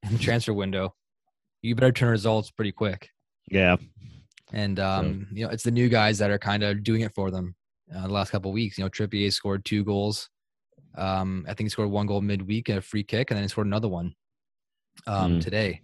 in 0.04 0.14
the 0.14 0.20
transfer 0.28 0.54
window, 0.54 0.96
you 1.62 1.76
better 1.76 1.92
turn 1.92 2.10
results 2.10 2.52
pretty 2.52 2.72
quick. 2.72 3.10
yeah, 3.52 3.76
And 4.54 4.80
um, 4.80 5.28
you 5.34 5.46
know, 5.46 5.52
it's 5.52 5.64
the 5.64 5.72
new 5.72 5.90
guys 5.90 6.18
that 6.20 6.32
are 6.32 6.40
kind 6.40 6.64
of 6.64 6.84
doing 6.84 7.02
it 7.02 7.14
for 7.14 7.32
them. 7.32 7.56
Uh, 7.94 8.04
the 8.08 8.14
last 8.14 8.30
couple 8.30 8.52
of 8.52 8.54
weeks, 8.54 8.78
you 8.78 8.84
know, 8.86 8.90
Trippier 8.90 9.34
scored 9.34 9.66
two 9.66 9.84
goals. 9.84 10.30
Um, 10.98 11.44
I 11.48 11.54
think 11.54 11.66
he 11.66 11.70
scored 11.70 11.90
one 11.92 12.06
goal 12.08 12.22
midweek 12.22 12.70
and 12.70 12.78
a 12.78 12.82
free 12.82 13.04
kick, 13.04 13.30
and 13.30 13.36
then 13.38 13.44
he 13.44 13.48
scored 13.50 13.68
another 13.68 13.90
one 13.90 14.14
um, 15.08 15.40
Mm. 15.40 15.42
today 15.44 15.82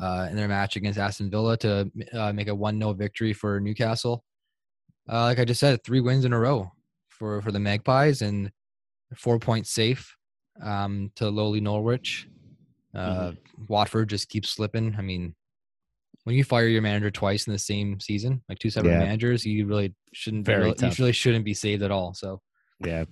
uh, 0.00 0.28
in 0.30 0.36
their 0.36 0.48
match 0.48 0.76
against 0.76 0.98
Aston 0.98 1.30
Villa 1.30 1.56
to 1.58 1.90
uh, 2.12 2.32
make 2.32 2.48
a 2.48 2.54
one 2.54 2.78
0 2.78 2.92
victory 2.94 3.32
for 3.32 3.60
Newcastle. 3.60 4.24
Uh, 5.10 5.22
like 5.24 5.38
I 5.38 5.44
just 5.44 5.60
said, 5.60 5.82
three 5.84 6.00
wins 6.00 6.24
in 6.24 6.32
a 6.32 6.38
row 6.38 6.72
for 7.08 7.40
for 7.42 7.52
the 7.52 7.60
Magpies 7.60 8.22
and 8.22 8.50
four 9.16 9.38
points 9.38 9.70
safe 9.70 10.16
um, 10.62 11.12
to 11.16 11.28
lowly 11.28 11.60
Norwich. 11.60 12.26
Uh, 12.94 13.32
Watford 13.68 14.08
just 14.08 14.28
keeps 14.28 14.50
slipping. 14.50 14.94
I 14.96 15.02
mean, 15.02 15.34
when 16.24 16.36
you 16.36 16.44
fire 16.44 16.66
your 16.66 16.80
manager 16.82 17.10
twice 17.10 17.46
in 17.46 17.52
the 17.52 17.58
same 17.58 18.00
season, 18.00 18.42
like 18.48 18.58
two 18.58 18.70
separate 18.70 18.92
Yeah. 18.92 18.98
managers, 19.00 19.44
you 19.44 19.66
really 19.66 19.94
shouldn't. 20.12 20.46
Very 20.46 20.72
Very 20.72 20.90
you 20.90 20.94
really 20.98 21.12
shouldn't 21.12 21.44
be 21.44 21.54
saved 21.54 21.82
at 21.82 21.90
all. 21.90 22.14
So 22.14 22.40
yeah. 22.84 23.04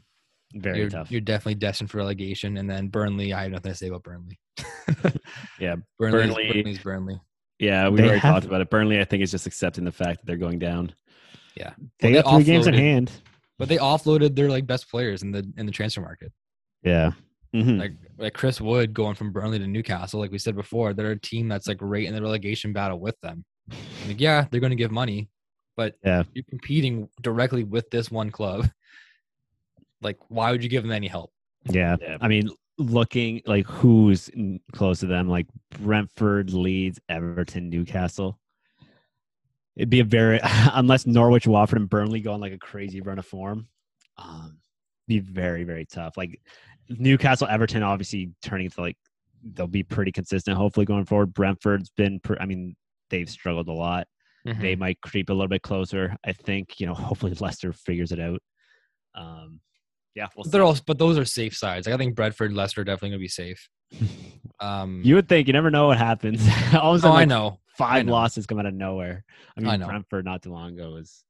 Very 0.55 0.79
you're, 0.81 0.89
tough. 0.91 1.11
You're 1.11 1.21
definitely 1.21 1.55
destined 1.57 1.91
for 1.91 1.99
relegation. 1.99 2.57
And 2.59 2.69
then 2.69 2.89
Burnley, 2.89 3.33
I 3.33 3.45
have 3.45 3.53
nothing 3.53 3.73
to 3.73 3.77
say 3.79 3.89
about 3.89 4.03
Burnley. 4.03 4.39
Yeah, 5.59 5.77
Burnley, 5.99 6.19
Burnley- 6.27 6.53
Burnley's 6.53 6.79
Burnley. 6.79 7.21
Yeah, 7.59 7.89
we 7.89 7.99
They 7.99 8.03
already 8.05 8.19
have- 8.21 8.35
talked 8.35 8.47
about 8.47 8.61
it. 8.61 8.71
Burnley, 8.71 9.01
I 9.01 9.05
think, 9.05 9.23
is 9.23 9.31
just 9.31 9.47
accepting 9.47 9.85
the 9.85 9.93
fact 9.93 10.21
that 10.21 10.27
they're 10.27 10.37
going 10.37 10.59
down. 10.59 10.95
Yeah, 11.57 11.75
they 12.01 12.13
Well, 12.13 12.23
got 12.23 12.35
three 12.37 12.45
games 12.45 12.67
in 12.67 12.75
hand. 12.75 13.11
but 13.59 13.69
they 13.69 13.77
offloaded 13.77 14.35
their 14.35 14.49
like 14.51 14.67
best 14.67 14.91
players 14.91 15.23
in 15.23 15.31
the 15.33 15.47
in 15.57 15.67
the 15.67 15.73
transfer 15.73 16.01
market. 16.01 16.33
Yeah, 16.83 17.13
Mhm. 17.55 17.79
Like 17.79 17.93
like 18.19 18.35
Chris 18.35 18.61
Wood 18.61 18.93
going 18.95 19.15
from 19.15 19.33
Burnley 19.33 19.59
to 19.59 19.67
Newcastle, 19.67 20.19
like 20.21 20.31
we 20.33 20.39
said 20.39 20.57
before, 20.57 20.93
they're 20.95 21.11
a 21.13 21.21
team 21.21 21.49
that's 21.49 21.69
like 21.69 21.79
right 21.81 22.07
in 22.07 22.15
the 22.15 22.23
relegation 22.23 22.73
battle 22.73 22.99
with 22.99 23.19
them. 23.21 23.45
Like, 24.09 24.21
yeah, 24.21 24.47
they're 24.51 24.61
going 24.61 24.71
to 24.71 24.77
give 24.77 24.91
money, 24.91 25.29
but 25.77 25.95
Yeah. 26.05 26.25
you're 26.35 26.45
competing 26.49 27.09
directly 27.21 27.63
with 27.65 27.89
this 27.91 28.11
one 28.11 28.31
club. 28.31 28.69
Like, 30.03 30.19
why 30.29 30.51
would 30.51 30.63
you 30.63 30.69
give 30.71 30.83
them 30.83 30.93
any 30.93 31.09
help? 31.09 31.33
yeah. 31.65 31.97
Yeah. 32.01 32.19
I 32.21 32.29
mean, 32.29 32.51
looking 32.79 33.43
like 33.47 33.67
who's 33.67 34.31
close 34.73 35.01
to 35.01 35.07
them, 35.07 35.29
like 35.29 35.47
Brentford, 35.71 36.53
Leeds, 36.53 37.01
Everton, 37.09 37.71
Newcastle. 37.71 38.39
It'd 39.77 39.91
be 39.91 40.01
a 40.01 40.05
very 40.05 40.41
unless 40.73 41.07
Norwich, 41.07 41.47
Watford, 41.47 41.81
and 41.81 41.89
Burnley 41.89 42.21
go 42.21 42.33
on 42.33 42.41
like 42.41 42.53
a 42.53 42.59
crazy 42.59 43.01
run 43.01 43.19
of 43.19 43.27
form. 43.27 43.69
Um, 44.19 44.59
be 45.09 45.21
very 45.21 45.65
very 45.65 45.87
tough. 45.87 46.17
Like 46.17 46.41
Newcastle, 46.89 47.49
Everton, 47.49 47.83
obviously 47.83 48.33
turning 48.43 48.71
to 48.71 48.81
like 48.81 48.97
they'll 49.43 49.67
be 49.67 49.83
pretty 49.83 50.13
consistent. 50.13 50.57
Hopefully 50.57 50.87
going 50.87 51.05
forward. 51.05 51.35
Brentford's 51.35 51.91
been. 51.97 52.21
Pr- 52.21 52.41
I 52.41 52.47
mean, 52.47 52.77
they've 53.11 53.31
struggled 53.31 53.69
a 53.69 53.73
lot. 53.73 54.07
They 54.61 54.77
might 54.77 55.01
creep 55.01 55.31
a 55.31 55.33
little 55.33 55.49
bit 55.49 55.63
closer. 55.63 56.17
I 56.25 56.33
think 56.33 56.81
you 56.81 56.87
know. 56.87 56.95
Hopefully 57.13 57.35
Leicester 57.39 57.73
figures 57.73 58.13
it 58.13 58.21
out. 58.21 58.41
Um, 59.15 59.61
yeah, 60.15 60.29
we'll. 60.37 60.45
They're 60.45 60.63
all, 60.63 60.77
but 60.87 60.99
those 60.99 61.19
are 61.19 61.25
safe 61.25 61.57
sides. 61.57 61.87
Like, 61.87 61.95
I 61.95 61.99
think 61.99 62.15
Bradford, 62.15 62.53
Leicester, 62.53 62.83
are 62.83 62.85
definitely 62.85 63.11
going 63.11 63.21
to 63.21 63.25
be 63.25 63.29
safe. 63.29 63.69
Um, 64.61 65.03
You 65.05 65.17
would 65.17 65.29
think 65.29 65.49
you 65.49 65.53
never 65.53 65.71
know 65.73 65.89
what 65.89 65.99
happens. 65.99 66.41
All 66.73 66.95
of 66.95 67.03
a 67.03 67.09
oh, 67.09 67.11
sudden, 67.11 67.17
I 67.17 67.25
know. 67.25 67.59
five 67.77 68.07
know. 68.07 68.13
losses 68.13 68.47
come 68.47 68.61
out 68.61 68.67
of 68.67 68.75
nowhere. 68.75 69.25
I 69.57 69.61
mean, 69.61 69.71
I 69.71 69.77
know. 69.77 69.87
Brentford 69.87 70.25
not 70.25 70.41
too 70.41 70.53
long 70.53 70.75
ago 70.75 70.91
was 70.93 71.25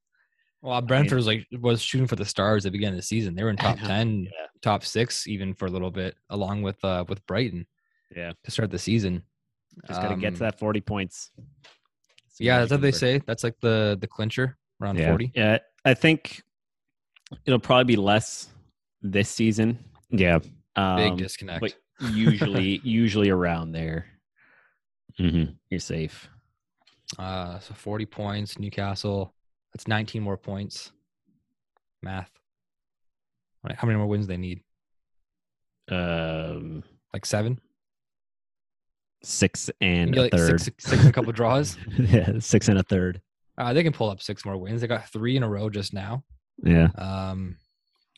Well, 0.61 0.79
Brentford 0.83 1.17
was 1.17 1.27
like 1.27 1.47
was 1.51 1.81
shooting 1.81 2.07
for 2.07 2.17
the 2.17 2.27
stars 2.27 2.67
at 2.67 2.73
the 2.73 2.77
beginning 2.77 2.95
of 2.95 2.99
the 2.99 3.07
season. 3.07 3.35
They 3.35 3.43
were 3.43 3.49
in 3.49 3.57
top 3.69 3.79
ten, 3.79 4.25
yeah. 4.25 4.47
top 4.61 4.85
six, 4.85 5.27
even 5.27 5.55
for 5.55 5.65
a 5.65 5.71
little 5.71 5.91
bit, 5.91 6.15
along 6.29 6.61
with 6.61 6.77
uh 6.85 7.07
with 7.09 7.25
Brighton 7.27 7.67
yeah. 8.15 8.33
to 8.45 8.51
start 8.51 8.71
the 8.71 8.79
season. 8.79 9.23
Just 9.87 10.03
got 10.03 10.09
to 10.09 10.17
get 10.17 10.29
Um, 10.29 10.35
to 10.35 10.41
that 10.41 10.59
forty 10.59 10.83
points. 10.83 11.31
Some 12.29 12.45
Yeah, 12.45 12.57
magic 12.59 12.69
that's 12.69 12.71
what 12.73 12.83
they 12.83 12.93
say. 12.93 13.19
That's 13.27 13.45
like 13.45 13.59
the 13.61 13.97
the 13.99 14.07
clincher 14.09 14.59
around 14.83 14.99
Yeah. 14.99 15.09
40. 15.09 15.33
Yeah, 15.35 15.59
I 15.87 15.95
think 15.95 16.43
it'll 17.47 17.61
probably 17.61 17.85
be 17.85 17.97
less 17.97 18.49
this 19.03 19.29
season. 19.29 19.79
Yeah. 20.11 20.39
Um, 20.77 20.97
Big 20.97 21.17
disconnect. 21.19 21.61
But 21.61 21.75
usually, 22.13 22.81
usually 22.85 23.31
around 23.31 23.73
there, 23.73 24.07
Mm-hmm. 25.21 25.53
you're 25.69 25.79
safe. 25.81 26.31
Uh, 27.19 27.59
so 27.59 27.75
40 27.75 28.07
points, 28.07 28.59
Newcastle. 28.59 29.35
That's 29.75 29.87
19 29.87 30.23
more 30.23 30.39
points. 30.39 30.91
Math. 32.03 32.31
All 33.63 33.69
right, 33.69 33.77
How 33.79 33.87
many 33.87 33.99
more 33.99 34.07
wins 34.07 34.27
they 34.27 34.39
need? 34.39 34.63
Um, 35.91 36.83
Like 37.13 37.27
seven? 37.27 37.61
Six 39.23 39.71
and 39.81 40.17
a 40.17 40.23
like, 40.23 40.33
third. 40.33 40.61
Six, 40.61 40.85
six 40.85 41.01
and 41.01 41.09
a 41.09 41.13
couple 41.13 41.33
draws. 41.33 41.77
yeah, 41.99 42.39
six 42.41 42.69
and 42.69 42.79
a 42.79 42.83
third. 42.83 43.21
Uh, 43.57 43.73
they 43.73 43.83
can 43.85 43.93
pull 43.93 44.11
up 44.11 44.21
six 44.21 44.45
more 44.45 44.57
wins. 44.57 44.81
They 44.81 44.87
got 44.87 45.09
three 45.11 45.37
in 45.37 45.43
a 45.43 45.49
row 45.49 45.71
just 45.71 45.93
now. 45.95 46.25
Yeah. 46.65 46.89
Um, 46.99 47.57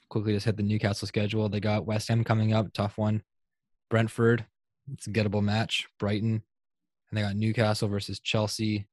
quickly 0.09 0.35
just 0.35 0.47
hit 0.47 0.57
the 0.57 0.63
Newcastle 0.63 1.09
schedule. 1.09 1.49
They 1.49 1.61
got 1.61 1.87
West 1.87 2.09
Ham 2.09 2.25
coming 2.25 2.53
up, 2.53 2.73
tough 2.73 2.99
one. 2.99 3.23
Brentford, 3.91 4.47
it's 4.93 5.07
a 5.07 5.11
gettable 5.11 5.43
match. 5.43 5.87
Brighton, 5.99 6.43
and 7.11 7.19
they 7.19 7.23
got 7.23 7.37
Newcastle 7.37 7.89
versus 7.89 8.21
Chelsea. 8.21 8.87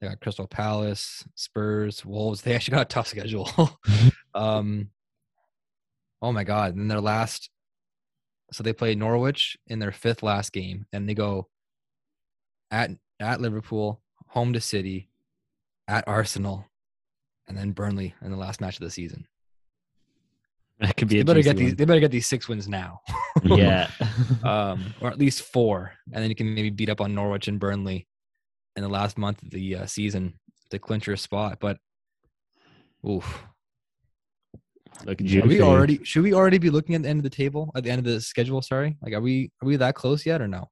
They 0.00 0.08
got 0.08 0.20
Crystal 0.20 0.46
Palace, 0.46 1.24
Spurs, 1.34 2.04
Wolves. 2.04 2.42
They 2.42 2.54
actually 2.54 2.76
got 2.76 2.82
a 2.82 2.86
tough 2.86 3.06
schedule. 3.06 3.48
um, 4.34 4.90
oh 6.20 6.32
my 6.32 6.44
god! 6.44 6.74
And 6.74 6.90
their 6.90 7.00
last, 7.00 7.50
so 8.52 8.62
they 8.62 8.72
play 8.72 8.94
Norwich 8.94 9.56
in 9.66 9.78
their 9.78 9.92
fifth 9.92 10.22
last 10.22 10.52
game, 10.52 10.86
and 10.92 11.08
they 11.08 11.14
go 11.14 11.48
at 12.70 12.90
at 13.20 13.40
Liverpool, 13.40 14.02
home 14.28 14.52
to 14.52 14.60
City, 14.60 15.08
at 15.86 16.08
Arsenal, 16.08 16.66
and 17.46 17.56
then 17.56 17.72
Burnley 17.72 18.14
in 18.22 18.30
the 18.30 18.36
last 18.36 18.60
match 18.60 18.76
of 18.76 18.84
the 18.84 18.90
season. 18.90 19.26
That 20.82 20.96
could 20.96 21.08
be 21.08 21.18
They 21.18 21.22
better 21.22 21.42
get 21.42 21.56
these. 21.56 21.70
one. 21.70 21.76
They 21.76 21.84
better 21.84 22.00
get 22.00 22.10
these 22.10 22.26
six 22.26 22.48
wins 22.48 22.68
now, 22.68 23.00
yeah, 23.44 23.88
um, 24.42 24.92
or 25.00 25.10
at 25.10 25.18
least 25.18 25.42
four, 25.42 25.92
and 26.12 26.20
then 26.20 26.28
you 26.28 26.34
can 26.34 26.52
maybe 26.52 26.70
beat 26.70 26.90
up 26.90 27.00
on 27.00 27.14
Norwich 27.14 27.46
and 27.46 27.60
Burnley 27.60 28.08
in 28.74 28.82
the 28.82 28.88
last 28.88 29.16
month 29.16 29.42
of 29.42 29.50
the 29.50 29.76
uh, 29.76 29.86
season 29.86 30.34
to 30.70 30.80
clinch 30.80 31.06
your 31.06 31.16
spot. 31.16 31.58
But, 31.60 31.78
oof, 33.08 33.44
looking 35.04 35.28
Juicy. 35.28 35.44
are 35.44 35.48
we 35.48 35.60
already? 35.62 36.00
Should 36.02 36.24
we 36.24 36.34
already 36.34 36.58
be 36.58 36.68
looking 36.68 36.96
at 36.96 37.02
the 37.04 37.08
end 37.08 37.20
of 37.20 37.24
the 37.24 37.30
table 37.30 37.70
at 37.76 37.84
the 37.84 37.90
end 37.90 38.00
of 38.00 38.04
the 38.04 38.20
schedule? 38.20 38.60
Sorry, 38.60 38.96
like 39.02 39.12
are 39.12 39.20
we 39.20 39.52
are 39.62 39.66
we 39.66 39.76
that 39.76 39.94
close 39.94 40.26
yet 40.26 40.42
or 40.42 40.48
no? 40.48 40.68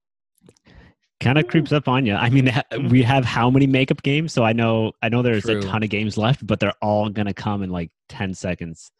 kind 1.21 1.37
of 1.37 1.47
creeps 1.47 1.71
up 1.71 1.87
on 1.87 2.05
you. 2.05 2.15
I 2.15 2.29
mean, 2.29 2.51
we 2.89 3.03
have 3.03 3.23
how 3.23 3.49
many 3.49 3.67
makeup 3.67 4.01
games? 4.01 4.33
So 4.33 4.43
I 4.43 4.53
know, 4.53 4.91
I 5.03 5.09
know 5.09 5.21
there's 5.21 5.43
True. 5.43 5.59
a 5.59 5.61
ton 5.61 5.83
of 5.83 5.89
games 5.89 6.17
left, 6.17 6.45
but 6.45 6.59
they're 6.59 6.73
all 6.81 7.09
gonna 7.09 7.33
come 7.33 7.63
in 7.63 7.69
like 7.69 7.91
ten 8.09 8.33
seconds. 8.33 8.91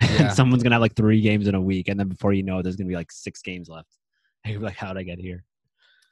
Yeah. 0.00 0.28
Someone's 0.32 0.62
gonna 0.62 0.74
have 0.76 0.80
like 0.82 0.94
three 0.96 1.20
games 1.20 1.46
in 1.46 1.54
a 1.54 1.60
week, 1.60 1.88
and 1.88 1.98
then 1.98 2.08
before 2.08 2.32
you 2.32 2.42
know, 2.42 2.58
it, 2.58 2.62
there's 2.62 2.76
gonna 2.76 2.88
be 2.88 2.94
like 2.96 3.12
six 3.12 3.42
games 3.42 3.68
left. 3.68 3.96
And 4.44 4.52
you're 4.54 4.62
like, 4.62 4.76
how 4.76 4.92
did 4.92 5.00
I 5.00 5.02
get 5.02 5.18
here? 5.18 5.44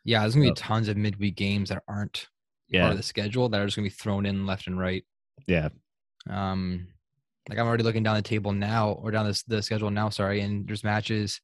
Yeah, 0.05 0.21
there's 0.21 0.35
gonna 0.35 0.47
be 0.49 0.53
tons 0.55 0.89
of 0.89 0.97
midweek 0.97 1.37
games 1.37 1.69
that 1.71 1.83
aren't 1.89 2.29
part 2.73 2.93
of 2.93 2.97
the 2.97 3.03
schedule 3.03 3.49
that 3.49 3.61
are 3.61 3.65
just 3.67 3.77
gonna 3.77 3.87
be 3.87 3.91
thrown 3.91 4.27
in 4.27 4.47
left 4.47 4.67
and 4.67 4.79
right. 4.79 5.05
yeah, 5.47 5.69
Um, 6.29 6.89
like 7.49 7.59
I'm 7.59 7.67
already 7.67 7.83
looking 7.85 8.03
down 8.03 8.17
the 8.17 8.23
table 8.23 8.53
now, 8.53 8.91
or 8.93 9.11
down 9.11 9.27
this 9.27 9.43
the 9.45 9.63
schedule 9.63 9.91
now. 9.91 10.09
Sorry, 10.11 10.41
and 10.41 10.67
there's 10.69 10.85
matches 10.85 11.41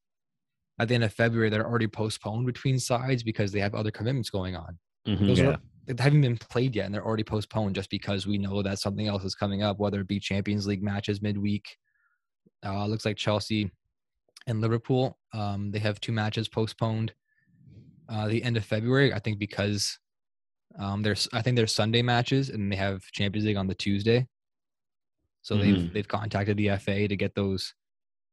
at 0.78 0.88
the 0.88 0.94
end 0.94 1.04
of 1.04 1.12
February 1.14 1.50
that 1.50 1.60
are 1.60 1.66
already 1.66 1.86
postponed 1.86 2.46
between 2.46 2.78
sides 2.78 3.22
because 3.22 3.52
they 3.52 3.60
have 3.60 3.74
other 3.74 3.90
commitments 3.90 4.28
going 4.28 4.56
on. 4.56 4.78
Mhm. 5.06 5.26
Those 5.26 5.38
Yeah. 5.38 5.46
are 5.50 5.58
they 5.86 6.02
haven't 6.02 6.22
been 6.22 6.38
played 6.38 6.74
yet, 6.74 6.86
and 6.86 6.94
they're 6.94 7.04
already 7.04 7.22
postponed 7.24 7.74
just 7.74 7.90
because 7.90 8.26
we 8.26 8.38
know 8.38 8.62
that 8.62 8.78
something 8.78 9.06
else 9.06 9.22
is 9.22 9.34
coming 9.34 9.62
up, 9.62 9.78
whether 9.78 10.00
it 10.00 10.08
be 10.08 10.18
Champions 10.18 10.66
League 10.66 10.82
matches 10.82 11.20
midweek. 11.22 11.76
Uh, 12.64 12.86
looks 12.86 13.04
like 13.04 13.16
Chelsea 13.16 13.70
and 14.46 14.60
Liverpool. 14.60 15.18
Um, 15.32 15.70
they 15.70 15.78
have 15.80 16.00
two 16.00 16.12
matches 16.12 16.48
postponed. 16.48 17.12
Uh, 18.08 18.28
the 18.28 18.42
end 18.42 18.56
of 18.56 18.64
February, 18.64 19.12
I 19.12 19.18
think, 19.18 19.38
because 19.38 19.98
um, 20.78 21.02
there's 21.02 21.28
I 21.32 21.40
think 21.42 21.56
there's 21.56 21.72
Sunday 21.74 22.02
matches 22.02 22.50
and 22.50 22.70
they 22.70 22.76
have 22.76 23.02
Champions 23.12 23.46
League 23.46 23.56
on 23.56 23.66
the 23.66 23.74
Tuesday. 23.74 24.26
So 25.42 25.56
they've 25.58 25.76
Mhm. 25.76 25.92
they've 25.92 26.08
contacted 26.08 26.56
the 26.56 26.70
FA 26.78 27.06
to 27.08 27.16
get 27.16 27.34
those 27.34 27.74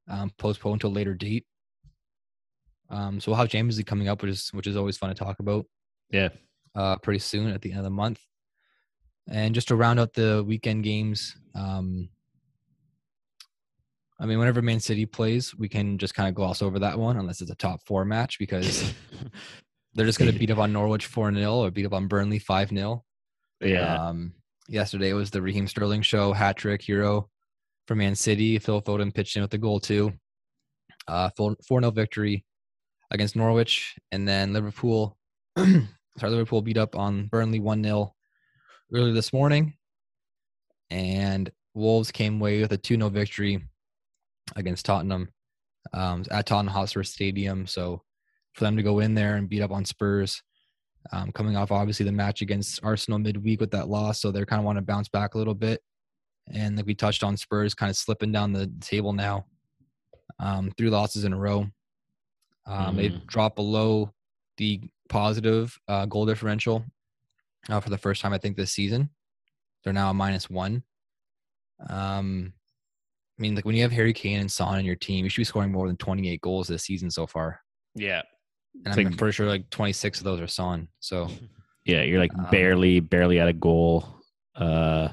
um, 0.08 0.32
postponed 0.38 0.82
to 0.82 0.88
a 0.88 0.90
later 0.90 1.14
date. 1.14 1.46
Um, 2.90 3.20
so 3.20 3.32
we'll 3.32 3.38
have 3.40 3.50
Champions 3.50 3.78
League 3.78 3.86
coming 3.88 4.08
up, 4.10 4.22
which 4.22 4.32
is 4.32 4.50
which 4.50 4.68
is 4.68 4.76
always 4.76 4.98
fun 4.98 5.10
to 5.10 5.16
talk 5.16 5.40
about 5.40 5.66
Yeah, 6.10 6.30
uh, 6.76 6.98
pretty 6.98 7.20
soon 7.20 7.52
at 7.52 7.62
the 7.62 7.70
end 7.72 7.80
of 7.80 7.84
the 7.86 7.90
month. 7.92 8.20
And 9.28 9.54
just 9.56 9.68
to 9.70 9.76
round 9.76 10.00
out 10.00 10.14
the 10.14 10.44
weekend 10.46 10.84
games, 10.84 11.38
um, 11.56 12.10
I 14.22 14.28
mean, 14.28 14.38
whenever 14.38 14.62
Man 14.62 14.80
City 14.80 15.08
plays, 15.08 15.56
we 15.58 15.68
can 15.68 15.98
just 15.98 16.14
kind 16.14 16.30
of 16.30 16.36
gloss 16.36 16.62
over 16.62 16.78
that 16.80 17.00
one 17.00 17.18
unless 17.18 17.42
it's 17.42 17.50
a 17.50 17.56
top 17.56 17.82
four 17.88 18.06
match 18.06 18.38
because 18.38 18.94
they're 19.96 20.06
just 20.06 20.20
going 20.20 20.32
to 20.32 20.38
beat 20.38 20.52
up 20.52 20.60
on 20.60 20.72
Norwich 20.72 21.08
4 21.08 21.34
0 21.34 21.56
or 21.56 21.72
beat 21.72 21.88
up 21.88 21.94
on 21.94 22.08
Burnley 22.08 22.38
5 22.38 22.70
0. 22.70 23.04
yeah. 23.62 23.96
Um, 23.96 24.34
yesterday 24.70 25.14
was 25.14 25.32
the 25.32 25.42
Raheem 25.42 25.68
Sterling 25.68 26.04
show, 26.04 26.34
hat 26.34 26.56
trick 26.56 26.84
hero 26.84 27.30
for 27.88 27.96
Man 27.96 28.14
City. 28.14 28.60
Phil 28.60 28.82
Foden 28.84 29.12
pitched 29.14 29.36
in 29.36 29.42
with 29.42 29.52
the 29.52 29.58
goal 29.58 29.80
too. 29.80 30.14
Uh, 31.08 31.32
4 31.36 31.56
0 31.68 31.90
victory 31.90 32.46
against 33.10 33.36
Norwich. 33.36 33.96
And 34.12 34.28
then 34.28 34.54
Liverpool, 34.54 35.18
sorry, 35.58 35.82
Liverpool 36.22 36.62
beat 36.62 36.78
up 36.78 36.96
on 36.96 37.26
Burnley 37.26 37.60
1 37.60 37.84
0 37.84 38.14
earlier 38.94 39.14
this 39.14 39.34
morning. 39.34 39.74
And 40.92 41.52
Wolves 41.74 42.12
came 42.12 42.40
away 42.40 42.62
with 42.62 42.72
a 42.72 42.78
2 42.78 42.98
0 42.98 43.10
victory 43.10 43.68
against 44.56 44.86
Tottenham 44.86 45.30
um, 45.94 46.24
at 46.32 46.46
Tottenham 46.46 46.74
Hotspur 46.74 47.04
Stadium. 47.04 47.66
So 47.68 48.04
for 48.54 48.64
them 48.64 48.76
to 48.78 48.84
go 48.84 49.00
in 49.00 49.14
there 49.14 49.36
and 49.36 49.50
beat 49.50 49.62
up 49.62 49.72
on 49.72 49.86
Spurs, 49.86 50.44
um, 51.12 51.32
coming 51.32 51.56
off 51.56 51.72
obviously 51.72 52.06
the 52.06 52.12
match 52.12 52.42
against 52.42 52.80
Arsenal 52.84 53.18
midweek 53.20 53.60
with 53.60 53.72
that 53.72 53.88
loss, 53.88 54.20
so 54.22 54.32
they 54.32 54.44
kind 54.46 54.60
of 54.60 54.66
want 54.66 54.78
to 54.78 54.84
bounce 54.84 55.10
back 55.10 55.34
a 55.34 55.38
little 55.38 55.56
bit. 55.56 55.82
And 56.54 56.76
like 56.78 56.86
we 56.86 56.94
touched 56.96 57.24
on, 57.24 57.38
Spurs 57.38 57.74
kind 57.74 57.90
of 57.90 57.96
slipping 57.98 58.32
down 58.32 58.52
the 58.54 58.72
table 58.82 59.14
now, 59.14 59.46
um, 60.40 60.72
three 60.78 60.90
losses 60.90 61.24
in 61.24 61.34
a 61.34 61.38
row. 61.38 61.68
Um, 62.68 62.96
They've 62.96 63.12
Mhm. 63.12 63.26
dropped 63.26 63.56
below 63.56 64.14
the 64.58 64.82
positive 65.10 65.78
uh, 65.88 66.06
goal 66.06 66.26
differential 66.26 66.86
uh, 67.70 67.80
for 67.80 67.90
the 67.90 67.98
first 67.98 68.22
time 68.22 68.34
I 68.34 68.38
think 68.38 68.56
this 68.56 68.72
season. 68.72 69.10
They're 69.84 69.94
now 69.94 70.12
a 70.12 70.14
minus 70.14 70.50
one. 70.50 70.84
Um, 71.90 72.54
I 73.42 73.44
mean, 73.44 73.56
like 73.56 73.66
when 73.66 73.76
you 73.76 73.82
have 73.82 73.92
Harry 73.92 74.14
Kane 74.14 74.40
and 74.40 74.52
Son 74.52 74.78
in 74.78 74.86
your 74.86 74.96
team, 74.96 75.26
you 75.26 75.30
should 75.30 75.42
be 75.42 75.46
scoring 75.46 75.72
more 75.72 75.88
than 75.88 75.98
28 75.98 76.40
goals 76.42 76.68
this 76.68 76.84
season 76.84 77.10
so 77.10 77.26
far. 77.26 77.60
yeah. 77.96 78.22
And 78.76 78.88
It's 78.88 78.98
I'm 79.00 79.06
like- 79.06 79.18
pretty 79.18 79.34
sure 79.34 79.48
like 79.48 79.68
26 79.72 80.20
of 80.20 80.24
those 80.26 80.40
are 80.40 80.46
Son. 80.48 80.88
So 81.00 81.28
Yeah, 81.86 82.04
you're 82.04 82.20
like 82.20 82.32
Um, 82.38 82.46
barely, 82.52 83.00
barely 83.00 83.40
at 83.40 83.48
a 83.48 83.54
goal. 83.54 84.08
Uh, 84.56 85.10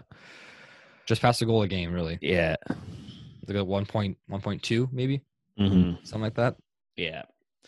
just 1.06 1.22
past 1.22 1.40
a 1.40 1.46
goal 1.46 1.62
a 1.62 1.68
game, 1.68 1.90
really. 1.90 2.18
yeah, 2.20 2.56
Like 3.46 3.56
a 3.56 3.64
1.1.2 3.64 4.92
maybe, 4.92 5.22
Mhm. 5.58 6.06
something 6.06 6.20
like 6.20 6.34
that. 6.34 6.56
yeah, 6.96 7.22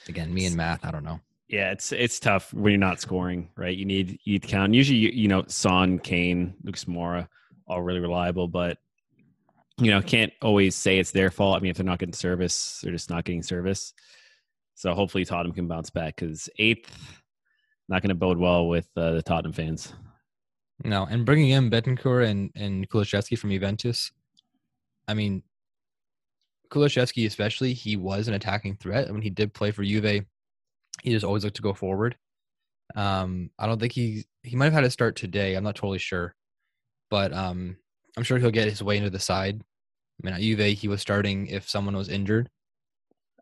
Again, 0.09 0.33
me 0.35 0.45
and 0.45 0.55
math, 0.57 0.85
I 0.85 0.91
don't 0.91 1.05
know. 1.05 1.21
yeah. 1.49 1.71
It's 1.73 1.91
it's 1.93 2.21
tough 2.21 2.53
when 2.53 2.73
you're 2.73 2.79
not 2.79 3.01
scoring, 3.01 3.49
right? 3.57 3.75
You 3.77 3.87
need 3.87 4.19
you 4.25 4.35
need 4.35 4.43
to 4.43 4.49
count. 4.49 4.75
Usually, 4.75 4.99
you, 4.99 5.09
you 5.09 5.29
know, 5.29 5.45
Son, 5.49 5.99
Kane, 5.99 6.55
Lucas 6.63 6.85
Moura, 6.85 7.27
all 7.67 7.81
really 7.83 8.01
reliable, 8.01 8.47
but 8.47 8.77
you 9.81 9.91
know, 9.91 10.03
can't 10.03 10.33
always 10.43 10.77
say 10.77 10.99
it's 10.99 11.11
their 11.11 11.31
fault. 11.31 11.57
I 11.57 11.61
mean, 11.61 11.71
if 11.71 11.77
they're 11.77 11.87
not 11.87 11.99
getting 11.99 12.13
service, 12.13 12.81
they're 12.83 12.93
just 12.93 13.11
not 13.11 13.25
getting 13.25 13.43
service. 13.43 13.95
So 14.75 14.95
hopefully, 14.95 15.25
Tottenham 15.25 15.55
can 15.55 15.69
bounce 15.69 15.91
back 15.91 16.17
because 16.17 16.49
eighth 16.59 17.23
not 17.89 18.03
going 18.03 18.11
to 18.11 18.15
bode 18.15 18.39
well 18.39 18.69
with 18.69 18.89
uh, 18.97 19.13
the 19.13 19.23
Tottenham 19.23 19.53
fans. 19.53 19.93
No, 20.85 21.07
and 21.11 21.27
bringing 21.27 21.51
in 21.51 21.71
Bentancur 21.71 22.27
and 22.27 22.51
and 22.55 22.89
Kulusevski 22.89 23.39
from 23.39 23.51
Juventus, 23.51 24.13
I 25.09 25.15
mean, 25.15 25.43
Kulusevski 26.71 27.27
especially, 27.27 27.73
he 27.73 27.97
was 27.97 28.29
an 28.29 28.35
attacking 28.35 28.77
threat. 28.77 29.11
When 29.11 29.23
he 29.23 29.31
did 29.31 29.53
play 29.53 29.71
for 29.71 29.85
Juve, 29.85 30.25
he 31.03 31.11
just 31.11 31.25
always 31.25 31.45
looked 31.45 31.57
to 31.57 31.63
go 31.63 31.75
forward. 31.75 32.17
Um, 32.97 33.51
I 33.59 33.67
don't 33.67 33.79
think 33.79 33.93
he 33.93 34.25
he 34.43 34.57
might 34.57 34.67
have 34.67 34.75
had 34.75 34.85
a 34.85 34.91
start 34.91 35.17
today. 35.17 35.55
I'm 35.55 35.65
not 35.65 35.77
totally 35.77 35.99
sure, 35.99 36.35
but 37.11 37.33
um, 37.33 37.77
I'm 38.17 38.23
sure 38.23 38.39
he'll 38.39 38.51
get 38.51 38.69
his 38.69 38.83
way 38.83 38.97
into 38.97 39.11
the 39.11 39.19
side. 39.19 39.63
I 40.23 40.27
mean, 40.27 40.35
at 40.35 40.41
Juve, 40.41 40.79
he 40.79 40.89
was 40.89 41.01
starting 41.01 41.47
if 41.47 41.69
someone 41.69 41.97
was 41.97 42.09
injured. 42.09 42.51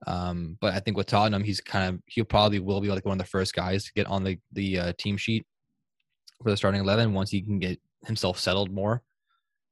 Um, 0.07 0.57
but 0.61 0.74
I 0.74 0.81
think 0.81 0.97
with 0.97 1.07
Tottenham, 1.07 1.43
he's 1.43 1.61
kind 1.61 1.95
of 1.95 2.01
he 2.07 2.22
probably 2.22 2.61
will 2.61 2.81
be 2.81 2.89
like 2.89 3.05
one 3.05 3.18
of 3.20 3.24
the 3.24 3.31
first 3.31 3.55
guys 3.55 3.85
to 3.85 3.93
get 3.95 4.07
on 4.07 4.22
the 4.22 4.39
the 4.53 4.79
uh, 4.79 4.93
team 4.99 5.16
sheet 5.16 5.45
for 6.43 6.51
the 6.51 6.57
starting 6.57 6.81
eleven 6.81 7.12
once 7.12 7.31
he 7.31 7.43
can 7.43 7.59
get 7.59 7.81
himself 8.07 8.39
settled 8.39 8.70
more 8.70 9.03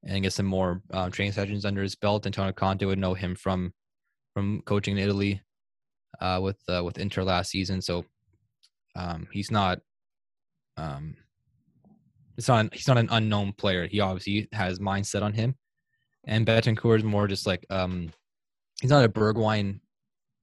and 0.05 0.23
get 0.23 0.33
some 0.33 0.47
more 0.47 0.83
um, 0.93 1.13
training 1.13 1.33
sessions 1.33 1.65
under 1.65 1.83
his 1.83 1.95
belt. 1.95 2.27
Antonio 2.27 2.53
Conte 2.53 2.85
would 2.85 2.99
know 2.99 3.15
him 3.15 3.37
from 3.37 3.73
from 4.35 4.63
coaching 4.67 4.97
in 4.97 5.05
Italy 5.05 5.41
uh, 6.21 6.41
with 6.43 6.59
uh, 6.69 6.83
with 6.83 6.99
Inter 6.99 7.23
last 7.23 7.51
season, 7.51 7.81
so 7.81 8.05
um, 8.97 9.29
he's 9.31 9.53
not 9.53 9.79
um, 10.77 11.15
it's 12.37 12.49
not 12.49 12.75
he's 12.75 12.89
not 12.89 12.99
an 12.99 13.09
unknown 13.13 13.53
player. 13.53 13.87
He 13.87 14.01
obviously 14.01 14.49
has 14.53 14.79
mindset 14.79 15.23
on 15.23 15.33
him, 15.33 15.55
and 16.27 16.47
Bentancur 16.47 16.97
is 16.97 17.05
more 17.05 17.27
just 17.29 17.47
like 17.47 17.65
um, 17.71 18.13
he's 18.81 18.91
not 18.91 19.05
a 19.05 19.09
Bergwijn, 19.09 19.81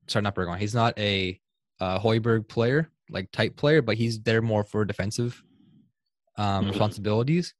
sorry, 0.07 0.23
not 0.23 0.35
Bergwijn. 0.35 0.57
He's 0.59 0.75
not 0.75 0.97
a 0.97 1.39
uh, 1.79 1.99
Højbjerg 1.99 2.47
player 2.47 2.89
like 3.09 3.29
type 3.31 3.55
player, 3.57 3.81
but 3.81 3.97
he's 3.97 4.21
there 4.21 4.41
more 4.41 4.63
for 4.63 4.85
defensive 4.85 5.43
um, 6.37 6.65
Mhm. 6.65 6.69
responsibilities, 6.69 7.53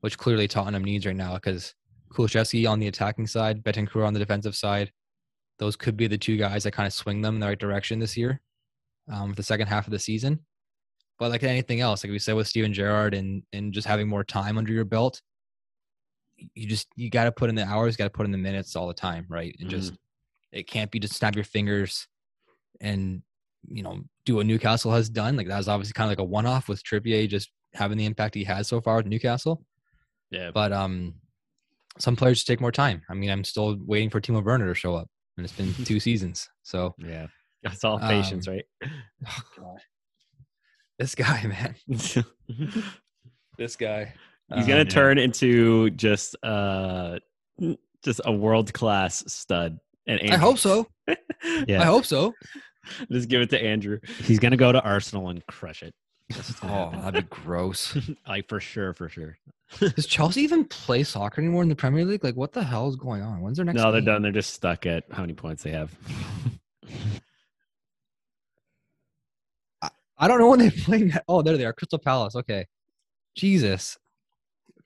which 0.00 0.18
clearly 0.18 0.48
Tottenham 0.48 0.82
needs 0.82 1.06
right 1.06 1.14
now 1.14 1.34
because 1.34 1.74
Kulusevski 2.12 2.68
on 2.68 2.80
the 2.80 2.88
attacking 2.88 3.26
side, 3.26 3.62
Bentancur 3.62 4.06
on 4.06 4.12
the 4.12 4.18
defensive 4.18 4.56
side. 4.56 4.90
Those 5.58 5.76
could 5.76 5.96
be 5.96 6.06
the 6.08 6.18
two 6.18 6.36
guys 6.36 6.64
that 6.64 6.72
kind 6.72 6.86
of 6.86 6.92
swing 6.92 7.20
them 7.20 7.34
in 7.34 7.40
the 7.40 7.46
right 7.46 7.58
direction 7.58 7.98
this 8.00 8.16
year, 8.16 8.40
um, 9.08 9.30
for 9.30 9.36
the 9.36 9.42
second 9.42 9.68
half 9.68 9.86
of 9.86 9.92
the 9.92 9.98
season. 9.98 10.40
But 11.18 11.30
like 11.30 11.42
anything 11.44 11.80
else, 11.80 12.02
like 12.02 12.10
we 12.10 12.18
said 12.18 12.34
with 12.34 12.48
Steven 12.48 12.72
Gerrard 12.72 13.14
and 13.14 13.42
and 13.52 13.72
just 13.72 13.86
having 13.86 14.08
more 14.08 14.24
time 14.24 14.58
under 14.58 14.72
your 14.72 14.84
belt, 14.86 15.20
you 16.54 16.66
just 16.66 16.88
you 16.96 17.10
got 17.10 17.24
to 17.24 17.32
put 17.32 17.48
in 17.50 17.54
the 17.56 17.64
hours, 17.66 17.96
got 17.96 18.04
to 18.04 18.10
put 18.10 18.26
in 18.26 18.32
the 18.32 18.38
minutes 18.38 18.76
all 18.76 18.88
the 18.88 18.94
time, 18.94 19.26
right? 19.28 19.54
And 19.60 19.68
just 19.70 19.92
it 20.52 20.66
can't 20.66 20.90
be 20.90 20.98
just 20.98 21.14
snap 21.14 21.34
your 21.34 21.44
fingers 21.44 22.06
and 22.80 23.22
you 23.68 23.82
know 23.82 24.00
do 24.26 24.36
what 24.36 24.46
Newcastle 24.46 24.92
has 24.92 25.08
done. 25.08 25.36
Like 25.36 25.48
that 25.48 25.56
was 25.58 25.68
obviously 25.68 25.92
kind 25.94 26.06
of 26.06 26.10
like 26.10 26.22
a 26.24 26.28
one 26.28 26.46
off 26.46 26.68
with 26.68 26.82
Trippier 26.84 27.28
just 27.28 27.50
having 27.74 27.96
the 27.98 28.04
impact 28.06 28.34
he 28.34 28.44
has 28.44 28.68
so 28.68 28.80
far 28.80 28.96
with 28.96 29.06
Newcastle. 29.06 29.64
Yeah. 30.30 30.50
But 30.52 30.72
um, 30.72 31.14
some 31.98 32.16
players 32.16 32.38
just 32.38 32.46
take 32.46 32.60
more 32.60 32.72
time. 32.72 33.02
I 33.10 33.14
mean, 33.14 33.30
I'm 33.30 33.44
still 33.44 33.76
waiting 33.84 34.10
for 34.10 34.20
Timo 34.20 34.42
Werner 34.44 34.66
to 34.68 34.74
show 34.74 34.94
up, 34.94 35.08
and 35.36 35.44
it's 35.44 35.54
been 35.54 35.72
two 35.84 36.00
seasons. 36.00 36.48
So 36.62 36.94
Yeah. 36.98 37.26
That's 37.62 37.84
all 37.84 37.98
patience, 38.00 38.48
Um, 38.48 38.54
right? 38.54 38.64
oh 39.28 39.40
god, 39.56 39.78
this 40.98 41.14
guy, 41.14 41.44
man, 41.46 41.76
this 43.58 43.76
guy. 43.76 44.14
Gonna 44.66 44.80
Um, 44.80 44.86
turn 44.86 45.18
into 45.18 45.90
just 45.90 46.36
uh 46.42 47.18
just 48.04 48.20
a 48.24 48.32
world 48.32 48.72
class 48.72 49.24
stud. 49.32 49.78
And 50.06 50.20
I 50.32 50.36
hope 50.36 50.58
so. 50.58 50.86
Yeah. 51.66 51.82
I 51.82 51.84
hope 51.84 52.04
so. 52.04 52.34
just 53.10 53.28
give 53.28 53.40
it 53.40 53.50
to 53.50 53.60
Andrew. 53.62 53.98
He's 54.20 54.38
gonna 54.38 54.56
go 54.56 54.70
to 54.72 54.80
Arsenal 54.82 55.28
and 55.28 55.44
crush 55.46 55.82
it. 55.82 55.94
Oh, 56.62 56.90
that'd 56.92 57.28
be 57.28 57.36
gross. 57.36 57.96
like 58.28 58.48
for 58.48 58.60
sure, 58.60 58.92
for 58.94 59.08
sure. 59.08 59.36
Does 59.80 60.06
Chelsea 60.06 60.42
even 60.42 60.64
play 60.64 61.02
soccer 61.02 61.40
anymore 61.40 61.62
in 61.62 61.68
the 61.68 61.74
Premier 61.76 62.04
League? 62.04 62.22
Like, 62.24 62.36
what 62.36 62.52
the 62.52 62.62
hell 62.62 62.88
is 62.88 62.96
going 62.96 63.22
on? 63.22 63.40
When's 63.40 63.56
their 63.56 63.64
next? 63.66 63.76
No, 63.76 63.90
they're 63.90 64.00
game? 64.00 64.06
done. 64.06 64.22
They're 64.22 64.32
just 64.32 64.52
stuck 64.54 64.86
at 64.86 65.04
how 65.10 65.22
many 65.22 65.32
points 65.34 65.62
they 65.62 65.70
have. 65.70 65.90
I 70.18 70.28
don't 70.28 70.38
know 70.38 70.50
when 70.50 70.60
they're 70.60 70.70
playing. 70.70 71.08
that- 71.08 71.24
Oh, 71.26 71.42
there 71.42 71.56
they 71.56 71.64
are. 71.64 71.72
Crystal 71.72 71.98
Palace. 71.98 72.36
Okay. 72.36 72.66
Jesus. 73.34 73.98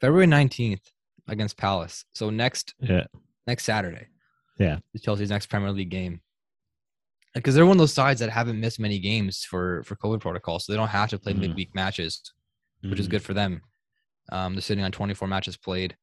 February 0.01 0.27
19th 0.27 0.83
against 1.29 1.57
Palace. 1.57 2.05
So 2.15 2.31
next 2.31 2.75
Yeah. 2.81 3.05
next 3.47 3.65
Saturday. 3.65 4.07
Yeah. 4.59 4.79
Chelsea's 5.03 5.31
next 5.31 5.47
Premier 5.47 5.73
League 5.73 5.91
game. 5.91 6.21
Because 7.35 7.55
they're 7.55 7.67
one 7.67 7.77
of 7.77 7.79
those 7.81 7.93
sides 7.93 8.21
that 8.21 8.31
haven't 8.31 8.59
missed 8.61 8.81
many 8.81 8.99
games 8.99 9.45
for 9.45 9.83
for 9.85 9.97
COVID 9.97 10.21
protocol, 10.21 10.59
so 10.59 10.73
they 10.73 10.77
don't 10.77 10.89
have 10.89 11.11
to 11.11 11.19
play 11.19 11.35
Mhm. 11.35 11.41
midweek 11.41 11.75
matches, 11.75 12.33
which 12.81 12.99
is 12.99 13.07
Mhm. 13.09 13.11
good 13.11 13.23
for 13.23 13.35
them. 13.35 13.61
Um, 14.33 14.55
they're 14.55 14.63
sitting 14.63 14.85
on 14.85 14.93
24 14.93 15.29
matches 15.29 15.57
played. 15.57 15.97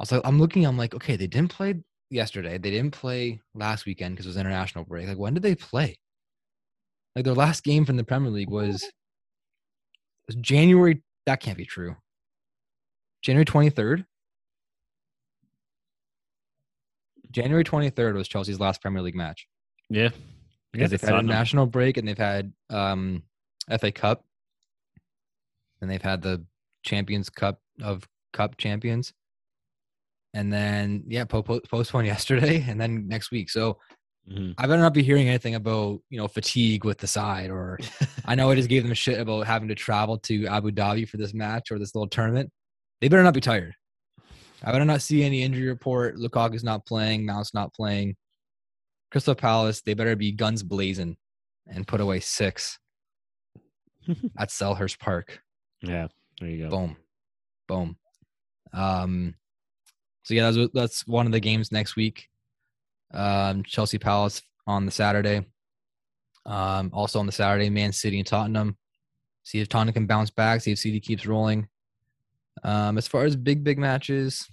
Also, 0.00 0.20
I'm 0.24 0.38
looking. 0.38 0.64
I'm 0.66 0.76
like, 0.76 0.94
okay, 0.94 1.16
they 1.16 1.26
didn't 1.26 1.50
play 1.52 1.82
yesterday. 2.10 2.58
They 2.58 2.70
didn't 2.70 2.92
play 2.92 3.40
last 3.54 3.86
weekend 3.86 4.14
because 4.16 4.26
it 4.26 4.30
was 4.30 4.36
international 4.36 4.84
break. 4.84 5.06
Like, 5.08 5.18
when 5.18 5.34
did 5.34 5.42
they 5.42 5.54
play? 5.54 5.98
Like 7.14 7.24
their 7.24 7.34
last 7.34 7.64
game 7.64 7.84
from 7.84 7.96
the 7.96 8.04
Premier 8.04 8.30
League 8.30 8.50
was 8.50 8.84
was 10.26 10.36
January. 10.36 11.02
That 11.26 11.40
can't 11.40 11.56
be 11.56 11.64
true. 11.64 11.96
January 13.22 13.44
23rd. 13.44 14.04
January 17.30 17.64
23rd 17.64 18.14
was 18.14 18.28
Chelsea's 18.28 18.60
last 18.60 18.80
Premier 18.80 19.02
League 19.02 19.14
match. 19.14 19.46
Yeah. 19.90 20.10
Because 20.72 20.90
they 20.90 20.96
they've 20.96 21.08
had 21.08 21.18
a 21.18 21.22
national 21.22 21.66
break 21.66 21.96
and 21.96 22.06
they've 22.06 22.16
had 22.16 22.52
um, 22.70 23.22
FA 23.80 23.90
Cup, 23.90 24.24
and 25.80 25.90
they've 25.90 26.02
had 26.02 26.22
the 26.22 26.44
Champions 26.84 27.28
Cup 27.30 27.60
of 27.82 28.06
Cup 28.32 28.56
champions, 28.58 29.12
and 30.34 30.52
then 30.52 31.04
yeah, 31.06 31.24
po- 31.24 31.42
po- 31.42 31.60
postponed 31.70 32.06
yesterday, 32.14 32.64
and 32.68 32.80
then 32.80 33.08
next 33.08 33.30
week. 33.30 33.50
So 33.50 33.78
Mhm. 34.30 34.52
I 34.58 34.66
better 34.66 34.82
not 34.82 34.92
be 34.92 35.02
hearing 35.02 35.26
anything 35.26 35.54
about 35.54 36.00
you 36.10 36.18
know 36.18 36.28
fatigue 36.28 36.84
with 36.84 36.98
the 36.98 37.06
side, 37.06 37.48
or 37.50 37.78
I 38.26 38.34
know 38.34 38.50
I 38.50 38.54
just 38.54 38.68
gave 38.68 38.82
them 38.84 38.92
shit 38.92 39.18
about 39.18 39.46
having 39.46 39.68
to 39.68 39.74
travel 39.74 40.18
to 40.18 40.46
Abu 40.48 40.70
Dhabi 40.70 41.08
for 41.08 41.16
this 41.16 41.32
match 41.32 41.70
or 41.72 41.78
this 41.78 41.94
little 41.94 42.08
tournament. 42.08 42.52
They 43.00 43.08
better 43.08 43.22
not 43.22 43.34
be 43.34 43.40
tired. 43.40 43.74
I 44.62 44.72
better 44.72 44.84
not 44.84 45.02
see 45.02 45.22
any 45.22 45.42
injury 45.42 45.68
report. 45.68 46.16
Lukaku's 46.16 46.64
not 46.64 46.84
playing. 46.84 47.24
Mount's 47.24 47.54
not 47.54 47.72
playing. 47.72 48.16
Crystal 49.10 49.34
Palace, 49.34 49.80
they 49.80 49.94
better 49.94 50.16
be 50.16 50.32
guns 50.32 50.62
blazing 50.62 51.16
and 51.66 51.86
put 51.86 52.00
away 52.00 52.20
six 52.20 52.78
at 54.38 54.50
Selhurst 54.50 54.98
Park. 54.98 55.40
Yeah. 55.82 56.08
There 56.40 56.48
you 56.48 56.64
go. 56.64 56.70
Boom, 56.70 56.96
boom. 57.66 57.96
Um, 58.72 59.34
so 60.22 60.34
yeah, 60.34 60.50
that's 60.50 60.72
that's 60.74 61.06
one 61.06 61.26
of 61.26 61.32
the 61.32 61.40
games 61.40 61.72
next 61.72 61.96
week. 61.96 62.28
Um, 63.12 63.62
Chelsea 63.62 63.98
Palace 63.98 64.42
on 64.66 64.84
the 64.84 64.92
Saturday. 64.92 65.46
Um, 66.46 66.90
also 66.92 67.18
on 67.18 67.26
the 67.26 67.32
Saturday, 67.32 67.70
Man 67.70 67.92
City 67.92 68.18
and 68.18 68.26
Tottenham. 68.26 68.76
See 69.42 69.60
if 69.60 69.68
Tottenham 69.68 69.94
can 69.94 70.06
bounce 70.06 70.30
back. 70.30 70.60
See 70.60 70.72
if 70.72 70.78
City 70.78 71.00
keeps 71.00 71.26
rolling. 71.26 71.66
Um, 72.64 72.98
as 72.98 73.08
far 73.08 73.24
as 73.24 73.36
big 73.36 73.64
big 73.64 73.78
matches, 73.78 74.46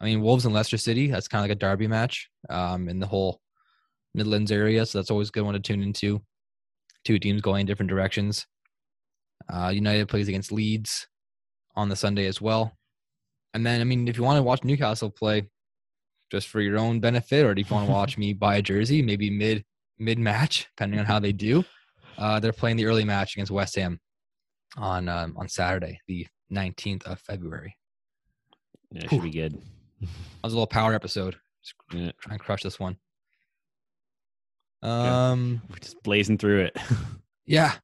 I 0.00 0.04
mean 0.04 0.22
Wolves 0.22 0.44
and 0.44 0.54
Leicester 0.54 0.78
City. 0.78 1.08
That's 1.08 1.28
kind 1.28 1.40
of 1.40 1.48
like 1.48 1.56
a 1.56 1.60
derby 1.60 1.86
match. 1.86 2.28
Um, 2.48 2.88
in 2.88 3.00
the 3.00 3.06
whole 3.06 3.40
Midlands 4.14 4.52
area, 4.52 4.84
so 4.86 4.98
that's 4.98 5.10
always 5.10 5.28
a 5.28 5.32
good 5.32 5.44
one 5.44 5.54
to 5.54 5.60
tune 5.60 5.82
into. 5.82 6.22
Two 7.04 7.18
teams 7.18 7.40
going 7.40 7.62
in 7.62 7.66
different 7.66 7.90
directions. 7.90 8.46
Uh, 9.52 9.68
United 9.68 10.08
plays 10.08 10.28
against 10.28 10.52
Leeds 10.52 11.06
on 11.76 11.88
the 11.88 11.96
Sunday 11.96 12.26
as 12.26 12.40
well. 12.40 12.76
And 13.54 13.64
then, 13.64 13.80
I 13.80 13.84
mean, 13.84 14.08
if 14.08 14.16
you 14.16 14.24
want 14.24 14.36
to 14.36 14.42
watch 14.42 14.64
Newcastle 14.64 15.10
play 15.10 15.48
just 16.30 16.48
for 16.48 16.60
your 16.60 16.78
own 16.78 17.00
benefit, 17.00 17.44
or 17.44 17.52
if 17.52 17.58
you 17.58 17.74
want 17.74 17.86
to 17.86 17.92
watch 18.00 18.18
me 18.18 18.32
buy 18.32 18.56
a 18.56 18.62
jersey, 18.62 19.02
maybe 19.02 19.30
mid 19.30 19.64
mid 19.98 20.18
match, 20.18 20.66
depending 20.76 21.00
on 21.00 21.06
how 21.06 21.18
they 21.18 21.32
do, 21.32 21.64
uh, 22.18 22.40
they're 22.40 22.52
playing 22.52 22.76
the 22.76 22.86
early 22.86 23.04
match 23.04 23.34
against 23.34 23.52
West 23.52 23.76
Ham 23.76 24.00
on 24.76 25.08
um, 25.08 25.34
on 25.36 25.48
Saturday, 25.48 26.00
the 26.08 26.26
19th 26.52 27.04
of 27.04 27.20
February. 27.20 27.76
Yeah, 28.90 29.04
it 29.04 29.10
should 29.10 29.22
be 29.22 29.30
good. 29.30 29.60
That 30.00 30.08
was 30.44 30.52
a 30.52 30.56
little 30.56 30.66
power 30.66 30.94
episode. 30.94 31.36
Just 31.62 31.74
Yeah. 31.92 32.12
try 32.20 32.34
and 32.34 32.40
crush 32.40 32.62
this 32.62 32.78
one. 32.80 32.96
Yeah. 34.82 35.30
Um, 35.30 35.60
We're 35.68 35.76
just 35.78 36.02
blazing 36.02 36.38
through 36.38 36.60
it. 36.66 36.76
Yeah. 37.50 37.76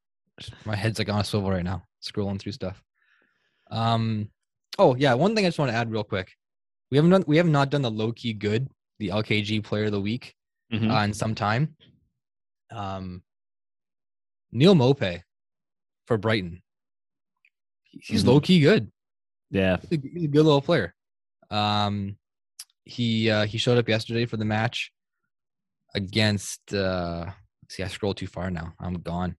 My 0.66 0.76
head's 0.76 0.98
like 0.98 1.08
on 1.08 1.20
a 1.20 1.24
swivel 1.24 1.50
right 1.50 1.64
now, 1.64 1.84
scrolling 2.02 2.38
through 2.38 2.52
stuff. 2.52 2.82
Um 3.70 4.30
oh 4.78 4.94
yeah, 4.94 5.14
one 5.14 5.34
thing 5.34 5.46
I 5.46 5.48
just 5.48 5.58
want 5.58 5.70
to 5.70 5.76
add 5.76 5.90
real 5.90 6.04
quick. 6.04 6.32
We 6.90 6.98
haven't 6.98 7.10
done 7.12 7.24
we 7.26 7.38
have 7.38 7.46
not 7.48 7.70
done 7.70 7.80
the 7.80 7.90
low 7.90 8.12
key 8.12 8.34
good, 8.34 8.68
the 8.98 9.08
LKG 9.08 9.64
player 9.64 9.86
of 9.86 9.92
the 9.92 10.00
week 10.02 10.34
Mhm. 10.70 10.90
uh, 10.94 11.02
in 11.04 11.14
some 11.14 11.34
time. 11.34 11.74
Um 12.70 13.22
Neal 14.52 14.74
Maupay 14.74 15.22
for 16.06 16.18
Brighton. 16.18 16.62
He's 18.02 18.22
Mhm. 18.24 18.26
low 18.28 18.40
key 18.40 18.60
good. 18.60 18.90
yeah. 19.50 19.76
He's 19.88 19.98
a, 19.98 20.02
he's 20.12 20.24
a 20.24 20.28
good 20.28 20.44
little 20.44 20.60
player. 20.62 20.94
Um 21.50 22.16
he 22.84 23.30
uh 23.30 23.44
he 23.46 23.58
showed 23.58 23.78
up 23.78 23.88
yesterday 23.88 24.26
for 24.26 24.36
the 24.36 24.44
match 24.44 24.92
against 25.94 26.72
uh 26.74 27.30
see 27.68 27.82
I 27.82 27.88
scrolled 27.88 28.16
too 28.16 28.26
far 28.26 28.50
now. 28.50 28.74
I'm 28.80 28.94
gone. 28.94 29.36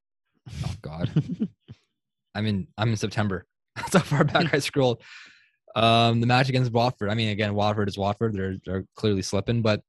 Oh 0.65 0.73
god. 0.81 1.09
I'm 2.35 2.45
in 2.45 2.67
I'm 2.77 2.89
in 2.89 2.97
September. 2.97 3.45
That's 3.75 3.93
how 3.93 3.99
far 4.01 4.23
back 4.23 4.53
I 4.53 4.59
scrolled. 4.59 5.01
Um 5.75 6.21
the 6.21 6.27
match 6.27 6.49
against 6.49 6.71
Watford. 6.71 7.09
I 7.09 7.15
mean 7.15 7.29
again, 7.29 7.53
Watford 7.53 7.87
is 7.89 7.97
Watford. 7.97 8.33
They're 8.33 8.55
they're 8.65 8.85
clearly 8.95 9.21
slipping, 9.21 9.61
but 9.61 9.81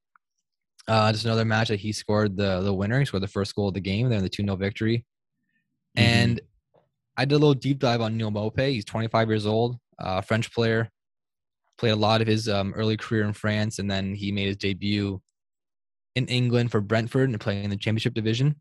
uh 0.89 1.13
just 1.13 1.25
another 1.25 1.45
match 1.45 1.69
that 1.69 1.81
he 1.81 1.93
scored 1.93 2.37
the 2.37 2.61
the 2.63 2.75
winner. 2.75 2.99
He 2.99 3.05
scored 3.07 3.23
the 3.23 3.29
first 3.29 3.55
goal 3.55 3.69
of 3.69 3.75
the 3.75 3.81
game. 3.81 4.09
They're 4.09 4.19
in 4.19 4.25
the 4.25 4.31
2-0 4.31 4.59
victory. 4.59 5.05
And 5.97 6.41
I 7.17 7.25
did 7.25 7.35
a 7.35 7.39
little 7.39 7.55
deep 7.55 7.79
dive 7.79 8.01
on 8.01 8.17
Neal 8.17 8.31
Maupay. 8.31 8.73
He's 8.73 8.85
25 8.85 9.29
years 9.29 9.47
old, 9.47 9.79
uh, 9.99 10.21
French 10.21 10.53
player. 10.53 10.91
Played 11.79 11.93
a 11.93 11.97
lot 11.97 12.21
of 12.21 12.27
his 12.27 12.49
um, 12.49 12.73
early 12.75 12.97
career 12.97 13.25
in 13.25 13.33
France, 13.33 13.79
and 13.79 13.91
then 13.91 14.15
he 14.15 14.33
made 14.33 14.47
his 14.49 14.57
debut 14.57 15.21
in 16.15 16.27
England 16.27 16.71
for 16.71 16.81
Brentford 16.81 17.29
and 17.29 17.41
playing 17.41 17.65
in 17.65 17.71
the 17.71 17.77
Championship 17.77 18.15
Division 18.15 18.57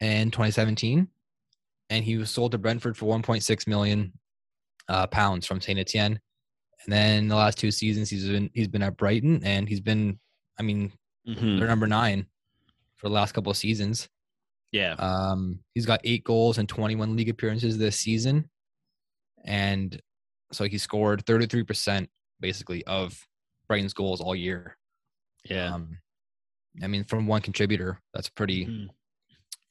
in 0.00 0.30
2017. 0.30 1.08
And 1.90 2.04
he 2.04 2.16
was 2.16 2.30
sold 2.30 2.52
to 2.52 2.58
Brentford 2.58 2.96
for 2.96 3.06
1.6 3.06 3.66
million 3.68 4.12
uh, 4.88 5.06
pounds 5.06 5.46
from 5.46 5.60
Saint 5.60 5.78
Etienne. 5.78 6.18
And 6.84 6.92
then 6.92 7.28
the 7.28 7.36
last 7.36 7.56
two 7.58 7.70
seasons, 7.70 8.10
he's 8.10 8.28
been 8.28 8.50
he's 8.52 8.68
been 8.68 8.82
at 8.82 8.96
Brighton, 8.96 9.42
and 9.44 9.68
he's 9.68 9.80
been, 9.80 10.18
I 10.58 10.62
mean, 10.62 10.92
Mhm. 11.26 11.58
they're 11.58 11.68
number 11.68 11.86
nine 11.86 12.26
for 12.96 13.08
the 13.08 13.14
last 13.14 13.32
couple 13.32 13.50
of 13.50 13.56
seasons. 13.56 14.08
Yeah. 14.74 14.94
Um, 14.98 15.60
he's 15.74 15.86
got 15.86 16.00
eight 16.02 16.24
goals 16.24 16.58
and 16.58 16.68
21 16.68 17.14
league 17.16 17.28
appearances 17.28 17.78
this 17.78 17.96
season. 17.98 18.50
and 19.44 20.00
so 20.52 20.64
he 20.64 20.78
scored 20.78 21.24
33% 21.26 22.08
basically 22.40 22.82
of 22.84 23.18
Brighton's 23.68 23.92
goals 23.94 24.20
all 24.20 24.34
year. 24.34 24.76
Yeah. 25.48 25.74
Um, 25.74 25.98
I 26.82 26.86
mean, 26.86 27.04
from 27.04 27.26
one 27.26 27.40
contributor, 27.42 28.00
that's 28.14 28.28
pretty 28.30 28.66
Mhm. 28.66 28.88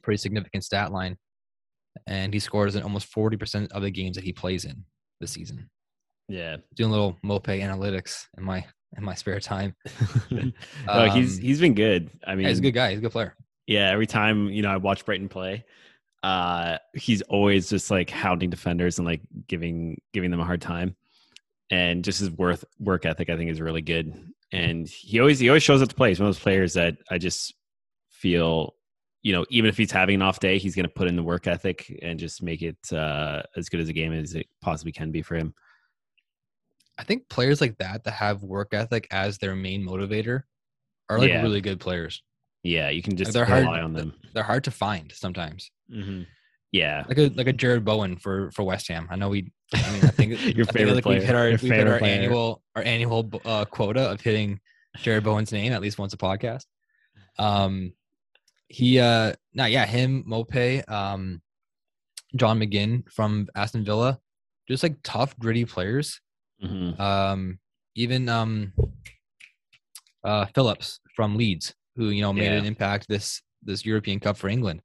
pretty 0.04 0.18
significant 0.18 0.64
stat 0.64 0.92
line. 0.92 1.18
And 2.08 2.34
he 2.34 2.40
scores 2.40 2.76
in 2.76 2.84
almost 2.84 3.08
40% 3.14 3.72
of 3.72 3.82
the 3.82 3.92
games 3.92 4.16
that 4.16 4.24
he 4.26 4.32
plays 4.34 4.64
in 4.66 4.86
this 5.20 5.32
season. 5.32 5.70
yeah. 6.30 6.58
Doing 6.76 6.90
a 6.90 6.94
little 6.94 7.18
Maupay 7.26 7.62
analytics 7.62 8.28
in 8.38 8.44
my 8.44 8.66
in 8.98 9.04
my 9.04 9.16
spare 9.16 9.40
time. 9.40 9.76
oh, 10.88 11.10
he's 11.10 11.38
Um, 11.40 11.44
he's 11.44 11.60
been 11.60 11.74
good. 11.74 12.10
I 12.28 12.36
mean, 12.36 12.48
he's 12.48 12.60
a 12.60 12.62
good 12.62 12.74
guy. 12.76 12.90
He's 12.92 13.00
a 13.00 13.02
good 13.02 13.12
player. 13.12 13.36
Yeah, 13.68 13.90
every 13.90 14.08
time 14.08 14.50
you 14.50 14.62
know 14.62 14.70
I 14.70 14.78
watch 14.78 15.06
Brighton 15.06 15.30
play, 15.30 15.66
uh, 16.22 16.78
he's 16.94 17.22
always 17.24 17.70
just 17.70 17.92
like 17.92 18.10
hounding 18.10 18.50
defenders 18.50 18.98
and 18.98 19.06
like 19.06 19.22
giving 19.48 20.02
giving 20.14 20.32
them 20.32 20.40
a 20.40 20.46
hard 20.46 20.62
time, 20.62 20.96
and 21.70 22.04
just 22.04 22.20
his 22.20 22.32
worth 22.32 22.66
work 22.80 23.06
ethic 23.06 23.30
I 23.30 23.38
think 23.38 23.52
is 23.52 23.62
really 23.62 23.82
good. 23.82 24.14
And 24.52 24.88
he 24.88 25.20
always 25.20 25.40
he 25.40 25.50
always 25.50 25.64
shows 25.64 25.82
up 25.82 25.90
to 25.90 25.96
play. 25.96 26.10
He's 26.10 26.20
one 26.20 26.30
of 26.30 26.36
those 26.36 26.44
players 26.44 26.74
that 26.74 26.98
I 27.10 27.18
just 27.18 27.54
feel, 28.10 28.76
you 29.22 29.34
know, 29.34 29.46
even 29.50 29.70
if 29.70 29.78
he's 29.78 29.92
having 29.92 30.16
an 30.16 30.22
off 30.22 30.40
day, 30.40 30.60
he's 30.60 30.76
going 30.76 30.86
to 30.86 30.94
put 30.94 31.08
in 31.08 31.16
the 31.16 31.24
work 31.24 31.48
ethic 31.48 32.00
and 32.02 32.20
just 32.20 32.44
make 32.44 32.62
it 32.62 32.78
uh, 32.94 33.42
as 33.56 33.68
good 33.70 33.80
as 33.80 33.90
a 33.90 33.94
game 33.94 34.14
as 34.14 34.36
it 34.36 34.48
possibly 34.62 34.92
can 34.92 35.12
be 35.12 35.22
for 35.22 35.36
him. 35.36 35.54
I 36.98 37.04
think 37.04 37.28
players 37.28 37.60
like 37.60 37.78
that 37.80 38.04
that 38.04 38.12
have 38.12 38.44
work 38.44 38.74
ethic 38.74 39.08
as 39.12 39.40
their 39.40 39.56
main 39.56 39.84
motivator 39.84 40.44
are 41.10 41.18
like 41.18 41.30
Yeah. 41.30 41.42
really 41.42 41.62
good 41.62 41.80
players. 41.80 42.22
Yeah, 42.64 42.90
you 42.90 43.02
can 43.02 43.18
just 43.18 43.34
they're 43.34 43.46
rely 43.46 43.64
hard- 43.64 43.80
on 43.84 43.94
them. 43.94 44.14
They're 44.34 44.44
hard 44.44 44.64
to 44.64 44.72
find 44.72 45.12
sometimes. 45.12 45.70
hmm 45.92 46.24
Yeah, 46.72 47.04
Like 47.08 47.18
a 47.18 47.28
like 47.36 47.48
a 47.48 47.54
Jarrod 47.54 47.84
Bowen 47.84 48.16
for 48.18 48.52
for 48.52 48.64
West 48.64 48.88
Ham. 48.88 49.08
I 49.12 49.16
know 49.16 49.30
we. 49.30 49.52
I 49.74 49.92
mean, 49.92 50.04
I 50.06 50.08
think 50.10 50.32
Your 50.42 50.42
I 50.42 50.54
think, 50.54 50.72
favorite 50.72 50.96
like, 50.96 51.06
We've 51.06 51.24
hit 51.24 51.36
our 51.36 51.50
we've 51.50 51.62
hit 51.62 51.88
our 51.88 52.00
player. 52.00 52.14
annual 52.22 52.64
our 52.76 52.84
annual 52.84 53.30
uh, 53.46 53.66
quota 53.66 54.10
of 54.12 54.22
hitting 54.22 54.60
Jarrod 54.98 55.24
Bowen's 55.24 55.52
name 55.52 55.74
at 55.74 55.82
least 55.82 55.98
once 56.00 56.14
a 56.14 56.18
podcast. 56.18 56.66
Um, 57.38 57.94
he 58.68 59.00
uh, 59.00 59.34
now 59.54 59.66
yeah, 59.66 59.86
him 59.86 60.24
Maupay, 60.28 60.90
um, 60.90 61.42
John 62.36 62.60
McGinn 62.60 63.04
from 63.12 63.48
Aston 63.56 63.84
Villa, 63.86 64.20
just 64.68 64.84
like 64.84 64.96
tough, 65.04 65.38
gritty 65.38 65.66
players. 65.66 66.22
hmm 66.62 67.00
um, 67.00 67.60
even 67.96 68.30
um, 68.30 68.74
uh, 70.24 70.46
Phillips 70.56 71.00
from 71.16 71.36
Leeds, 71.36 71.74
who 71.96 72.10
you 72.10 72.22
know 72.22 72.34
made 72.34 72.46
Yeah. 72.46 72.60
an 72.60 72.66
impact 72.66 73.08
this 73.08 73.42
this 73.62 73.86
European 73.86 74.20
Cup 74.20 74.38
for 74.38 74.50
England. 74.50 74.82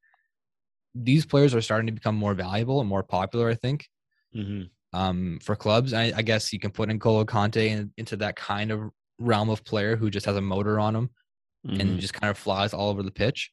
These 0.94 1.26
players 1.26 1.54
are 1.54 1.60
starting 1.60 1.86
to 1.86 1.92
become 1.92 2.14
more 2.16 2.34
valuable 2.34 2.80
and 2.80 2.88
more 2.88 3.02
popular, 3.02 3.48
I 3.48 3.54
think, 3.54 3.88
hmm 4.32 4.62
um, 4.94 5.38
for 5.42 5.54
clubs. 5.54 5.92
I, 5.92 6.12
I 6.16 6.22
guess 6.22 6.50
you 6.52 6.58
can 6.58 6.70
put 6.70 6.88
N'Golo 6.88 7.24
Kanté 7.26 7.68
in, 7.68 7.92
into 7.98 8.16
that 8.16 8.36
kind 8.36 8.70
of 8.70 8.90
realm 9.18 9.50
of 9.50 9.62
player 9.62 9.96
who 9.96 10.08
just 10.10 10.24
has 10.26 10.36
a 10.36 10.40
motor 10.40 10.80
on 10.80 10.94
him 10.96 11.10
Mm-hmm. 11.66 11.80
and 11.80 12.00
just 12.00 12.14
kind 12.14 12.30
of 12.30 12.38
flies 12.38 12.72
all 12.72 12.88
over 12.88 13.02
the 13.02 13.10
pitch. 13.10 13.50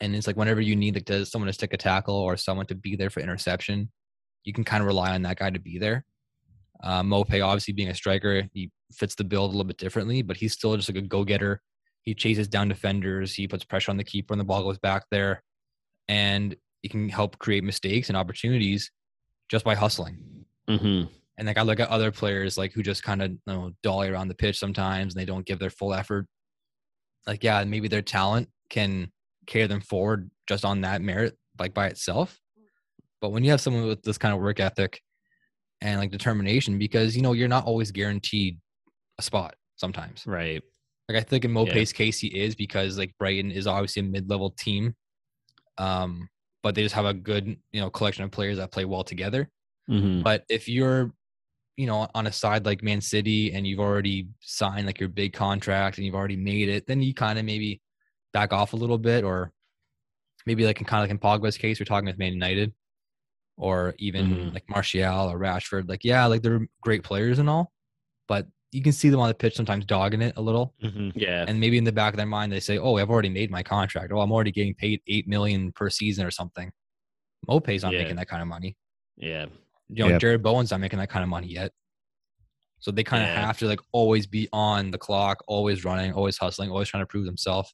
And 0.00 0.16
it's 0.16 0.26
like 0.26 0.36
whenever 0.36 0.60
you 0.60 0.74
need 0.74 0.96
like 0.96 1.04
to, 1.06 1.24
someone 1.24 1.46
to 1.46 1.52
stick 1.52 1.72
a 1.72 1.76
tackle 1.76 2.16
or 2.16 2.36
someone 2.36 2.66
to 2.66 2.74
be 2.74 2.96
there 2.96 3.08
for 3.08 3.20
interception, 3.20 3.90
you 4.42 4.52
can 4.52 4.64
kind 4.64 4.82
of 4.82 4.88
rely 4.88 5.14
on 5.14 5.22
that 5.22 5.38
guy 5.38 5.48
to 5.48 5.60
be 5.60 5.78
there. 5.78 6.04
Uh, 6.82 7.02
Maupay, 7.04 7.42
obviously 7.42 7.72
being 7.72 7.88
a 7.88 7.94
striker, 7.94 8.48
he 8.52 8.70
fits 8.92 9.14
the 9.14 9.22
build 9.22 9.50
a 9.50 9.52
little 9.52 9.64
bit 9.64 9.78
differently, 9.78 10.22
but 10.22 10.36
he's 10.36 10.52
still 10.52 10.76
just 10.76 10.88
like 10.88 10.98
a 10.98 11.06
go-getter. 11.06 11.62
He 12.04 12.14
chases 12.14 12.48
down 12.48 12.68
defenders. 12.68 13.34
He 13.34 13.48
puts 13.48 13.64
pressure 13.64 13.90
on 13.90 13.96
the 13.96 14.04
keeper, 14.04 14.34
and 14.34 14.40
the 14.40 14.44
ball 14.44 14.62
goes 14.62 14.78
back 14.78 15.04
there, 15.10 15.42
and 16.08 16.54
he 16.82 16.88
can 16.88 17.08
help 17.08 17.38
create 17.38 17.64
mistakes 17.64 18.08
and 18.08 18.16
opportunities 18.16 18.90
just 19.48 19.64
by 19.64 19.74
hustling. 19.74 20.44
hmm 20.68 21.04
And 21.38 21.46
like 21.46 21.58
I 21.58 21.62
look 21.62 21.80
at 21.80 21.88
other 21.88 22.10
players 22.12 22.58
like 22.58 22.72
who 22.72 22.82
just 22.82 23.02
kind 23.02 23.22
of 23.22 23.30
you 23.30 23.38
know 23.46 23.70
dolly 23.82 24.08
around 24.08 24.28
the 24.28 24.34
pitch 24.34 24.58
sometimes 24.58 25.14
and 25.14 25.20
they 25.20 25.24
don't 25.24 25.46
give 25.46 25.58
their 25.58 25.70
full 25.70 25.94
effort. 25.94 26.26
Like 27.26 27.42
yeah, 27.42 27.64
maybe 27.64 27.88
their 27.88 28.02
talent 28.02 28.48
can 28.68 29.10
carry 29.46 29.66
them 29.66 29.80
forward 29.80 30.30
just 30.46 30.64
on 30.64 30.82
that 30.82 31.00
merit, 31.00 31.36
like 31.58 31.72
by 31.72 31.86
itself. 31.86 32.38
But 33.20 33.30
when 33.30 33.44
you 33.44 33.50
have 33.50 33.60
someone 33.60 33.86
with 33.86 34.02
this 34.02 34.18
kind 34.18 34.34
of 34.34 34.40
work 34.40 34.60
ethic 34.60 35.00
and 35.80 35.98
like 35.98 36.10
determination, 36.10 36.78
because 36.78 37.16
you 37.16 37.22
know 37.22 37.32
you're 37.32 37.48
not 37.48 37.64
always 37.64 37.90
guaranteed 37.92 38.58
a 39.18 39.22
spot 39.22 39.54
sometimes. 39.76 40.24
Right. 40.26 40.62
Like 41.08 41.18
I 41.18 41.20
think 41.22 41.44
in 41.44 41.52
Maupay's 41.52 41.92
Yeah. 41.92 41.96
case 41.98 42.18
he 42.18 42.28
is 42.28 42.54
because 42.54 42.96
like 42.98 43.14
Brighton 43.18 43.50
is 43.50 43.66
obviously 43.66 44.00
a 44.00 44.04
mid-level 44.04 44.50
team, 44.58 44.94
um, 45.78 46.28
but 46.62 46.74
they 46.74 46.82
just 46.82 46.94
have 46.94 47.04
a 47.04 47.12
good 47.14 47.46
you 47.72 47.80
know 47.80 47.90
collection 47.90 48.24
of 48.24 48.30
players 48.30 48.56
that 48.56 48.70
play 48.72 48.84
well 48.84 49.04
together. 49.04 49.50
hmm 49.86 50.22
But 50.22 50.44
if 50.48 50.66
you're, 50.68 51.12
you 51.76 51.86
know, 51.86 52.08
on 52.14 52.26
a 52.26 52.32
side 52.32 52.64
like 52.64 52.82
Man 52.82 53.00
City 53.00 53.52
and 53.52 53.66
you've 53.66 53.80
already 53.80 54.28
signed 54.40 54.86
like 54.86 54.98
your 55.00 55.08
big 55.10 55.32
contract 55.34 55.98
and 55.98 56.06
you've 56.06 56.14
already 56.14 56.36
made 56.36 56.68
it, 56.68 56.86
then 56.86 57.02
you 57.02 57.12
kind 57.12 57.38
of 57.38 57.44
maybe 57.44 57.80
back 58.32 58.52
off 58.52 58.72
a 58.72 58.76
little 58.76 58.98
bit, 58.98 59.24
or 59.24 59.52
maybe 60.46 60.64
like 60.64 60.80
in 60.80 60.86
kind 60.86 61.00
of 61.02 61.04
like 61.04 61.10
in 61.10 61.18
Pogba's 61.18 61.58
case, 61.58 61.78
we're 61.78 61.84
talking 61.84 62.06
with 62.06 62.18
Man 62.18 62.32
United, 62.32 62.72
or 63.56 63.94
even 63.98 64.26
Mhm. 64.26 64.54
like 64.54 64.64
Martial 64.70 65.30
or 65.30 65.38
Rashford. 65.38 65.88
Like, 65.88 66.02
yeah, 66.04 66.24
like 66.26 66.42
they're 66.42 66.66
great 66.80 67.02
players 67.02 67.38
and 67.38 67.50
all, 67.50 67.72
but 68.26 68.46
you 68.74 68.82
can 68.82 68.92
see 68.92 69.08
them 69.08 69.20
on 69.20 69.28
the 69.28 69.34
pitch 69.34 69.54
sometimes 69.54 69.84
dogging 69.84 70.20
it 70.20 70.34
a 70.36 70.42
little. 70.42 70.74
Mm-hmm. 70.82 71.10
Yeah. 71.16 71.44
And 71.46 71.60
maybe 71.60 71.78
in 71.78 71.84
the 71.84 71.92
back 71.92 72.12
of 72.12 72.16
their 72.16 72.26
mind, 72.26 72.50
they 72.52 72.60
say, 72.60 72.76
"Oh, 72.78 72.96
I've 72.96 73.08
already 73.10 73.28
made 73.28 73.50
my 73.50 73.62
contract. 73.62 74.12
Oh, 74.12 74.20
I'm 74.20 74.32
already 74.32 74.50
getting 74.50 74.74
paid 74.74 75.00
eight 75.06 75.28
million 75.28 75.70
per 75.72 75.88
season 75.88 76.26
or 76.26 76.30
something." 76.30 76.72
Maupay's 77.48 77.82
not 77.82 77.92
Yeah. 77.92 78.00
making 78.00 78.16
that 78.16 78.28
kind 78.28 78.40
of 78.42 78.48
money 78.48 78.76
yeah. 79.16 79.46
you 79.88 80.02
know, 80.04 80.08
Yep. 80.08 80.20
Jarrod 80.22 80.42
Bowen's 80.42 80.70
not 80.70 80.80
making 80.80 80.98
that 80.98 81.10
kind 81.10 81.22
of 81.22 81.28
money 81.28 81.46
yet. 81.48 81.72
So 82.80 82.90
they 82.90 83.04
kind 83.04 83.22
of 83.22 83.28
Yeah. 83.28 83.46
have 83.46 83.58
to 83.58 83.66
like 83.66 83.80
always 83.92 84.26
be 84.26 84.48
on 84.52 84.90
the 84.90 84.98
clock, 84.98 85.44
always 85.46 85.84
running, 85.84 86.12
always 86.12 86.36
hustling, 86.38 86.70
always 86.70 86.88
trying 86.88 87.02
to 87.02 87.06
prove 87.06 87.26
themselves. 87.26 87.72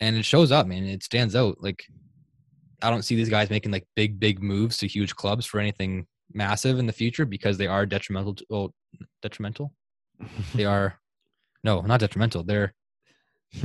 And 0.00 0.16
it 0.16 0.24
shows 0.24 0.50
up, 0.50 0.66
man. 0.66 0.84
It 0.84 1.02
stands 1.02 1.36
out. 1.36 1.62
Like 1.62 1.84
I 2.82 2.90
don't 2.90 3.02
see 3.02 3.16
these 3.16 3.28
guys 3.30 3.48
making 3.48 3.70
like 3.70 3.86
big, 3.94 4.18
big 4.18 4.42
moves 4.42 4.78
to 4.78 4.86
huge 4.86 5.14
clubs 5.14 5.46
for 5.46 5.60
anything 5.60 6.06
massive 6.32 6.78
in 6.78 6.86
the 6.86 6.92
future 6.92 7.24
because 7.24 7.58
they 7.58 7.66
are 7.66 7.86
detrimental 7.86 8.34
to 8.34 8.46
oh, 8.50 8.74
detrimental. 9.22 9.72
They 10.54 10.64
are 10.64 10.98
no, 11.64 11.80
not 11.82 12.00
detrimental. 12.00 12.42
They're 12.44 12.74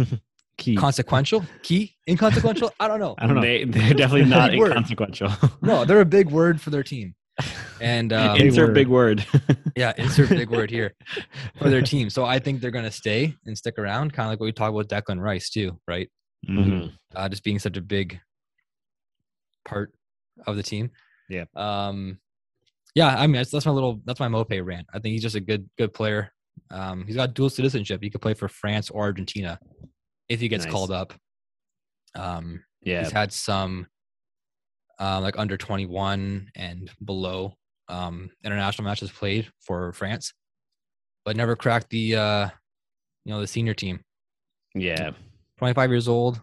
Key. 0.58 0.76
consequential, 0.76 1.44
key, 1.64 1.96
inconsequential. 2.08 2.72
I 2.80 2.88
don't 2.88 3.00
know. 3.00 3.16
I 3.18 3.26
don't 3.26 3.36
know. 3.38 3.42
They, 3.42 3.64
they're 3.64 3.94
definitely 3.96 4.26
not 4.30 4.54
inconsequential. 4.54 5.32
No, 5.62 5.86
they're 5.86 6.02
a 6.02 6.06
big 6.06 6.30
word 6.30 6.62
for 6.62 6.70
their 6.70 6.84
team. 6.84 7.16
And 7.80 8.14
um, 8.14 8.38
Big 8.38 8.48
Insert 8.48 8.68
word. 8.68 8.74
big 8.76 8.88
word. 8.88 9.26
Yeah, 9.76 9.94
insert 9.98 10.30
big 10.30 10.52
word 10.52 10.70
here 10.70 10.94
for 11.58 11.70
their 11.72 11.82
team. 11.82 12.12
So 12.12 12.26
I 12.26 12.38
think 12.38 12.62
they're 12.62 12.70
going 12.70 12.86
to 12.86 12.92
stay 12.92 13.34
and 13.48 13.58
stick 13.58 13.80
around, 13.80 14.14
kind 14.14 14.28
of 14.28 14.32
like 14.34 14.40
what 14.40 14.46
we 14.46 14.52
talked 14.52 14.76
about 14.76 14.88
Declan 14.88 15.20
Rice 15.20 15.50
too, 15.50 15.80
right? 15.88 16.08
Mhm. 16.48 16.92
Uh, 17.16 17.30
just 17.30 17.44
being 17.44 17.58
such 17.58 17.78
a 17.78 17.82
big 17.82 18.20
part 19.66 19.92
of 20.46 20.56
the 20.58 20.64
team. 20.64 20.92
Yeah. 21.30 21.46
Um, 21.56 22.20
yeah. 22.94 23.08
I 23.18 23.26
mean, 23.26 23.38
that's, 23.38 23.50
that's 23.52 23.66
my 23.66 23.72
little 23.72 24.02
that's 24.06 24.20
my 24.20 24.28
Maupay 24.28 24.64
rant. 24.64 24.86
I 24.94 25.00
think 25.00 25.14
he's 25.14 25.22
just 25.24 25.36
a 25.36 25.40
good 25.40 25.68
good 25.78 25.94
player. 25.94 26.32
Um, 26.70 27.06
he's 27.06 27.16
got 27.16 27.34
dual 27.34 27.50
citizenship. 27.50 28.02
He 28.02 28.10
could 28.10 28.22
play 28.22 28.34
for 28.34 28.48
France 28.48 28.90
or 28.90 29.04
Argentina 29.04 29.60
if 30.30 30.40
he 30.40 30.48
gets 30.48 30.66
Nice. 30.66 30.72
called 30.72 30.92
up. 30.92 31.14
Um, 32.16 32.64
Yeah. 32.82 33.04
He's 33.04 33.12
had 33.12 33.32
some 33.34 33.88
uh, 35.00 35.20
like 35.22 35.38
under 35.38 35.58
21 35.58 36.52
and 36.56 36.92
below 37.04 37.54
um, 37.90 38.30
international 38.44 38.86
matches 38.88 39.12
played 39.12 39.52
for 39.60 39.92
France, 39.94 40.34
but 41.26 41.36
never 41.36 41.56
cracked 41.56 41.90
the 41.90 42.16
uh, 42.16 42.50
you 43.26 43.34
know 43.34 43.42
the 43.42 43.48
senior 43.48 43.74
team. 43.74 44.00
Yeah. 44.76 45.12
25 45.58 45.90
years 45.90 46.08
old. 46.08 46.40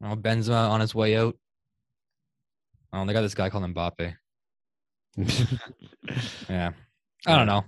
You 0.00 0.08
know, 0.08 0.16
Benzema 0.16 0.70
on 0.70 0.80
his 0.80 0.94
way 0.94 1.16
out. 1.16 1.36
Oh, 2.92 3.04
they 3.04 3.12
got 3.12 3.22
this 3.22 3.34
guy 3.34 3.50
called 3.50 3.64
Mbappe. 3.74 4.14
Yeah, 6.48 6.72
I 7.26 7.36
don't 7.36 7.46
know. 7.46 7.64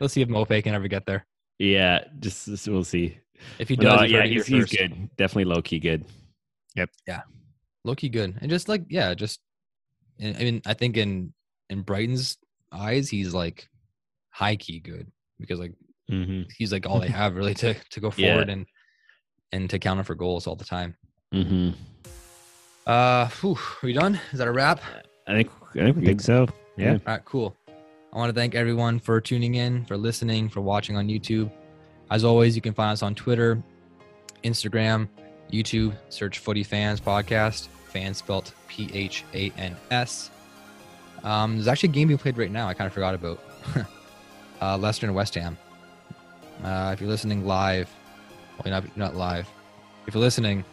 Let's 0.00 0.14
see 0.14 0.22
if 0.22 0.28
Maupay 0.28 0.62
can 0.62 0.74
ever 0.74 0.88
get 0.88 1.04
there. 1.06 1.26
yeah. 1.58 2.04
Just, 2.20 2.46
just- 2.46 2.68
we'll 2.68 2.84
see. 2.84 3.18
If 3.58 3.68
he 3.68 3.76
does, 3.76 4.00
no, 4.00 4.06
yeah, 4.06 4.24
he's, 4.24 4.46
he's 4.46 4.66
good. 4.66 5.10
Definitely 5.16 5.46
low 5.52 5.60
key 5.60 5.80
good. 5.80 6.04
Yep. 6.76 6.88
Yeah, 7.06 7.22
low 7.84 7.94
key 7.96 8.08
good, 8.08 8.38
and 8.40 8.48
just 8.48 8.68
like 8.68 8.84
yeah, 8.88 9.12
just 9.12 9.40
and, 10.20 10.36
I 10.36 10.40
mean, 10.40 10.62
I 10.66 10.72
think 10.74 10.96
in 10.96 11.32
in 11.68 11.82
Brighton's 11.82 12.38
eyes, 12.72 13.10
he's 13.10 13.34
like 13.34 13.68
high 14.30 14.56
key 14.56 14.78
good 14.80 15.10
because 15.40 15.58
like 15.58 15.72
Mm-hmm. 16.10 16.42
he's 16.58 16.70
like 16.70 16.86
all 16.86 17.00
they 17.00 17.08
have 17.22 17.34
really 17.34 17.54
to 17.54 17.74
to 17.74 18.00
go 18.00 18.12
Yeah. 18.16 18.32
forward 18.34 18.50
and 18.50 18.66
and 19.52 19.68
to 19.70 19.78
counter 19.78 20.04
for 20.04 20.14
goals 20.14 20.46
all 20.46 20.54
the 20.56 20.64
time. 20.64 20.94
Mm-hmm. 21.34 21.70
Uh, 22.86 23.28
whew, 23.40 23.54
are 23.56 23.86
we 23.86 23.92
done? 23.94 24.20
Is 24.32 24.38
that 24.38 24.48
a 24.48 24.52
wrap? 24.52 24.80
I 25.26 25.32
think. 25.32 25.50
I 25.70 25.78
think 25.78 25.96
we 25.96 26.06
think 26.06 26.20
so. 26.20 26.46
Yeah. 26.76 26.92
All 26.92 26.98
right, 27.06 27.24
cool. 27.24 27.56
I 28.14 28.18
want 28.18 28.32
to 28.32 28.40
thank 28.40 28.54
everyone 28.54 29.00
for 29.00 29.20
tuning 29.20 29.56
in, 29.56 29.84
for 29.86 29.96
listening, 29.96 30.48
for 30.48 30.60
watching 30.60 30.96
on 30.96 31.08
YouTube. 31.08 31.50
As 32.12 32.22
always, 32.22 32.54
you 32.54 32.62
can 32.62 32.72
find 32.72 32.92
us 32.92 33.02
on 33.02 33.12
Twitter, 33.16 33.60
Instagram, 34.44 35.08
YouTube. 35.52 35.96
Search 36.10 36.38
Footy 36.38 36.62
Fans 36.62 37.00
Podcast. 37.00 37.66
Fans 37.88 38.18
spelt 38.18 38.52
P 38.68 38.88
H 38.92 39.24
A 39.34 39.50
N 39.58 39.76
S. 39.90 40.30
Um, 41.24 41.54
there's 41.54 41.66
actually 41.66 41.88
a 41.88 41.92
game 41.92 42.06
being 42.06 42.18
played 42.18 42.38
right 42.38 42.52
now. 42.52 42.68
I 42.68 42.74
kind 42.74 42.86
of 42.86 42.92
forgot 42.92 43.16
about. 43.16 43.42
uh, 44.62 44.78
Leicester 44.78 45.06
and 45.06 45.14
West 45.14 45.34
Ham. 45.34 45.58
Uh, 46.62 46.90
if 46.94 47.00
you're 47.00 47.10
listening 47.10 47.44
live, 47.44 47.90
well, 48.64 48.70
not, 48.70 48.96
not 48.96 49.16
live. 49.16 49.48
If 50.06 50.14
you're 50.14 50.20
listening, 50.20 50.64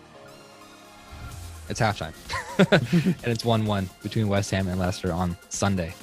it's 1.69 1.79
halftime, 1.79 2.13
and 3.23 3.31
it's 3.31 3.43
one-one 3.43 3.89
between 4.03 4.27
West 4.27 4.51
Ham 4.51 4.67
and 4.67 4.79
Leicester 4.79 5.11
on 5.11 5.35
Sunday. 5.49 5.93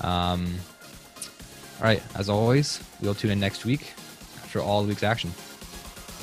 Um, 0.00 0.54
all 1.78 1.84
right, 1.84 2.02
as 2.14 2.28
always, 2.28 2.82
we'll 3.00 3.14
tune 3.14 3.30
in 3.30 3.40
next 3.40 3.64
week 3.64 3.92
after 4.42 4.60
all 4.60 4.82
the 4.82 4.88
week's 4.88 5.02
action. 5.02 5.32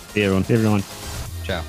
See 0.09 0.23
everyone. 0.23 0.43
See 0.43 0.53
everyone. 0.53 0.83
Ciao. 1.43 1.63